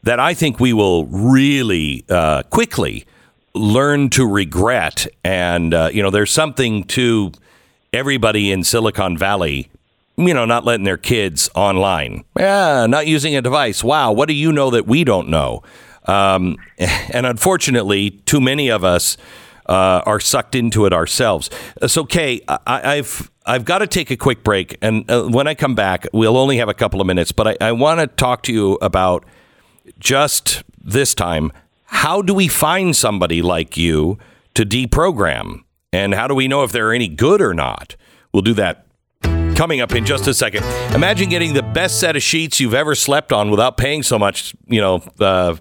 that 0.03 0.19
I 0.19 0.33
think 0.33 0.59
we 0.59 0.73
will 0.73 1.05
really 1.05 2.05
uh, 2.09 2.43
quickly 2.43 3.05
learn 3.53 4.09
to 4.11 4.25
regret. 4.25 5.07
And 5.23 5.73
uh, 5.73 5.89
you 5.93 6.03
know, 6.03 6.09
there's 6.09 6.31
something 6.31 6.83
to 6.85 7.31
everybody 7.91 8.51
in 8.51 8.63
Silicon 8.63 9.17
Valley, 9.17 9.69
you 10.17 10.33
know, 10.33 10.45
not 10.45 10.65
letting 10.65 10.83
their 10.83 10.97
kids 10.97 11.49
online. 11.55 12.23
Yeah, 12.37 12.85
not 12.87 13.07
using 13.07 13.35
a 13.35 13.41
device. 13.41 13.83
Wow, 13.83 14.11
what 14.11 14.27
do 14.27 14.33
you 14.33 14.51
know 14.51 14.69
that 14.71 14.85
we 14.85 15.03
don't 15.03 15.29
know? 15.29 15.63
Um, 16.05 16.57
and 16.77 17.25
unfortunately, 17.25 18.11
too 18.11 18.41
many 18.41 18.69
of 18.69 18.83
us 18.83 19.17
uh, 19.67 20.01
are 20.05 20.19
sucked 20.19 20.55
into 20.55 20.85
it 20.85 20.93
ourselves. 20.93 21.49
Uh, 21.81 21.87
So, 21.87 22.03
Kay, 22.03 22.41
I, 22.47 22.97
I've 22.97 23.31
I've 23.45 23.65
got 23.65 23.79
to 23.79 23.87
take 23.87 24.11
a 24.11 24.17
quick 24.17 24.43
break, 24.43 24.77
and 24.81 25.09
uh, 25.09 25.23
when 25.23 25.47
I 25.47 25.53
come 25.55 25.75
back, 25.75 26.05
we'll 26.13 26.37
only 26.37 26.57
have 26.57 26.69
a 26.69 26.73
couple 26.73 26.99
of 27.01 27.07
minutes. 27.07 27.31
But 27.31 27.47
I, 27.47 27.69
I 27.69 27.71
want 27.71 27.99
to 27.99 28.07
talk 28.07 28.43
to 28.43 28.53
you 28.53 28.73
about 28.81 29.25
just 29.99 30.63
this 30.81 31.13
time. 31.13 31.51
How 31.85 32.21
do 32.21 32.33
we 32.33 32.47
find 32.47 32.95
somebody 32.95 33.41
like 33.41 33.77
you 33.77 34.17
to 34.55 34.65
deprogram, 34.65 35.63
and 35.91 36.13
how 36.13 36.27
do 36.27 36.35
we 36.35 36.47
know 36.47 36.63
if 36.63 36.71
they're 36.71 36.93
any 36.93 37.07
good 37.07 37.41
or 37.41 37.53
not? 37.53 37.95
We'll 38.31 38.41
do 38.41 38.53
that 38.55 38.83
Coming 39.55 39.81
up 39.81 39.93
in 39.93 40.03
just 40.03 40.25
a 40.27 40.33
second. 40.33 40.63
Imagine 40.95 41.29
getting 41.29 41.53
the 41.53 41.61
best 41.61 41.99
set 41.99 42.15
of 42.15 42.23
sheets 42.23 42.59
you've 42.59 42.73
ever 42.73 42.95
slept 42.95 43.31
on 43.31 43.51
without 43.51 43.77
paying 43.77 44.01
so 44.01 44.17
much, 44.17 44.55
you 44.65 44.81
know, 44.81 45.03
uh, 45.19 45.55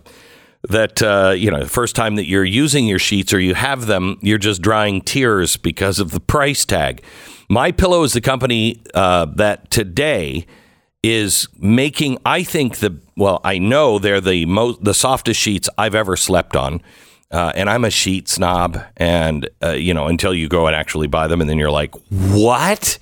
that, 0.70 1.02
uh, 1.02 1.34
you 1.36 1.50
know, 1.50 1.60
the 1.60 1.68
first 1.68 1.94
time 1.94 2.16
that 2.16 2.26
you're 2.26 2.44
using 2.44 2.86
your 2.86 2.98
sheets 2.98 3.34
or 3.34 3.38
you 3.38 3.54
have 3.54 3.86
them, 3.86 4.16
you're 4.22 4.38
just 4.38 4.62
drying 4.62 5.02
tears 5.02 5.58
because 5.58 5.98
of 5.98 6.10
the 6.10 6.20
price 6.20 6.64
tag. 6.64 7.04
My 7.50 7.70
Pillow 7.70 8.02
is 8.02 8.14
the 8.14 8.22
company 8.22 8.82
uh, 8.94 9.26
that 9.36 9.70
today 9.70 10.46
is 11.02 11.48
making, 11.58 12.18
I 12.24 12.42
think, 12.42 12.78
the, 12.78 12.96
well, 13.16 13.40
I 13.44 13.58
know 13.58 13.98
they're 13.98 14.20
the 14.20 14.46
most, 14.46 14.84
the 14.84 14.94
softest 14.94 15.40
sheets 15.40 15.68
I've 15.76 15.94
ever 15.94 16.16
slept 16.16 16.56
on. 16.56 16.80
Uh, 17.30 17.50
and 17.54 17.70
I'm 17.70 17.82
a 17.82 17.90
sheet 17.90 18.28
snob, 18.28 18.78
and 18.98 19.48
uh, 19.62 19.70
you 19.70 19.94
know, 19.94 20.06
until 20.06 20.34
you 20.34 20.50
go 20.50 20.66
and 20.66 20.76
actually 20.76 21.06
buy 21.06 21.28
them, 21.28 21.40
and 21.40 21.48
then 21.48 21.56
you're 21.56 21.70
like, 21.70 21.94
"What? 22.10 22.98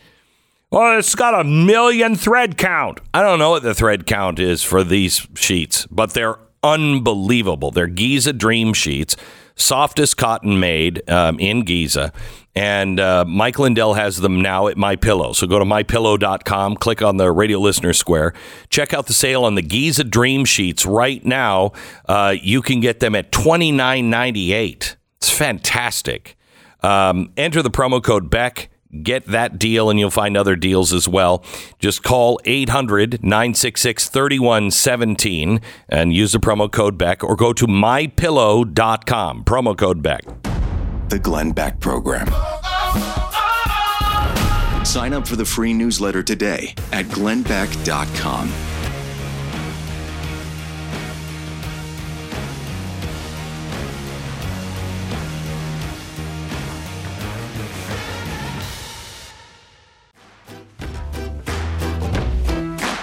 Well, 0.71 1.01
it's 1.01 1.17
got 1.17 1.35
a 1.35 1.43
million 1.43 2.15
thread 2.15 2.57
count. 2.57 3.01
I 3.13 3.23
don't 3.25 3.41
know 3.41 3.51
what 3.51 3.65
the 3.65 3.75
thread 3.75 4.07
count 4.07 4.39
is 4.39 4.63
for 4.63 4.85
these 4.85 5.27
sheets, 5.35 5.85
but 5.87 6.15
they're 6.15 6.39
unbelievable. 6.63 7.73
They're 7.73 7.89
Giza 7.89 8.33
Dream 8.33 8.73
sheets, 8.73 9.17
softest 9.57 10.17
cotton 10.17 10.61
made 10.61 11.09
um, 11.11 11.41
in 11.41 11.65
Giza. 11.65 12.13
And 12.55 12.99
uh, 12.99 13.25
Mike 13.27 13.59
Lindell 13.59 13.95
has 13.95 14.19
them 14.19 14.41
now 14.41 14.67
at 14.67 14.77
My 14.77 14.97
Pillow. 14.97 15.33
So 15.33 15.47
go 15.47 15.59
to 15.59 15.65
mypillow.com, 15.65 16.77
click 16.77 17.01
on 17.01 17.17
the 17.17 17.31
radio 17.31 17.59
listener 17.59 17.93
square, 17.93 18.33
check 18.71 18.93
out 18.93 19.07
the 19.07 19.13
sale 19.13 19.45
on 19.45 19.55
the 19.55 19.63
Giza 19.63 20.05
Dream 20.05 20.45
sheets 20.45 20.85
right 20.85 21.25
now. 21.25 21.73
Uh, 22.09 22.35
you 22.43 22.61
can 22.61 22.81
get 22.81 23.01
them 23.01 23.15
at 23.15 23.31
twenty 23.31 23.71
nine 23.71 24.11
ninety 24.11 24.53
eight. 24.53 24.97
It's 25.19 25.31
fantastic. 25.31 26.37
Um, 26.83 27.33
enter 27.37 27.63
the 27.63 27.71
promo 27.71 28.03
code 28.03 28.31
Beck. 28.31 28.71
Get 29.03 29.27
that 29.27 29.57
deal, 29.57 29.89
and 29.89 30.01
you'll 30.01 30.11
find 30.11 30.37
other 30.37 30.57
deals 30.57 30.93
as 30.93 31.07
well. 31.07 31.45
Just 31.79 32.03
call 32.03 32.41
800 32.45 33.23
966 33.23 34.09
3117 34.09 35.61
and 35.89 36.13
use 36.13 36.33
the 36.33 36.41
promo 36.41 36.71
code 36.71 36.99
Beck 36.99 37.23
or 37.23 37.37
go 37.37 37.53
to 37.53 37.69
mypillow.com. 37.69 39.45
Promo 39.45 39.79
code 39.79 40.03
Beck. 40.03 40.25
The 41.11 41.19
Glenn 41.19 41.51
Beck 41.51 41.81
Program. 41.81 42.29
Sign 44.85 45.13
up 45.13 45.27
for 45.27 45.35
the 45.35 45.45
free 45.45 45.73
newsletter 45.73 46.23
today 46.23 46.73
at 46.93 47.07
glennbeck.com. 47.07 48.49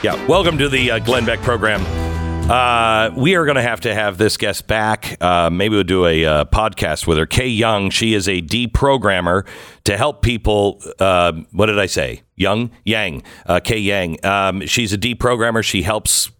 Yeah, 0.02 0.28
welcome 0.28 0.58
to 0.60 0.70
the 0.70 0.92
uh, 0.92 1.00
Glenn 1.00 1.26
Beck 1.26 1.42
program. 1.42 2.07
Uh, 2.50 3.12
we 3.18 3.36
are 3.36 3.44
going 3.44 3.58
to 3.58 3.62
have 3.62 3.82
to 3.82 3.94
have 3.94 4.18
this 4.18 4.38
guest 4.38 4.68
back. 4.68 5.22
Uh, 5.22 5.50
maybe 5.50 5.76
we'll 5.76 5.84
do 5.84 6.06
a 6.06 6.26
uh, 6.26 6.46
podcast 6.46 7.06
with 7.06 7.18
her. 7.18 7.26
Kay 7.26 7.50
Young, 7.50 7.90
she 7.90 8.14
is 8.14 8.30
a 8.30 8.42
deprogrammer 8.42 9.46
to 9.84 9.98
help 9.98 10.22
people. 10.22 10.82
Uh, 10.98 11.34
what 11.52 11.66
did 11.66 11.78
I 11.78 11.88
say? 11.88 12.22
Young 12.38 12.72
Yang, 12.86 13.24
uh, 13.48 13.60
Kay 13.60 13.80
Yang. 13.80 14.26
Um, 14.26 14.66
she's 14.66 14.94
a 14.94 14.98
deprogrammer. 14.98 15.62
She 15.62 15.82
helps. 15.82 16.32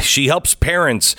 She 0.00 0.28
helps 0.28 0.54
parents. 0.54 1.16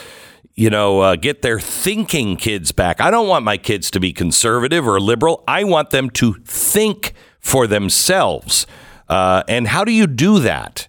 You 0.55 0.71
know, 0.71 1.01
uh, 1.01 1.15
get 1.15 1.43
their 1.43 1.59
thinking 1.59 2.35
kids 2.35 2.71
back. 2.71 3.01
I 3.01 3.11
don't 3.11 3.27
want 3.27 3.45
my 3.45 3.57
kids 3.57 3.91
to 3.91 3.99
be 3.99 4.13
conservative 4.13 4.87
or 4.87 4.99
liberal. 4.99 5.43
I 5.47 5.63
want 5.63 5.91
them 5.91 6.09
to 6.11 6.33
think 6.45 7.13
for 7.39 7.67
themselves. 7.67 8.65
Uh, 9.07 9.43
and 9.47 9.67
how 9.67 9.83
do 9.83 9.91
you 9.91 10.07
do 10.07 10.39
that, 10.39 10.87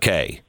Kay? 0.00 0.43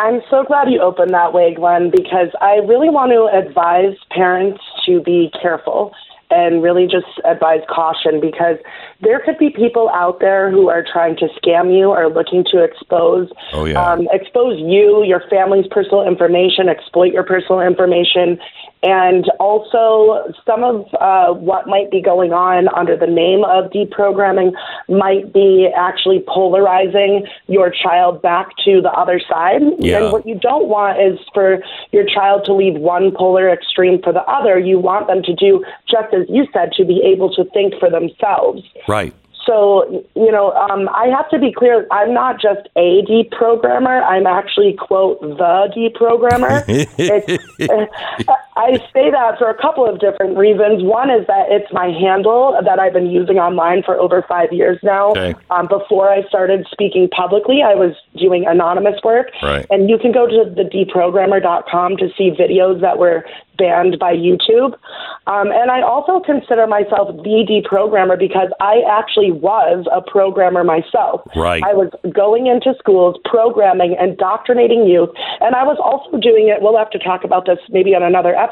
I'm 0.00 0.22
so 0.30 0.44
glad 0.44 0.70
you 0.70 0.80
opened 0.80 1.12
that 1.12 1.34
way, 1.34 1.52
Glenn, 1.54 1.90
because 1.90 2.28
I 2.40 2.54
really 2.66 2.88
want 2.88 3.12
to 3.12 3.28
advise 3.36 3.94
parents 4.10 4.62
to 4.86 5.02
be 5.02 5.30
careful 5.42 5.92
and 6.30 6.62
really 6.62 6.86
just 6.86 7.06
advise 7.26 7.60
caution 7.68 8.18
because 8.20 8.56
there 9.02 9.20
could 9.20 9.36
be 9.36 9.50
people 9.50 9.90
out 9.92 10.20
there 10.20 10.50
who 10.50 10.70
are 10.70 10.82
trying 10.90 11.16
to 11.16 11.26
scam 11.36 11.76
you 11.76 11.90
or 11.90 12.08
looking 12.08 12.44
to 12.50 12.62
expose 12.62 13.28
Oh, 13.52 13.66
yeah. 13.66 13.84
um, 13.92 14.08
expose 14.12 14.58
you, 14.58 15.02
your 15.04 15.22
family's 15.28 15.66
personal 15.70 16.06
information, 16.06 16.68
exploit 16.70 17.12
your 17.12 17.24
personal 17.24 17.60
information, 17.60 18.38
and 18.82 19.30
also 19.38 20.32
some 20.46 20.64
of 20.64 20.86
uh, 21.00 21.32
what 21.34 21.66
might 21.66 21.90
be 21.90 22.00
going 22.00 22.32
on 22.32 22.68
under 22.74 22.96
the 22.96 23.06
name 23.06 23.44
of 23.44 23.70
deprogramming 23.70 24.52
might 24.88 25.32
be 25.32 25.68
actually 25.76 26.24
polarizing 26.26 27.26
your 27.46 27.70
child 27.70 28.22
back 28.22 28.48
to 28.64 28.80
the 28.80 28.90
other 28.90 29.20
side. 29.28 29.60
Yeah. 29.78 30.02
And 30.02 30.12
what 30.12 30.26
you 30.26 30.38
don't 30.38 30.68
want 30.68 31.00
is 31.00 31.18
for 31.34 31.62
your 31.92 32.04
child 32.06 32.44
to 32.46 32.54
leave 32.54 32.74
one 32.74 33.12
polar 33.14 33.50
extreme 33.50 34.00
for 34.02 34.12
the 34.12 34.22
other. 34.22 34.58
You 34.58 34.78
want 34.78 35.08
them 35.08 35.22
to 35.22 35.34
do 35.34 35.64
just 35.88 36.14
as 36.14 36.26
you 36.28 36.46
said, 36.52 36.72
to 36.72 36.84
be 36.84 37.02
able 37.04 37.32
to 37.34 37.44
think 37.52 37.74
for 37.78 37.90
themselves. 37.90 38.62
Right. 38.88 39.14
So, 39.46 40.04
you 40.14 40.30
know, 40.30 40.52
um, 40.52 40.88
I 40.90 41.06
have 41.06 41.28
to 41.30 41.38
be 41.38 41.52
clear. 41.52 41.86
I'm 41.90 42.12
not 42.12 42.40
just 42.40 42.68
a 42.76 43.02
deprogrammer. 43.02 44.02
I'm 44.04 44.26
actually, 44.26 44.76
quote, 44.78 45.20
the 45.20 45.72
deprogrammer. 45.74 46.64
I 48.60 48.76
say 48.92 49.10
that 49.10 49.38
for 49.38 49.48
a 49.48 49.60
couple 49.60 49.88
of 49.88 49.98
different 50.00 50.36
reasons. 50.36 50.82
One 50.82 51.10
is 51.10 51.26
that 51.26 51.46
it's 51.48 51.72
my 51.72 51.86
handle 51.88 52.58
that 52.62 52.78
I've 52.78 52.92
been 52.92 53.10
using 53.10 53.38
online 53.38 53.82
for 53.82 53.96
over 53.98 54.22
five 54.28 54.52
years 54.52 54.78
now. 54.82 55.10
Okay. 55.10 55.34
Um, 55.50 55.66
before 55.66 56.10
I 56.10 56.26
started 56.28 56.66
speaking 56.70 57.08
publicly, 57.08 57.62
I 57.62 57.74
was 57.74 57.96
doing 58.16 58.44
anonymous 58.46 59.00
work. 59.02 59.28
Right. 59.42 59.66
And 59.70 59.88
you 59.88 59.96
can 59.98 60.12
go 60.12 60.26
to 60.26 60.44
the 60.44 60.64
deprogrammer.com 60.64 61.96
to 61.96 62.08
see 62.16 62.30
videos 62.30 62.80
that 62.82 62.98
were 62.98 63.24
banned 63.60 63.98
by 63.98 64.16
YouTube. 64.16 64.72
Um, 65.26 65.52
and 65.52 65.70
I 65.70 65.82
also 65.82 66.20
consider 66.20 66.66
myself 66.66 67.14
the 67.22 67.44
deprogrammer 67.44 68.18
because 68.18 68.48
I 68.58 68.80
actually 68.90 69.30
was 69.30 69.86
a 69.92 70.00
programmer 70.00 70.64
myself. 70.64 71.20
Right. 71.36 71.62
I 71.62 71.74
was 71.74 71.92
going 72.10 72.46
into 72.48 72.74
schools, 72.78 73.16
programming, 73.24 73.96
indoctrinating 74.00 74.88
youth, 74.88 75.10
and 75.40 75.54
I 75.54 75.62
was 75.62 75.76
also 75.78 76.18
doing 76.18 76.48
it. 76.48 76.62
We'll 76.62 76.78
have 76.78 76.90
to 76.90 76.98
talk 76.98 77.22
about 77.22 77.44
this 77.44 77.58
maybe 77.68 77.94
on 77.94 78.02
another 78.02 78.34
episode, 78.34 78.49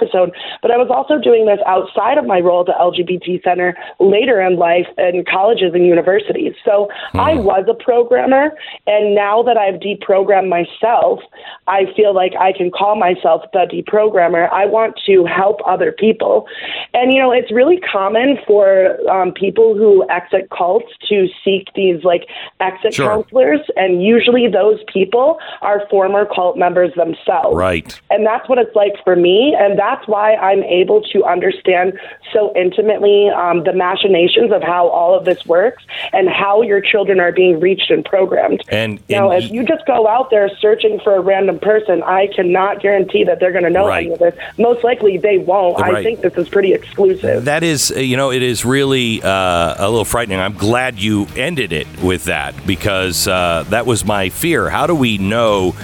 but 0.63 0.71
I 0.71 0.77
was 0.77 0.89
also 0.91 1.19
doing 1.19 1.47
this 1.47 1.59
outside 1.67 2.19
of 2.19 2.27
my 2.27 2.41
role 2.41 2.61
at 2.61 2.67
the 2.67 2.73
LGBT 2.79 3.43
Center 3.43 3.77
later 3.99 4.41
in 4.41 4.57
life 4.57 4.87
in 4.97 5.25
colleges 5.25 5.73
and 5.75 5.87
universities. 5.87 6.55
So 6.65 6.89
I 7.15 7.35
was 7.35 7.67
a 7.69 7.75
programmer, 7.75 8.51
and 8.87 9.15
now 9.15 9.43
that 9.43 9.57
I've 9.57 9.81
deprogrammed 9.81 10.49
myself, 10.49 11.21
I 11.67 11.85
feel 11.95 12.15
like 12.15 12.33
I 12.39 12.53
can 12.53 12.71
call 12.71 12.97
myself 12.97 13.43
the 13.53 13.67
deprogrammer. 13.71 14.51
I 14.53 14.67
want 14.67 14.99
to 15.07 15.25
help 15.25 15.61
other 15.67 15.93
people. 15.93 16.47
And, 16.95 17.13
you 17.13 17.19
know, 17.19 17.33
it's 17.33 17.53
really 17.53 17.79
common 17.79 18.39
for 18.47 18.99
um, 19.11 19.33
people 19.33 19.77
who 19.77 20.09
exit 20.11 20.49
cults 20.57 20.93
to 21.09 21.29
seek 21.45 21.69
these 21.75 22.05
like 22.05 22.27
exit 22.61 22.95
Sure. 22.95 23.09
counselors. 23.09 23.61
And 23.77 24.03
usually 24.03 24.49
those 24.49 24.79
people 24.93 25.39
are 25.63 25.83
former 25.91 26.27
cult 26.27 26.57
members 26.57 26.93
themselves. 26.95 27.57
Right. 27.57 28.01
And 28.11 28.27
that's 28.27 28.49
what 28.49 28.59
it's 28.59 28.75
like 28.75 28.95
for 29.05 29.17
me. 29.17 29.55
And 29.59 29.79
that's 29.89 30.07
why 30.07 30.35
I'm 30.37 30.63
able 30.65 31.01
to 31.13 31.25
understand 31.25 31.99
so 32.33 32.53
intimately 32.55 33.31
um, 33.31 33.65
the 33.65 33.73
machinations 33.73 34.53
of 34.53 34.63
how 34.63 34.89
all 34.89 35.17
of 35.17 35.25
this 35.25 35.45
works 35.47 35.83
and 36.13 36.29
how 36.29 36.61
your 36.63 36.81
children 36.81 37.21
are 37.21 37.33
being 37.33 37.59
reached 37.59 37.91
and 37.91 38.05
programmed. 38.05 38.63
And- 38.69 38.99
now, 39.09 39.31
if 39.31 39.51
you 39.51 39.65
just 39.65 39.87
go 39.87 40.07
out 40.07 40.31
there 40.31 40.51
searching 40.61 41.01
for 41.03 41.15
a 41.17 41.21
random 41.21 41.59
person, 41.59 42.03
I 42.03 42.27
cannot 42.35 42.83
guarantee 42.83 43.25
that 43.25 43.41
they're 43.41 43.53
going 43.53 43.65
to 43.65 43.71
know 43.71 43.87
Right. 43.89 44.05
any 44.07 44.13
of 44.13 44.19
this. 44.19 44.35
Most 44.59 44.85
likely 44.85 45.17
they 45.17 45.39
won't. 45.39 45.79
Right. 45.81 45.97
I 45.97 46.03
think 46.03 46.21
this 46.21 46.35
is 46.35 46.49
pretty 46.49 46.73
exclusive. 46.75 47.47
That 47.47 47.63
is, 47.63 47.91
uh, 47.91 48.01
you 48.01 48.17
know, 48.17 48.31
it 48.31 48.43
is 48.43 48.65
really 48.65 49.23
uh, 49.23 49.75
a 49.79 49.89
little 49.89 50.05
frightening. 50.05 50.39
I'm 50.39 50.55
glad 50.55 51.01
you 51.01 51.27
ended 51.37 51.73
it 51.73 51.87
with 52.03 52.25
that 52.25 52.55
because 52.67 53.27
uh, 53.27 53.65
that 53.71 53.87
was 53.87 54.05
my 54.05 54.29
fear. 54.29 54.69
How 54.69 54.87
do 54.87 54.95
we 54.95 55.17
know 55.19 55.75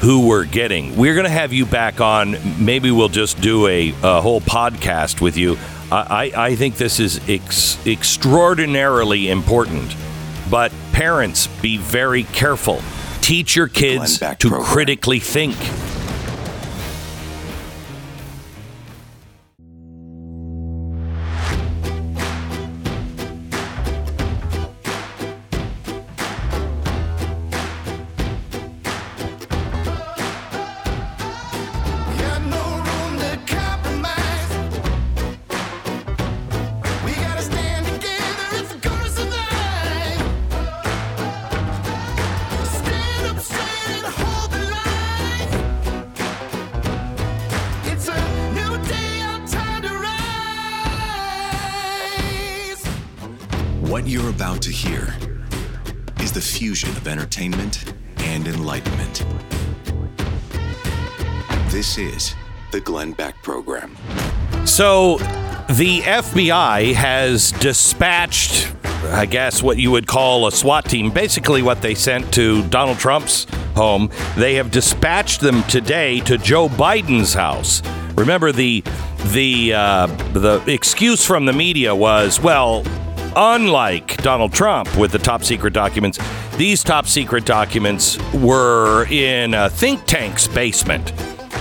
who 0.00 0.26
we're 0.26 0.44
getting? 0.44 0.96
We're 0.96 1.14
going 1.14 1.24
to 1.24 1.30
have 1.30 1.52
you 1.52 1.66
back 1.66 2.00
on. 2.00 2.36
Maybe 2.64 2.90
we'll 2.90 3.08
just 3.08 3.40
do 3.40 3.66
a, 3.66 3.94
a 4.02 4.20
whole 4.20 4.40
podcast 4.40 5.20
with 5.20 5.36
you. 5.36 5.58
I, 5.92 6.32
I 6.34 6.46
I 6.46 6.56
think 6.56 6.76
this 6.76 7.00
is 7.00 7.20
ex- 7.28 7.84
extraordinarily 7.86 9.28
important. 9.28 9.94
But 10.50 10.72
parents, 10.92 11.46
be 11.60 11.76
very 11.76 12.24
careful. 12.24 12.80
Teach 13.20 13.54
your 13.54 13.68
kids 13.68 14.18
to 14.18 14.34
Program. 14.48 14.64
critically 14.64 15.20
think. 15.20 15.56
So, 64.80 65.18
the 65.68 66.00
FBI 66.00 66.94
has 66.94 67.52
dispatched, 67.52 68.72
I 69.08 69.26
guess, 69.26 69.62
what 69.62 69.76
you 69.76 69.90
would 69.90 70.06
call 70.06 70.46
a 70.46 70.52
SWAT 70.52 70.86
team. 70.86 71.10
Basically, 71.10 71.60
what 71.60 71.82
they 71.82 71.94
sent 71.94 72.32
to 72.32 72.66
Donald 72.68 72.96
Trump's 72.98 73.44
home. 73.74 74.08
They 74.38 74.54
have 74.54 74.70
dispatched 74.70 75.42
them 75.42 75.64
today 75.64 76.20
to 76.20 76.38
Joe 76.38 76.70
Biden's 76.70 77.34
house. 77.34 77.82
Remember, 78.16 78.52
the 78.52 78.82
the 79.26 79.74
uh, 79.74 80.06
the 80.32 80.64
excuse 80.66 81.26
from 81.26 81.44
the 81.44 81.52
media 81.52 81.94
was, 81.94 82.40
well, 82.40 82.82
unlike 83.36 84.16
Donald 84.22 84.54
Trump 84.54 84.96
with 84.96 85.12
the 85.12 85.18
top 85.18 85.44
secret 85.44 85.74
documents, 85.74 86.18
these 86.56 86.82
top 86.82 87.06
secret 87.06 87.44
documents 87.44 88.16
were 88.32 89.04
in 89.10 89.52
a 89.52 89.68
think 89.68 90.06
tank's 90.06 90.48
basement. 90.48 91.12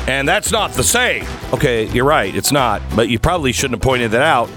And 0.07 0.27
that's 0.27 0.51
not 0.51 0.71
the 0.71 0.84
same. 0.84 1.26
Okay, 1.53 1.85
you're 1.88 2.05
right, 2.05 2.34
it's 2.35 2.51
not. 2.51 2.81
But 2.95 3.09
you 3.09 3.19
probably 3.19 3.51
shouldn't 3.51 3.76
have 3.76 3.88
pointed 3.88 4.11
that 4.11 4.21
out 4.21 4.49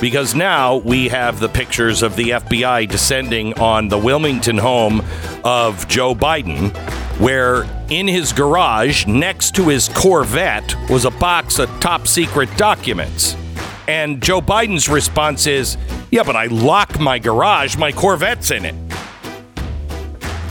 because 0.00 0.34
now 0.34 0.76
we 0.76 1.08
have 1.08 1.40
the 1.40 1.48
pictures 1.48 2.02
of 2.02 2.14
the 2.16 2.30
FBI 2.30 2.88
descending 2.88 3.58
on 3.58 3.88
the 3.88 3.98
Wilmington 3.98 4.58
home 4.58 5.02
of 5.44 5.88
Joe 5.88 6.14
Biden, 6.14 6.76
where 7.18 7.64
in 7.90 8.06
his 8.06 8.32
garage, 8.32 9.06
next 9.06 9.54
to 9.56 9.68
his 9.68 9.88
Corvette, 9.88 10.74
was 10.88 11.04
a 11.04 11.10
box 11.10 11.58
of 11.58 11.68
top 11.80 12.06
secret 12.06 12.54
documents. 12.56 13.36
And 13.88 14.22
Joe 14.22 14.40
Biden's 14.40 14.88
response 14.88 15.46
is, 15.46 15.76
Yeah, 16.10 16.22
but 16.22 16.36
I 16.36 16.46
lock 16.46 17.00
my 17.00 17.18
garage, 17.18 17.76
my 17.76 17.90
Corvette's 17.90 18.50
in 18.50 18.66
it. 18.66 18.74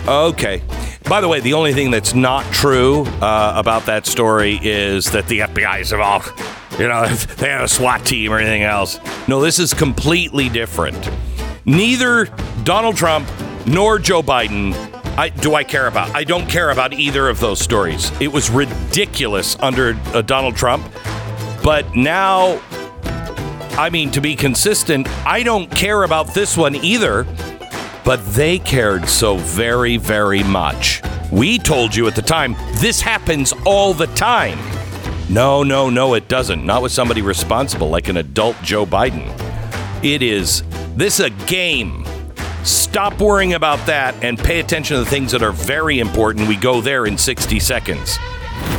Okay. 0.07 0.61
By 1.09 1.21
the 1.21 1.27
way, 1.29 1.39
the 1.39 1.53
only 1.53 1.73
thing 1.73 1.89
that's 1.89 2.13
not 2.13 2.43
true 2.51 3.05
uh, 3.21 3.53
about 3.55 3.85
that 3.85 4.05
story 4.05 4.59
is 4.61 5.09
that 5.11 5.25
the 5.27 5.39
FBI 5.39 5.79
is 5.79 5.93
involved. 5.93 6.37
You 6.77 6.89
know, 6.89 7.07
they 7.37 7.49
have 7.49 7.61
a 7.61 7.67
SWAT 7.67 8.05
team 8.05 8.33
or 8.33 8.39
anything 8.39 8.63
else. 8.63 8.99
No, 9.25 9.39
this 9.39 9.57
is 9.57 9.73
completely 9.73 10.49
different. 10.49 11.09
Neither 11.65 12.25
Donald 12.63 12.97
Trump 12.97 13.29
nor 13.65 13.99
Joe 13.99 14.21
Biden 14.21 14.73
I, 15.17 15.29
do 15.29 15.55
I 15.55 15.63
care 15.63 15.87
about. 15.87 16.13
I 16.13 16.23
don't 16.23 16.47
care 16.47 16.69
about 16.69 16.93
either 16.93 17.27
of 17.27 17.39
those 17.39 17.59
stories. 17.59 18.11
It 18.21 18.27
was 18.27 18.51
ridiculous 18.51 19.57
under 19.59 19.97
uh, 20.13 20.21
Donald 20.21 20.55
Trump. 20.55 20.87
But 21.63 21.95
now, 21.95 22.61
I 23.71 23.89
mean, 23.91 24.11
to 24.11 24.21
be 24.21 24.35
consistent, 24.35 25.07
I 25.25 25.41
don't 25.41 25.71
care 25.71 26.03
about 26.03 26.35
this 26.35 26.55
one 26.55 26.75
either 26.75 27.25
but 28.07 28.25
they 28.27 28.57
cared 28.57 29.05
so 29.09 29.35
very, 29.35 29.97
very 29.97 30.41
much. 30.41 31.01
We 31.29 31.59
told 31.59 31.93
you 31.93 32.07
at 32.07 32.15
the 32.15 32.21
time, 32.21 32.55
this 32.75 33.01
happens 33.01 33.53
all 33.65 33.93
the 33.93 34.07
time. 34.07 34.57
No, 35.29 35.61
no, 35.61 35.89
no, 35.89 36.13
it 36.13 36.29
doesn't. 36.29 36.65
Not 36.65 36.83
with 36.83 36.93
somebody 36.93 37.21
responsible 37.21 37.89
like 37.89 38.07
an 38.07 38.15
adult 38.15 38.55
Joe 38.63 38.85
Biden. 38.85 39.27
It 40.05 40.23
is, 40.23 40.63
this 40.95 41.19
a 41.19 41.31
game. 41.31 42.05
Stop 42.63 43.19
worrying 43.19 43.55
about 43.55 43.85
that 43.87 44.15
and 44.23 44.39
pay 44.39 44.61
attention 44.61 44.95
to 44.95 45.03
the 45.03 45.09
things 45.09 45.33
that 45.33 45.43
are 45.43 45.51
very 45.51 45.99
important. 45.99 46.47
We 46.47 46.55
go 46.55 46.79
there 46.79 47.07
in 47.07 47.17
60 47.17 47.59
seconds. 47.59 48.17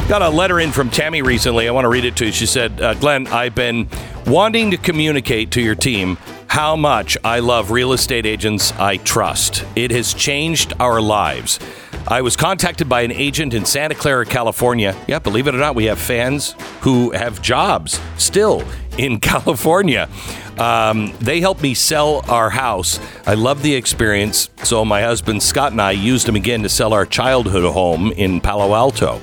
Got 0.09 0.23
a 0.23 0.31
letter 0.31 0.59
in 0.59 0.73
from 0.73 0.89
Tammy 0.89 1.21
recently. 1.21 1.69
I 1.69 1.71
want 1.73 1.85
to 1.85 1.91
read 1.91 2.07
it 2.07 2.17
to 2.17 2.25
you. 2.25 2.33
She 2.33 2.47
said, 2.47 2.81
uh, 2.81 2.95
Glenn, 2.95 3.27
I've 3.27 3.55
been 3.55 3.91
wanting 4.27 4.71
to 4.71 4.79
communicate 4.79 5.51
to 5.51 5.61
your 5.61 5.75
team 5.75 6.17
how 6.59 6.75
much 6.75 7.17
I 7.23 7.39
love 7.39 7.71
real 7.71 7.93
estate 7.93 8.27
agents 8.27 8.73
I 8.73 8.97
trust. 8.97 9.65
It 9.77 9.93
has 9.93 10.13
changed 10.13 10.73
our 10.81 11.01
lives. 11.01 11.61
I 12.09 12.21
was 12.21 12.35
contacted 12.35 12.89
by 12.89 13.03
an 13.03 13.13
agent 13.13 13.55
in 13.55 13.65
Santa 13.65 13.95
Clara, 13.95 14.27
California. 14.27 14.97
Yeah, 15.07 15.21
believe 15.21 15.47
it 15.47 15.55
or 15.55 15.59
not, 15.59 15.77
we 15.77 15.85
have 15.85 16.01
fans 16.01 16.57
who 16.81 17.13
have 17.13 17.41
jobs 17.41 18.01
still 18.17 18.65
in 18.99 19.21
California. 19.33 20.09
Um, 20.59 21.15
they 21.21 21.41
helped 21.41 21.63
me 21.63 21.75
sell 21.75 22.29
our 22.29 22.51
house. 22.51 22.99
I 23.25 23.35
love 23.35 23.63
the 23.63 23.77
experience. 23.77 24.51
So, 24.65 24.85
my 24.85 25.03
husband 25.03 25.45
Scott 25.45 25.71
and 25.71 25.81
I 25.81 25.93
used 25.93 26.27
them 26.27 26.35
again 26.35 26.65
to 26.65 26.69
sell 26.69 26.93
our 26.93 27.07
childhood 27.07 27.73
home 27.73 28.11
in 28.11 28.41
Palo 28.41 28.75
Alto. 28.75 29.21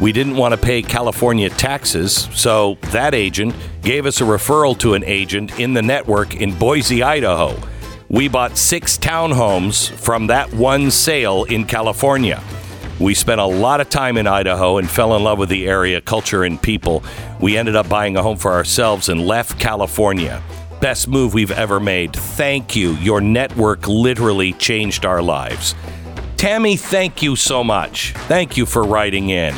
We 0.00 0.12
didn't 0.12 0.36
want 0.36 0.52
to 0.52 0.58
pay 0.58 0.82
California 0.82 1.48
taxes, 1.50 2.28
so 2.32 2.76
that 2.90 3.14
agent 3.14 3.54
gave 3.82 4.06
us 4.06 4.20
a 4.20 4.24
referral 4.24 4.76
to 4.78 4.94
an 4.94 5.04
agent 5.04 5.60
in 5.60 5.74
the 5.74 5.82
network 5.82 6.34
in 6.34 6.58
Boise, 6.58 7.02
Idaho. 7.02 7.56
We 8.08 8.28
bought 8.28 8.58
six 8.58 8.98
townhomes 8.98 9.90
from 9.90 10.26
that 10.26 10.52
one 10.52 10.90
sale 10.90 11.44
in 11.44 11.64
California. 11.64 12.42
We 13.00 13.14
spent 13.14 13.40
a 13.40 13.46
lot 13.46 13.80
of 13.80 13.88
time 13.88 14.16
in 14.16 14.26
Idaho 14.26 14.78
and 14.78 14.90
fell 14.90 15.16
in 15.16 15.24
love 15.24 15.38
with 15.38 15.48
the 15.48 15.66
area, 15.66 16.00
culture, 16.00 16.44
and 16.44 16.60
people. 16.60 17.02
We 17.40 17.56
ended 17.56 17.74
up 17.74 17.88
buying 17.88 18.16
a 18.16 18.22
home 18.22 18.36
for 18.36 18.52
ourselves 18.52 19.08
and 19.08 19.26
left 19.26 19.58
California. 19.58 20.42
Best 20.80 21.08
move 21.08 21.32
we've 21.32 21.50
ever 21.50 21.80
made. 21.80 22.12
Thank 22.14 22.76
you. 22.76 22.92
Your 22.94 23.20
network 23.20 23.88
literally 23.88 24.52
changed 24.52 25.04
our 25.04 25.22
lives. 25.22 25.74
Tammy, 26.36 26.76
thank 26.76 27.22
you 27.22 27.36
so 27.36 27.62
much. 27.62 28.12
Thank 28.26 28.56
you 28.56 28.66
for 28.66 28.82
writing 28.82 29.30
in. 29.30 29.54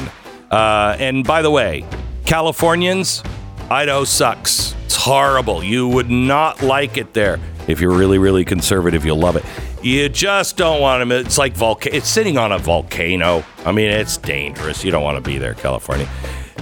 Uh, 0.54 0.96
and 1.00 1.26
by 1.26 1.42
the 1.42 1.50
way, 1.50 1.84
Californians, 2.26 3.24
Idaho 3.70 4.04
sucks. 4.04 4.76
It's 4.84 4.94
horrible. 4.94 5.64
You 5.64 5.88
would 5.88 6.10
not 6.10 6.62
like 6.62 6.96
it 6.96 7.12
there. 7.12 7.40
If 7.66 7.80
you're 7.80 7.96
really, 7.96 8.18
really 8.18 8.44
conservative, 8.44 9.04
you'll 9.04 9.18
love 9.18 9.34
it. 9.34 9.44
You 9.82 10.08
just 10.08 10.56
don't 10.56 10.80
want 10.80 11.10
to. 11.10 11.16
It's 11.16 11.38
like 11.38 11.54
volcano. 11.54 11.96
It's 11.96 12.08
sitting 12.08 12.38
on 12.38 12.52
a 12.52 12.58
volcano. 12.58 13.42
I 13.64 13.72
mean, 13.72 13.90
it's 13.90 14.16
dangerous. 14.16 14.84
You 14.84 14.92
don't 14.92 15.02
want 15.02 15.16
to 15.16 15.22
be 15.28 15.38
there, 15.38 15.54
California. 15.54 16.08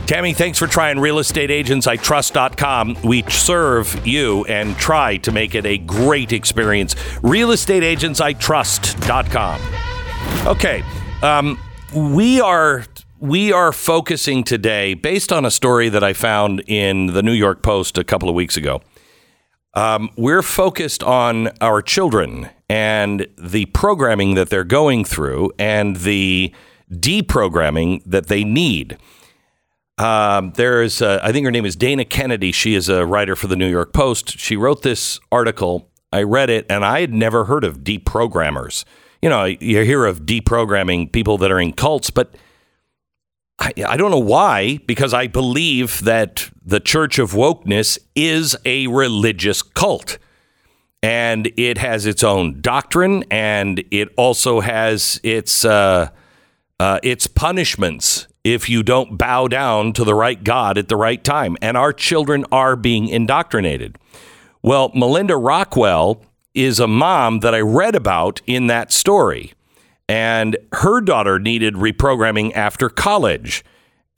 Tammy, 0.06 0.32
thanks 0.32 0.58
for 0.58 0.66
trying 0.66 0.96
realestateagentsitrust.com. 0.96 2.96
We 3.04 3.24
serve 3.28 4.06
you 4.06 4.46
and 4.46 4.74
try 4.76 5.18
to 5.18 5.32
make 5.32 5.54
it 5.54 5.66
a 5.66 5.76
great 5.76 6.32
experience. 6.32 6.94
Realestateagentsitrust.com. 6.94 9.60
Okay. 10.46 10.82
Um, 11.22 11.58
we 11.94 12.40
are 12.40 12.86
we 13.22 13.52
are 13.52 13.70
focusing 13.70 14.42
today 14.42 14.94
based 14.94 15.32
on 15.32 15.44
a 15.44 15.50
story 15.50 15.88
that 15.88 16.02
I 16.02 16.12
found 16.12 16.60
in 16.66 17.06
the 17.06 17.22
New 17.22 17.32
York 17.32 17.62
Post 17.62 17.96
a 17.96 18.02
couple 18.02 18.28
of 18.28 18.34
weeks 18.34 18.56
ago. 18.56 18.82
Um, 19.74 20.10
we're 20.16 20.42
focused 20.42 21.04
on 21.04 21.50
our 21.60 21.82
children 21.82 22.50
and 22.68 23.28
the 23.38 23.66
programming 23.66 24.34
that 24.34 24.50
they're 24.50 24.64
going 24.64 25.04
through 25.04 25.52
and 25.56 25.96
the 25.98 26.52
deprogramming 26.90 28.02
that 28.06 28.26
they 28.26 28.42
need. 28.42 28.98
Um, 29.98 30.52
there's, 30.56 31.00
uh, 31.00 31.20
I 31.22 31.30
think 31.30 31.44
her 31.44 31.52
name 31.52 31.64
is 31.64 31.76
Dana 31.76 32.04
Kennedy. 32.04 32.50
She 32.50 32.74
is 32.74 32.88
a 32.88 33.06
writer 33.06 33.36
for 33.36 33.46
the 33.46 33.56
New 33.56 33.70
York 33.70 33.92
Post. 33.92 34.36
She 34.40 34.56
wrote 34.56 34.82
this 34.82 35.20
article. 35.30 35.88
I 36.12 36.24
read 36.24 36.50
it, 36.50 36.66
and 36.68 36.84
I 36.84 37.02
had 37.02 37.14
never 37.14 37.44
heard 37.44 37.62
of 37.62 37.84
deprogrammers. 37.84 38.84
You 39.22 39.28
know, 39.28 39.44
you 39.44 39.84
hear 39.84 40.06
of 40.06 40.22
deprogramming 40.22 41.12
people 41.12 41.38
that 41.38 41.52
are 41.52 41.60
in 41.60 41.72
cults, 41.72 42.10
but 42.10 42.34
I, 43.58 43.72
I 43.86 43.96
don't 43.96 44.10
know 44.10 44.18
why, 44.18 44.78
because 44.86 45.14
I 45.14 45.26
believe 45.26 46.02
that 46.04 46.50
the 46.64 46.80
Church 46.80 47.18
of 47.18 47.32
Wokeness 47.32 47.98
is 48.14 48.56
a 48.64 48.86
religious 48.86 49.62
cult. 49.62 50.18
And 51.02 51.50
it 51.56 51.78
has 51.78 52.06
its 52.06 52.22
own 52.22 52.60
doctrine, 52.60 53.24
and 53.30 53.82
it 53.90 54.08
also 54.16 54.60
has 54.60 55.20
its 55.24 55.64
uh, 55.64 56.10
uh, 56.78 57.00
its 57.02 57.26
punishments 57.26 58.28
if 58.44 58.68
you 58.68 58.84
don't 58.84 59.18
bow 59.18 59.48
down 59.48 59.92
to 59.94 60.04
the 60.04 60.14
right 60.14 60.42
God 60.42 60.78
at 60.78 60.88
the 60.88 60.96
right 60.96 61.22
time. 61.22 61.56
And 61.60 61.76
our 61.76 61.92
children 61.92 62.44
are 62.52 62.76
being 62.76 63.08
indoctrinated. 63.08 63.98
Well, 64.62 64.92
Melinda 64.94 65.36
Rockwell 65.36 66.24
is 66.54 66.78
a 66.78 66.86
mom 66.86 67.40
that 67.40 67.54
I 67.54 67.60
read 67.60 67.96
about 67.96 68.40
in 68.46 68.68
that 68.68 68.92
story 68.92 69.54
and 70.08 70.56
her 70.72 71.00
daughter 71.00 71.38
needed 71.38 71.74
reprogramming 71.74 72.52
after 72.54 72.88
college. 72.88 73.64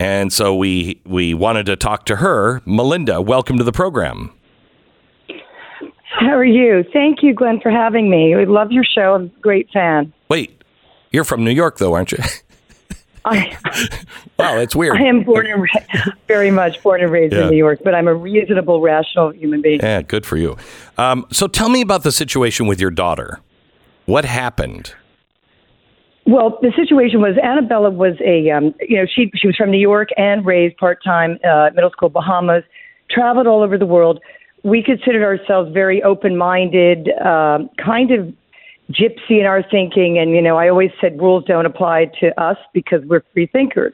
And 0.01 0.33
so 0.33 0.55
we 0.55 1.01
we 1.07 1.35
wanted 1.35 1.67
to 1.67 1.77
talk 1.77 2.05
to 2.07 2.17
her. 2.17 2.61
Melinda, 2.67 3.21
welcome 3.23 3.57
to 3.59 3.65
the 3.65 3.73
program. 3.73 4.33
How 6.19 6.31
are 6.37 6.45
you? 6.45 6.85
Thank 6.93 7.23
you, 7.23 7.35
Glenn, 7.35 7.61
for 7.61 7.71
having 7.71 8.09
me. 8.11 8.35
We 8.37 8.47
love 8.47 8.71
your 8.73 8.85
show. 8.85 9.15
I'm 9.15 9.25
a 9.37 9.41
great 9.41 9.69
fan. 9.73 10.13
Wait, 10.29 10.63
you're 11.11 11.25
from 11.25 11.45
New 11.45 11.51
York, 11.51 11.79
though, 11.79 11.95
aren't 11.95 12.13
you? 12.13 12.19
I, 13.27 13.57
wow, 14.39 14.57
that's 14.57 14.77
weird. 14.77 14.97
I 14.99 15.05
am 15.05 15.25
born 15.25 15.47
and 15.47 15.63
ra- 15.63 16.13
very 16.29 16.51
much 16.51 16.81
born 16.83 17.03
and 17.03 17.11
raised 17.11 17.33
Yeah. 17.35 17.45
in 17.45 17.51
New 17.51 17.57
York, 17.57 17.81
but 17.83 17.95
I'm 17.95 18.07
a 18.07 18.15
reasonable, 18.15 18.81
rational 18.81 19.31
human 19.33 19.63
being. 19.63 19.81
Yeah, 19.81 20.03
good 20.03 20.27
for 20.27 20.37
you. 20.37 20.57
Um, 20.99 21.27
so 21.33 21.47
tell 21.47 21.69
me 21.69 21.81
about 21.81 22.03
the 22.03 22.13
situation 22.13 22.67
with 22.67 22.81
your 22.81 22.91
daughter. 22.91 23.41
What 24.07 24.25
happened? 24.25 24.95
Well, 26.27 26.59
the 26.63 26.73
situation 26.75 27.21
was 27.21 27.37
Annabella 27.43 27.91
was 27.91 28.15
a, 28.25 28.51
um, 28.51 28.75
you 28.81 28.97
know, 28.97 29.05
she 29.07 29.31
she 29.35 29.47
was 29.47 29.57
from 29.57 29.71
New 29.71 29.79
York 29.79 30.09
and 30.17 30.45
raised 30.45 30.77
part 30.79 31.05
time, 31.05 31.39
uh, 31.45 31.71
middle 31.75 31.91
school 31.91 32.09
Bahamas, 32.09 32.65
traveled 33.11 33.47
all 33.47 33.63
over 33.63 33.77
the 33.77 33.87
world. 33.87 34.21
we 34.65 34.83
considered 34.83 35.23
ourselves 35.23 35.71
very 35.73 36.03
open-minded, 36.03 37.11
um, 37.21 37.69
kind 37.77 38.11
of 38.11 38.33
gypsy 38.91 39.39
in 39.39 39.45
our 39.45 39.63
thinking. 39.63 40.19
And 40.19 40.31
you 40.31 40.43
know, 40.43 40.57
I 40.57 40.69
always 40.69 40.91
said 41.01 41.21
rules 41.21 41.45
don't 41.45 41.67
apply 41.67 42.11
to 42.21 42.41
us 42.41 42.57
because 42.73 43.03
we're 43.05 43.23
free 43.33 43.47
thinkers. 43.47 43.93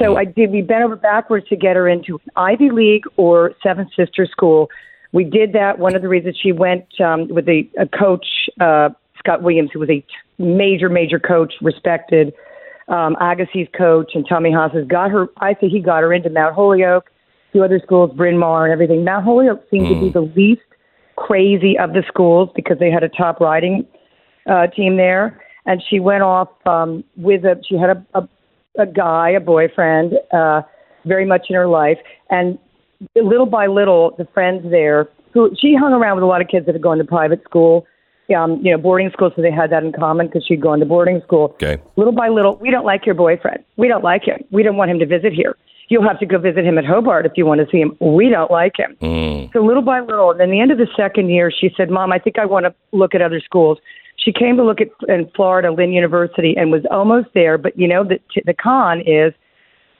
So 0.00 0.16
I 0.16 0.24
did. 0.24 0.50
We 0.50 0.62
bent 0.62 0.82
over 0.82 0.96
backwards 0.96 1.46
to 1.48 1.56
get 1.56 1.76
her 1.76 1.86
into 1.86 2.14
an 2.14 2.30
Ivy 2.36 2.70
League 2.70 3.04
or 3.16 3.52
Seven 3.62 3.88
Sister 3.94 4.26
School. 4.26 4.68
We 5.12 5.24
did 5.24 5.52
that. 5.52 5.78
One 5.78 5.94
of 5.94 6.02
the 6.02 6.08
reasons 6.08 6.38
she 6.42 6.50
went 6.50 6.86
um, 6.98 7.28
with 7.28 7.46
a, 7.46 7.68
a 7.78 7.86
coach, 7.86 8.26
uh, 8.58 8.88
Scott 9.22 9.42
Williams, 9.42 9.70
who 9.72 9.78
was 9.78 9.90
a 9.90 10.04
major, 10.38 10.88
major 10.88 11.18
coach, 11.18 11.54
respected 11.60 12.32
um, 12.88 13.16
Agassi's 13.20 13.68
coach, 13.76 14.12
and 14.14 14.26
Tommy 14.28 14.50
Haas's 14.50 14.86
got 14.86 15.10
her. 15.10 15.28
I 15.38 15.54
say 15.54 15.68
he 15.68 15.80
got 15.80 16.02
her 16.02 16.12
into 16.12 16.30
Mount 16.30 16.54
Holyoke, 16.54 17.10
a 17.48 17.52
few 17.52 17.64
other 17.64 17.80
schools, 17.84 18.10
Bryn 18.16 18.38
Mawr, 18.38 18.64
and 18.64 18.72
everything. 18.72 19.04
Mount 19.04 19.24
Holyoke 19.24 19.62
seemed 19.70 19.88
to 19.88 20.00
be 20.00 20.10
the 20.10 20.20
least 20.20 20.62
crazy 21.16 21.78
of 21.78 21.92
the 21.92 22.02
schools 22.08 22.50
because 22.54 22.78
they 22.78 22.90
had 22.90 23.04
a 23.04 23.08
top 23.08 23.38
riding 23.40 23.86
uh, 24.50 24.66
team 24.68 24.96
there, 24.96 25.40
and 25.66 25.82
she 25.88 26.00
went 26.00 26.22
off 26.22 26.48
um, 26.66 27.04
with 27.16 27.44
a. 27.44 27.60
She 27.68 27.76
had 27.76 27.90
a, 27.90 28.06
a 28.14 28.28
a 28.78 28.86
guy, 28.86 29.28
a 29.30 29.40
boyfriend, 29.40 30.14
uh, 30.32 30.62
very 31.04 31.26
much 31.26 31.46
in 31.50 31.56
her 31.56 31.68
life, 31.68 31.98
and 32.30 32.58
little 33.14 33.44
by 33.46 33.66
little, 33.66 34.14
the 34.16 34.24
friends 34.32 34.64
there 34.70 35.08
who 35.34 35.50
she 35.60 35.74
hung 35.74 35.92
around 35.92 36.16
with 36.16 36.22
a 36.22 36.26
lot 36.26 36.40
of 36.40 36.48
kids 36.48 36.66
that 36.66 36.74
had 36.74 36.82
gone 36.82 36.98
to 36.98 37.04
private 37.04 37.42
school, 37.44 37.86
um, 38.36 38.60
you 38.62 38.70
know, 38.70 38.78
boarding 38.78 39.10
school, 39.10 39.30
so 39.34 39.42
they 39.42 39.50
had 39.50 39.70
that 39.70 39.82
in 39.82 39.92
common 39.92 40.26
because 40.26 40.44
she'd 40.46 40.60
gone 40.60 40.78
to 40.80 40.86
boarding 40.86 41.20
school. 41.22 41.50
Okay. 41.54 41.78
Little 41.96 42.12
by 42.12 42.28
little, 42.28 42.56
we 42.56 42.70
don't 42.70 42.84
like 42.84 43.04
your 43.04 43.14
boyfriend. 43.14 43.62
We 43.76 43.88
don't 43.88 44.04
like 44.04 44.24
him. 44.24 44.42
We 44.50 44.62
don't 44.62 44.76
want 44.76 44.90
him 44.90 44.98
to 45.00 45.06
visit 45.06 45.32
here. 45.32 45.56
You'll 45.88 46.06
have 46.06 46.18
to 46.20 46.26
go 46.26 46.38
visit 46.38 46.64
him 46.64 46.78
at 46.78 46.84
Hobart 46.86 47.26
if 47.26 47.32
you 47.36 47.44
want 47.44 47.60
to 47.60 47.66
see 47.70 47.78
him. 47.78 47.96
We 48.00 48.30
don't 48.30 48.50
like 48.50 48.76
him. 48.78 48.96
So 49.52 49.60
little 49.60 49.82
by 49.82 50.00
little, 50.00 50.30
and 50.30 50.40
then 50.40 50.50
the 50.50 50.60
end 50.60 50.70
of 50.70 50.78
the 50.78 50.86
second 50.96 51.28
year, 51.28 51.50
she 51.50 51.70
said, 51.76 51.90
"Mom, 51.90 52.12
I 52.12 52.18
think 52.18 52.38
I 52.38 52.46
want 52.46 52.64
to 52.64 52.74
look 52.92 53.14
at 53.14 53.20
other 53.20 53.40
schools." 53.40 53.78
She 54.16 54.32
came 54.32 54.56
to 54.56 54.62
look 54.62 54.80
at 54.80 54.88
in 55.08 55.28
Florida, 55.34 55.70
Lynn 55.72 55.92
University, 55.92 56.54
and 56.56 56.70
was 56.70 56.82
almost 56.90 57.28
there. 57.34 57.58
But 57.58 57.78
you 57.78 57.88
know, 57.88 58.04
the 58.04 58.20
the 58.46 58.54
con 58.54 59.00
is 59.02 59.34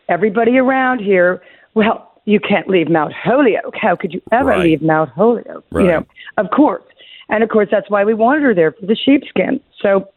everybody 0.08 0.56
around 0.56 1.00
here. 1.00 1.42
Well, 1.74 2.08
you 2.24 2.38
can't 2.40 2.68
leave 2.68 2.88
Mount 2.88 3.12
Holyoke. 3.12 3.74
How 3.80 3.96
could 3.96 4.14
you 4.14 4.22
ever 4.30 4.50
Right. 4.50 4.60
leave 4.64 4.82
Mount 4.82 5.10
Holyoke? 5.10 5.64
Right. 5.72 5.84
You 5.84 5.90
know, 5.90 6.06
of 6.38 6.50
course, 6.50 6.84
and 7.32 7.42
of 7.42 7.48
course 7.48 7.68
that's 7.70 7.90
why 7.90 8.04
we 8.04 8.14
wanted 8.14 8.42
her 8.42 8.54
there 8.54 8.72
for 8.72 8.86
the 8.86 8.94
sheepskin. 8.94 9.58
So, 9.80 10.08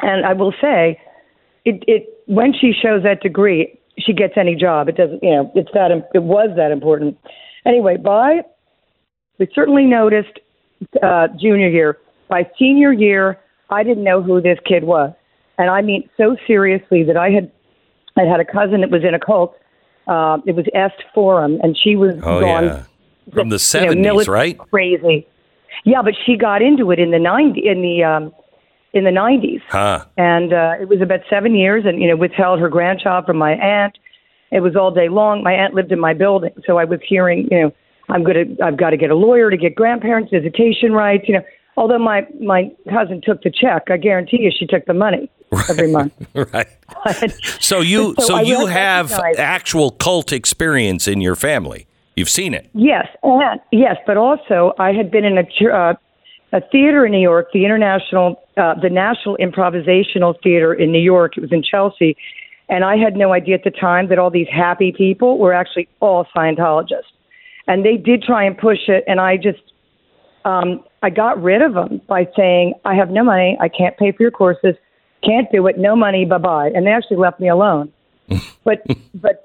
and 0.00 0.24
I 0.26 0.32
will 0.32 0.54
say, 0.60 0.98
it 1.64 1.84
it 1.86 2.08
when 2.26 2.52
she 2.58 2.72
shows 2.72 3.02
that 3.04 3.20
degree, 3.20 3.78
she 3.98 4.14
gets 4.14 4.34
any 4.36 4.56
job. 4.56 4.88
It 4.88 4.96
doesn't, 4.96 5.22
you 5.22 5.30
know, 5.30 5.52
it's 5.54 5.70
that 5.74 5.90
it 6.14 6.22
was 6.22 6.50
that 6.56 6.72
important. 6.72 7.18
Anyway, 7.66 7.98
by 7.98 8.40
we 9.38 9.46
certainly 9.54 9.84
noticed 9.84 10.40
uh, 11.02 11.28
junior 11.38 11.68
year. 11.68 11.98
By 12.28 12.48
senior 12.58 12.92
year, 12.92 13.38
I 13.70 13.82
didn't 13.84 14.02
know 14.02 14.22
who 14.22 14.40
this 14.40 14.58
kid 14.66 14.84
was, 14.84 15.12
and 15.58 15.70
I 15.70 15.82
mean 15.82 16.08
so 16.16 16.36
seriously 16.46 17.04
that 17.04 17.18
I 17.18 17.30
had 17.30 17.52
I 18.16 18.22
had 18.22 18.40
a 18.40 18.44
cousin 18.44 18.80
that 18.80 18.90
was 18.90 19.04
in 19.04 19.14
a 19.14 19.20
cult. 19.20 19.54
Uh, 20.06 20.38
it 20.46 20.56
was 20.56 20.64
Est 20.74 21.02
Forum, 21.14 21.60
and 21.62 21.76
she 21.76 21.94
was 21.94 22.14
Oh 22.22 22.40
gone 22.40 22.64
yeah. 22.64 22.84
From 23.32 23.48
the 23.50 23.54
you 23.54 23.56
know, 23.56 23.58
seventies, 23.58 24.28
right? 24.28 24.58
Crazy. 24.58 25.26
Yeah, 25.84 26.02
but 26.02 26.14
she 26.24 26.36
got 26.36 26.62
into 26.62 26.90
it 26.90 26.98
in 26.98 27.10
the 27.10 27.18
ninety 27.18 27.66
in 27.66 27.82
the 27.82 28.04
um, 28.04 28.32
in 28.92 29.04
the 29.04 29.10
nineties, 29.10 29.60
Huh. 29.68 30.04
and 30.16 30.52
uh, 30.52 30.74
it 30.80 30.88
was 30.88 31.00
about 31.00 31.20
seven 31.28 31.54
years, 31.54 31.84
and 31.84 32.00
you 32.00 32.08
know 32.08 32.16
withheld 32.16 32.60
her 32.60 32.68
grandchild 32.68 33.26
from 33.26 33.36
my 33.36 33.52
aunt. 33.52 33.98
It 34.50 34.60
was 34.60 34.76
all 34.76 34.90
day 34.92 35.08
long. 35.08 35.42
My 35.42 35.52
aunt 35.52 35.74
lived 35.74 35.90
in 35.90 35.98
my 35.98 36.14
building, 36.14 36.52
so 36.64 36.78
I 36.78 36.84
was 36.84 37.00
hearing, 37.06 37.48
you 37.50 37.60
know, 37.60 37.72
I'm 38.08 38.22
gonna, 38.22 38.44
I've 38.62 38.76
got 38.76 38.90
to 38.90 38.96
get 38.96 39.10
a 39.10 39.16
lawyer 39.16 39.50
to 39.50 39.56
get 39.56 39.74
grandparents 39.74 40.30
visitation 40.30 40.92
rights. 40.92 41.24
You 41.26 41.34
know, 41.34 41.44
although 41.76 41.98
my 41.98 42.26
my 42.40 42.70
cousin 42.88 43.20
took 43.22 43.42
the 43.42 43.50
check, 43.50 43.84
I 43.90 43.96
guarantee 43.96 44.42
you 44.42 44.52
she 44.56 44.66
took 44.66 44.84
the 44.86 44.94
money 44.94 45.30
every 45.68 45.90
month. 45.90 46.12
right. 46.34 46.68
So 47.60 47.80
you 47.80 48.14
So 48.18 48.26
so 48.26 48.40
you 48.40 48.66
have 48.66 49.12
actual 49.12 49.90
cult 49.90 50.32
experience 50.32 51.08
in 51.08 51.20
your 51.20 51.34
family. 51.34 51.86
You've 52.16 52.30
seen 52.30 52.54
it. 52.54 52.70
Yes, 52.74 53.08
and 53.22 53.60
yes, 53.72 53.96
but 54.06 54.16
also 54.16 54.72
I 54.78 54.92
had 54.92 55.10
been 55.10 55.24
in 55.24 55.38
a 55.38 55.70
uh, 55.70 55.94
a 56.52 56.60
theater 56.70 57.04
in 57.04 57.12
New 57.12 57.20
York, 57.20 57.48
the 57.52 57.64
International, 57.64 58.40
uh, 58.56 58.74
the 58.80 58.88
National 58.88 59.36
Improvisational 59.38 60.40
Theater 60.40 60.72
in 60.72 60.92
New 60.92 61.02
York. 61.02 61.36
It 61.36 61.40
was 61.40 61.52
in 61.52 61.62
Chelsea, 61.62 62.16
and 62.68 62.84
I 62.84 62.96
had 62.96 63.16
no 63.16 63.32
idea 63.32 63.56
at 63.56 63.64
the 63.64 63.72
time 63.72 64.08
that 64.08 64.18
all 64.18 64.30
these 64.30 64.46
happy 64.48 64.92
people 64.92 65.38
were 65.38 65.52
actually 65.52 65.88
all 65.98 66.26
Scientologists, 66.34 67.10
and 67.66 67.84
they 67.84 67.96
did 67.96 68.22
try 68.22 68.44
and 68.44 68.56
push 68.56 68.88
it, 68.88 69.04
and 69.06 69.20
I 69.20 69.36
just. 69.36 69.60
Um, 70.46 70.84
I 71.04 71.10
got 71.10 71.42
rid 71.42 71.60
of 71.60 71.74
them 71.74 72.00
by 72.06 72.26
saying, 72.34 72.72
I 72.86 72.94
have 72.94 73.10
no 73.10 73.22
money. 73.22 73.58
I 73.60 73.68
can't 73.68 73.96
pay 73.98 74.10
for 74.12 74.22
your 74.22 74.30
courses. 74.30 74.74
Can't 75.22 75.50
do 75.52 75.66
it. 75.66 75.76
No 75.78 75.94
money. 75.94 76.24
Bye 76.24 76.38
bye. 76.38 76.70
And 76.74 76.86
they 76.86 76.92
actually 76.92 77.18
left 77.18 77.40
me 77.40 77.48
alone. 77.48 77.92
but, 78.64 78.82
but, 79.14 79.44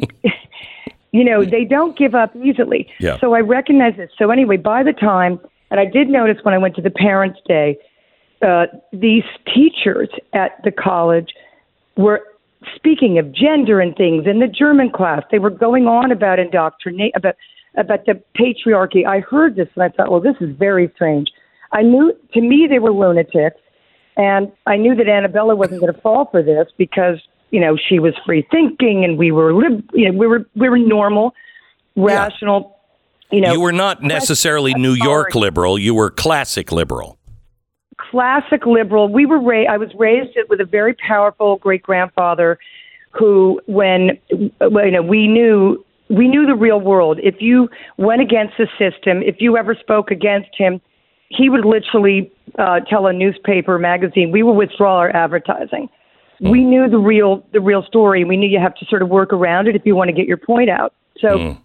you 1.11 1.23
know, 1.23 1.43
they 1.43 1.65
don't 1.65 1.97
give 1.97 2.15
up 2.15 2.35
easily. 2.35 2.87
Yeah. 2.99 3.17
So 3.19 3.33
I 3.33 3.39
recognize 3.39 3.95
this. 3.97 4.11
So 4.17 4.29
anyway, 4.29 4.57
by 4.57 4.83
the 4.83 4.93
time, 4.93 5.39
and 5.71 5.79
I 5.79 5.85
did 5.85 6.07
notice 6.09 6.37
when 6.43 6.53
I 6.53 6.57
went 6.57 6.75
to 6.75 6.81
the 6.81 6.91
Parents' 6.91 7.39
Day, 7.47 7.77
uh, 8.41 8.65
these 8.93 9.23
teachers 9.53 10.09
at 10.33 10.61
the 10.63 10.71
college 10.71 11.29
were 11.97 12.21
speaking 12.75 13.17
of 13.17 13.31
gender 13.31 13.79
and 13.79 13.95
things 13.95 14.25
in 14.27 14.39
the 14.39 14.47
German 14.47 14.91
class. 14.91 15.23
They 15.31 15.39
were 15.39 15.49
going 15.49 15.87
on 15.87 16.11
about 16.11 16.39
indoctrinate 16.39 17.13
about 17.15 17.35
about 17.77 18.05
the 18.05 18.21
patriarchy. 18.37 19.05
I 19.05 19.19
heard 19.19 19.55
this 19.55 19.67
and 19.75 19.83
I 19.83 19.89
thought, 19.89 20.11
well, 20.11 20.21
this 20.21 20.35
is 20.41 20.55
very 20.57 20.91
strange. 20.95 21.29
I 21.71 21.83
knew 21.83 22.13
to 22.33 22.41
me 22.41 22.67
they 22.69 22.79
were 22.79 22.91
lunatics, 22.91 23.59
and 24.17 24.51
I 24.65 24.75
knew 24.77 24.95
that 24.95 25.07
Annabella 25.07 25.55
wasn't 25.55 25.81
going 25.81 25.93
to 25.93 26.01
fall 26.01 26.27
for 26.31 26.41
this 26.41 26.67
because 26.77 27.19
you 27.51 27.59
know 27.59 27.77
she 27.77 27.99
was 27.99 28.13
free 28.25 28.47
thinking 28.51 29.03
and 29.03 29.17
we 29.17 29.31
were 29.31 29.53
lib- 29.53 29.89
you 29.93 30.11
know 30.11 30.17
we 30.17 30.27
were 30.27 30.45
we 30.55 30.69
were 30.69 30.77
normal, 30.77 31.33
rational. 31.95 32.77
You 33.31 33.41
know, 33.41 33.51
you 33.51 33.61
were 33.61 33.71
not 33.71 34.01
necessarily 34.01 34.73
New 34.73 34.93
York 34.93 35.35
liberal. 35.35 35.77
You 35.77 35.93
were 35.93 36.09
classic 36.09 36.71
liberal. 36.71 37.17
classic 37.97 38.65
liberal. 38.65 39.07
We 39.07 39.25
were 39.25 39.39
ra- 39.39 39.71
I 39.71 39.77
was 39.77 39.89
raised 39.95 40.37
with 40.49 40.59
a 40.61 40.65
very 40.65 40.95
powerful 40.95 41.57
great 41.57 41.83
grandfather, 41.83 42.57
who, 43.11 43.61
when 43.65 44.17
you 44.29 44.51
know, 44.91 45.01
we 45.01 45.27
knew 45.27 45.83
we 46.09 46.27
knew 46.27 46.45
the 46.45 46.55
real 46.55 46.79
world. 46.79 47.19
If 47.21 47.35
you 47.39 47.69
went 47.97 48.21
against 48.21 48.55
the 48.57 48.67
system, 48.79 49.21
if 49.21 49.35
you 49.39 49.57
ever 49.57 49.75
spoke 49.75 50.09
against 50.09 50.49
him, 50.57 50.81
he 51.29 51.49
would 51.49 51.65
literally 51.65 52.31
uh, 52.57 52.79
tell 52.79 53.05
a 53.05 53.13
newspaper, 53.13 53.77
magazine, 53.77 54.31
we 54.31 54.41
will 54.41 54.55
withdraw 54.55 54.97
our 54.97 55.15
advertising. 55.15 55.87
We 56.41 56.63
knew 56.63 56.89
the 56.89 56.97
real 56.97 57.45
the 57.51 57.59
real 57.59 57.83
story. 57.83 58.23
We 58.23 58.37
knew 58.37 58.47
you 58.47 58.59
have 58.59 58.75
to 58.75 58.85
sort 58.85 59.01
of 59.01 59.09
work 59.09 59.33
around 59.33 59.67
it 59.67 59.75
if 59.75 59.85
you 59.85 59.95
want 59.95 60.09
to 60.09 60.13
get 60.13 60.25
your 60.25 60.37
point 60.37 60.69
out. 60.69 60.93
So 61.19 61.37
hmm. 61.37 61.59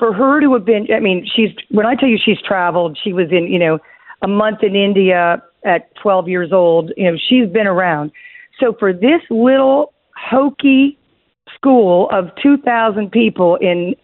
for 0.00 0.12
her 0.12 0.40
to 0.40 0.52
have 0.54 0.64
been 0.64 0.88
i 0.92 0.98
mean 0.98 1.26
she's 1.36 1.50
when 1.70 1.86
i 1.86 1.94
tell 1.94 2.08
you 2.08 2.18
she's 2.22 2.40
traveled 2.46 2.98
she 3.02 3.12
was 3.12 3.28
in 3.30 3.46
you 3.46 3.58
know 3.58 3.78
a 4.22 4.28
month 4.28 4.62
in 4.62 4.74
india 4.74 5.42
at 5.64 5.94
12 5.96 6.28
years 6.28 6.52
old 6.52 6.90
you 6.96 7.10
know 7.10 7.16
she's 7.28 7.48
been 7.48 7.66
around 7.66 8.10
so 8.58 8.74
for 8.78 8.92
this 8.92 9.20
little 9.30 9.92
hokey 10.16 10.98
school 11.54 12.08
of 12.10 12.30
2000 12.42 13.12
people 13.12 13.56
in 13.56 13.94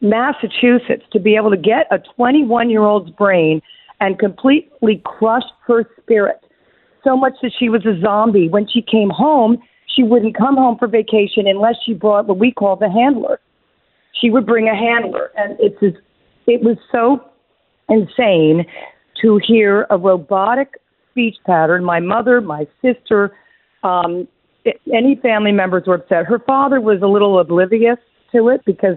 massachusetts 0.00 1.04
to 1.12 1.18
be 1.18 1.36
able 1.36 1.50
to 1.50 1.56
get 1.56 1.86
a 1.90 1.98
21 2.14 2.70
year 2.70 2.82
old's 2.82 3.10
brain 3.10 3.60
and 4.00 4.18
completely 4.18 5.02
crush 5.04 5.44
her 5.66 5.84
spirit 6.00 6.40
so 7.06 7.16
much 7.16 7.34
that 7.42 7.52
she 7.58 7.68
was 7.68 7.84
a 7.86 7.98
zombie 8.00 8.48
when 8.48 8.66
she 8.68 8.82
came 8.82 9.10
home 9.10 9.58
she 9.94 10.02
wouldn't 10.02 10.36
come 10.36 10.56
home 10.56 10.76
for 10.78 10.88
vacation 10.88 11.46
unless 11.46 11.76
she 11.84 11.94
brought 11.94 12.26
what 12.26 12.38
we 12.38 12.50
call 12.50 12.74
the 12.76 12.90
handler 12.90 13.38
she 14.20 14.30
would 14.30 14.46
bring 14.46 14.68
a 14.68 14.74
handler, 14.74 15.30
and 15.36 15.56
it's 15.60 15.78
just, 15.80 15.96
it 16.46 16.62
was 16.62 16.76
so 16.90 17.22
insane 17.88 18.64
to 19.22 19.40
hear 19.46 19.86
a 19.90 19.98
robotic 19.98 20.80
speech 21.10 21.36
pattern. 21.46 21.84
My 21.84 22.00
mother, 22.00 22.40
my 22.40 22.66
sister, 22.82 23.36
um, 23.82 24.26
i- 24.66 24.74
any 24.92 25.16
family 25.16 25.52
members 25.52 25.84
were 25.86 25.94
upset. 25.94 26.24
Her 26.26 26.38
father 26.38 26.80
was 26.80 27.02
a 27.02 27.06
little 27.06 27.38
oblivious 27.38 27.98
to 28.32 28.48
it 28.48 28.62
because 28.64 28.96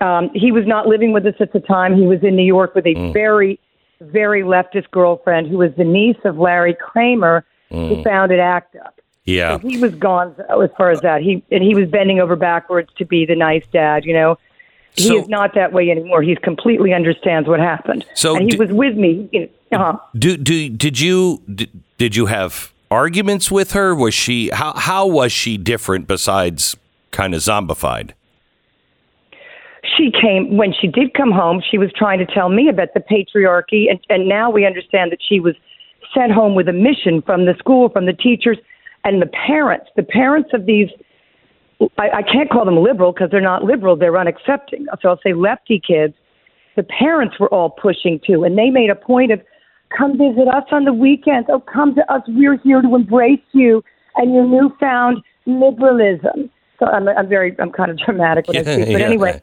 um, 0.00 0.30
he 0.34 0.52
was 0.52 0.64
not 0.66 0.86
living 0.86 1.12
with 1.12 1.26
us 1.26 1.34
at 1.40 1.52
the 1.52 1.60
time. 1.60 1.94
He 1.96 2.06
was 2.06 2.22
in 2.22 2.36
New 2.36 2.44
York 2.46 2.74
with 2.74 2.86
a 2.86 2.94
very, 3.12 3.58
very 4.00 4.42
leftist 4.42 4.90
girlfriend 4.90 5.48
who 5.48 5.58
was 5.58 5.72
the 5.76 5.84
niece 5.84 6.18
of 6.24 6.38
Larry 6.38 6.74
Kramer, 6.74 7.44
who 7.70 8.02
founded 8.02 8.40
ACT 8.40 8.76
UP. 8.76 9.00
Yeah. 9.24 9.58
So 9.58 9.68
he 9.68 9.76
was 9.76 9.94
gone 9.94 10.34
as 10.38 10.70
far 10.78 10.90
as 10.90 11.00
that. 11.02 11.20
He 11.20 11.42
and 11.50 11.62
he 11.62 11.74
was 11.74 11.88
bending 11.88 12.18
over 12.18 12.34
backwards 12.34 12.90
to 12.96 13.04
be 13.04 13.26
the 13.26 13.36
nice 13.36 13.64
dad. 13.70 14.06
You 14.06 14.14
know, 14.14 14.38
he 14.94 15.14
is 15.14 15.28
not 15.28 15.54
that 15.54 15.72
way 15.72 15.90
anymore. 15.90 16.22
He 16.22 16.34
completely 16.36 16.94
understands 16.94 17.48
what 17.48 17.60
happened. 17.60 18.06
So 18.14 18.36
and 18.36 18.50
he 18.50 18.56
was 18.56 18.70
with 18.70 18.96
me. 18.96 19.28
You 19.32 19.50
know, 19.70 19.78
uh-huh. 19.78 19.98
Do 20.16 20.36
do 20.36 20.70
did 20.70 20.98
you 20.98 21.42
did, 21.54 21.70
did 21.98 22.16
you 22.16 22.26
have 22.26 22.72
arguments 22.90 23.50
with 23.50 23.72
her? 23.72 23.94
Was 23.94 24.14
she 24.14 24.50
how 24.50 24.72
how 24.74 25.06
was 25.06 25.30
she 25.30 25.58
different 25.58 26.06
besides 26.06 26.76
kind 27.10 27.34
of 27.34 27.42
zombified? 27.42 28.12
She 29.98 30.10
came 30.10 30.56
when 30.56 30.72
she 30.72 30.86
did 30.86 31.12
come 31.14 31.32
home. 31.32 31.60
She 31.68 31.76
was 31.76 31.90
trying 31.94 32.18
to 32.20 32.26
tell 32.26 32.48
me 32.48 32.68
about 32.68 32.94
the 32.94 33.00
patriarchy, 33.00 33.90
and, 33.90 33.98
and 34.08 34.28
now 34.28 34.50
we 34.50 34.64
understand 34.64 35.10
that 35.12 35.18
she 35.26 35.40
was 35.40 35.54
sent 36.14 36.32
home 36.32 36.54
with 36.54 36.68
a 36.68 36.72
mission 36.72 37.20
from 37.22 37.44
the 37.44 37.54
school, 37.58 37.88
from 37.90 38.06
the 38.06 38.12
teachers, 38.12 38.56
and 39.04 39.20
the 39.20 39.26
parents. 39.26 39.86
The 39.96 40.02
parents 40.02 40.50
of 40.54 40.64
these, 40.66 40.88
I, 41.98 42.08
I 42.18 42.22
can't 42.22 42.50
call 42.50 42.64
them 42.64 42.78
liberal 42.78 43.12
because 43.12 43.30
they're 43.30 43.40
not 43.40 43.64
liberal; 43.64 43.96
they're 43.96 44.12
unaccepting. 44.12 44.86
So 45.02 45.08
I'll 45.10 45.20
say 45.22 45.34
lefty 45.34 45.82
kids. 45.84 46.14
The 46.76 46.84
parents 46.84 47.40
were 47.40 47.48
all 47.48 47.70
pushing 47.70 48.20
too, 48.24 48.44
and 48.44 48.56
they 48.56 48.70
made 48.70 48.90
a 48.90 48.94
point 48.94 49.32
of 49.32 49.40
come 49.96 50.12
visit 50.12 50.48
us 50.48 50.64
on 50.70 50.84
the 50.84 50.92
weekends. 50.92 51.48
Oh, 51.50 51.60
come 51.60 51.94
to 51.96 52.12
us. 52.12 52.22
We're 52.28 52.58
here 52.58 52.80
to 52.80 52.94
embrace 52.94 53.40
you 53.52 53.82
and 54.16 54.32
your 54.34 54.46
newfound 54.46 55.18
liberalism. 55.46 56.50
So 56.78 56.86
I'm, 56.86 57.08
I'm 57.08 57.28
very, 57.28 57.56
I'm 57.58 57.72
kind 57.72 57.90
of 57.90 57.98
dramatic 57.98 58.46
when 58.46 58.58
I 58.58 58.62
speak. 58.62 58.92
But 58.92 59.00
Yeah. 59.00 59.06
anyway, 59.06 59.40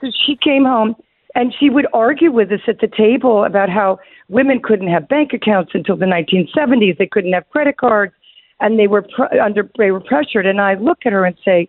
so 0.00 0.10
she 0.26 0.36
came 0.36 0.64
home 0.64 0.94
and 1.34 1.54
she 1.58 1.70
would 1.70 1.86
argue 1.92 2.32
with 2.32 2.50
us 2.50 2.60
at 2.66 2.80
the 2.80 2.88
table 2.88 3.44
about 3.44 3.68
how 3.68 3.98
women 4.28 4.60
couldn't 4.62 4.88
have 4.88 5.08
bank 5.08 5.32
accounts 5.32 5.72
until 5.74 5.96
the 5.96 6.06
1970s. 6.06 6.98
They 6.98 7.06
couldn't 7.06 7.32
have 7.32 7.48
credit 7.50 7.76
cards, 7.76 8.12
and 8.60 8.78
they 8.78 8.86
were 8.86 9.02
pr- 9.02 9.38
under 9.40 9.70
they 9.78 9.90
were 9.90 10.00
pressured. 10.00 10.46
And 10.46 10.60
I 10.60 10.74
look 10.74 10.98
at 11.04 11.12
her 11.12 11.24
and 11.24 11.36
say, 11.44 11.68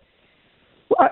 "Uh, 0.98 1.08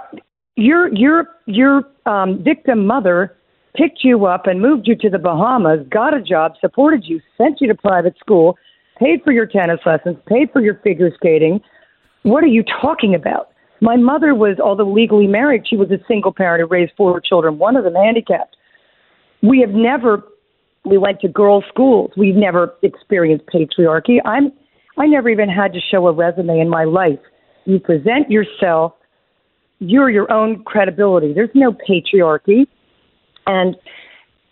"Your 0.56 0.92
your 0.94 1.28
your 1.46 1.84
um, 2.06 2.42
victim 2.42 2.86
mother 2.86 3.36
picked 3.76 4.02
you 4.02 4.26
up 4.26 4.46
and 4.46 4.60
moved 4.60 4.88
you 4.88 4.96
to 4.96 5.10
the 5.10 5.18
Bahamas, 5.18 5.86
got 5.88 6.14
a 6.14 6.20
job, 6.20 6.54
supported 6.60 7.04
you, 7.04 7.20
sent 7.36 7.60
you 7.60 7.68
to 7.68 7.74
private 7.74 8.18
school, 8.18 8.56
paid 8.98 9.22
for 9.22 9.32
your 9.32 9.46
tennis 9.46 9.78
lessons, 9.86 10.16
paid 10.26 10.50
for 10.52 10.60
your 10.60 10.74
figure 10.82 11.12
skating. 11.14 11.60
What 12.22 12.42
are 12.42 12.48
you 12.48 12.64
talking 12.80 13.14
about?" 13.14 13.50
My 13.80 13.96
mother 13.96 14.34
was, 14.34 14.58
although 14.62 14.90
legally 14.90 15.26
married, 15.26 15.64
she 15.68 15.76
was 15.76 15.90
a 15.90 15.98
single 16.08 16.32
parent 16.32 16.60
who 16.60 16.66
raised 16.66 16.92
four 16.96 17.20
children, 17.20 17.58
one 17.58 17.76
of 17.76 17.84
them 17.84 17.94
handicapped. 17.94 18.56
We 19.42 19.60
have 19.60 19.70
never, 19.70 20.24
we 20.84 20.98
went 20.98 21.20
to 21.20 21.28
girls' 21.28 21.64
schools. 21.68 22.10
We've 22.16 22.34
never 22.34 22.74
experienced 22.82 23.46
patriarchy. 23.46 24.18
I'm, 24.24 24.52
I 24.96 25.06
never 25.06 25.28
even 25.28 25.48
had 25.48 25.72
to 25.74 25.80
show 25.80 26.08
a 26.08 26.12
resume 26.12 26.58
in 26.58 26.68
my 26.68 26.84
life. 26.84 27.20
You 27.66 27.78
present 27.78 28.30
yourself, 28.30 28.94
you're 29.78 30.10
your 30.10 30.30
own 30.32 30.64
credibility. 30.64 31.32
There's 31.32 31.50
no 31.54 31.72
patriarchy. 31.72 32.66
And, 33.46 33.76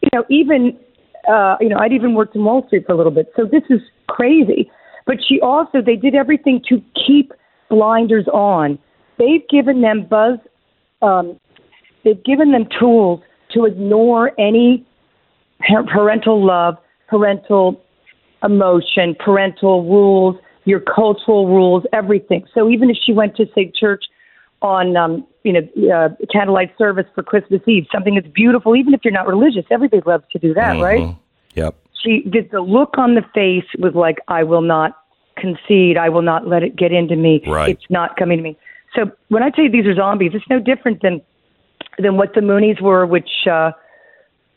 you 0.02 0.10
know, 0.12 0.24
even, 0.30 0.78
uh, 1.28 1.56
you 1.60 1.68
know, 1.68 1.78
I'd 1.78 1.92
even 1.92 2.14
worked 2.14 2.36
in 2.36 2.44
Wall 2.44 2.64
Street 2.68 2.86
for 2.86 2.92
a 2.92 2.96
little 2.96 3.12
bit. 3.12 3.32
So 3.34 3.42
this 3.44 3.62
is 3.70 3.80
crazy. 4.06 4.70
But 5.04 5.16
she 5.26 5.40
also, 5.40 5.78
they 5.84 5.96
did 5.96 6.14
everything 6.14 6.62
to 6.68 6.80
keep 7.06 7.32
blinders 7.68 8.26
on. 8.32 8.78
They've 9.18 9.46
given 9.48 9.80
them 9.80 10.06
buzz, 10.08 10.38
um, 11.02 11.38
they've 12.04 12.22
given 12.24 12.52
them 12.52 12.66
tools 12.78 13.20
to 13.52 13.64
ignore 13.64 14.32
any 14.38 14.86
par- 15.66 15.84
parental 15.84 16.44
love, 16.44 16.76
parental 17.08 17.82
emotion, 18.42 19.16
parental 19.18 19.84
rules, 19.84 20.36
your 20.64 20.80
cultural 20.80 21.46
rules, 21.46 21.84
everything. 21.92 22.44
So 22.54 22.68
even 22.68 22.90
if 22.90 22.96
she 23.04 23.12
went 23.12 23.36
to 23.36 23.46
say 23.54 23.72
church 23.78 24.04
on 24.62 24.96
um, 24.96 25.26
you 25.44 25.52
know 25.52 25.94
uh, 25.94 26.08
candlelight 26.32 26.76
service 26.76 27.06
for 27.14 27.22
Christmas 27.22 27.62
Eve, 27.66 27.86
something 27.92 28.14
that's 28.14 28.26
beautiful, 28.28 28.76
even 28.76 28.94
if 28.94 29.00
you're 29.04 29.12
not 29.12 29.26
religious, 29.26 29.64
everybody 29.70 30.02
loves 30.06 30.24
to 30.32 30.38
do 30.38 30.52
that, 30.54 30.80
right? 30.80 31.16
Yep. 31.54 31.76
She 32.02 32.22
did 32.22 32.50
the 32.50 32.60
look 32.60 32.98
on 32.98 33.14
the 33.14 33.22
face 33.34 33.64
was 33.78 33.94
like, 33.94 34.18
I 34.28 34.42
will 34.42 34.60
not 34.60 35.02
concede. 35.36 35.96
I 35.96 36.08
will 36.08 36.22
not 36.22 36.46
let 36.46 36.62
it 36.62 36.76
get 36.76 36.92
into 36.92 37.16
me. 37.16 37.42
Right. 37.46 37.70
It's 37.70 37.90
not 37.90 38.16
coming 38.16 38.38
to 38.38 38.42
me. 38.42 38.58
So 38.96 39.10
when 39.28 39.42
I 39.42 39.50
tell 39.50 39.64
you 39.64 39.70
these 39.70 39.86
are 39.86 39.94
zombies, 39.94 40.32
it's 40.34 40.48
no 40.50 40.58
different 40.58 41.02
than 41.02 41.20
than 41.98 42.16
what 42.16 42.34
the 42.34 42.40
Moonies 42.40 42.80
were, 42.80 43.06
which 43.06 43.30
uh, 43.50 43.72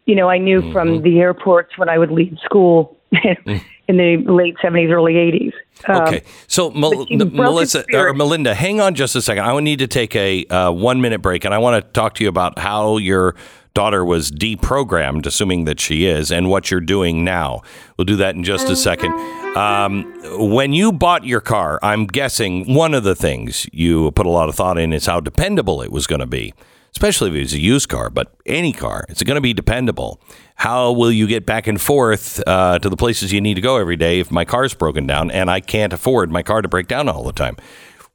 you 0.05 0.15
know 0.15 0.29
I 0.29 0.37
knew 0.37 0.61
Mm-hmm. 0.61 0.71
from 0.73 1.01
the 1.03 1.19
airports 1.19 1.77
when 1.77 1.89
I 1.89 1.97
would 1.97 2.11
leave 2.11 2.37
school 2.43 2.97
in 3.11 3.97
the 3.97 4.17
late 4.27 4.55
seventies, 4.61 4.89
early 4.91 5.17
eighties. 5.17 5.53
Um, 5.87 6.01
Okay, 6.01 6.23
so 6.47 6.71
Mel- 6.71 7.05
Melissa 7.09 7.85
or. 7.93 8.13
Melinda, 8.13 8.53
hang 8.55 8.81
on 8.81 8.95
just 8.95 9.15
a 9.15 9.21
second. 9.21 9.45
I 9.45 9.53
would 9.53 9.63
need 9.63 9.79
to 9.79 9.87
take 9.87 10.15
a 10.15 10.45
uh, 10.47 10.71
one 10.71 11.01
minute 11.01 11.21
break, 11.21 11.45
and 11.45 11.53
I 11.53 11.57
want 11.57 11.83
to 11.83 11.91
talk 11.91 12.15
to 12.15 12.23
you 12.23 12.29
about 12.29 12.59
how 12.59 12.97
your 12.97 13.35
daughter 13.79 14.03
was 14.03 14.29
deprogrammed, 14.29 15.25
assuming 15.25 15.63
that 15.63 15.79
she 15.79 16.05
is, 16.05 16.33
and 16.33 16.49
what 16.49 16.69
you're 16.69 16.81
doing 16.81 17.23
now. 17.23 17.61
We'll 17.95 18.03
do 18.03 18.17
that 18.17 18.35
in 18.35 18.43
just 18.43 18.67
a 18.67 18.75
second. 18.75 19.13
Um, 19.55 20.03
when 20.37 20.73
you 20.73 20.91
bought 20.91 21.23
your 21.23 21.39
car, 21.39 21.79
I'm 21.81 22.05
guessing 22.05 22.73
one 22.73 22.93
of 22.93 23.05
the 23.05 23.15
things 23.15 23.67
you 23.71 24.11
put 24.11 24.25
a 24.25 24.29
lot 24.29 24.49
of 24.49 24.55
thought 24.55 24.77
in 24.77 24.91
is 24.91 25.05
how 25.05 25.21
dependable 25.21 25.81
it 25.81 25.93
was 25.93 26.07
going 26.07 26.19
to 26.19 26.27
be. 26.27 26.53
Especially 26.91 27.29
if 27.29 27.35
it 27.35 27.39
was 27.39 27.53
a 27.53 27.59
used 27.59 27.87
car, 27.87 28.09
but 28.09 28.35
any 28.45 28.73
car, 28.73 29.05
it's 29.07 29.23
going 29.23 29.35
to 29.35 29.41
be 29.41 29.53
dependable. 29.53 30.19
How 30.55 30.91
will 30.91 31.11
you 31.11 31.27
get 31.27 31.45
back 31.45 31.65
and 31.67 31.79
forth 31.79 32.43
uh, 32.45 32.79
to 32.79 32.89
the 32.89 32.97
places 32.97 33.31
you 33.31 33.39
need 33.39 33.53
to 33.53 33.61
go 33.61 33.77
every 33.77 33.95
day 33.95 34.19
if 34.19 34.29
my 34.29 34.43
car's 34.43 34.73
broken 34.73 35.07
down 35.07 35.31
and 35.31 35.49
I 35.49 35.61
can't 35.61 35.93
afford 35.93 36.31
my 36.31 36.43
car 36.43 36.61
to 36.61 36.67
break 36.67 36.87
down 36.87 37.07
all 37.07 37.23
the 37.23 37.31
time? 37.31 37.55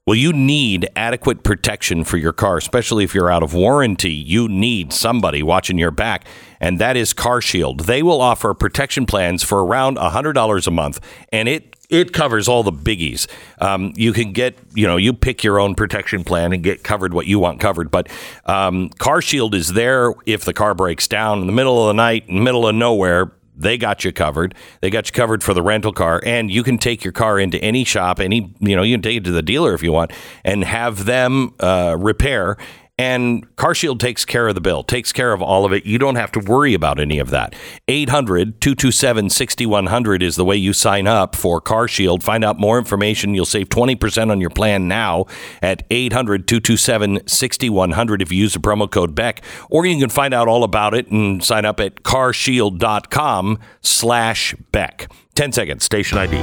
Well, 0.06 0.16
you 0.16 0.35
need 0.35 0.86
adequate 0.94 1.43
protection 1.44 2.05
for 2.05 2.18
your 2.18 2.35
car, 2.35 2.59
especially 2.59 3.05
if 3.05 3.14
you're 3.14 3.31
out 3.31 3.43
of 3.43 3.55
warranty. 3.55 4.12
You 4.12 4.48
need 4.51 4.93
somebody 4.93 5.43
watching 5.43 5.78
your 5.78 5.90
back, 5.90 6.26
and 6.60 6.78
that 6.78 6.94
is 6.94 7.14
CarShield. 7.14 7.86
They 7.86 8.02
will 8.02 8.20
offer 8.20 8.52
protection 8.52 9.06
plans 9.06 9.43
for 9.43 9.64
around 9.64 9.97
$100 9.97 10.66
a 10.66 10.70
month, 10.70 11.01
and 11.32 11.48
it 11.48 11.74
it 11.89 12.12
covers 12.12 12.48
all 12.48 12.62
the 12.62 12.72
biggies. 12.72 13.26
Um, 13.62 13.94
you 13.97 14.12
can 14.12 14.32
get, 14.32 14.59
you 14.74 14.86
know, 14.86 14.98
you 14.98 15.14
pick 15.14 15.43
your 15.43 15.59
own 15.59 15.74
protection 15.74 16.22
plan 16.22 16.52
and 16.52 16.62
get 16.62 16.85
covered 16.85 17.14
what 17.14 17.26
you 17.26 17.39
want 17.39 17.60
covered. 17.60 17.90
But 17.90 18.09
um, 18.44 18.90
CarShield 18.98 19.55
is 19.55 19.72
there 19.72 20.12
if 20.26 20.44
the 20.44 20.52
car 20.52 20.74
breaks 20.74 21.09
down 21.09 21.40
in 21.40 21.47
the 21.47 21.52
middle 21.52 21.81
of 21.82 21.89
the 21.89 21.94
night, 21.94 22.28
middle 22.28 22.66
of 22.66 22.74
nowhere. 22.74 23.32
They 23.56 23.78
got 23.78 24.05
you 24.05 24.12
covered. 24.12 24.55
They 24.81 24.90
got 24.90 25.09
you 25.09 25.12
covered 25.12 25.43
for 25.43 25.55
the 25.55 25.62
rental 25.62 25.93
car, 25.93 26.20
and 26.24 26.51
you 26.51 26.62
can 26.62 26.78
take 26.78 27.05
your 27.05 27.12
car 27.12 27.39
into 27.39 27.59
any 27.62 27.85
shop, 27.85 28.20
any 28.20 28.52
you 28.60 28.74
know, 28.74 28.82
you 28.82 28.94
can 28.94 29.02
take 29.02 29.18
it 29.18 29.24
to 29.24 29.31
the 29.31 29.43
dealer 29.43 29.74
if 29.74 29.82
you 29.82 29.93
want, 29.93 30.12
and 30.44 30.64
have 30.64 31.05
them 31.05 31.55
uh, 31.60 31.97
repair. 31.98 32.56
And 32.97 33.45
CarShield 33.57 33.99
takes 33.99 34.25
care 34.25 34.47
of 34.47 34.55
the 34.55 34.61
bill, 34.61 34.85
takes 34.85 35.12
care 35.12 35.33
of 35.33 35.43
all 35.43 35.65
of 35.65 35.73
it. 35.73 35.85
You 35.85 35.99
don't 35.99 36.15
have 36.15 36.31
to 36.33 36.39
worry 36.39 36.75
about 36.75 37.01
any 37.01 37.19
of 37.19 37.31
that. 37.31 37.55
800 37.89 38.61
227 38.61 39.31
6100 39.31 40.23
is 40.23 40.37
the 40.37 40.45
way 40.45 40.55
you 40.55 40.73
sign 40.73 41.09
up 41.09 41.35
for 41.35 41.61
CarShield. 41.61 42.23
Find 42.23 42.45
out 42.45 42.61
more 42.61 42.79
information. 42.79 43.35
You'll 43.35 43.47
save 43.47 43.69
20% 43.69 44.31
on 44.31 44.41
your 44.41 44.51
plan 44.51 44.87
now 44.87 45.27
at 45.61 45.83
800 45.91 46.47
227 46.47 47.27
6100 47.27 48.23
if 48.23 48.31
you 48.31 48.39
use 48.39 48.55
the 48.55 48.61
promo 48.61 48.89
code 48.89 49.16
BECK. 49.16 49.43
Or 49.71 49.85
you 49.85 49.99
can 49.99 50.11
find 50.11 50.33
out 50.33 50.47
all 50.47 50.62
about 50.62 50.95
it 50.95 51.11
and 51.11 51.43
sign 51.43 51.65
up 51.65 51.81
at 51.81 52.05
carshield.com 52.05 53.59
slash 53.81 54.55
Beck. 54.71 55.11
10 55.35 55.51
seconds, 55.51 55.83
station 55.85 56.16
ID. 56.16 56.37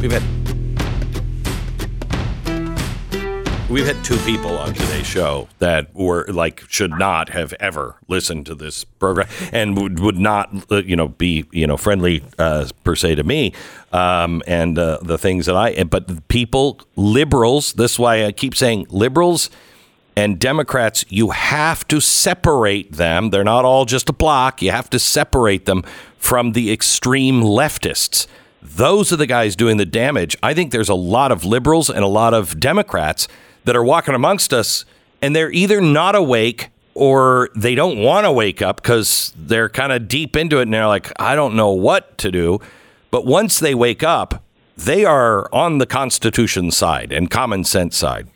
We've 0.00 0.12
had 0.12 0.22
We've 3.70 3.86
had 3.86 4.04
two 4.04 4.18
people 4.18 4.58
on 4.58 4.74
today's 4.74 5.06
show 5.06 5.48
that 5.58 5.94
were 5.94 6.26
like 6.28 6.62
should 6.68 6.90
not 6.90 7.30
have 7.30 7.54
ever 7.54 7.96
listened 8.08 8.44
to 8.46 8.54
this 8.54 8.84
program 8.84 9.26
and 9.52 9.76
would, 9.78 10.00
would 10.00 10.18
not 10.18 10.70
uh, 10.70 10.82
you 10.82 10.96
know 10.96 11.08
be 11.08 11.46
you 11.50 11.66
know 11.66 11.78
friendly 11.78 12.22
uh, 12.38 12.68
per 12.84 12.94
se 12.94 13.14
to 13.14 13.24
me 13.24 13.54
um, 13.92 14.42
and 14.46 14.78
uh, 14.78 14.98
the 15.00 15.16
things 15.16 15.46
that 15.46 15.56
I 15.56 15.82
but 15.84 16.28
people 16.28 16.78
liberals 16.94 17.72
this 17.72 17.92
is 17.92 17.98
why 17.98 18.26
I 18.26 18.32
keep 18.32 18.54
saying 18.54 18.86
liberals 18.90 19.48
and 20.16 20.38
Democrats, 20.38 21.04
you 21.08 21.30
have 21.30 21.88
to 21.88 22.00
separate 22.00 22.92
them. 22.92 23.30
They're 23.30 23.42
not 23.42 23.64
all 23.64 23.84
just 23.84 24.08
a 24.08 24.12
block. 24.12 24.62
You 24.62 24.70
have 24.70 24.88
to 24.90 25.00
separate 25.00 25.64
them 25.64 25.82
from 26.18 26.52
the 26.52 26.72
extreme 26.72 27.42
leftists. 27.42 28.28
Those 28.62 29.12
are 29.12 29.16
the 29.16 29.26
guys 29.26 29.56
doing 29.56 29.76
the 29.76 29.84
damage. 29.84 30.36
I 30.40 30.54
think 30.54 30.70
there's 30.70 30.88
a 30.88 30.94
lot 30.94 31.32
of 31.32 31.44
liberals 31.44 31.90
and 31.90 32.04
a 32.04 32.08
lot 32.08 32.32
of 32.32 32.60
Democrats 32.60 33.26
that 33.64 33.76
are 33.76 33.84
walking 33.84 34.14
amongst 34.14 34.52
us, 34.52 34.84
and 35.22 35.34
they're 35.34 35.52
either 35.52 35.80
not 35.80 36.14
awake 36.14 36.70
or 36.94 37.48
they 37.56 37.74
don't 37.74 37.98
want 37.98 38.24
to 38.24 38.32
wake 38.32 38.62
up 38.62 38.76
because 38.76 39.32
they're 39.36 39.68
kind 39.68 39.92
of 39.92 40.06
deep 40.06 40.36
into 40.36 40.58
it 40.58 40.62
and 40.62 40.74
they're 40.74 40.86
like, 40.86 41.12
I 41.20 41.34
don't 41.34 41.56
know 41.56 41.70
what 41.70 42.16
to 42.18 42.30
do. 42.30 42.60
But 43.10 43.26
once 43.26 43.58
they 43.58 43.74
wake 43.74 44.02
up, 44.02 44.44
they 44.76 45.04
are 45.04 45.52
on 45.52 45.78
the 45.78 45.86
Constitution 45.86 46.70
side 46.70 47.12
and 47.12 47.30
common 47.30 47.64
sense 47.64 47.96
side. 47.96 48.28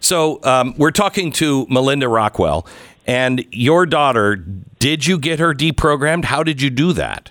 So 0.00 0.40
um, 0.44 0.74
we're 0.76 0.92
talking 0.92 1.32
to 1.32 1.66
Melinda 1.68 2.08
Rockwell, 2.08 2.66
and 3.06 3.44
your 3.50 3.86
daughter. 3.86 4.36
Did 4.36 5.06
you 5.06 5.18
get 5.18 5.38
her 5.38 5.54
deprogrammed? 5.54 6.26
How 6.26 6.42
did 6.42 6.60
you 6.60 6.70
do 6.70 6.92
that? 6.92 7.30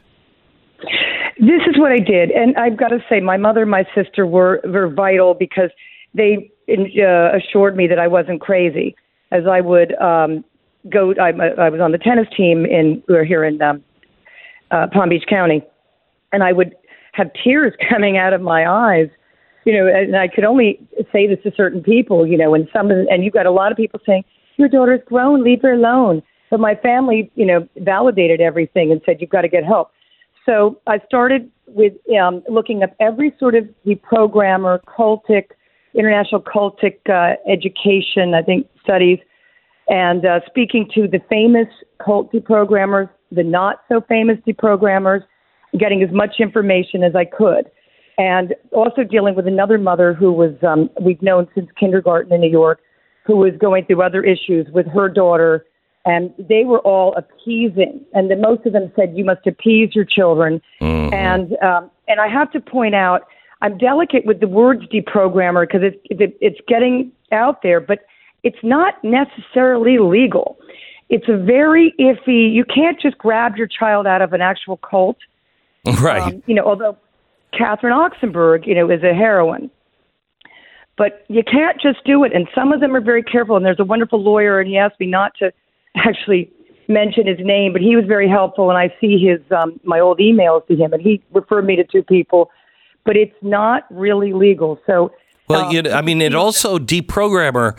This 1.40 1.62
is 1.68 1.78
what 1.78 1.92
I 1.92 2.00
did, 2.00 2.32
and 2.32 2.56
I've 2.58 2.78
got 2.78 2.90
to 2.90 3.04
say, 3.10 3.20
my 3.20 3.38
mother 3.38 3.64
and 3.64 3.72
my 3.72 3.86
sister 3.96 4.26
were 4.26 4.62
were 4.64 4.88
vital 4.88 5.34
because 5.34 5.72
they 6.14 6.52
uh, 6.70 7.38
assured 7.38 7.76
me 7.76 7.88
that 7.88 8.00
I 8.00 8.08
wasn't 8.08 8.42
crazy. 8.42 8.96
As 9.32 9.44
I 9.50 9.62
would 9.62 9.96
um, 9.96 10.44
go, 10.90 11.14
I, 11.20 11.30
I 11.30 11.70
was 11.70 11.82
on 11.82 11.92
the 11.92 11.98
tennis 11.98 12.28
team 12.36 12.66
in 12.66 13.04
we 13.08 13.16
were 13.16 13.24
here 13.26 13.44
in 13.44 13.62
um, 13.62 13.84
uh, 14.72 14.88
Palm 14.92 15.10
Beach 15.10 15.26
County, 15.30 15.64
and 16.32 16.44
I 16.44 16.52
would 16.52 16.76
have 17.14 17.32
tears 17.44 17.74
coming 17.90 18.18
out 18.18 18.34
of 18.34 18.42
my 18.42 18.68
eyes 18.68 19.10
you 19.66 19.74
know, 19.74 19.88
and 19.88 20.16
I 20.16 20.28
could 20.28 20.44
only 20.44 20.80
say 21.12 21.28
this 21.28 21.40
to 21.44 21.52
certain 21.56 21.82
people, 21.82 22.28
you 22.28 22.38
know, 22.38 22.54
and 22.54 22.68
some 22.74 22.92
and 22.92 23.24
you've 23.24 23.34
got 23.34 23.46
a 23.46 23.52
lot 23.52 23.72
of 23.72 23.78
people 23.78 24.00
saying 24.06 24.24
your 24.58 24.68
daughter's 24.68 25.02
grown, 25.06 25.44
leave 25.44 25.62
her 25.62 25.74
alone. 25.74 26.22
But 26.50 26.60
my 26.60 26.76
family, 26.76 27.32
you 27.36 27.46
know, 27.46 27.68
validated 27.78 28.42
everything 28.42 28.92
and 28.92 29.02
said 29.06 29.18
you've 29.20 29.30
got 29.30 29.42
to 29.42 29.48
get 29.48 29.64
help. 29.64 29.92
So 30.46 30.80
I 30.88 31.00
started 31.06 31.50
with 31.68 31.94
um, 32.22 32.44
looking 32.50 32.84
up 32.84 32.94
every 33.00 33.34
sort 33.40 33.56
of 33.56 33.68
deprogrammer, 33.88 34.80
cultic, 34.84 35.52
international 35.94 36.42
cultic 36.42 36.98
uh, 37.10 37.36
education, 37.50 38.34
I 38.34 38.42
think 38.42 38.68
studies, 38.84 39.20
and 39.88 40.26
uh, 40.26 40.40
speaking 40.46 40.90
to 40.96 41.08
the 41.08 41.20
famous 41.30 41.68
cult 42.04 42.32
deprogrammers, 42.32 43.10
the 43.32 43.44
not 43.44 43.82
so 43.90 44.02
famous 44.08 44.38
deprogrammers, 44.48 45.24
getting 45.78 46.04
as 46.04 46.10
much 46.12 46.36
information 46.40 47.04
as 47.04 47.16
I 47.16 47.26
could. 47.26 47.70
And 48.18 48.54
also 48.72 49.04
dealing 49.04 49.36
with 49.36 49.48
another 49.48 49.78
mother 49.78 50.14
who 50.14 50.32
was, 50.32 50.54
um, 50.62 50.90
we've 51.02 51.22
known 51.22 51.48
since 51.56 51.68
kindergarten 51.80 52.32
in 52.32 52.42
New 52.42 52.50
York, 52.52 52.80
who 53.26 53.38
was 53.38 53.54
going 53.60 53.86
through 53.86 54.04
other 54.04 54.24
issues 54.24 54.68
with 54.72 54.86
her 54.88 55.10
daughter. 55.10 55.66
And 56.06 56.32
they 56.38 56.64
were 56.64 56.80
all 56.80 57.16
appeasing. 57.16 58.06
And 58.14 58.30
the, 58.30 58.36
most 58.36 58.66
of 58.66 58.74
them 58.74 58.92
said, 58.96 59.14
you 59.16 59.26
must 59.26 59.48
appease 59.48 59.96
your 59.96 60.06
children. 60.06 60.62
And, 61.14 61.58
um, 61.64 61.90
and 62.08 62.20
I 62.20 62.28
have 62.28 62.52
to 62.52 62.60
point 62.60 62.94
out, 62.94 63.24
I'm 63.64 63.78
delicate 63.78 64.26
with 64.26 64.42
the 64.42 64.48
words 64.48 64.84
deprogrammer 64.94 65.66
because 65.66 65.82
it, 65.84 66.02
it, 66.10 66.38
it's 66.42 66.60
getting 66.68 67.12
out 67.32 67.64
there, 67.64 67.80
but 67.80 68.00
it's 68.44 68.58
not 68.62 68.96
necessarily 69.04 69.98
legal. 70.00 70.58
It's 71.10 71.30
a 71.30 71.38
very 71.38 71.94
iffy, 71.98 72.54
you 72.54 72.66
can't 72.66 73.00
just 73.02 73.18
grab 73.18 73.56
your 73.56 73.68
child 73.68 74.06
out 74.06 74.22
of 74.22 74.34
an 74.34 74.42
actual 74.42 74.78
cult. 74.78 75.18
Right. 76.02 76.22
Um, 76.22 76.44
you 76.46 76.56
know, 76.56 76.64
although 76.64 76.98
Catherine 77.58 77.94
Oxenberg, 77.94 78.66
you 78.66 78.74
know, 78.74 78.90
is 78.90 79.04
a 79.04 79.14
heroine. 79.14 79.70
But 80.98 81.26
you 81.28 81.44
can't 81.44 81.80
just 81.82 82.06
do 82.06 82.24
it. 82.24 82.34
And 82.34 82.48
some 82.56 82.72
of 82.72 82.80
them 82.80 82.96
are 82.96 83.02
very 83.02 83.22
careful. 83.22 83.58
And 83.58 83.66
there's 83.66 83.82
a 83.82 83.84
wonderful 83.84 84.22
lawyer, 84.22 84.62
and 84.62 84.70
he 84.70 84.78
asked 84.78 84.98
me 85.00 85.08
not 85.08 85.34
to 85.40 85.52
actually 85.96 86.50
mention 86.88 87.28
his 87.28 87.40
name, 87.40 87.74
but 87.74 87.82
he 87.82 87.98
was 87.98 88.06
very 88.06 88.30
helpful. 88.30 88.70
And 88.70 88.78
I 88.78 88.94
see 89.02 89.18
his 89.18 89.40
um, 89.52 89.78
my 89.84 90.00
old 90.00 90.20
emails 90.20 90.66
to 90.68 90.76
him, 90.76 90.94
and 90.94 91.02
he 91.02 91.22
referred 91.34 91.66
me 91.66 91.76
to 91.76 91.84
two 91.84 92.04
people. 92.04 92.50
But 93.06 93.18
it's 93.18 93.36
not 93.42 93.86
really 93.90 94.34
legal. 94.34 94.80
So, 94.88 95.12
Well, 95.48 95.66
um, 95.66 95.72
you 95.72 95.92
I 95.92 96.02
mean, 96.02 96.22
it 96.22 96.36
also 96.36 96.80
deprogrammer 96.80 97.78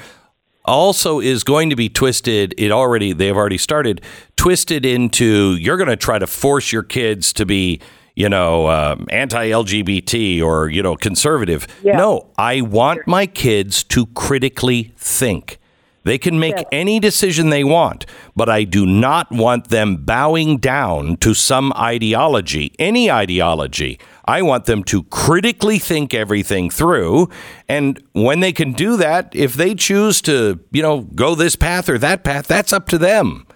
also 0.64 1.20
is 1.20 1.44
going 1.44 1.70
to 1.70 1.76
be 1.76 1.88
twisted. 1.88 2.54
It 2.58 2.70
already 2.70 3.12
they've 3.12 3.36
already 3.36 3.58
started 3.58 4.00
twisted 4.36 4.86
into 4.86 5.56
you're 5.56 5.76
going 5.76 5.88
to 5.88 5.96
try 5.96 6.18
to 6.18 6.26
force 6.26 6.72
your 6.72 6.82
kids 6.82 7.32
to 7.34 7.46
be 7.46 7.80
you 8.16 8.28
know 8.28 8.68
um, 8.68 9.06
anti-LGBT 9.10 10.42
or 10.42 10.68
you 10.68 10.82
know 10.82 10.96
conservative. 10.96 11.66
Yeah. 11.82 11.96
No, 11.96 12.30
I 12.38 12.62
want 12.62 13.06
my 13.06 13.26
kids 13.26 13.82
to 13.84 14.06
critically 14.06 14.92
think. 14.96 15.58
They 16.04 16.18
can 16.18 16.38
make 16.38 16.56
Yes. 16.56 16.66
any 16.70 17.00
decision 17.00 17.48
they 17.48 17.64
want, 17.64 18.04
but 18.36 18.48
I 18.48 18.64
do 18.64 18.86
not 18.86 19.32
want 19.32 19.68
them 19.68 19.96
bowing 19.96 20.58
down 20.58 21.16
to 21.18 21.34
some 21.34 21.72
ideology, 21.76 22.72
any 22.78 23.10
ideology. 23.10 23.98
I 24.26 24.42
want 24.42 24.66
them 24.66 24.84
to 24.84 25.02
critically 25.04 25.78
think 25.78 26.14
everything 26.14 26.70
through. 26.70 27.28
And 27.68 28.02
when 28.12 28.40
they 28.40 28.52
can 28.52 28.72
do 28.72 28.96
that, 28.98 29.32
if 29.34 29.54
they 29.54 29.74
choose 29.74 30.20
to, 30.22 30.60
you 30.70 30.82
know, 30.82 31.00
go 31.14 31.34
this 31.34 31.56
path 31.56 31.88
or 31.88 31.98
that 31.98 32.22
path, 32.22 32.46
that's 32.46 32.72
up 32.72 32.86
to 32.88 32.98
them. 32.98 33.46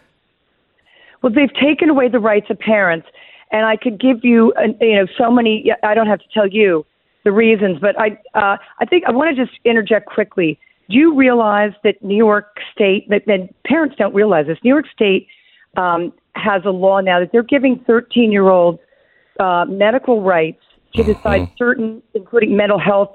Well, 1.22 1.32
they've 1.32 1.52
taken 1.54 1.90
away 1.90 2.08
the 2.08 2.20
rights 2.20 2.46
of 2.48 2.58
parents, 2.58 3.08
and 3.50 3.66
I 3.66 3.76
could 3.76 4.00
give 4.00 4.24
you, 4.24 4.52
you 4.80 4.96
know, 4.96 5.06
so 5.16 5.30
many. 5.30 5.72
I 5.82 5.94
don't 5.94 6.06
have 6.06 6.20
to 6.20 6.28
tell 6.32 6.46
you 6.46 6.86
the 7.24 7.32
reasons, 7.32 7.78
but 7.80 7.98
I, 7.98 8.18
uh, 8.34 8.56
I 8.80 8.84
think 8.88 9.04
I 9.06 9.10
want 9.10 9.36
to 9.36 9.44
just 9.44 9.58
interject 9.64 10.06
quickly. 10.06 10.58
Do 10.90 10.96
you 10.96 11.14
realize 11.14 11.72
that 11.84 12.02
New 12.02 12.16
York 12.16 12.56
State, 12.72 13.08
that, 13.10 13.22
that 13.26 13.50
parents 13.64 13.96
don't 13.98 14.14
realize 14.14 14.46
this? 14.46 14.58
New 14.64 14.70
York 14.70 14.86
State 14.92 15.26
um, 15.76 16.12
has 16.34 16.62
a 16.64 16.70
law 16.70 17.00
now 17.00 17.20
that 17.20 17.30
they're 17.30 17.42
giving 17.42 17.78
13-year-olds 17.80 18.78
uh, 19.38 19.66
medical 19.68 20.22
rights 20.22 20.62
to 20.94 21.04
decide 21.04 21.48
certain, 21.58 22.02
including 22.14 22.56
mental 22.56 22.78
health 22.78 23.12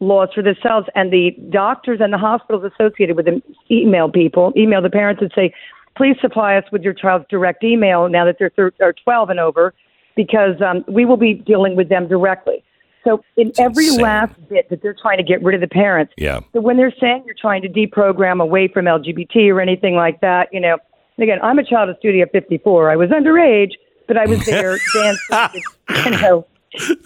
laws 0.00 0.28
for 0.34 0.42
themselves, 0.42 0.86
and 0.94 1.12
the 1.12 1.30
doctors 1.50 2.00
and 2.02 2.12
the 2.12 2.18
hospitals 2.18 2.70
associated 2.78 3.16
with 3.16 3.24
them 3.24 3.42
email 3.70 4.10
people, 4.10 4.52
email 4.56 4.82
the 4.82 4.90
parents 4.90 5.22
and 5.22 5.32
say, 5.34 5.52
please 5.96 6.16
supply 6.20 6.56
us 6.56 6.64
with 6.72 6.82
your 6.82 6.92
child's 6.92 7.24
direct 7.30 7.64
email 7.64 8.08
now 8.08 8.24
that 8.24 8.36
they're 8.38 8.50
thir- 8.50 8.72
or 8.80 8.92
12 8.92 9.30
and 9.30 9.40
over, 9.40 9.72
because 10.14 10.60
um, 10.60 10.84
we 10.88 11.04
will 11.04 11.16
be 11.16 11.34
dealing 11.34 11.74
with 11.74 11.88
them 11.88 12.06
directly. 12.06 12.62
So 13.04 13.22
in 13.36 13.52
every 13.58 13.86
insane. 13.86 14.00
last 14.02 14.48
bit 14.48 14.68
that 14.70 14.82
they're 14.82 14.96
trying 15.00 15.18
to 15.18 15.22
get 15.22 15.42
rid 15.42 15.54
of 15.54 15.60
the 15.60 15.68
parents, 15.72 16.12
Yeah. 16.16 16.40
so 16.52 16.60
when 16.60 16.76
they're 16.76 16.94
saying 17.00 17.24
you're 17.26 17.34
trying 17.38 17.62
to 17.62 17.68
deprogram 17.68 18.42
away 18.42 18.68
from 18.68 18.86
LGBT 18.86 19.50
or 19.52 19.60
anything 19.60 19.94
like 19.94 20.20
that, 20.22 20.48
you 20.52 20.60
know, 20.60 20.78
again, 21.18 21.38
I'm 21.42 21.58
a 21.58 21.64
child 21.64 21.90
of 21.90 21.96
Studio 21.98 22.26
54. 22.32 22.90
I 22.90 22.96
was 22.96 23.10
underage, 23.10 23.72
but 24.08 24.16
I 24.16 24.26
was 24.26 24.44
there 24.46 24.78
dancing. 24.94 25.62
You 26.04 26.10
know, 26.20 26.46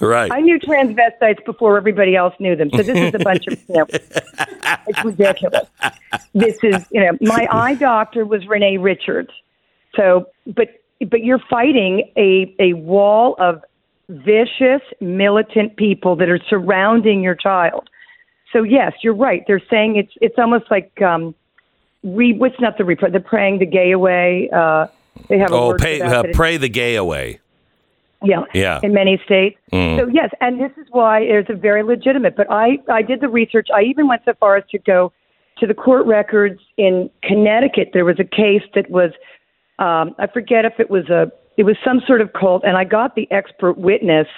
Right. 0.00 0.32
I 0.32 0.40
knew 0.40 0.58
transvestites 0.58 1.44
before 1.44 1.76
everybody 1.76 2.16
else 2.16 2.32
knew 2.40 2.56
them. 2.56 2.70
So 2.70 2.78
this 2.78 2.96
is 2.96 3.14
a 3.14 3.18
bunch 3.22 3.46
of, 3.48 3.58
you 3.68 3.74
know, 3.74 3.86
it's 3.90 5.04
ridiculous. 5.04 5.68
This 6.32 6.56
is, 6.62 6.86
you 6.90 7.02
know, 7.02 7.18
my 7.20 7.46
eye 7.50 7.74
doctor 7.74 8.24
was 8.24 8.46
Renee 8.46 8.78
Richards. 8.78 9.28
So, 9.94 10.26
but 10.46 10.68
but 11.10 11.22
you're 11.22 11.42
fighting 11.50 12.10
a 12.16 12.54
a 12.58 12.72
wall 12.74 13.36
of 13.38 13.62
vicious, 14.08 14.82
militant 15.00 15.76
people 15.76 16.16
that 16.16 16.28
are 16.28 16.40
surrounding 16.48 17.22
your 17.22 17.34
child. 17.34 17.88
So 18.52 18.62
yes, 18.62 18.92
you're 19.02 19.14
right. 19.14 19.44
They're 19.46 19.62
saying 19.70 19.96
it's 19.96 20.12
it's 20.20 20.36
almost 20.38 20.70
like 20.70 21.00
um, 21.02 21.34
re 22.02 22.32
what's 22.32 22.58
not 22.60 22.78
the 22.78 22.84
repro 22.84 23.12
the 23.12 23.20
praying 23.20 23.58
the 23.58 23.66
gay 23.66 23.92
away. 23.92 24.48
Uh, 24.52 24.86
they 25.28 25.38
have 25.38 25.50
a 25.50 25.54
oh, 25.54 25.68
word 25.68 25.80
pay, 25.80 26.00
uh, 26.00 26.24
pray 26.32 26.56
the 26.56 26.68
gay 26.68 26.94
away. 26.94 27.40
yeah. 28.24 28.44
Yeah. 28.54 28.80
In 28.82 28.94
many 28.94 29.20
states. 29.24 29.58
Mm. 29.72 29.98
So 29.98 30.06
yes, 30.08 30.30
and 30.40 30.60
this 30.60 30.72
is 30.78 30.86
why 30.90 31.20
it's 31.20 31.50
a 31.50 31.54
very 31.54 31.82
legitimate. 31.82 32.36
But 32.36 32.50
I 32.50 32.78
I 32.90 33.02
did 33.02 33.20
the 33.20 33.28
research. 33.28 33.68
I 33.74 33.82
even 33.82 34.08
went 34.08 34.22
so 34.24 34.32
far 34.40 34.56
as 34.56 34.64
to 34.70 34.78
go 34.78 35.12
to 35.58 35.66
the 35.66 35.74
court 35.74 36.06
records 36.06 36.60
in 36.78 37.10
Connecticut. 37.22 37.90
There 37.92 38.04
was 38.04 38.18
a 38.18 38.24
case 38.24 38.62
that 38.74 38.90
was 38.90 39.10
um, 39.78 40.14
I 40.18 40.26
forget 40.26 40.64
if 40.64 40.80
it 40.80 40.88
was 40.88 41.08
a 41.10 41.30
it 41.58 41.64
was 41.64 41.76
some 41.84 42.00
sort 42.06 42.20
of 42.20 42.32
cult, 42.32 42.62
and 42.64 42.76
I 42.76 42.84
got 42.84 43.16
the 43.16 43.30
expert 43.32 43.76
witness, 43.76 44.28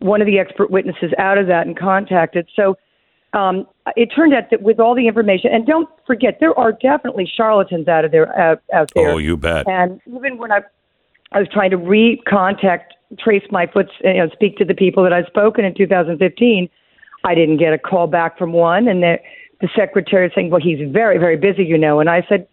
one 0.00 0.20
of 0.20 0.26
the 0.26 0.40
expert 0.40 0.70
witnesses 0.70 1.12
out 1.16 1.38
of 1.38 1.46
that 1.46 1.68
and 1.68 1.78
contacted. 1.78 2.48
So 2.54 2.76
um, 3.32 3.66
it 3.96 4.06
turned 4.06 4.34
out 4.34 4.50
that 4.50 4.60
with 4.60 4.80
all 4.80 4.96
the 4.96 5.06
information, 5.06 5.52
and 5.52 5.64
don't 5.64 5.88
forget, 6.04 6.38
there 6.40 6.58
are 6.58 6.72
definitely 6.72 7.30
charlatans 7.32 7.86
out 7.86 8.04
of 8.04 8.10
there 8.10 8.36
out, 8.36 8.60
out 8.74 8.90
there. 8.94 9.10
Oh, 9.10 9.18
you 9.18 9.36
bet. 9.36 9.68
And 9.68 10.00
even 10.06 10.36
when 10.36 10.50
I 10.50 10.62
I 11.30 11.38
was 11.38 11.48
trying 11.52 11.70
to 11.70 11.76
re-contact, 11.76 12.94
trace 13.18 13.44
my 13.50 13.66
foot, 13.66 13.86
you 14.02 14.14
know, 14.14 14.28
speak 14.30 14.56
to 14.56 14.64
the 14.64 14.74
people 14.74 15.04
that 15.04 15.12
I'd 15.12 15.26
spoken 15.26 15.64
in 15.64 15.74
2015. 15.74 16.68
I 17.24 17.34
didn't 17.34 17.58
get 17.58 17.72
a 17.72 17.78
call 17.78 18.08
back 18.08 18.36
from 18.36 18.52
one, 18.52 18.88
and 18.88 19.02
the 19.02 19.18
the 19.60 19.68
secretary 19.76 20.26
was 20.26 20.32
saying, 20.34 20.50
"Well, 20.50 20.60
he's 20.60 20.90
very, 20.90 21.18
very 21.18 21.36
busy, 21.36 21.64
you 21.64 21.78
know." 21.78 22.00
And 22.00 22.10
I 22.10 22.26
said, 22.28 22.48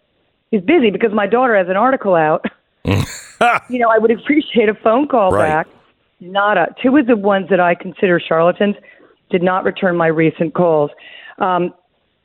"He's 0.52 0.60
busy 0.60 0.90
because 0.90 1.12
my 1.12 1.26
daughter 1.26 1.56
has 1.56 1.68
an 1.68 1.76
article 1.76 2.14
out." 2.14 2.44
you 3.68 3.78
know, 3.78 3.90
I 3.90 3.98
would 3.98 4.10
appreciate 4.10 4.68
a 4.68 4.74
phone 4.74 5.08
call 5.08 5.32
Right. 5.32 5.48
back. 5.48 5.66
Not 6.20 6.56
a 6.56 6.74
two 6.82 6.96
of 6.96 7.06
the 7.06 7.16
ones 7.16 7.48
that 7.50 7.60
I 7.60 7.74
consider 7.74 8.18
charlatans 8.18 8.76
did 9.30 9.42
not 9.42 9.64
return 9.64 9.96
my 9.96 10.06
recent 10.06 10.54
calls. 10.54 10.90
Um, 11.38 11.74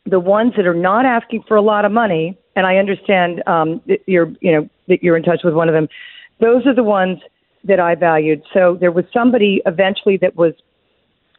the 0.05 0.19
ones 0.19 0.53
that 0.55 0.65
are 0.65 0.73
not 0.73 1.05
asking 1.05 1.43
for 1.47 1.57
a 1.57 1.61
lot 1.61 1.85
of 1.85 1.91
money, 1.91 2.37
and 2.55 2.65
I 2.65 2.77
understand 2.77 3.43
um, 3.47 3.81
that 3.87 3.99
you're, 4.07 4.31
you 4.41 4.51
know, 4.51 4.69
that 4.87 5.03
you're 5.03 5.17
in 5.17 5.23
touch 5.23 5.41
with 5.43 5.53
one 5.53 5.67
of 5.67 5.73
them. 5.73 5.87
Those 6.39 6.65
are 6.65 6.73
the 6.73 6.83
ones 6.83 7.19
that 7.63 7.79
I 7.79 7.95
valued. 7.95 8.41
So 8.53 8.77
there 8.79 8.91
was 8.91 9.05
somebody 9.13 9.61
eventually 9.65 10.17
that 10.17 10.35
was, 10.35 10.53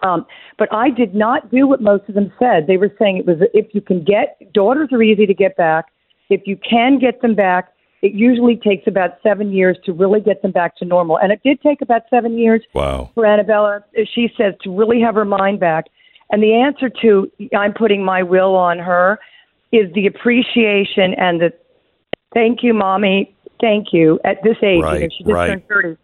um, 0.02 0.26
but 0.58 0.72
I 0.72 0.90
did 0.90 1.14
not 1.14 1.50
do 1.50 1.66
what 1.66 1.80
most 1.80 2.08
of 2.08 2.14
them 2.14 2.32
said. 2.38 2.66
They 2.66 2.76
were 2.76 2.90
saying 2.98 3.16
it 3.18 3.26
was 3.26 3.38
if 3.52 3.74
you 3.74 3.80
can 3.80 4.04
get 4.04 4.52
daughters 4.52 4.90
are 4.92 5.02
easy 5.02 5.26
to 5.26 5.34
get 5.34 5.56
back. 5.56 5.86
If 6.28 6.42
you 6.46 6.56
can 6.56 6.98
get 6.98 7.20
them 7.20 7.34
back, 7.34 7.71
it 8.02 8.12
usually 8.12 8.56
takes 8.56 8.86
about 8.88 9.18
seven 9.22 9.52
years 9.52 9.78
to 9.84 9.92
really 9.92 10.20
get 10.20 10.42
them 10.42 10.50
back 10.50 10.76
to 10.76 10.84
normal. 10.84 11.18
And 11.18 11.30
it 11.32 11.40
did 11.44 11.62
take 11.62 11.80
about 11.80 12.02
seven 12.10 12.36
years 12.36 12.60
Wow. 12.74 13.10
for 13.14 13.24
Annabella, 13.24 13.84
as 13.98 14.08
she 14.12 14.28
says, 14.36 14.54
to 14.64 14.76
really 14.76 15.00
have 15.00 15.14
her 15.14 15.24
mind 15.24 15.60
back. 15.60 15.86
And 16.30 16.42
the 16.42 16.54
answer 16.54 16.90
to 17.02 17.30
I'm 17.56 17.72
putting 17.72 18.04
my 18.04 18.22
will 18.22 18.56
on 18.56 18.78
her 18.80 19.20
is 19.70 19.92
the 19.94 20.06
appreciation 20.06 21.14
and 21.16 21.40
the 21.40 21.52
thank 22.34 22.62
you, 22.62 22.74
mommy, 22.74 23.34
thank 23.60 23.92
you 23.92 24.18
at 24.24 24.42
this 24.42 24.56
age. 24.62 24.78
you 24.78 24.82
know, 24.82 25.08
she 25.16 25.24
just 25.24 25.32
right. 25.32 25.46
turned 25.48 25.68
30. 25.68 25.96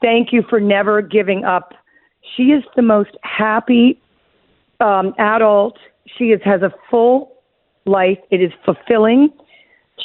Thank 0.00 0.32
you 0.32 0.42
for 0.48 0.60
never 0.60 1.02
giving 1.02 1.44
up. 1.44 1.74
She 2.36 2.44
is 2.44 2.62
the 2.76 2.82
most 2.82 3.10
happy 3.22 4.00
um, 4.78 5.14
adult. 5.18 5.78
She 6.16 6.26
is, 6.26 6.40
has 6.44 6.62
a 6.62 6.72
full 6.90 7.32
life. 7.86 8.18
It 8.30 8.40
is 8.40 8.52
fulfilling. 8.64 9.30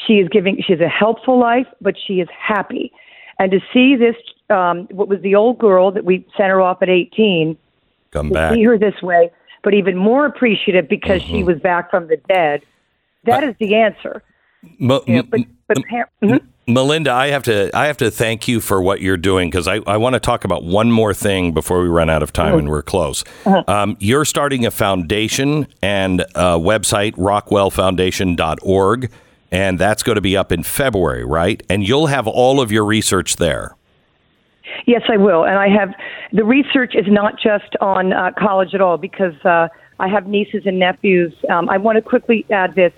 She 0.08 0.14
is 0.16 0.28
giving. 0.30 0.62
She 0.66 0.74
has 0.74 0.82
a 0.82 0.88
helpful 0.90 1.40
life, 1.40 1.68
but 1.82 1.96
she 2.08 2.20
is 2.20 2.28
happy. 2.38 2.92
And 3.40 3.52
to 3.52 3.60
see 3.74 3.96
this, 3.96 4.16
um, 4.50 4.88
what 4.92 5.08
was 5.08 5.22
the 5.22 5.36
old 5.36 5.58
girl 5.58 5.92
that 5.92 6.06
we 6.06 6.26
sent 6.38 6.50
her 6.50 6.62
off 6.62 6.82
at 6.82 6.90
18, 6.90 7.58
Come 8.12 8.30
to 8.30 8.34
back. 8.34 8.54
see 8.54 8.64
her 8.64 8.78
this 8.78 9.02
way. 9.02 9.32
but 9.64 9.74
even 9.74 9.98
more 9.98 10.26
appreciative 10.28 10.88
because 10.88 11.22
she 11.24 11.38
Mm-hmm. 11.40 11.48
was 11.48 11.60
back 11.60 11.90
from 11.90 12.08
the 12.08 12.18
dead. 12.30 12.62
That 13.24 13.44
is 13.44 13.56
the 13.60 13.74
answer. 13.76 14.22
Mo- 14.78 15.04
Yeah, 15.08 15.24
but 15.24 15.42
but 15.68 15.78
par- 15.90 16.10
mhm. 16.24 16.40
Melinda, 16.68 17.12
I 17.12 17.28
have 17.28 17.42
to 17.44 17.72
I 17.76 17.88
have 17.88 17.98
to 17.98 18.10
thank 18.12 18.48
you 18.48 18.60
for 18.62 18.80
what 18.82 19.02
you're 19.02 19.18
doing 19.18 19.50
because 19.50 19.68
I, 19.68 19.80
I 19.88 19.98
want 19.98 20.14
to 20.14 20.20
talk 20.20 20.44
about 20.46 20.64
one 20.64 20.92
more 20.92 21.14
thing 21.16 21.52
before 21.52 21.82
we 21.82 21.88
run 21.88 22.10
out 22.12 22.22
of 22.24 22.32
time 22.32 22.58
and 22.60 22.70
we're 22.70 22.82
close. 22.84 23.24
Um, 23.68 23.98
you're 24.00 24.26
starting 24.26 24.66
a 24.68 24.72
foundation 24.72 25.68
and 25.82 26.22
a 26.36 26.58
website, 26.60 27.14
rockwellfoundation.org, 27.16 29.12
and 29.56 29.80
that's 29.80 30.04
going 30.04 30.16
to 30.16 30.22
be 30.22 30.36
up 30.36 30.52
in 30.52 30.64
February, 30.64 31.24
right? 31.24 31.64
And 31.70 31.88
you'll 31.88 32.08
have 32.08 32.28
all 32.28 32.60
of 32.60 32.74
your 32.74 32.84
research 32.84 33.38
there. 33.38 33.78
Yes, 34.86 35.04
I 35.08 35.16
will. 35.16 35.46
And 35.46 35.58
I 35.58 35.70
have 35.70 35.94
the 36.34 36.44
research 36.44 36.94
is 36.94 37.08
not 37.08 37.40
just 37.40 37.74
on 37.80 38.12
uh, 38.12 38.32
college 38.38 38.76
at 38.76 38.82
all 38.82 38.98
because 38.98 39.34
uh, 39.46 39.70
I 39.98 40.10
have 40.10 40.28
nieces 40.28 40.66
and 40.66 40.78
nephews. 40.78 41.34
Um, 41.50 41.70
I 41.70 41.78
want 41.78 41.96
to 41.96 42.02
quickly 42.02 42.46
add 42.50 42.76
this: 42.76 42.92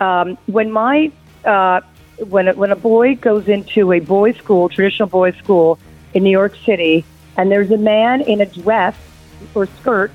um, 0.00 0.38
when 0.46 0.72
my 0.72 1.12
uh, 1.44 1.82
when 2.30 2.48
a, 2.48 2.54
when 2.54 2.70
a 2.70 2.76
boy 2.76 3.16
goes 3.16 3.46
into 3.46 3.92
a 3.92 4.00
boys' 4.00 4.38
school, 4.38 4.70
traditional 4.70 5.08
boys' 5.08 5.36
school 5.36 5.78
in 6.14 6.22
New 6.22 6.30
York 6.30 6.56
City, 6.64 7.04
and 7.36 7.52
there's 7.52 7.70
a 7.70 7.76
man 7.76 8.22
in 8.22 8.40
a 8.40 8.46
dress 8.46 8.96
or 9.54 9.66
skirt 9.66 10.12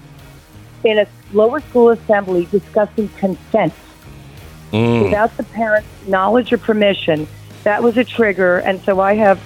in 0.83 0.97
a 0.97 1.05
lower 1.31 1.59
school 1.59 1.91
assembly 1.91 2.45
discussing 2.45 3.07
consent 3.19 3.71
without 4.71 5.35
the 5.37 5.43
parents' 5.43 5.87
knowledge 6.07 6.51
or 6.53 6.57
permission, 6.57 7.27
that 7.63 7.81
was 7.81 7.97
a 7.97 8.03
trigger. 8.03 8.57
And 8.59 8.81
so 8.83 8.99
I 8.99 9.15
have, 9.15 9.41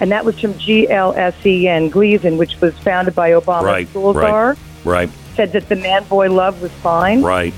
and 0.00 0.10
that 0.12 0.24
was 0.24 0.38
from 0.38 0.54
GLSEN, 0.54 1.90
Gleason, 1.90 2.36
which 2.38 2.60
was 2.60 2.76
founded 2.78 3.14
by 3.14 3.30
Obama. 3.30 3.62
Right, 3.62 3.88
School 3.88 4.12
right. 4.14 4.28
czar 4.28 4.56
Right. 4.84 5.10
said 5.36 5.52
that 5.52 5.68
the 5.68 5.76
man 5.76 6.04
boy 6.04 6.30
love 6.30 6.60
was 6.60 6.72
fine. 6.72 7.22
Right. 7.22 7.54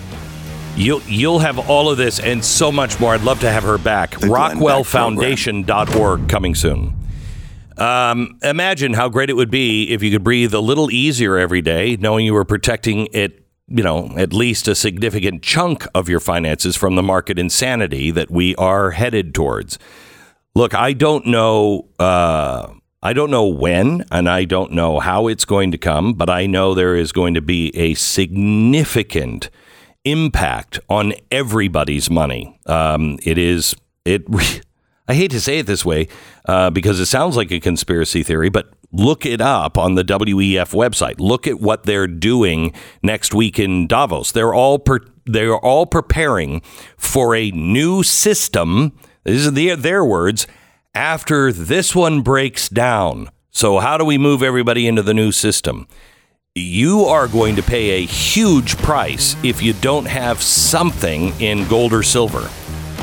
You'll 0.76 1.02
you'll 1.02 1.38
have 1.38 1.58
all 1.70 1.88
of 1.88 1.96
this 1.98 2.18
and 2.18 2.44
so 2.44 2.72
much 2.72 2.98
more. 2.98 3.14
I'd 3.14 3.22
love 3.22 3.40
to 3.40 3.50
have 3.50 3.62
her 3.62 3.78
back. 3.78 4.18
The 4.18 4.26
Glenn 4.26 4.58
Beck 4.58 4.58
RockwellFoundation.org 4.58 6.28
coming 6.28 6.54
soon. 6.56 6.96
Um, 7.78 8.38
imagine 8.42 8.92
how 8.92 9.08
great 9.08 9.30
it 9.30 9.34
would 9.34 9.50
be 9.50 9.90
if 9.90 10.02
you 10.02 10.10
could 10.10 10.24
breathe 10.24 10.52
a 10.54 10.60
little 10.60 10.90
easier 10.90 11.36
every 11.38 11.62
day, 11.62 11.96
knowing 11.96 12.26
you 12.26 12.34
were 12.34 12.44
protecting 12.44 13.08
it. 13.12 13.43
You 13.66 13.82
know, 13.82 14.12
at 14.16 14.32
least 14.32 14.68
a 14.68 14.74
significant 14.74 15.42
chunk 15.42 15.86
of 15.94 16.08
your 16.08 16.20
finances 16.20 16.76
from 16.76 16.96
the 16.96 17.02
market 17.02 17.38
insanity 17.38 18.10
that 18.10 18.30
we 18.30 18.54
are 18.56 18.90
headed 18.90 19.34
towards. 19.34 19.78
Look, 20.54 20.74
I 20.74 20.92
don't 20.92 21.26
know. 21.26 21.88
Uh, 21.98 22.74
I 23.02 23.12
don't 23.12 23.30
know 23.30 23.46
when, 23.46 24.04
and 24.10 24.28
I 24.28 24.44
don't 24.44 24.72
know 24.72 24.98
how 24.98 25.28
it's 25.28 25.44
going 25.44 25.72
to 25.72 25.78
come, 25.78 26.14
but 26.14 26.30
I 26.30 26.46
know 26.46 26.74
there 26.74 26.96
is 26.96 27.12
going 27.12 27.34
to 27.34 27.42
be 27.42 27.74
a 27.76 27.94
significant 27.94 29.50
impact 30.04 30.78
on 30.88 31.12
everybody's 31.30 32.10
money. 32.10 32.58
Um, 32.66 33.18
it 33.22 33.38
is 33.38 33.74
it. 34.04 34.24
I 35.06 35.12
hate 35.12 35.32
to 35.32 35.40
say 35.40 35.58
it 35.58 35.66
this 35.66 35.84
way 35.84 36.08
uh, 36.46 36.70
because 36.70 36.98
it 36.98 37.06
sounds 37.06 37.36
like 37.36 37.52
a 37.52 37.60
conspiracy 37.60 38.22
theory, 38.22 38.48
but 38.48 38.72
look 38.94 39.26
it 39.26 39.40
up 39.40 39.76
on 39.76 39.94
the 39.94 40.04
WEF 40.04 40.72
website. 40.72 41.16
Look 41.18 41.46
at 41.46 41.60
what 41.60 41.84
they're 41.84 42.06
doing 42.06 42.72
next 43.02 43.34
week 43.34 43.58
in 43.58 43.86
Davos. 43.86 44.32
They're 44.32 44.54
all 44.54 44.78
per, 44.78 45.00
they're 45.26 45.56
all 45.56 45.86
preparing 45.86 46.60
for 46.96 47.34
a 47.34 47.50
new 47.50 48.02
system. 48.02 48.92
These 49.24 49.46
are 49.46 49.50
their, 49.50 49.76
their 49.76 50.04
words. 50.04 50.46
After 50.94 51.52
this 51.52 51.94
one 51.94 52.22
breaks 52.22 52.68
down, 52.68 53.28
so 53.50 53.80
how 53.80 53.98
do 53.98 54.04
we 54.04 54.16
move 54.16 54.42
everybody 54.42 54.86
into 54.86 55.02
the 55.02 55.14
new 55.14 55.32
system? 55.32 55.88
you 56.56 57.04
are 57.06 57.26
going 57.26 57.56
to 57.56 57.62
pay 57.64 57.90
a 57.90 58.06
huge 58.06 58.76
price 58.78 59.34
if 59.42 59.60
you 59.60 59.72
don't 59.72 60.04
have 60.04 60.40
something 60.40 61.32
in 61.40 61.66
gold 61.66 61.92
or 61.92 62.04
silver. 62.04 62.48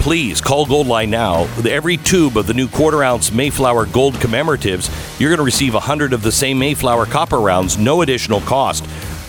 Please 0.02 0.42
call 0.42 0.66
Goldline 0.66 1.10
now. 1.10 1.44
Every 1.64 1.96
tube 1.96 2.36
of 2.36 2.48
the 2.48 2.56
new 2.56 2.68
quarter 2.68 3.04
ounce 3.04 3.32
Mayflower 3.32 3.86
gold 3.86 4.16
commemoratives, 4.16 4.90
you're 5.20 5.30
going 5.30 5.38
to 5.38 5.44
receive 5.44 5.76
100 5.76 6.12
of 6.12 6.24
the 6.24 6.32
same 6.32 6.58
Mayflower 6.58 7.06
copper 7.06 7.38
rounds, 7.38 7.78
no 7.78 8.02
additional 8.02 8.42
cost. 8.42 8.84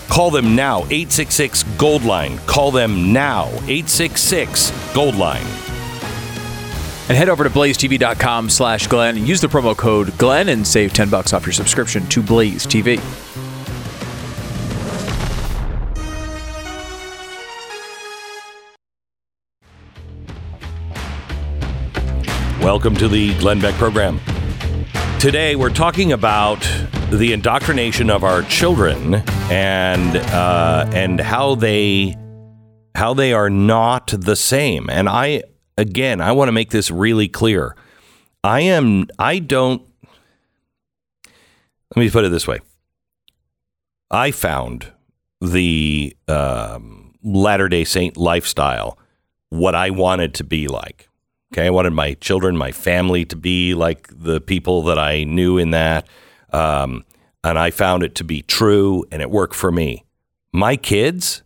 Call 0.09 0.31
them 0.31 0.55
now, 0.55 0.79
866 0.85 1.63
Goldline. 1.77 2.43
Call 2.47 2.71
them 2.71 3.13
now, 3.13 3.49
866 3.67 4.71
Goldline. 4.93 5.45
And 7.07 7.17
head 7.17 7.29
over 7.29 7.43
to 7.43 7.51
blazetv.com 7.51 8.49
slash 8.49 8.87
Glenn 8.87 9.23
use 9.27 9.41
the 9.41 9.47
promo 9.47 9.77
code 9.77 10.17
Glenn 10.17 10.49
and 10.49 10.65
save 10.65 10.91
10 10.91 11.07
bucks 11.07 11.33
off 11.33 11.45
your 11.45 11.53
subscription 11.53 12.07
to 12.07 12.23
Blaze 12.23 12.65
TV. 12.65 12.99
Welcome 22.63 22.95
to 22.95 23.09
the 23.09 23.37
Glenn 23.39 23.59
Beck 23.59 23.75
program. 23.75 24.21
Today 25.19 25.57
we're 25.57 25.69
talking 25.69 26.13
about 26.13 26.61
the 27.11 27.33
indoctrination 27.33 28.09
of 28.09 28.23
our 28.23 28.41
children 28.43 29.15
and 29.51 30.15
uh, 30.15 30.89
and 30.93 31.19
how 31.19 31.55
they 31.55 32.15
how 32.95 33.13
they 33.15 33.33
are 33.33 33.49
not 33.49 34.13
the 34.17 34.37
same. 34.37 34.89
And 34.89 35.09
I 35.09 35.43
again 35.77 36.21
I 36.21 36.31
want 36.31 36.47
to 36.47 36.53
make 36.53 36.69
this 36.69 36.89
really 36.89 37.27
clear. 37.27 37.75
I 38.45 38.61
am 38.61 39.07
I 39.19 39.39
don't 39.39 39.81
let 41.93 42.01
me 42.01 42.09
put 42.09 42.23
it 42.23 42.29
this 42.29 42.47
way. 42.47 42.61
I 44.09 44.31
found 44.31 44.89
the 45.41 46.15
um, 46.29 47.13
Latter 47.21 47.67
Day 47.67 47.83
Saint 47.83 48.15
lifestyle 48.15 48.97
what 49.49 49.75
I 49.75 49.89
wanted 49.89 50.33
to 50.35 50.45
be 50.45 50.69
like. 50.69 51.09
Okay, 51.53 51.67
I 51.67 51.69
wanted 51.69 51.93
my 51.93 52.15
children, 52.15 52.57
my 52.57 52.71
family 52.71 53.25
to 53.25 53.35
be 53.35 53.75
like 53.75 54.07
the 54.09 54.41
people 54.41 54.81
that 54.85 54.97
I 54.97 55.23
knew 55.23 55.59
in 55.59 55.69
that, 55.69 56.07
um, 56.51 57.05
and 57.43 57.59
I 57.59 57.69
found 57.69 58.01
it 58.01 58.15
to 58.15 58.23
be 58.23 58.41
true, 58.41 59.05
and 59.11 59.21
it 59.21 59.29
worked 59.29 59.53
for 59.53 59.71
me. 59.71 60.03
My 60.51 60.75
kids, 60.75 61.43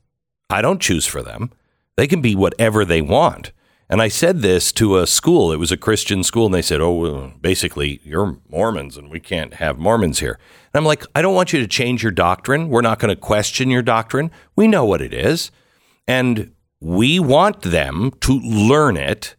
I 0.49 0.61
don't 0.61 0.81
choose 0.81 1.05
for 1.05 1.21
them; 1.21 1.51
they 1.97 2.07
can 2.07 2.21
be 2.21 2.35
whatever 2.35 2.85
they 2.85 3.01
want. 3.01 3.51
And 3.89 4.01
I 4.01 4.07
said 4.07 4.39
this 4.39 4.71
to 4.73 4.97
a 4.97 5.05
school; 5.05 5.51
it 5.51 5.57
was 5.57 5.73
a 5.73 5.77
Christian 5.77 6.23
school, 6.23 6.45
and 6.45 6.55
they 6.55 6.61
said, 6.61 6.79
"Oh, 6.79 7.33
basically, 7.41 7.99
you're 8.05 8.37
Mormons, 8.47 8.95
and 8.95 9.11
we 9.11 9.19
can't 9.19 9.55
have 9.55 9.77
Mormons 9.77 10.19
here." 10.19 10.39
And 10.73 10.79
I'm 10.79 10.85
like, 10.85 11.03
"I 11.15 11.21
don't 11.21 11.35
want 11.35 11.51
you 11.51 11.59
to 11.59 11.67
change 11.67 12.01
your 12.01 12.13
doctrine. 12.13 12.69
We're 12.69 12.79
not 12.79 12.99
going 12.99 13.13
to 13.13 13.19
question 13.19 13.69
your 13.69 13.81
doctrine. 13.81 14.31
We 14.55 14.69
know 14.69 14.85
what 14.85 15.01
it 15.01 15.13
is, 15.13 15.51
and 16.07 16.53
we 16.79 17.19
want 17.19 17.61
them 17.63 18.13
to 18.21 18.39
learn 18.39 18.95
it." 18.95 19.35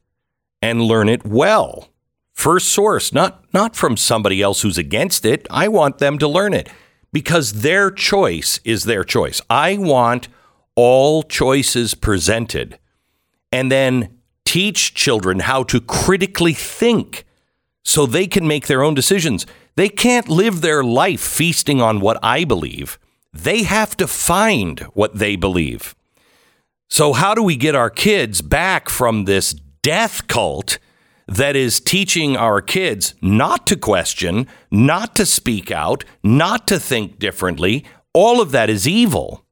And 0.61 0.83
learn 0.83 1.09
it 1.09 1.25
well. 1.25 1.89
First 2.35 2.69
source, 2.69 3.13
not 3.13 3.45
not 3.53 3.75
from 3.75 3.97
somebody 3.97 4.41
else 4.41 4.63
who's 4.63 4.79
against 4.79 5.25
it. 5.25 5.47
I 5.51 5.69
want 5.69 5.99
them 5.99 6.19
to 6.19 6.29
learn 6.29 6.55
it 6.55 6.69
because 7.13 7.63
their 7.63 7.91
choice 7.91 8.61
is 8.65 8.85
their 8.85 9.05
choice. 9.05 9.41
I 9.51 9.77
want 9.77 10.29
all 10.77 11.23
choices 11.25 11.95
presented 11.95 12.79
and 13.51 13.73
then 13.73 14.19
teach 14.45 14.95
children 14.95 15.41
how 15.41 15.63
to 15.65 15.81
critically 15.81 16.53
think 16.53 17.25
so 17.85 18.07
they 18.07 18.27
can 18.27 18.47
make 18.47 18.67
their 18.67 18.83
own 18.83 18.95
decisions. 18.95 19.47
They 19.77 19.89
can't 19.89 20.29
live 20.29 20.61
their 20.61 20.85
life 20.85 21.21
feasting 21.21 21.81
on 21.81 22.01
what 22.01 22.19
I 22.23 22.45
believe. 22.45 22.99
They 23.33 23.63
have 23.65 23.97
to 23.97 24.07
find 24.07 24.81
what 24.95 25.17
they 25.19 25.37
believe. 25.37 25.95
So, 26.89 27.13
how 27.13 27.35
do 27.35 27.43
we 27.43 27.57
get 27.57 27.75
our 27.75 27.91
kids 27.91 28.41
back 28.41 28.89
from 28.89 29.25
this 29.25 29.55
death 29.89 30.27
cult 30.27 30.79
that 31.27 31.57
is 31.57 31.81
teaching 31.81 32.37
our 32.37 32.61
kids 32.61 33.15
not 33.23 33.67
to 33.67 33.75
question, 33.75 34.47
not 34.71 35.17
to 35.17 35.25
speak 35.25 35.71
out, 35.71 36.05
not 36.23 36.69
to 36.69 36.79
think 36.79 37.19
differently? 37.19 37.87
All 38.13 38.43
of 38.43 38.51
that 38.51 38.69
is 38.69 38.87
evil. 38.87 39.47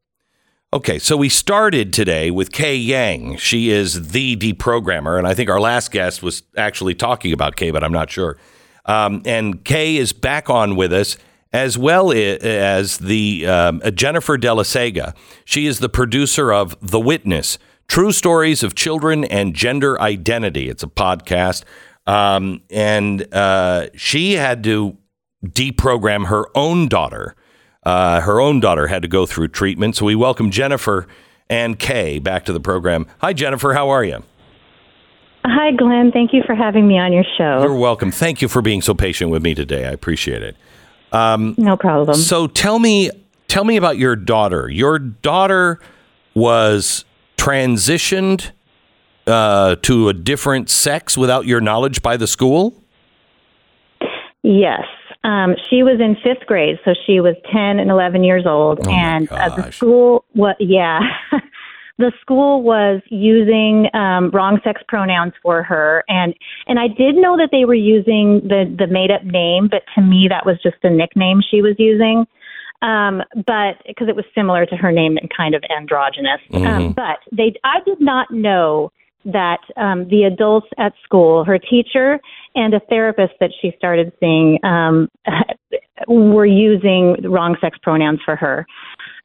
Okay, 0.74 0.98
so 0.98 1.16
we 1.16 1.30
started 1.30 1.90
today 1.90 2.30
with 2.30 2.52
Kay 2.52 2.76
Yang. 2.76 3.38
She 3.38 3.70
is 3.70 4.10
the 4.10 4.36
deprogrammer, 4.36 5.16
and 5.16 5.26
I 5.26 5.32
think 5.32 5.48
our 5.48 5.58
last 5.58 5.90
guest 5.90 6.22
was 6.22 6.42
actually 6.54 6.94
talking 6.94 7.32
about 7.32 7.56
Kay, 7.56 7.70
but 7.70 7.82
I'm 7.82 7.92
not 7.92 8.10
sure. 8.10 8.36
Um, 8.84 9.22
and 9.24 9.64
Kay 9.64 9.96
is 9.96 10.12
back 10.12 10.50
on 10.50 10.76
with 10.76 10.92
us, 10.92 11.16
as 11.50 11.78
well 11.78 12.12
as 12.12 12.98
the 12.98 13.46
um, 13.46 13.80
uh, 13.82 13.90
Jennifer 13.90 14.36
Dellasega. 14.36 15.16
She 15.46 15.66
is 15.66 15.78
the 15.78 15.88
producer 15.88 16.52
of 16.52 16.76
The 16.82 17.00
Witness: 17.00 17.58
True 17.88 18.12
Stories 18.12 18.62
of 18.62 18.74
Children 18.74 19.24
and 19.24 19.54
Gender 19.54 20.00
Identity. 20.00 20.68
It's 20.68 20.82
a 20.82 20.88
podcast, 20.88 21.64
um, 22.06 22.62
and 22.70 23.26
uh, 23.32 23.86
she 23.94 24.34
had 24.34 24.64
to 24.64 24.96
deprogram 25.44 26.26
her 26.26 26.46
own 26.54 26.88
daughter. 26.88 27.34
Uh, 27.84 28.20
her 28.20 28.40
own 28.40 28.58
daughter 28.60 28.88
had 28.88 29.02
to 29.02 29.08
go 29.08 29.26
through 29.26 29.48
treatment. 29.48 29.94
So 29.96 30.04
we 30.06 30.14
welcome 30.16 30.50
Jennifer 30.50 31.06
and 31.48 31.78
Kay 31.78 32.18
back 32.18 32.44
to 32.46 32.52
the 32.52 32.60
program. 32.60 33.06
Hi, 33.20 33.32
Jennifer. 33.32 33.72
How 33.74 33.88
are 33.90 34.02
you? 34.04 34.24
Hi, 35.44 35.70
Glenn. 35.70 36.10
Thank 36.10 36.32
you 36.32 36.42
for 36.44 36.56
having 36.56 36.88
me 36.88 36.98
on 36.98 37.12
your 37.12 37.24
show. 37.38 37.62
You're 37.62 37.76
welcome. 37.76 38.10
Thank 38.10 38.42
you 38.42 38.48
for 38.48 38.60
being 38.60 38.82
so 38.82 38.94
patient 38.94 39.30
with 39.30 39.42
me 39.42 39.54
today. 39.54 39.86
I 39.86 39.90
appreciate 39.92 40.42
it. 40.42 40.56
no 41.12 41.76
problem. 41.78 42.16
So 42.16 42.48
tell 42.48 42.80
me, 42.80 43.10
tell 43.46 43.62
me 43.64 43.76
about 43.76 43.96
your 43.96 44.16
daughter. 44.16 44.68
Your 44.68 44.98
daughter 44.98 45.78
was 46.34 47.04
transitioned 47.46 48.50
uh, 49.26 49.76
to 49.76 50.08
a 50.08 50.12
different 50.14 50.68
sex 50.68 51.16
without 51.16 51.46
your 51.46 51.60
knowledge 51.60 52.02
by 52.02 52.16
the 52.16 52.26
school. 52.26 52.82
Yes. 54.42 54.82
Um, 55.22 55.54
she 55.70 55.82
was 55.82 56.00
in 56.00 56.16
fifth 56.22 56.46
grade, 56.46 56.78
so 56.84 56.92
she 57.06 57.20
was 57.20 57.34
10 57.52 57.78
and 57.78 57.90
11 57.90 58.24
years 58.24 58.46
old. 58.46 58.80
Oh, 58.86 58.90
and 58.90 59.30
uh, 59.30 59.54
the 59.56 59.70
school, 59.70 60.24
what, 60.32 60.56
yeah. 60.60 61.00
the 61.98 62.12
school 62.20 62.62
was 62.62 63.00
using 63.10 63.88
um, 63.94 64.30
wrong 64.30 64.60
sex 64.64 64.82
pronouns 64.88 65.32
for 65.42 65.62
her. 65.62 66.04
And, 66.08 66.34
and 66.66 66.78
I 66.78 66.88
did 66.88 67.14
know 67.14 67.36
that 67.36 67.50
they 67.52 67.64
were 67.64 67.74
using 67.74 68.40
the, 68.42 68.72
the 68.76 68.86
made 68.88 69.10
up 69.10 69.24
name, 69.24 69.68
but 69.68 69.82
to 69.94 70.02
me, 70.02 70.26
that 70.28 70.46
was 70.46 70.56
just 70.62 70.76
a 70.82 70.90
nickname 70.90 71.42
she 71.48 71.62
was 71.62 71.74
using. 71.78 72.26
Um, 72.86 73.22
but 73.34 73.82
because 73.84 74.08
it 74.08 74.14
was 74.14 74.24
similar 74.32 74.64
to 74.64 74.76
her 74.76 74.92
name 74.92 75.16
and 75.16 75.28
kind 75.36 75.56
of 75.56 75.62
androgynous. 75.76 76.40
Um, 76.52 76.92
but 76.92 77.18
they, 77.32 77.52
I 77.64 77.80
did 77.84 78.00
not 78.00 78.30
know 78.30 78.92
that 79.24 79.58
um, 79.76 80.08
the 80.08 80.22
adults 80.22 80.68
at 80.78 80.92
school, 81.02 81.44
her 81.44 81.58
teacher 81.58 82.20
and 82.54 82.72
a 82.74 82.80
therapist 82.88 83.34
that 83.40 83.50
she 83.60 83.74
started 83.76 84.12
seeing, 84.20 84.64
um, 84.64 85.08
were 86.06 86.46
using 86.46 87.16
wrong 87.24 87.56
sex 87.60 87.76
pronouns 87.82 88.20
for 88.24 88.36
her 88.36 88.64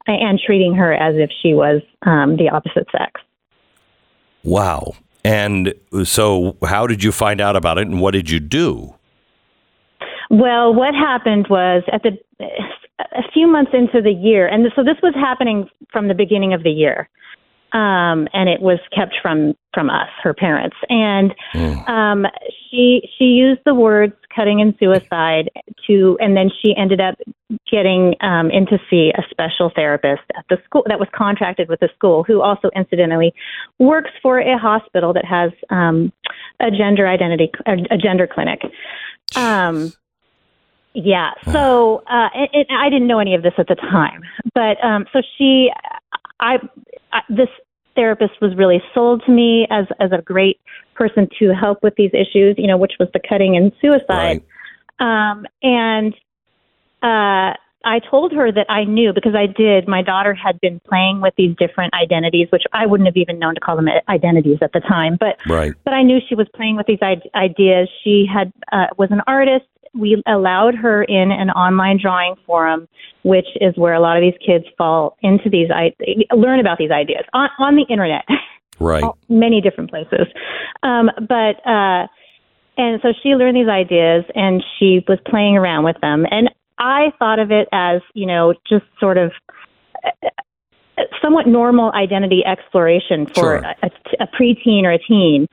and 0.08 0.40
treating 0.44 0.74
her 0.74 0.92
as 0.92 1.14
if 1.16 1.30
she 1.40 1.54
was 1.54 1.82
um, 2.02 2.36
the 2.36 2.48
opposite 2.48 2.88
sex. 2.90 3.20
Wow. 4.42 4.94
And 5.24 5.72
so, 6.02 6.56
how 6.64 6.88
did 6.88 7.04
you 7.04 7.12
find 7.12 7.40
out 7.40 7.54
about 7.54 7.78
it, 7.78 7.86
and 7.86 8.00
what 8.00 8.10
did 8.10 8.28
you 8.28 8.40
do? 8.40 8.94
Well, 10.30 10.74
what 10.74 10.94
happened 10.94 11.46
was 11.48 11.84
at 11.92 12.02
the 12.02 12.18
a 13.12 13.22
few 13.32 13.46
months 13.46 13.72
into 13.74 14.00
the 14.02 14.12
year, 14.12 14.46
and 14.46 14.66
so 14.74 14.82
this 14.82 14.96
was 15.02 15.14
happening 15.14 15.68
from 15.90 16.08
the 16.08 16.14
beginning 16.14 16.54
of 16.54 16.62
the 16.62 16.70
year, 16.70 17.08
um, 17.72 18.28
and 18.32 18.48
it 18.48 18.60
was 18.60 18.78
kept 18.94 19.14
from 19.22 19.54
from 19.72 19.88
us, 19.88 20.08
her 20.22 20.34
parents, 20.34 20.76
and 20.88 21.34
um, 21.88 22.26
she 22.70 23.08
she 23.18 23.24
used 23.24 23.60
the 23.64 23.74
words 23.74 24.14
cutting 24.34 24.60
and 24.60 24.74
suicide 24.78 25.50
to, 25.86 26.16
and 26.20 26.36
then 26.36 26.50
she 26.62 26.74
ended 26.76 27.00
up 27.00 27.14
getting 27.70 28.14
um, 28.20 28.50
in 28.50 28.66
to 28.66 28.78
see 28.88 29.12
a 29.16 29.22
special 29.30 29.70
therapist 29.74 30.22
at 30.36 30.44
the 30.48 30.58
school 30.64 30.84
that 30.86 30.98
was 30.98 31.08
contracted 31.14 31.68
with 31.68 31.80
the 31.80 31.88
school, 31.94 32.24
who 32.24 32.42
also 32.42 32.70
incidentally 32.76 33.32
works 33.78 34.10
for 34.22 34.38
a 34.38 34.58
hospital 34.58 35.12
that 35.12 35.24
has 35.24 35.50
um, 35.70 36.12
a 36.60 36.70
gender 36.70 37.06
identity 37.06 37.50
a, 37.66 37.72
a 37.90 37.98
gender 37.98 38.26
clinic. 38.26 38.60
Um, 39.36 39.92
yeah. 40.94 41.30
So, 41.52 42.02
uh, 42.10 42.28
it, 42.34 42.50
it, 42.52 42.66
I 42.70 42.90
didn't 42.90 43.06
know 43.06 43.18
any 43.18 43.34
of 43.34 43.42
this 43.42 43.54
at 43.58 43.68
the 43.68 43.74
time, 43.74 44.22
but 44.54 44.82
um, 44.84 45.06
so 45.12 45.22
she, 45.38 45.70
I, 46.40 46.58
I, 47.12 47.20
this 47.28 47.48
therapist 47.94 48.40
was 48.40 48.54
really 48.56 48.82
sold 48.94 49.22
to 49.26 49.32
me 49.32 49.66
as 49.70 49.86
as 50.00 50.12
a 50.12 50.22
great 50.22 50.60
person 50.94 51.28
to 51.38 51.54
help 51.54 51.82
with 51.82 51.94
these 51.96 52.10
issues. 52.12 52.56
You 52.58 52.66
know, 52.66 52.76
which 52.76 52.94
was 52.98 53.08
the 53.12 53.20
cutting 53.20 53.56
and 53.56 53.72
suicide. 53.80 54.42
Um, 54.98 55.46
and 55.62 56.14
uh, 57.02 57.56
I 57.84 57.98
told 58.08 58.32
her 58.32 58.52
that 58.52 58.66
I 58.70 58.84
knew 58.84 59.12
because 59.12 59.34
I 59.34 59.46
did. 59.46 59.88
My 59.88 60.02
daughter 60.02 60.34
had 60.34 60.60
been 60.60 60.80
playing 60.88 61.20
with 61.20 61.34
these 61.36 61.56
different 61.56 61.94
identities, 61.94 62.48
which 62.50 62.62
I 62.72 62.86
wouldn't 62.86 63.06
have 63.06 63.16
even 63.16 63.38
known 63.38 63.54
to 63.54 63.60
call 63.60 63.76
them 63.76 63.88
identities 64.08 64.58
at 64.62 64.72
the 64.72 64.80
time. 64.80 65.16
But 65.18 65.38
Right. 65.48 65.72
but 65.84 65.92
I 65.92 66.02
knew 66.02 66.20
she 66.28 66.34
was 66.34 66.46
playing 66.54 66.76
with 66.76 66.86
these 66.86 67.00
I- 67.02 67.20
ideas. 67.34 67.88
She 68.04 68.26
had 68.32 68.52
uh, 68.70 68.86
was 68.98 69.10
an 69.10 69.22
artist. 69.26 69.66
We 69.94 70.22
allowed 70.26 70.74
her 70.76 71.02
in 71.04 71.30
an 71.30 71.50
online 71.50 71.98
drawing 72.00 72.34
forum, 72.46 72.88
which 73.24 73.46
is 73.60 73.74
where 73.76 73.92
a 73.94 74.00
lot 74.00 74.16
of 74.16 74.22
these 74.22 74.38
kids 74.44 74.64
fall 74.78 75.16
into 75.22 75.50
these 75.50 75.68
I 75.70 75.92
learn 76.34 76.60
about 76.60 76.78
these 76.78 76.90
ideas 76.90 77.24
on 77.34 77.48
on 77.58 77.76
the 77.76 77.84
internet. 77.88 78.24
Right. 78.80 79.04
many 79.28 79.60
different 79.60 79.90
places. 79.90 80.26
Um, 80.82 81.08
but 81.28 81.54
uh, 81.64 82.08
and 82.76 83.00
so 83.00 83.12
she 83.22 83.28
learned 83.30 83.56
these 83.56 83.68
ideas 83.68 84.24
and 84.34 84.64
she 84.78 85.04
was 85.06 85.18
playing 85.30 85.56
around 85.56 85.84
with 85.84 85.96
them. 86.00 86.24
And 86.28 86.50
I 86.78 87.12
thought 87.18 87.38
of 87.38 87.52
it 87.52 87.68
as 87.70 88.00
you 88.14 88.26
know 88.26 88.54
just 88.68 88.84
sort 88.98 89.18
of 89.18 89.30
uh, 90.04 90.28
somewhat 91.22 91.46
normal 91.46 91.92
identity 91.92 92.42
exploration 92.44 93.26
for 93.26 93.34
Sure. 93.34 93.56
a, 93.58 93.76
a, 93.84 93.90
a 94.24 94.26
preteen 94.26 94.82
or 94.82 94.92
a 94.92 94.98
teen. 94.98 95.46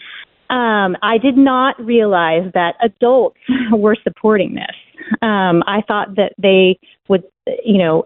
Um, 0.50 0.98
I 1.04 1.20
did 1.20 1.38
not 1.38 1.80
realize 1.84 2.52
that 2.54 2.76
adults 2.82 3.38
were 3.72 3.96
supporting 4.04 4.56
this. 4.56 4.76
Um, 5.22 5.64
I 5.68 5.82
thought 5.88 6.16
that 6.16 6.34
they 6.38 6.80
would, 7.08 7.24
you 7.64 7.78
know, 7.78 8.04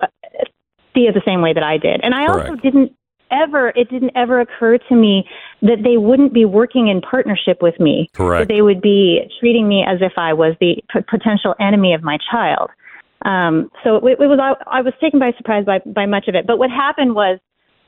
see 0.94 1.02
it 1.02 1.14
the 1.14 1.22
same 1.26 1.42
way 1.42 1.54
that 1.54 1.64
I 1.64 1.78
did, 1.78 2.02
and 2.04 2.14
I 2.14 2.28
also 2.28 2.56
didn't 2.56 2.94
ever. 3.32 3.70
It 3.70 3.90
didn't 3.90 4.12
ever 4.16 4.40
occur 4.42 4.78
to 4.78 4.96
me 4.96 5.26
that 5.62 5.84
they 5.84 5.98
wouldn't 5.98 6.34
be 6.34 6.46
working 6.46 6.88
in 6.88 7.02
partnership 7.02 7.62
with 7.62 7.80
me. 7.80 8.10
Correct. 8.14 8.48
That 8.48 8.54
they 8.54 8.62
would 8.62 8.82
be 8.82 9.22
treating 9.40 9.68
me 9.68 9.84
as 9.88 10.00
if 10.02 10.14
I 10.18 10.34
was 10.34 10.56
the 10.60 10.76
p- 10.94 11.00
potential 11.10 11.56
enemy 11.60 11.94
of 11.94 12.04
my 12.04 12.18
child. 12.32 12.70
Um, 13.26 13.72
so 13.84 13.96
it, 13.98 14.20
it 14.20 14.28
was. 14.28 14.40
I, 14.42 14.80
I 14.80 14.82
was 14.82 14.94
taken 15.02 15.20
by 15.20 15.32
surprise 15.38 15.66
by 15.66 15.80
by 15.86 16.06
much 16.06 16.28
of 16.28 16.36
it. 16.36 16.46
But 16.46 16.58
what 16.58 16.70
happened 16.70 17.16
was. 17.16 17.40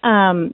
Um, 0.04 0.54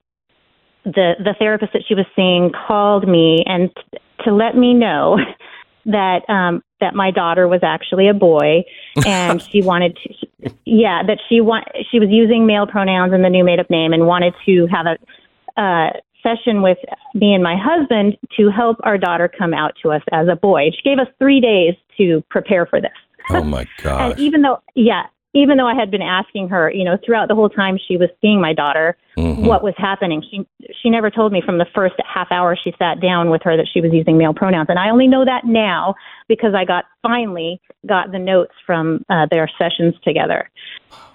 the 0.84 1.14
the 1.20 1.36
therapist 1.38 1.74
that 1.74 1.84
she 1.88 1.96
was 1.96 2.06
seeing 2.16 2.52
called 2.68 3.08
me 3.08 3.44
and 3.46 3.70
t- 3.76 3.98
to 4.26 4.34
let 4.34 4.56
me 4.56 4.74
know 4.74 5.18
that 5.86 6.28
um 6.30 6.64
that 6.80 6.94
my 6.94 7.12
daughter 7.12 7.48
was 7.48 7.62
actually 7.64 8.08
a 8.08 8.14
boy 8.14 8.64
and 9.06 9.42
she 9.42 9.62
wanted 9.62 9.98
to 9.98 10.54
yeah 10.66 11.02
that 11.06 11.18
she 11.28 11.42
want 11.42 11.66
she 11.92 12.00
was 12.00 12.10
using 12.10 12.46
male 12.46 12.68
pronouns 12.68 13.14
in 13.14 13.22
the 13.22 13.30
new 13.30 13.44
made 13.44 13.60
up 13.60 13.70
name 13.70 13.94
and 13.94 14.06
wanted 14.06 14.34
to 14.46 14.68
have 14.68 14.86
a 14.86 15.62
uh 15.62 15.90
session 16.24 16.62
with 16.62 16.78
me 17.14 17.34
and 17.34 17.44
my 17.44 17.56
husband 17.58 18.18
to 18.38 18.50
help 18.50 18.78
our 18.84 18.98
daughter 18.98 19.28
come 19.28 19.54
out 19.54 19.74
to 19.82 19.92
us 19.92 20.02
as 20.12 20.28
a 20.28 20.36
boy. 20.36 20.70
She 20.72 20.82
gave 20.84 21.00
us 21.00 21.08
3 21.20 21.42
days 21.42 21.76
to 21.98 22.24
prepare 22.30 22.66
for 22.66 22.80
this. 22.80 22.92
Oh 23.30 23.44
my 23.44 23.66
god 23.82 24.02
And 24.12 24.20
even 24.20 24.42
though, 24.42 24.62
yeah, 24.76 25.04
even 25.34 25.58
though 25.58 25.68
I 25.68 25.76
had 25.76 25.90
been 25.90 26.02
asking 26.02 26.50
her, 26.50 26.72
you 26.72 26.84
know, 26.84 26.98
throughout 27.06 27.28
the 27.30 27.36
whole 27.36 27.50
time 27.50 27.78
she 27.88 27.96
was 27.98 28.10
seeing 28.22 28.42
my 28.42 28.54
daughter, 28.54 28.98
Mhm. 29.18 29.46
what 29.46 29.64
was 29.64 29.74
happening, 29.78 30.22
she 30.30 30.46
she 30.82 30.90
never 30.90 31.10
told 31.10 31.32
me 31.32 31.42
from 31.42 31.58
the 31.58 31.66
first 31.76 31.96
half 32.06 32.32
hour 32.32 32.56
she 32.62 32.74
sat 32.80 33.00
down 33.02 33.30
with 33.30 33.42
her 33.44 33.56
that 33.58 33.68
she 33.72 33.82
was 33.82 33.92
using 33.94 34.18
male 34.18 34.34
pronouns, 34.34 34.68
and 34.70 34.80
I 34.80 34.90
only 34.90 35.08
know 35.08 35.24
that 35.26 35.46
now 35.46 35.96
because 36.28 36.54
I 36.54 36.66
got 36.66 36.86
finally 37.02 37.60
got 37.86 38.12
the 38.12 38.20
notes 38.20 38.54
from 38.66 39.04
uh, 39.10 39.26
their 39.32 39.50
sessions 39.58 39.96
together. 40.04 40.50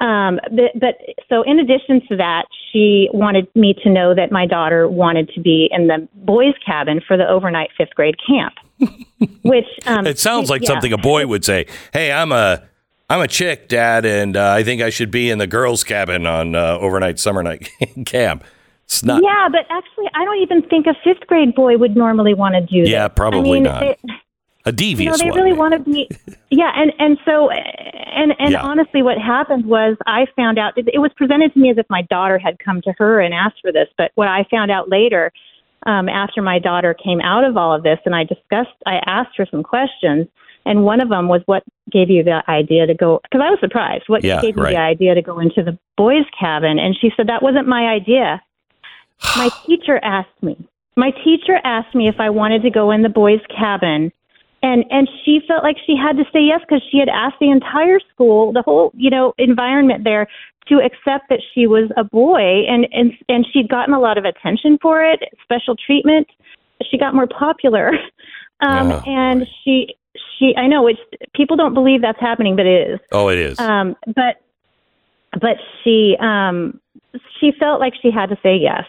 Um, 0.01 0.40
but, 0.51 0.72
but 0.78 0.98
so 1.28 1.43
in 1.43 1.59
addition 1.59 2.01
to 2.09 2.16
that, 2.16 2.44
she 2.72 3.09
wanted 3.12 3.47
me 3.55 3.74
to 3.82 3.88
know 3.90 4.14
that 4.14 4.30
my 4.32 4.47
daughter 4.47 4.88
wanted 4.88 5.30
to 5.34 5.40
be 5.40 5.68
in 5.70 5.86
the 5.86 6.06
boys' 6.14 6.55
cabin 6.64 7.01
for 7.06 7.16
the 7.16 7.26
overnight 7.28 7.70
fifth 7.78 7.94
grade 7.94 8.16
camp, 8.26 8.55
which 9.43 9.66
um, 9.86 10.06
It 10.06 10.18
sounds 10.18 10.51
like 10.51 10.62
yeah. 10.62 10.68
something 10.68 10.93
a 10.93 10.98
boy 10.98 11.26
would 11.26 11.44
say. 11.44 11.66
Hey, 11.93 12.12
I'm 12.12 12.32
a 12.32 12.62
I'm 13.08 13.20
a 13.20 13.28
chick, 13.28 13.68
Dad, 13.68 14.04
and 14.04 14.36
uh, 14.36 14.50
I 14.50 14.64
think 14.64 14.82
I 14.82 14.90
should 14.90 15.10
be 15.12 15.30
in 15.30 15.38
the 15.38 15.46
girls' 15.46 15.84
cabin 15.84 16.26
on 16.26 16.54
uh, 16.56 16.76
overnight 16.80 17.18
summer 17.20 17.42
night 17.42 17.70
camp. 18.06 18.42
It's 18.84 19.04
not. 19.04 19.22
Yeah, 19.22 19.48
but 19.50 19.60
actually, 19.70 20.06
I 20.14 20.24
don't 20.24 20.38
even 20.42 20.62
think 20.62 20.86
a 20.86 20.94
fifth 21.04 21.26
grade 21.28 21.54
boy 21.54 21.76
would 21.76 21.96
normally 21.96 22.34
want 22.34 22.54
to 22.56 22.60
do 22.62 22.82
that. 22.82 22.88
Yeah, 22.90 23.08
probably 23.08 23.50
I 23.50 23.54
mean, 23.54 23.62
not. 23.64 23.82
It, 23.82 23.98
a 24.04 24.70
you 24.70 24.72
know, 24.72 24.72
devious 24.72 25.18
they 25.20 25.30
one. 25.30 25.38
really 25.38 25.52
want 25.52 25.74
to 25.74 25.78
be. 25.80 26.08
Yeah, 26.50 26.72
and 26.74 26.92
and 26.98 27.18
so 27.24 27.50
and 27.50 28.32
and 28.40 28.50
Yeah. 28.52 28.62
honestly, 28.62 29.02
what 29.02 29.18
happened 29.18 29.66
was 29.66 29.96
I 30.06 30.26
found 30.34 30.58
out 30.58 30.76
it, 30.76 30.88
it 30.92 30.98
was 30.98 31.12
presented 31.16 31.52
to 31.54 31.58
me 31.60 31.70
as 31.70 31.78
if 31.78 31.86
my 31.88 32.02
daughter 32.02 32.38
had 32.38 32.58
come 32.58 32.80
to 32.82 32.92
her 32.98 33.20
and 33.20 33.32
asked 33.32 33.60
for 33.62 33.70
this. 33.70 33.88
But 33.96 34.10
what 34.16 34.26
I 34.26 34.44
found 34.50 34.72
out 34.72 34.88
later, 34.88 35.32
um, 35.86 36.08
after 36.08 36.42
my 36.42 36.58
daughter 36.58 36.94
came 36.94 37.20
out 37.20 37.44
of 37.44 37.56
all 37.56 37.72
of 37.72 37.84
this, 37.84 38.00
and 38.04 38.14
I 38.16 38.24
discussed, 38.24 38.74
I 38.86 38.96
asked 39.06 39.36
her 39.36 39.46
some 39.48 39.62
questions. 39.62 40.26
And 40.66 40.84
one 40.84 41.01
of 41.01 41.09
them 41.09 41.28
was, 41.28 41.40
"What 41.47 41.62
gave 41.90 42.10
you 42.10 42.22
the 42.22 42.43
idea 42.51 42.86
to 42.86 42.94
go?" 42.94 43.20
Because 43.22 43.40
I 43.43 43.51
was 43.51 43.60
surprised. 43.60 44.05
What 44.09 44.24
Yeah, 44.24 44.43
gave 44.43 44.56
you 44.56 44.62
the 44.62 44.76
idea 44.76 45.14
to 45.14 45.22
go 45.22 45.38
into 45.38 45.62
the 45.62 45.78
boys' 45.97 46.26
cabin? 46.38 46.78
And 46.78 46.97
she 47.01 47.10
said 47.16 47.28
that 47.28 47.43
wasn't 47.43 47.68
my 47.68 47.86
idea. 47.86 48.43
My 49.36 49.48
teacher 49.64 49.98
asked 50.02 50.43
me. 50.43 50.56
My 50.97 51.10
teacher 51.24 51.60
asked 51.62 51.94
me 51.94 52.09
if 52.09 52.18
I 52.18 52.30
wanted 52.30 52.62
to 52.62 52.70
go 52.70 52.90
in 52.90 53.02
the 53.02 53.09
boys' 53.09 53.40
cabin, 53.48 54.12
and 54.62 54.84
and 54.90 55.09
she 55.24 55.40
felt 55.47 55.62
like 55.62 55.76
she 55.86 55.97
had 55.97 56.16
to 56.16 56.24
say 56.32 56.40
yes 56.40 56.60
because 56.66 56.82
she 56.90 56.98
had 56.98 57.09
asked 57.09 57.36
the 57.40 57.51
entire 57.51 58.01
school, 58.12 58.52
the 58.52 58.62
whole 58.62 58.90
you 58.94 59.10
know 59.10 59.34
environment 59.38 60.05
there, 60.05 60.26
to 60.68 60.80
accept 60.80 61.28
that 61.28 61.40
she 61.55 61.66
was 61.66 61.90
a 61.97 62.05
boy, 62.05 62.64
and 62.66 62.88
and 62.93 63.12
and 63.28 63.47
she'd 63.52 63.68
gotten 63.68 63.94
a 63.94 64.01
lot 64.01 64.18
of 64.18 64.24
attention 64.24 64.78
for 64.82 65.05
it, 65.05 65.20
special 65.43 65.76
treatment. 65.76 66.26
She 66.90 66.98
got 66.98 67.14
more 67.14 67.26
popular, 67.26 67.93
um, 68.60 68.93
Oh, 68.93 69.02
and 69.06 69.47
she 69.62 69.94
she 70.38 70.55
I 70.56 70.66
know 70.66 70.86
it's 70.86 71.01
people 71.34 71.56
don't 71.56 71.74
believe 71.74 72.02
that's 72.02 72.20
happening, 72.20 72.56
but 72.56 72.66
it 72.66 72.90
is. 72.90 73.01
oh, 73.12 73.28
it 73.28 73.38
is. 73.38 73.59
Um, 73.59 73.97
but 74.06 74.40
but 75.32 75.56
she 75.82 76.16
um, 76.20 76.80
she 77.40 77.52
felt 77.59 77.80
like 77.80 77.93
she 78.01 78.10
had 78.10 78.28
to 78.30 78.36
say 78.43 78.56
yes. 78.56 78.84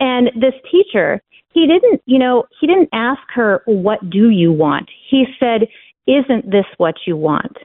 And 0.00 0.30
this 0.34 0.54
teacher, 0.70 1.22
he 1.52 1.66
didn't, 1.66 2.02
you 2.06 2.18
know, 2.18 2.44
he 2.60 2.66
didn't 2.66 2.88
ask 2.92 3.22
her, 3.34 3.62
"What 3.66 4.08
do 4.10 4.30
you 4.30 4.52
want?" 4.52 4.88
He 5.08 5.26
said, 5.38 5.68
"Isn't 6.06 6.50
this 6.50 6.66
what 6.78 6.94
you 7.06 7.16
want?" 7.16 7.56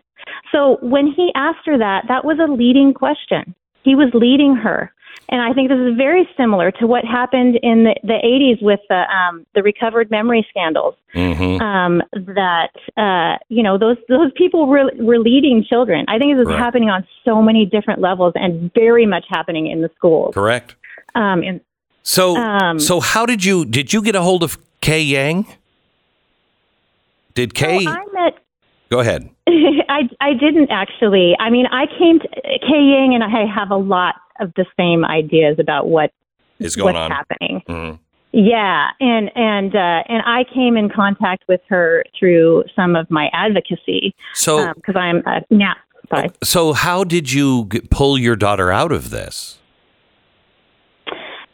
So 0.51 0.77
when 0.81 1.07
he 1.07 1.31
asked 1.35 1.65
her 1.65 1.77
that, 1.77 2.05
that 2.07 2.25
was 2.25 2.37
a 2.39 2.51
leading 2.51 2.93
question. 2.93 3.55
he 3.83 3.95
was 3.95 4.09
leading 4.13 4.55
her. 4.55 4.93
And 5.29 5.41
I 5.41 5.53
think 5.53 5.69
this 5.69 5.79
is 5.79 5.95
very 5.95 6.27
similar 6.35 6.71
to 6.71 6.87
what 6.87 7.05
happened 7.05 7.57
in 7.63 7.85
the, 7.85 7.95
the 8.03 8.19
80s 8.23 8.61
with 8.61 8.81
the 8.89 9.03
um, 9.09 9.45
the 9.55 9.63
recovered 9.63 10.11
memory 10.11 10.45
scandals. 10.49 10.95
Mm-hmm. 11.15 11.61
Um, 11.61 12.01
that 12.13 12.71
uh, 12.97 13.37
you 13.47 13.63
know 13.63 13.77
those 13.77 13.97
those 14.09 14.31
people 14.35 14.67
were 14.67 14.91
were 14.99 15.19
leading 15.19 15.63
children. 15.63 16.05
I 16.07 16.17
think 16.17 16.35
this 16.35 16.41
is 16.43 16.47
Right. 16.49 16.59
happening 16.59 16.89
on 16.89 17.07
so 17.23 17.41
many 17.41 17.65
different 17.65 18.01
levels 18.01 18.33
and 18.35 18.73
very 18.73 19.05
much 19.05 19.25
happening 19.29 19.67
in 19.67 19.81
the 19.81 19.89
schools. 19.95 20.33
Correct. 20.33 20.75
Um, 21.15 21.43
and 21.43 21.61
So, 22.03 22.35
Um, 22.35 22.79
so 22.79 22.99
how 22.99 23.25
did 23.25 23.45
you 23.45 23.63
did 23.63 23.93
you 23.93 24.01
get 24.01 24.15
a 24.15 24.21
hold 24.21 24.43
of 24.43 24.57
Kay 24.81 25.01
Yang? 25.01 25.45
Did 27.33 27.53
Kay? 27.53 27.85
I 27.87 28.03
met 28.11 28.37
go 28.91 28.99
ahead. 28.99 29.27
I 29.47 30.01
I 30.19 30.33
didn't 30.33 30.69
actually. 30.69 31.35
I 31.39 31.49
mean, 31.49 31.65
I 31.71 31.85
came 31.97 32.19
to 32.19 32.27
Kay 32.27 32.83
Yang, 32.93 33.15
and 33.15 33.23
I 33.23 33.45
have 33.51 33.71
a 33.71 33.77
lot 33.77 34.15
of 34.39 34.53
the 34.55 34.65
same 34.77 35.03
ideas 35.03 35.57
about 35.59 35.87
what 35.87 36.11
Is 36.59 36.75
going 36.75 36.93
what's 36.93 37.05
on. 37.05 37.11
happening. 37.11 37.61
Mhm. 37.67 37.99
Yeah, 38.33 38.89
and 38.99 39.29
and 39.35 39.75
uh, 39.75 40.03
and 40.07 40.21
I 40.25 40.45
came 40.53 40.77
in 40.77 40.89
contact 40.89 41.43
with 41.49 41.61
her 41.69 42.03
through 42.17 42.63
some 42.75 42.95
of 42.95 43.09
my 43.09 43.29
advocacy 43.33 44.13
So, 44.33 44.71
because 44.75 44.95
I'm 44.95 45.23
uh, 45.25 45.39
now. 45.49 45.73
Sorry. 46.09 46.29
so 46.43 46.73
how 46.73 47.03
did 47.05 47.31
you 47.31 47.67
g- 47.71 47.81
pull 47.89 48.17
your 48.17 48.35
daughter 48.35 48.69
out 48.71 48.91
of 48.91 49.09
this? 49.11 49.59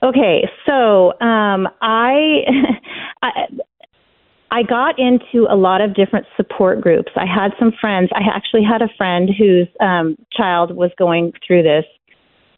Okay, 0.04 0.48
so 0.66 1.10
um, 1.22 1.68
I, 1.82 2.42
I 3.24 3.48
I 4.50 4.64
got 4.64 4.98
into 4.98 5.46
a 5.50 5.56
lot 5.56 5.82
of 5.82 5.94
different 5.94 6.26
support 6.38 6.80
groups. 6.82 7.12
I 7.16 7.26
had 7.26 7.52
some 7.60 7.74
friends. 7.80 8.10
I 8.14 8.22
actually 8.34 8.64
had 8.64 8.82
a 8.82 8.88
friend 8.98 9.30
whose 9.38 9.68
um, 9.82 10.16
child 10.32 10.76
was 10.76 10.92
going 10.98 11.34
through 11.46 11.64
this. 11.64 11.86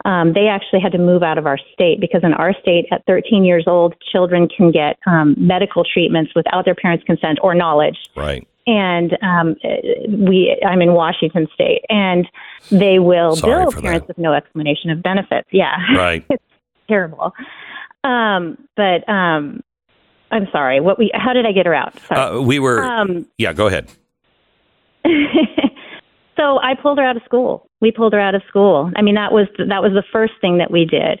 Um, 0.04 0.32
they 0.32 0.46
actually 0.46 0.80
had 0.80 0.92
to 0.92 0.98
move 0.98 1.22
out 1.22 1.36
of 1.36 1.46
our 1.46 1.58
state 1.74 2.00
because 2.00 2.22
in 2.22 2.32
our 2.32 2.54
state, 2.62 2.86
at 2.90 3.04
13 3.06 3.44
years 3.44 3.64
old, 3.66 3.94
children 4.10 4.48
can 4.48 4.70
get 4.70 4.98
um, 5.06 5.34
medical 5.36 5.84
treatments 5.84 6.32
without 6.34 6.64
their 6.64 6.74
parents' 6.74 7.04
consent 7.04 7.38
or 7.42 7.54
knowledge. 7.54 7.98
Right. 8.16 8.46
And 8.66 9.18
um, 9.22 9.56
we, 10.08 10.56
I'm 10.66 10.80
in 10.80 10.92
Washington 10.92 11.48
State, 11.54 11.82
and 11.88 12.26
they 12.70 12.98
will 12.98 13.36
Sorry 13.36 13.64
bill 13.64 13.82
parents 13.82 14.06
with 14.06 14.16
no 14.16 14.32
explanation 14.32 14.90
of 14.90 15.02
benefits. 15.02 15.48
Yeah, 15.50 15.74
Right. 15.94 16.24
it's 16.30 16.42
terrible. 16.88 17.32
Um, 18.04 18.56
but 18.76 19.06
um, 19.08 19.62
I'm 20.30 20.46
sorry. 20.52 20.80
What 20.80 20.98
we? 20.98 21.10
How 21.14 21.32
did 21.32 21.46
I 21.46 21.52
get 21.52 21.66
her 21.66 21.74
out? 21.74 21.94
Uh, 22.10 22.40
we 22.42 22.58
were. 22.58 22.82
um, 22.82 23.26
yeah. 23.38 23.52
Go 23.52 23.66
ahead. 23.66 23.90
so 25.04 26.58
I 26.60 26.74
pulled 26.80 26.98
her 26.98 27.04
out 27.04 27.16
of 27.16 27.22
school. 27.24 27.68
We 27.80 27.90
pulled 27.90 28.12
her 28.12 28.20
out 28.20 28.34
of 28.34 28.42
school. 28.48 28.90
I 28.96 29.02
mean, 29.02 29.14
that 29.14 29.32
was 29.32 29.48
that 29.58 29.82
was 29.82 29.92
the 29.92 30.04
first 30.12 30.34
thing 30.40 30.58
that 30.58 30.70
we 30.70 30.84
did, 30.84 31.20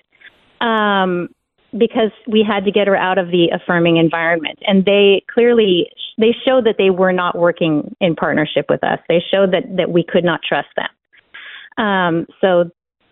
um, 0.60 1.28
because 1.76 2.12
we 2.28 2.44
had 2.46 2.64
to 2.64 2.70
get 2.70 2.86
her 2.86 2.96
out 2.96 3.18
of 3.18 3.28
the 3.28 3.48
affirming 3.54 3.96
environment. 3.96 4.58
And 4.66 4.84
they 4.84 5.24
clearly 5.32 5.90
they 6.18 6.34
showed 6.44 6.66
that 6.66 6.76
they 6.78 6.90
were 6.90 7.12
not 7.12 7.36
working 7.36 7.96
in 8.00 8.14
partnership 8.14 8.66
with 8.68 8.84
us. 8.84 8.98
They 9.08 9.22
showed 9.30 9.52
that 9.52 9.76
that 9.76 9.90
we 9.90 10.04
could 10.04 10.24
not 10.24 10.40
trust 10.46 10.68
them. 10.76 11.84
Um, 11.84 12.26
so 12.40 12.70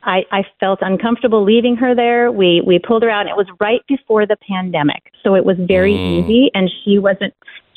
I, 0.09 0.24
I 0.32 0.43
felt 0.59 0.78
uncomfortable 0.80 1.44
leaving 1.44 1.76
her 1.76 1.94
there. 1.94 2.32
We 2.32 2.62
we 2.66 2.78
pulled 2.78 3.02
her 3.02 3.10
out, 3.10 3.20
and 3.22 3.28
it 3.30 3.36
was 3.36 3.47
right 3.60 3.82
before 3.86 4.26
the 4.26 4.36
pandemic, 4.51 5.12
so 5.22 5.35
it 5.35 5.44
was 5.44 5.56
very 5.60 5.93
Mm. 5.93 6.24
easy, 6.24 6.51
and 6.55 6.70
she 6.82 6.98
wasn't. 6.98 7.35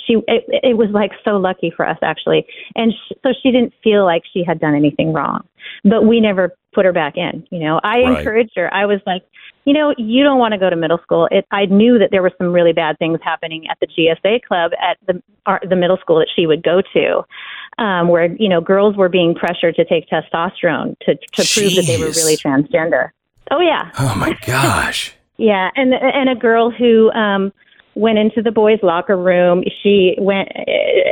She 0.08 0.14
it, 0.28 0.46
it 0.64 0.78
was 0.78 0.90
like 0.92 1.12
so 1.26 1.38
lucky 1.38 1.70
for 1.76 1.86
us 1.88 1.98
actually, 2.02 2.46
and 2.76 2.94
sh- 2.94 3.14
so 3.22 3.34
she 3.44 3.52
didn't 3.52 3.74
feel 3.84 4.06
like 4.06 4.24
she 4.34 4.44
had 4.44 4.60
done 4.60 4.74
anything 4.76 5.12
wrong. 5.14 5.44
But 5.84 6.06
we 6.06 6.20
never 6.22 6.56
put 6.74 6.86
her 6.86 6.94
back 6.94 7.18
in. 7.18 7.46
You 7.52 7.60
know, 7.60 7.80
I 7.84 8.02
Right. 8.02 8.18
encouraged 8.20 8.54
her. 8.56 8.74
I 8.74 8.86
was 8.86 9.02
like, 9.06 9.24
you 9.66 9.74
know, 9.74 9.94
you 9.98 10.24
don't 10.24 10.40
want 10.40 10.54
to 10.54 10.58
go 10.58 10.70
to 10.70 10.76
middle 10.76 11.00
school. 11.04 11.28
It, 11.30 11.46
I 11.52 11.66
knew 11.66 12.00
that 12.00 12.10
there 12.12 12.22
were 12.22 12.32
some 12.38 12.52
really 12.52 12.74
bad 12.74 12.98
things 12.98 13.20
happening 13.24 13.68
at 13.70 13.78
the 13.80 13.88
GSA 13.88 14.44
club 14.44 14.72
at 14.82 14.98
the 15.08 15.22
our, 15.46 15.60
the 15.68 15.76
middle 15.76 15.98
school 15.98 16.18
that 16.18 16.28
she 16.36 16.48
would 16.48 16.64
go 16.64 16.82
to, 16.94 17.84
um, 17.84 18.08
where 18.08 18.26
you 18.36 18.50
know 18.50 18.62
girls 18.62 18.96
were 18.96 19.10
being 19.10 19.36
pressured 19.36 19.76
to 19.76 19.86
take 19.86 20.08
testosterone 20.10 20.98
to 21.00 21.16
to 21.16 21.54
prove 21.54 21.76
that 21.76 21.86
they 21.86 21.98
were 21.98 22.12
really 22.12 22.38
transgender. 22.38 23.12
Oh 23.52 23.60
yeah, 23.60 23.92
Oh 24.00 24.16
my 24.16 24.38
gosh. 24.46 25.14
yeah, 25.38 25.70
and 25.76 25.94
and 25.94 26.30
a 26.30 26.36
girl 26.36 26.72
who 26.72 27.12
um 27.12 27.54
went 27.96 28.18
into 28.18 28.42
the 28.42 28.52
boys' 28.52 28.80
locker 28.82 29.18
room. 29.18 29.64
She 29.84 30.16
went 30.18 30.50
uh, 30.56 30.64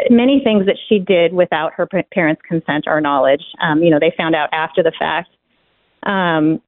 many 0.09 0.41
things 0.43 0.65
that 0.65 0.77
she 0.87 0.99
did 0.99 1.33
without 1.33 1.73
her 1.73 1.85
pa- 1.85 2.03
parents' 2.13 2.41
consent 2.47 2.85
or 2.87 3.01
knowledge. 3.01 3.43
Um, 3.61 3.83
you 3.83 3.89
know, 3.89 3.99
they 3.99 4.13
found 4.17 4.35
out 4.35 4.49
after 4.53 4.81
the 4.81 4.93
fact, 4.97 5.29
um, 6.03 6.61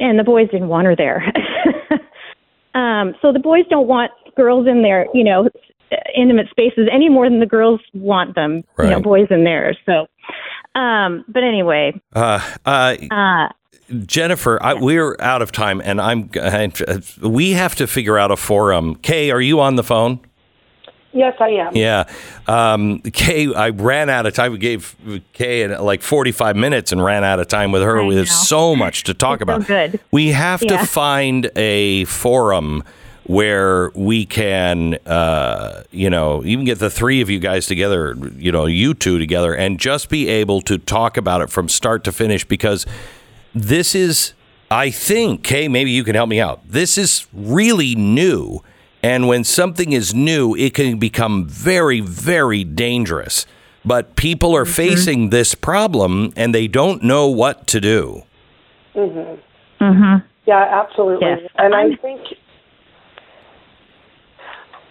and 0.00 0.18
the 0.18 0.24
boys 0.24 0.48
didn't 0.50 0.68
want 0.68 0.86
her 0.86 0.96
there. 0.96 1.24
um, 2.74 3.14
so 3.22 3.32
the 3.32 3.38
boys 3.38 3.64
don't 3.70 3.88
want 3.88 4.10
girls 4.36 4.66
in 4.66 4.82
their 4.82 5.06
you 5.14 5.24
know 5.24 5.48
intimate 6.16 6.48
spaces 6.50 6.88
any 6.92 7.08
more 7.08 7.28
than 7.28 7.40
the 7.40 7.46
girls 7.46 7.80
want 7.94 8.34
them. 8.34 8.64
You 8.78 8.90
know, 8.90 9.00
boys 9.00 9.28
in 9.30 9.44
theirs. 9.44 9.76
So. 9.86 10.06
Um, 10.74 11.24
but 11.26 11.42
anyway, 11.42 11.98
Uh, 12.14 12.38
uh, 12.66 12.96
uh, 13.10 13.48
Jennifer, 14.04 14.62
I, 14.62 14.74
we're 14.74 15.16
out 15.20 15.40
of 15.40 15.50
time, 15.50 15.80
and 15.82 16.02
I'm. 16.02 16.28
I, 16.34 16.70
We 17.22 17.52
have 17.52 17.76
to 17.76 17.86
figure 17.86 18.18
out 18.18 18.30
a 18.30 18.36
forum. 18.36 18.96
Kay, 18.96 19.30
are 19.30 19.40
you 19.40 19.60
on 19.60 19.76
the 19.76 19.82
phone? 19.82 20.20
Yes, 21.16 21.34
I 21.40 21.48
am. 21.48 21.74
Yeah. 21.74 22.04
Um, 22.46 23.00
Kay, 23.00 23.52
I 23.54 23.70
ran 23.70 24.10
out 24.10 24.26
of 24.26 24.34
time. 24.34 24.52
We 24.52 24.58
gave 24.58 24.94
Kay 25.32 25.74
like 25.78 26.02
45 26.02 26.56
minutes 26.56 26.92
and 26.92 27.02
ran 27.02 27.24
out 27.24 27.40
of 27.40 27.48
time 27.48 27.72
with 27.72 27.82
her. 27.82 28.00
I 28.02 28.10
There's 28.14 28.28
know. 28.28 28.34
so 28.44 28.76
much 28.76 29.04
to 29.04 29.14
talk 29.14 29.40
It's 29.40 29.48
so 29.48 29.54
about. 29.56 29.66
good. 29.66 30.00
We 30.10 30.28
have 30.32 30.62
Yeah. 30.62 30.76
to 30.78 30.86
find 30.86 31.50
a 31.56 32.04
forum 32.04 32.84
where 33.24 33.90
we 33.94 34.24
can, 34.26 34.94
uh, 35.06 35.82
you 35.90 36.08
know, 36.10 36.42
even 36.44 36.64
get 36.64 36.78
the 36.78 36.90
three 36.90 37.20
of 37.22 37.28
you 37.30 37.38
guys 37.40 37.66
together, 37.66 38.14
you 38.36 38.52
know, 38.52 38.66
you 38.66 38.94
two 38.94 39.18
together, 39.18 39.52
and 39.54 39.80
just 39.80 40.08
be 40.10 40.28
able 40.28 40.60
to 40.60 40.78
talk 40.78 41.16
about 41.16 41.40
it 41.40 41.50
from 41.50 41.68
start 41.68 42.04
to 42.04 42.12
finish 42.12 42.44
because 42.44 42.86
this 43.54 43.94
is, 43.96 44.34
I 44.70 44.90
think, 44.90 45.42
Kay, 45.42 45.66
maybe 45.66 45.90
you 45.90 46.04
can 46.04 46.14
help 46.14 46.28
me 46.28 46.40
out. 46.40 46.60
This 46.68 46.96
is 46.98 47.26
really 47.32 47.94
new. 47.96 48.60
And 49.06 49.28
when 49.28 49.44
something 49.44 49.92
is 49.92 50.12
new, 50.12 50.56
it 50.56 50.74
can 50.74 50.98
become 50.98 51.46
very, 51.46 52.00
very 52.00 52.64
dangerous. 52.64 53.46
But 53.84 54.16
people 54.16 54.52
are 54.56 54.64
facing 54.64 55.30
this 55.30 55.54
problem 55.54 56.32
and 56.34 56.52
they 56.52 56.66
don't 56.66 57.04
know 57.04 57.28
what 57.28 57.68
to 57.68 57.80
do. 57.80 58.22
mhm. 58.96 59.38
Mhm. 59.80 60.24
Yeah, 60.46 60.82
absolutely. 60.82 61.28
Yes. 61.28 61.40
And 61.56 61.72
I 61.72 61.82
I'm- 61.82 61.96
think 62.02 62.20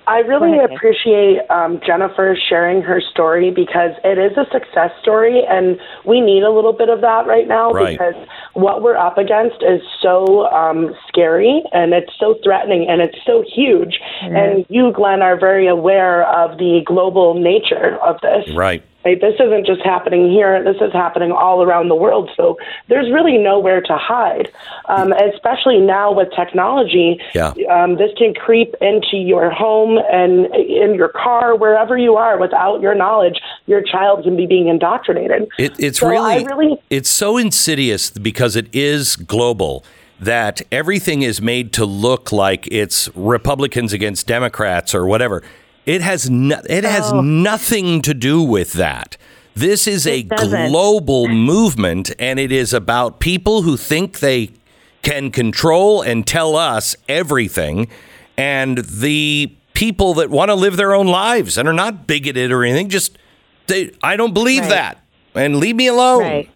I 0.08 0.20
really 0.20 0.60
appreciate 0.60 1.40
um, 1.50 1.80
Jennifer 1.86 2.38
sharing 2.50 2.82
her 2.84 3.02
story 3.02 3.52
because 3.52 3.92
it 4.04 4.18
is 4.18 4.38
a 4.38 4.46
success 4.52 4.92
story, 5.02 5.44
and 5.50 5.80
we 6.06 6.22
need 6.22 6.44
a 6.44 6.52
little 6.52 6.74
bit 6.74 6.90
of 6.90 7.02
that 7.02 7.26
right 7.26 7.48
now 7.48 7.72
Right. 7.72 7.98
because 7.98 8.16
what 8.54 8.82
we're 8.82 8.98
up 8.98 9.18
against 9.18 9.64
is 9.64 9.82
so 10.02 10.48
um, 10.48 10.94
scary 11.08 11.64
and 11.72 11.94
it's 11.94 12.12
so 12.20 12.36
threatening 12.44 12.88
and 12.90 13.02
it's 13.02 13.18
so 13.26 13.44
huge. 13.54 14.00
And 14.22 14.66
you, 14.70 14.92
Glenn, 14.94 15.22
are 15.22 15.40
very 15.40 15.68
aware 15.68 16.28
of 16.28 16.58
the 16.58 16.82
global 16.86 17.34
nature 17.34 17.98
of 18.04 18.20
this. 18.22 18.54
Right. 18.56 18.84
Right? 19.06 19.22
This 19.22 19.36
isn't 19.40 19.68
just 19.68 19.82
happening 19.84 20.32
here. 20.32 20.64
This 20.64 20.82
is 20.82 20.92
happening 20.92 21.32
all 21.32 21.62
around 21.62 21.90
the 21.90 21.96
world. 21.96 22.32
So 22.36 22.58
there's 22.90 23.12
really 23.14 23.38
nowhere 23.38 23.80
to 23.82 23.98
hide, 23.98 24.52
um, 24.90 25.14
especially 25.14 25.80
now 25.80 26.12
with 26.12 26.30
technology. 26.36 27.22
Yeah. 27.36 27.54
Um, 27.70 27.98
this 27.98 28.12
can 28.18 28.34
creep 28.34 28.74
into 28.82 29.18
your 29.18 29.52
home 29.52 30.00
and 30.12 30.48
in 30.56 30.96
your 30.96 31.10
car, 31.10 31.56
wherever 31.56 31.98
you 31.98 32.16
are, 32.16 32.40
without 32.40 32.82
your 32.82 32.96
knowledge. 32.96 33.40
Your 33.68 33.82
child 33.82 34.24
can 34.24 34.36
be 34.36 34.48
being 34.48 34.68
indoctrinated. 34.68 35.48
It, 35.60 35.80
it's 35.80 36.00
So 36.00 36.10
really, 36.10 36.44
really 36.44 36.82
it's 36.90 37.10
so 37.10 37.38
insidious 37.38 38.10
because 38.10 38.56
it 38.56 38.74
is 38.74 39.16
global 39.16 39.86
that 40.20 40.62
everything 40.72 41.22
is 41.22 41.42
made 41.42 41.74
to 41.74 41.86
look 41.86 42.32
like 42.32 42.68
it's 42.72 43.10
Republicans 43.16 43.94
against 43.94 44.28
Democrats 44.28 44.96
or 44.96 45.06
whatever. 45.06 45.44
It 45.86 46.02
has 46.02 46.30
no, 46.30 46.62
it 46.70 46.84
has 46.84 47.12
Oh. 47.12 47.22
nothing 47.22 48.02
to 48.04 48.14
do 48.14 48.42
with 48.42 48.74
that. 48.74 49.18
This 49.56 49.88
is 49.88 50.06
a 50.06 50.24
doesn't. 50.24 50.70
global 50.70 51.28
movement, 51.28 52.12
and 52.20 52.40
it 52.40 52.52
is 52.52 52.74
about 52.74 53.20
people 53.20 53.62
who 53.62 53.78
think 53.78 54.20
they 54.20 54.50
can 55.02 55.32
control 55.32 56.02
and 56.02 56.26
tell 56.28 56.56
us 56.56 56.96
everything, 57.08 57.88
and 58.38 58.80
the 58.80 59.54
people 59.74 60.14
that 60.16 60.30
want 60.30 60.50
to 60.50 60.56
live 60.56 60.76
their 60.78 60.94
own 60.96 61.08
lives 61.08 61.58
and 61.58 61.68
are 61.68 61.74
not 61.74 62.08
bigoted 62.08 62.52
or 62.52 62.64
anything. 62.64 62.90
Just 62.90 63.18
they, 63.68 63.92
I 64.04 64.16
don't 64.18 64.34
believe 64.34 64.62
Right. 64.62 64.70
that, 64.70 64.98
and 65.36 65.58
leave 65.58 65.76
me 65.76 65.88
alone. 65.88 66.22
Right. 66.22 66.50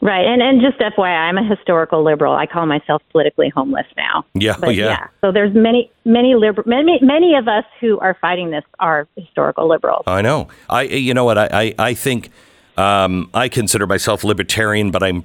Right, 0.00 0.26
and 0.26 0.42
and 0.42 0.60
just 0.60 0.78
FYI, 0.78 1.28
I'm 1.28 1.38
a 1.38 1.44
historical 1.44 2.04
liberal. 2.04 2.34
I 2.34 2.46
call 2.46 2.66
myself 2.66 3.02
politically 3.10 3.48
homeless 3.48 3.86
now. 3.96 4.24
Yeah, 4.34 4.56
But 4.58 4.74
yeah. 4.74 5.08
So 5.20 5.32
there's 5.32 5.54
many, 5.54 5.90
many 6.04 6.34
liberal, 6.34 6.68
many, 6.68 6.98
many 7.00 7.34
of 7.34 7.48
us 7.48 7.64
who 7.80 7.98
are 8.00 8.16
fighting 8.20 8.50
this 8.50 8.64
are 8.78 9.08
historical 9.16 9.68
liberals. 9.68 10.04
I 10.06 10.22
know. 10.22 10.48
I 10.68 10.82
you 10.82 11.14
know 11.14 11.24
what 11.24 11.38
I 11.38 11.48
I, 11.52 11.74
I 11.78 11.94
think 11.94 12.30
um, 12.76 13.30
I 13.32 13.48
consider 13.48 13.86
myself 13.86 14.22
libertarian, 14.24 14.90
but 14.90 15.02
I'm 15.02 15.24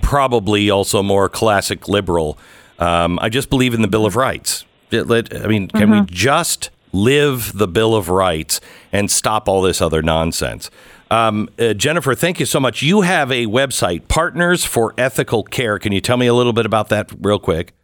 probably 0.00 0.70
also 0.70 1.02
more 1.02 1.28
classic 1.28 1.88
liberal. 1.88 2.38
Um, 2.78 3.18
I 3.20 3.28
just 3.28 3.50
believe 3.50 3.74
in 3.74 3.82
the 3.82 3.88
Bill 3.88 4.06
of 4.06 4.16
Rights. 4.16 4.64
It 4.90 5.10
I 5.10 5.46
mean, 5.46 5.68
can 5.68 5.90
we 5.90 6.02
just 6.02 6.70
live 6.92 7.56
the 7.56 7.66
Bill 7.66 7.94
of 7.94 8.08
Rights 8.08 8.60
and 8.92 9.10
stop 9.10 9.48
all 9.48 9.62
this 9.62 9.80
other 9.80 10.02
nonsense? 10.02 10.70
Um, 11.12 11.50
uh, 11.58 11.74
Jennifer, 11.74 12.14
thank 12.14 12.40
you 12.40 12.46
so 12.46 12.58
much. 12.58 12.80
You 12.80 13.02
have 13.02 13.30
a 13.30 13.44
website, 13.44 14.08
Partners 14.08 14.64
for 14.64 14.94
Ethical 14.96 15.42
Care. 15.42 15.78
Can 15.78 15.92
you 15.92 16.00
tell 16.00 16.16
me 16.16 16.26
a 16.26 16.32
little 16.32 16.54
bit 16.54 16.64
about 16.64 16.88
that, 16.88 17.12
real 17.20 17.38
quick? 17.38 17.74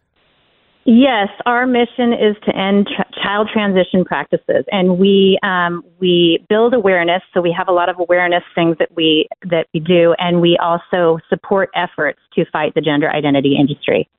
Yes, 0.85 1.27
our 1.45 1.67
mission 1.67 2.11
is 2.11 2.35
to 2.45 2.57
end 2.57 2.89
child 3.21 3.47
transition 3.53 4.03
practices, 4.03 4.65
and 4.71 4.97
we 4.97 5.37
um, 5.43 5.83
we 5.99 6.43
build 6.49 6.73
awareness. 6.73 7.21
So 7.31 7.41
we 7.41 7.53
have 7.55 7.67
a 7.67 7.71
lot 7.71 7.87
of 7.87 7.99
awareness 7.99 8.41
things 8.55 8.77
that 8.79 8.89
we 8.95 9.27
that 9.43 9.67
we 9.75 9.79
do, 9.79 10.15
and 10.17 10.41
we 10.41 10.57
also 10.57 11.19
support 11.29 11.69
efforts 11.75 12.19
to 12.33 12.45
fight 12.51 12.73
the 12.73 12.81
gender 12.81 13.11
identity 13.11 13.55
industry, 13.59 14.09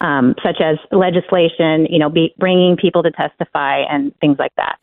um, 0.00 0.36
such 0.44 0.60
as 0.60 0.76
legislation, 0.92 1.86
you 1.90 1.98
know, 1.98 2.08
be, 2.08 2.32
bringing 2.38 2.76
people 2.76 3.02
to 3.02 3.10
testify 3.10 3.80
and 3.80 4.16
things 4.20 4.36
like 4.38 4.52
that. 4.56 4.78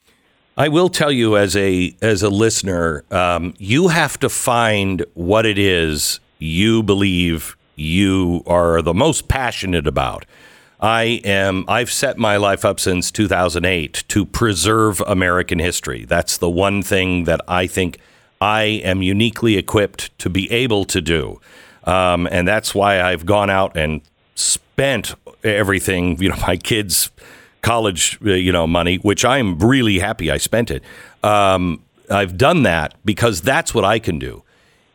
I 0.57 0.67
will 0.67 0.89
tell 0.89 1.11
you 1.11 1.37
as 1.37 1.55
a 1.55 1.95
as 2.01 2.23
a 2.23 2.29
listener, 2.29 3.05
um, 3.09 3.53
you 3.57 3.87
have 3.87 4.19
to 4.19 4.29
find 4.29 5.05
what 5.13 5.45
it 5.45 5.57
is 5.57 6.19
you 6.39 6.83
believe 6.83 7.55
you 7.75 8.43
are 8.45 8.81
the 8.81 8.93
most 8.93 9.27
passionate 9.27 9.87
about. 9.87 10.25
I 10.81 11.21
am. 11.23 11.63
I've 11.67 11.91
set 11.91 12.17
my 12.17 12.37
life 12.37 12.65
up 12.65 12.79
since 12.79 13.11
2008 13.11 14.03
to 14.07 14.25
preserve 14.25 14.99
American 15.07 15.59
history. 15.59 16.05
That's 16.05 16.37
the 16.37 16.49
one 16.49 16.81
thing 16.81 17.25
that 17.25 17.39
I 17.47 17.67
think 17.67 17.99
I 18.41 18.63
am 18.63 19.01
uniquely 19.01 19.57
equipped 19.57 20.17
to 20.19 20.29
be 20.29 20.51
able 20.51 20.85
to 20.85 20.99
do, 20.99 21.39
um, 21.85 22.27
and 22.31 22.47
that's 22.47 22.75
why 22.75 23.01
I've 23.01 23.25
gone 23.25 23.49
out 23.49 23.77
and 23.77 24.01
spent 24.35 25.15
everything. 25.43 26.21
You 26.21 26.29
know, 26.29 26.37
my 26.47 26.57
kids' 26.57 27.09
college, 27.61 28.19
uh, 28.25 28.31
you 28.31 28.51
know, 28.51 28.67
money, 28.67 28.97
which 28.97 29.23
I'm 29.23 29.57
really 29.59 29.99
happy 29.99 30.31
I 30.31 30.37
spent 30.37 30.71
it. 30.71 30.83
Um, 31.23 31.83
I've 32.09 32.37
done 32.37 32.63
that 32.63 32.95
because 33.05 33.41
that's 33.41 33.73
what 33.73 33.85
I 33.85 33.99
can 33.99 34.19
do. 34.19 34.43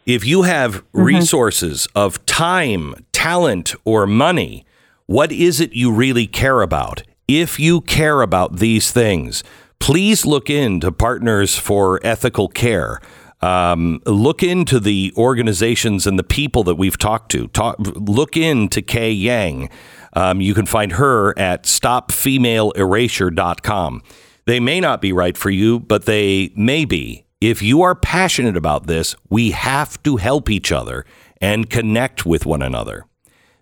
If 0.04 0.24
you 0.24 0.42
have 0.42 0.84
resources 0.92 1.88
of 1.94 2.24
time, 2.26 2.94
talent, 3.12 3.74
or 3.84 4.06
money, 4.06 4.64
what 5.06 5.32
is 5.32 5.60
it 5.60 5.72
you 5.72 5.92
really 5.92 6.26
care 6.26 6.62
about? 6.62 7.02
If 7.26 7.58
you 7.58 7.80
care 7.80 8.22
about 8.22 8.56
these 8.56 8.92
things, 8.92 9.42
please 9.80 10.24
look 10.24 10.48
into 10.48 10.92
Partners 10.92 11.58
for 11.58 12.00
Ethical 12.04 12.48
Care. 12.48 13.00
Um, 13.40 14.00
look 14.06 14.42
into 14.42 14.80
the 14.80 15.12
organizations 15.16 16.06
and 16.06 16.18
the 16.18 16.24
people 16.24 16.62
that 16.64 16.76
we've 16.76 16.98
talked 16.98 17.30
to. 17.32 17.48
Talk, 17.48 17.76
look 17.78 18.36
into 18.36 18.82
K. 18.82 19.10
Yang. 19.10 19.70
Um, 20.16 20.40
you 20.40 20.54
can 20.54 20.66
find 20.66 20.92
her 20.92 21.38
at 21.38 21.64
stopfemaleerasure.com. 21.64 24.02
They 24.46 24.60
may 24.60 24.80
not 24.80 25.02
be 25.02 25.12
right 25.12 25.36
for 25.36 25.50
you, 25.50 25.78
but 25.78 26.06
they 26.06 26.52
may 26.56 26.86
be. 26.86 27.26
If 27.40 27.62
you 27.62 27.82
are 27.82 27.94
passionate 27.94 28.56
about 28.56 28.86
this, 28.86 29.14
we 29.28 29.50
have 29.50 30.02
to 30.04 30.16
help 30.16 30.48
each 30.48 30.72
other 30.72 31.04
and 31.40 31.68
connect 31.68 32.24
with 32.24 32.46
one 32.46 32.62
another. 32.62 33.04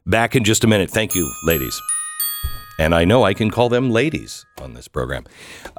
Back 0.06 0.36
in 0.36 0.44
just 0.44 0.62
a 0.62 0.68
minute. 0.68 0.90
Thank 0.90 1.16
you, 1.16 1.28
ladies. 1.44 1.80
And 2.78 2.94
I 2.94 3.04
know 3.04 3.24
I 3.24 3.34
can 3.34 3.50
call 3.50 3.68
them 3.68 3.90
ladies 3.90 4.46
on 4.60 4.74
this 4.74 4.86
program. 4.86 5.24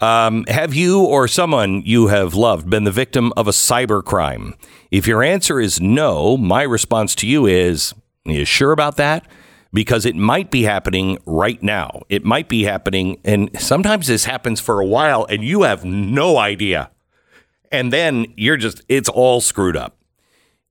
Um, 0.02 0.44
have 0.48 0.74
you 0.74 1.02
or 1.04 1.28
someone 1.28 1.84
you 1.86 2.08
have 2.08 2.36
loved 2.36 2.70
been 2.70 2.84
the 2.84 2.92
victim 2.92 3.32
of 3.38 3.48
a 3.48 3.52
cyber 3.52 4.04
crime? 4.04 4.56
If 4.92 5.08
your 5.08 5.24
answer 5.24 5.62
is 5.62 5.80
no, 5.80 6.36
my 6.36 6.64
response 6.64 7.16
to 7.16 7.28
you 7.28 7.46
is, 7.46 7.94
Are 8.26 8.34
you 8.34 8.46
sure 8.46 8.72
about 8.72 8.98
that? 8.98 9.28
Because 9.76 10.06
it 10.06 10.16
might 10.16 10.50
be 10.50 10.64
happening 10.64 11.18
right 11.26 11.62
now. 11.62 12.04
It 12.08 12.24
might 12.24 12.48
be 12.48 12.64
happening, 12.64 13.20
and 13.26 13.50
sometimes 13.60 14.08
this 14.08 14.24
happens 14.24 14.62
for 14.62 14.80
a 14.80 14.86
while 14.86 15.26
and 15.30 15.44
you 15.44 15.64
have 15.64 15.84
no 15.84 16.38
idea. 16.38 16.92
And 17.72 17.92
then 17.92 18.28
you're 18.38 18.56
just, 18.56 18.82
it's 18.88 19.10
all 19.10 19.42
screwed 19.42 19.76
up. 19.76 19.98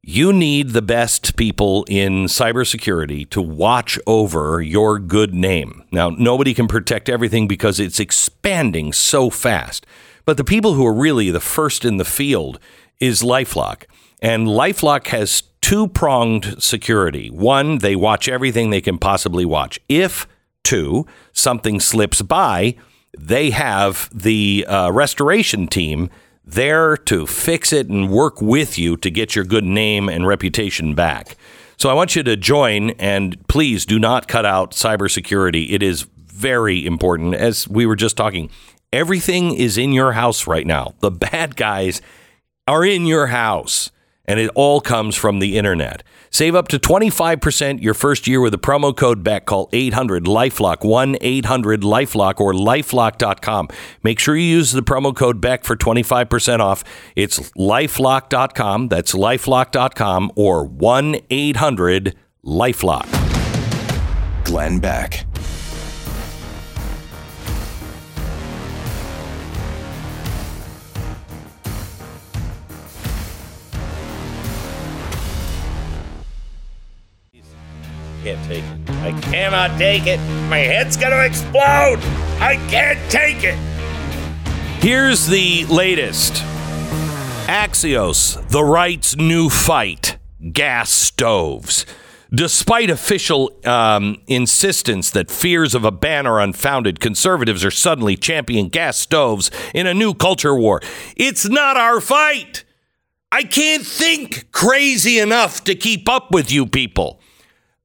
You 0.06 0.32
need 0.32 0.70
the 0.70 0.82
best 0.82 1.36
people 1.36 1.84
in 1.88 2.26
cybersecurity 2.26 3.28
to 3.30 3.42
watch 3.42 3.98
over 4.06 4.62
your 4.62 4.98
good 4.98 5.34
name. 5.34 5.84
Now, 5.92 6.10
nobody 6.10 6.54
can 6.54 6.66
protect 6.66 7.08
everything 7.08 7.46
because 7.46 7.80
it's 7.80 8.00
expanding 8.00 8.92
so 8.92 9.28
fast. 9.28 9.86
But 10.24 10.36
the 10.38 10.44
people 10.44 10.74
who 10.74 10.86
are 10.86 10.94
really 10.94 11.30
the 11.30 11.40
first 11.40 11.84
in 11.84 11.98
the 11.98 12.04
field 12.04 12.58
is 13.00 13.22
Lifelock. 13.22 13.84
And 14.20 14.46
Lifelock 14.46 15.08
has 15.08 15.42
two 15.64 15.88
pronged 15.88 16.62
security. 16.62 17.30
One, 17.30 17.78
they 17.78 17.96
watch 17.96 18.28
everything 18.28 18.68
they 18.68 18.82
can 18.82 18.98
possibly 18.98 19.46
watch. 19.46 19.80
If, 19.88 20.28
two, 20.62 21.06
something 21.32 21.80
slips 21.80 22.20
by, 22.20 22.76
they 23.18 23.48
have 23.48 24.10
the 24.12 24.66
uh, 24.68 24.90
restoration 24.92 25.66
team 25.66 26.10
there 26.44 26.98
to 26.98 27.26
fix 27.26 27.72
it 27.72 27.88
and 27.88 28.10
work 28.10 28.42
with 28.42 28.78
you 28.78 28.98
to 28.98 29.10
get 29.10 29.34
your 29.34 29.46
good 29.46 29.64
name 29.64 30.10
and 30.10 30.26
reputation 30.26 30.94
back. 30.94 31.34
So 31.78 31.88
I 31.88 31.94
want 31.94 32.14
you 32.14 32.22
to 32.24 32.36
join 32.36 32.90
and 32.90 33.42
please 33.48 33.86
do 33.86 33.98
not 33.98 34.28
cut 34.28 34.44
out 34.44 34.72
cybersecurity. 34.72 35.70
It 35.70 35.82
is 35.82 36.02
very 36.26 36.84
important. 36.84 37.36
As 37.36 37.66
we 37.66 37.86
were 37.86 37.96
just 37.96 38.18
talking, 38.18 38.50
everything 38.92 39.54
is 39.54 39.78
in 39.78 39.92
your 39.92 40.12
house 40.12 40.46
right 40.46 40.66
now. 40.66 40.92
The 41.00 41.10
bad 41.10 41.56
guys 41.56 42.02
are 42.68 42.84
in 42.84 43.06
your 43.06 43.28
house 43.28 43.90
and 44.26 44.40
it 44.40 44.50
all 44.54 44.80
comes 44.80 45.16
from 45.16 45.38
the 45.38 45.56
internet. 45.56 46.02
Save 46.30 46.54
up 46.54 46.68
to 46.68 46.78
25% 46.78 47.82
your 47.82 47.94
first 47.94 48.26
year 48.26 48.40
with 48.40 48.54
a 48.54 48.58
promo 48.58 48.96
code 48.96 49.22
BECK. 49.22 49.46
Call 49.46 49.68
800 49.72 50.24
Lifelock, 50.24 50.84
1 50.84 51.16
800 51.20 51.82
Lifelock, 51.82 52.40
or 52.40 52.52
lifelock.com. 52.52 53.68
Make 54.02 54.18
sure 54.18 54.36
you 54.36 54.46
use 54.46 54.72
the 54.72 54.82
promo 54.82 55.14
code 55.14 55.40
BECK 55.40 55.64
for 55.64 55.76
25% 55.76 56.60
off. 56.60 56.82
It's 57.14 57.38
lifelock.com. 57.52 58.88
That's 58.88 59.12
lifelock.com 59.12 60.32
or 60.34 60.64
1 60.64 61.16
800 61.30 62.16
Lifelock. 62.44 64.44
Glenn 64.44 64.78
Beck. 64.78 65.24
Can't 78.24 78.42
take 78.48 78.64
it. 78.64 78.90
I 79.02 79.20
cannot 79.20 79.76
take 79.76 80.06
it. 80.06 80.18
My 80.48 80.56
head's 80.56 80.96
going 80.96 81.12
to 81.12 81.26
explode. 81.26 81.98
I 82.40 82.56
can't 82.70 82.98
take 83.10 83.44
it. 83.44 83.58
Here's 84.82 85.26
the 85.26 85.66
latest 85.66 86.32
Axios, 87.46 88.48
the 88.48 88.64
right's 88.64 89.14
new 89.16 89.50
fight 89.50 90.16
gas 90.52 90.88
stoves. 90.88 91.84
Despite 92.34 92.88
official 92.88 93.50
um, 93.66 94.22
insistence 94.26 95.10
that 95.10 95.30
fears 95.30 95.74
of 95.74 95.84
a 95.84 95.90
ban 95.90 96.26
are 96.26 96.40
unfounded, 96.40 97.00
conservatives 97.00 97.62
are 97.62 97.70
suddenly 97.70 98.16
championing 98.16 98.70
gas 98.70 98.96
stoves 98.96 99.50
in 99.74 99.86
a 99.86 99.92
new 99.92 100.14
culture 100.14 100.54
war. 100.54 100.80
It's 101.14 101.46
not 101.46 101.76
our 101.76 102.00
fight. 102.00 102.64
I 103.30 103.42
can't 103.42 103.84
think 103.84 104.50
crazy 104.50 105.18
enough 105.18 105.62
to 105.64 105.74
keep 105.74 106.08
up 106.08 106.32
with 106.32 106.50
you 106.50 106.64
people. 106.64 107.20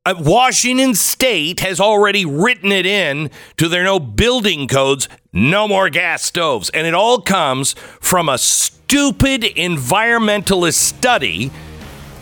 Uh, 0.10 0.15
Washington 0.18 0.95
State 0.95 1.60
has 1.60 1.80
already 1.80 2.26
written 2.26 2.72
it 2.72 2.88
in 2.88 3.30
to 3.57 3.68
their 3.68 3.84
no 3.84 3.99
building 3.99 4.68
codes, 4.68 5.07
no 5.31 5.68
more 5.68 5.88
gas 5.88 6.23
stoves. 6.23 6.72
And 6.72 6.88
it 6.88 6.95
all 6.95 7.22
comes 7.22 7.73
from 8.02 8.27
a 8.27 8.40
stupid 8.40 9.44
environmentalist 9.44 10.73
study 10.73 11.52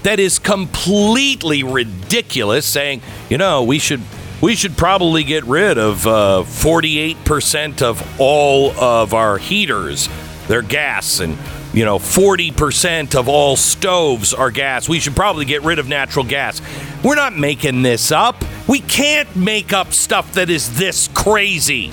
that 0.03 0.19
is 0.19 0.38
completely 0.38 1.64
ridiculous 1.64 2.65
saying, 2.65 3.01
you 3.30 3.38
know, 3.38 3.64
we 3.64 3.80
should 3.80 4.01
we 4.41 4.53
should 4.53 4.76
probably 4.76 5.23
get 5.23 5.45
rid 5.45 5.77
of 5.77 6.05
uh, 6.05 6.43
48% 6.45 7.81
of 7.81 8.19
all 8.19 8.72
of 8.72 9.14
our 9.14 9.38
heaters. 9.38 10.09
They're 10.49 10.61
gas 10.61 11.22
and 11.22 11.38
you 11.77 11.85
know, 11.85 11.99
40% 11.99 13.13
of 13.13 13.29
all 13.29 13.55
stoves 13.55 14.33
are 14.33 14.49
gas. 14.49 14.89
We 14.89 14.99
should 14.99 15.15
probably 15.15 15.45
get 15.45 15.61
rid 15.61 15.77
of 15.77 15.87
natural 15.87 16.25
gas. 16.25 16.59
We're 17.03 17.13
not 17.13 17.37
making 17.37 17.83
this 17.83 18.11
up. 18.11 18.43
We 18.67 18.79
can't 18.79 19.33
make 19.35 19.73
up 19.73 19.93
stuff 19.93 20.33
that 20.33 20.49
is 20.49 20.79
this 20.79 21.07
crazy. 21.09 21.91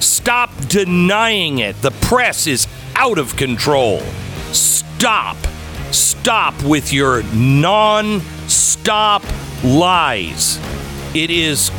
Stop 0.00 0.50
denying 0.68 1.60
it. 1.60 1.80
The 1.80 1.92
press 1.92 2.46
is 2.46 2.66
out 2.94 3.16
of 3.16 3.34
control. 3.38 4.00
Stop. 4.52 5.38
Stop 5.92 6.62
with 6.62 6.92
your 6.92 7.22
non 7.32 8.20
stop 8.48 9.24
lies. 9.64 10.60
It 11.14 11.30
is. 11.30 11.70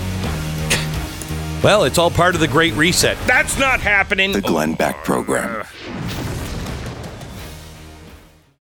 Well, 1.64 1.84
it's 1.84 2.00
all 2.00 2.10
part 2.10 2.34
of 2.34 2.42
the 2.42 2.48
Great 2.48 2.74
Reset. 2.74 3.16
That's 3.28 3.60
not 3.60 3.80
happening. 3.80 4.32
The 4.32 4.42
Glenn 4.42 4.74
Beck 4.74 5.04
Program. 5.04 5.68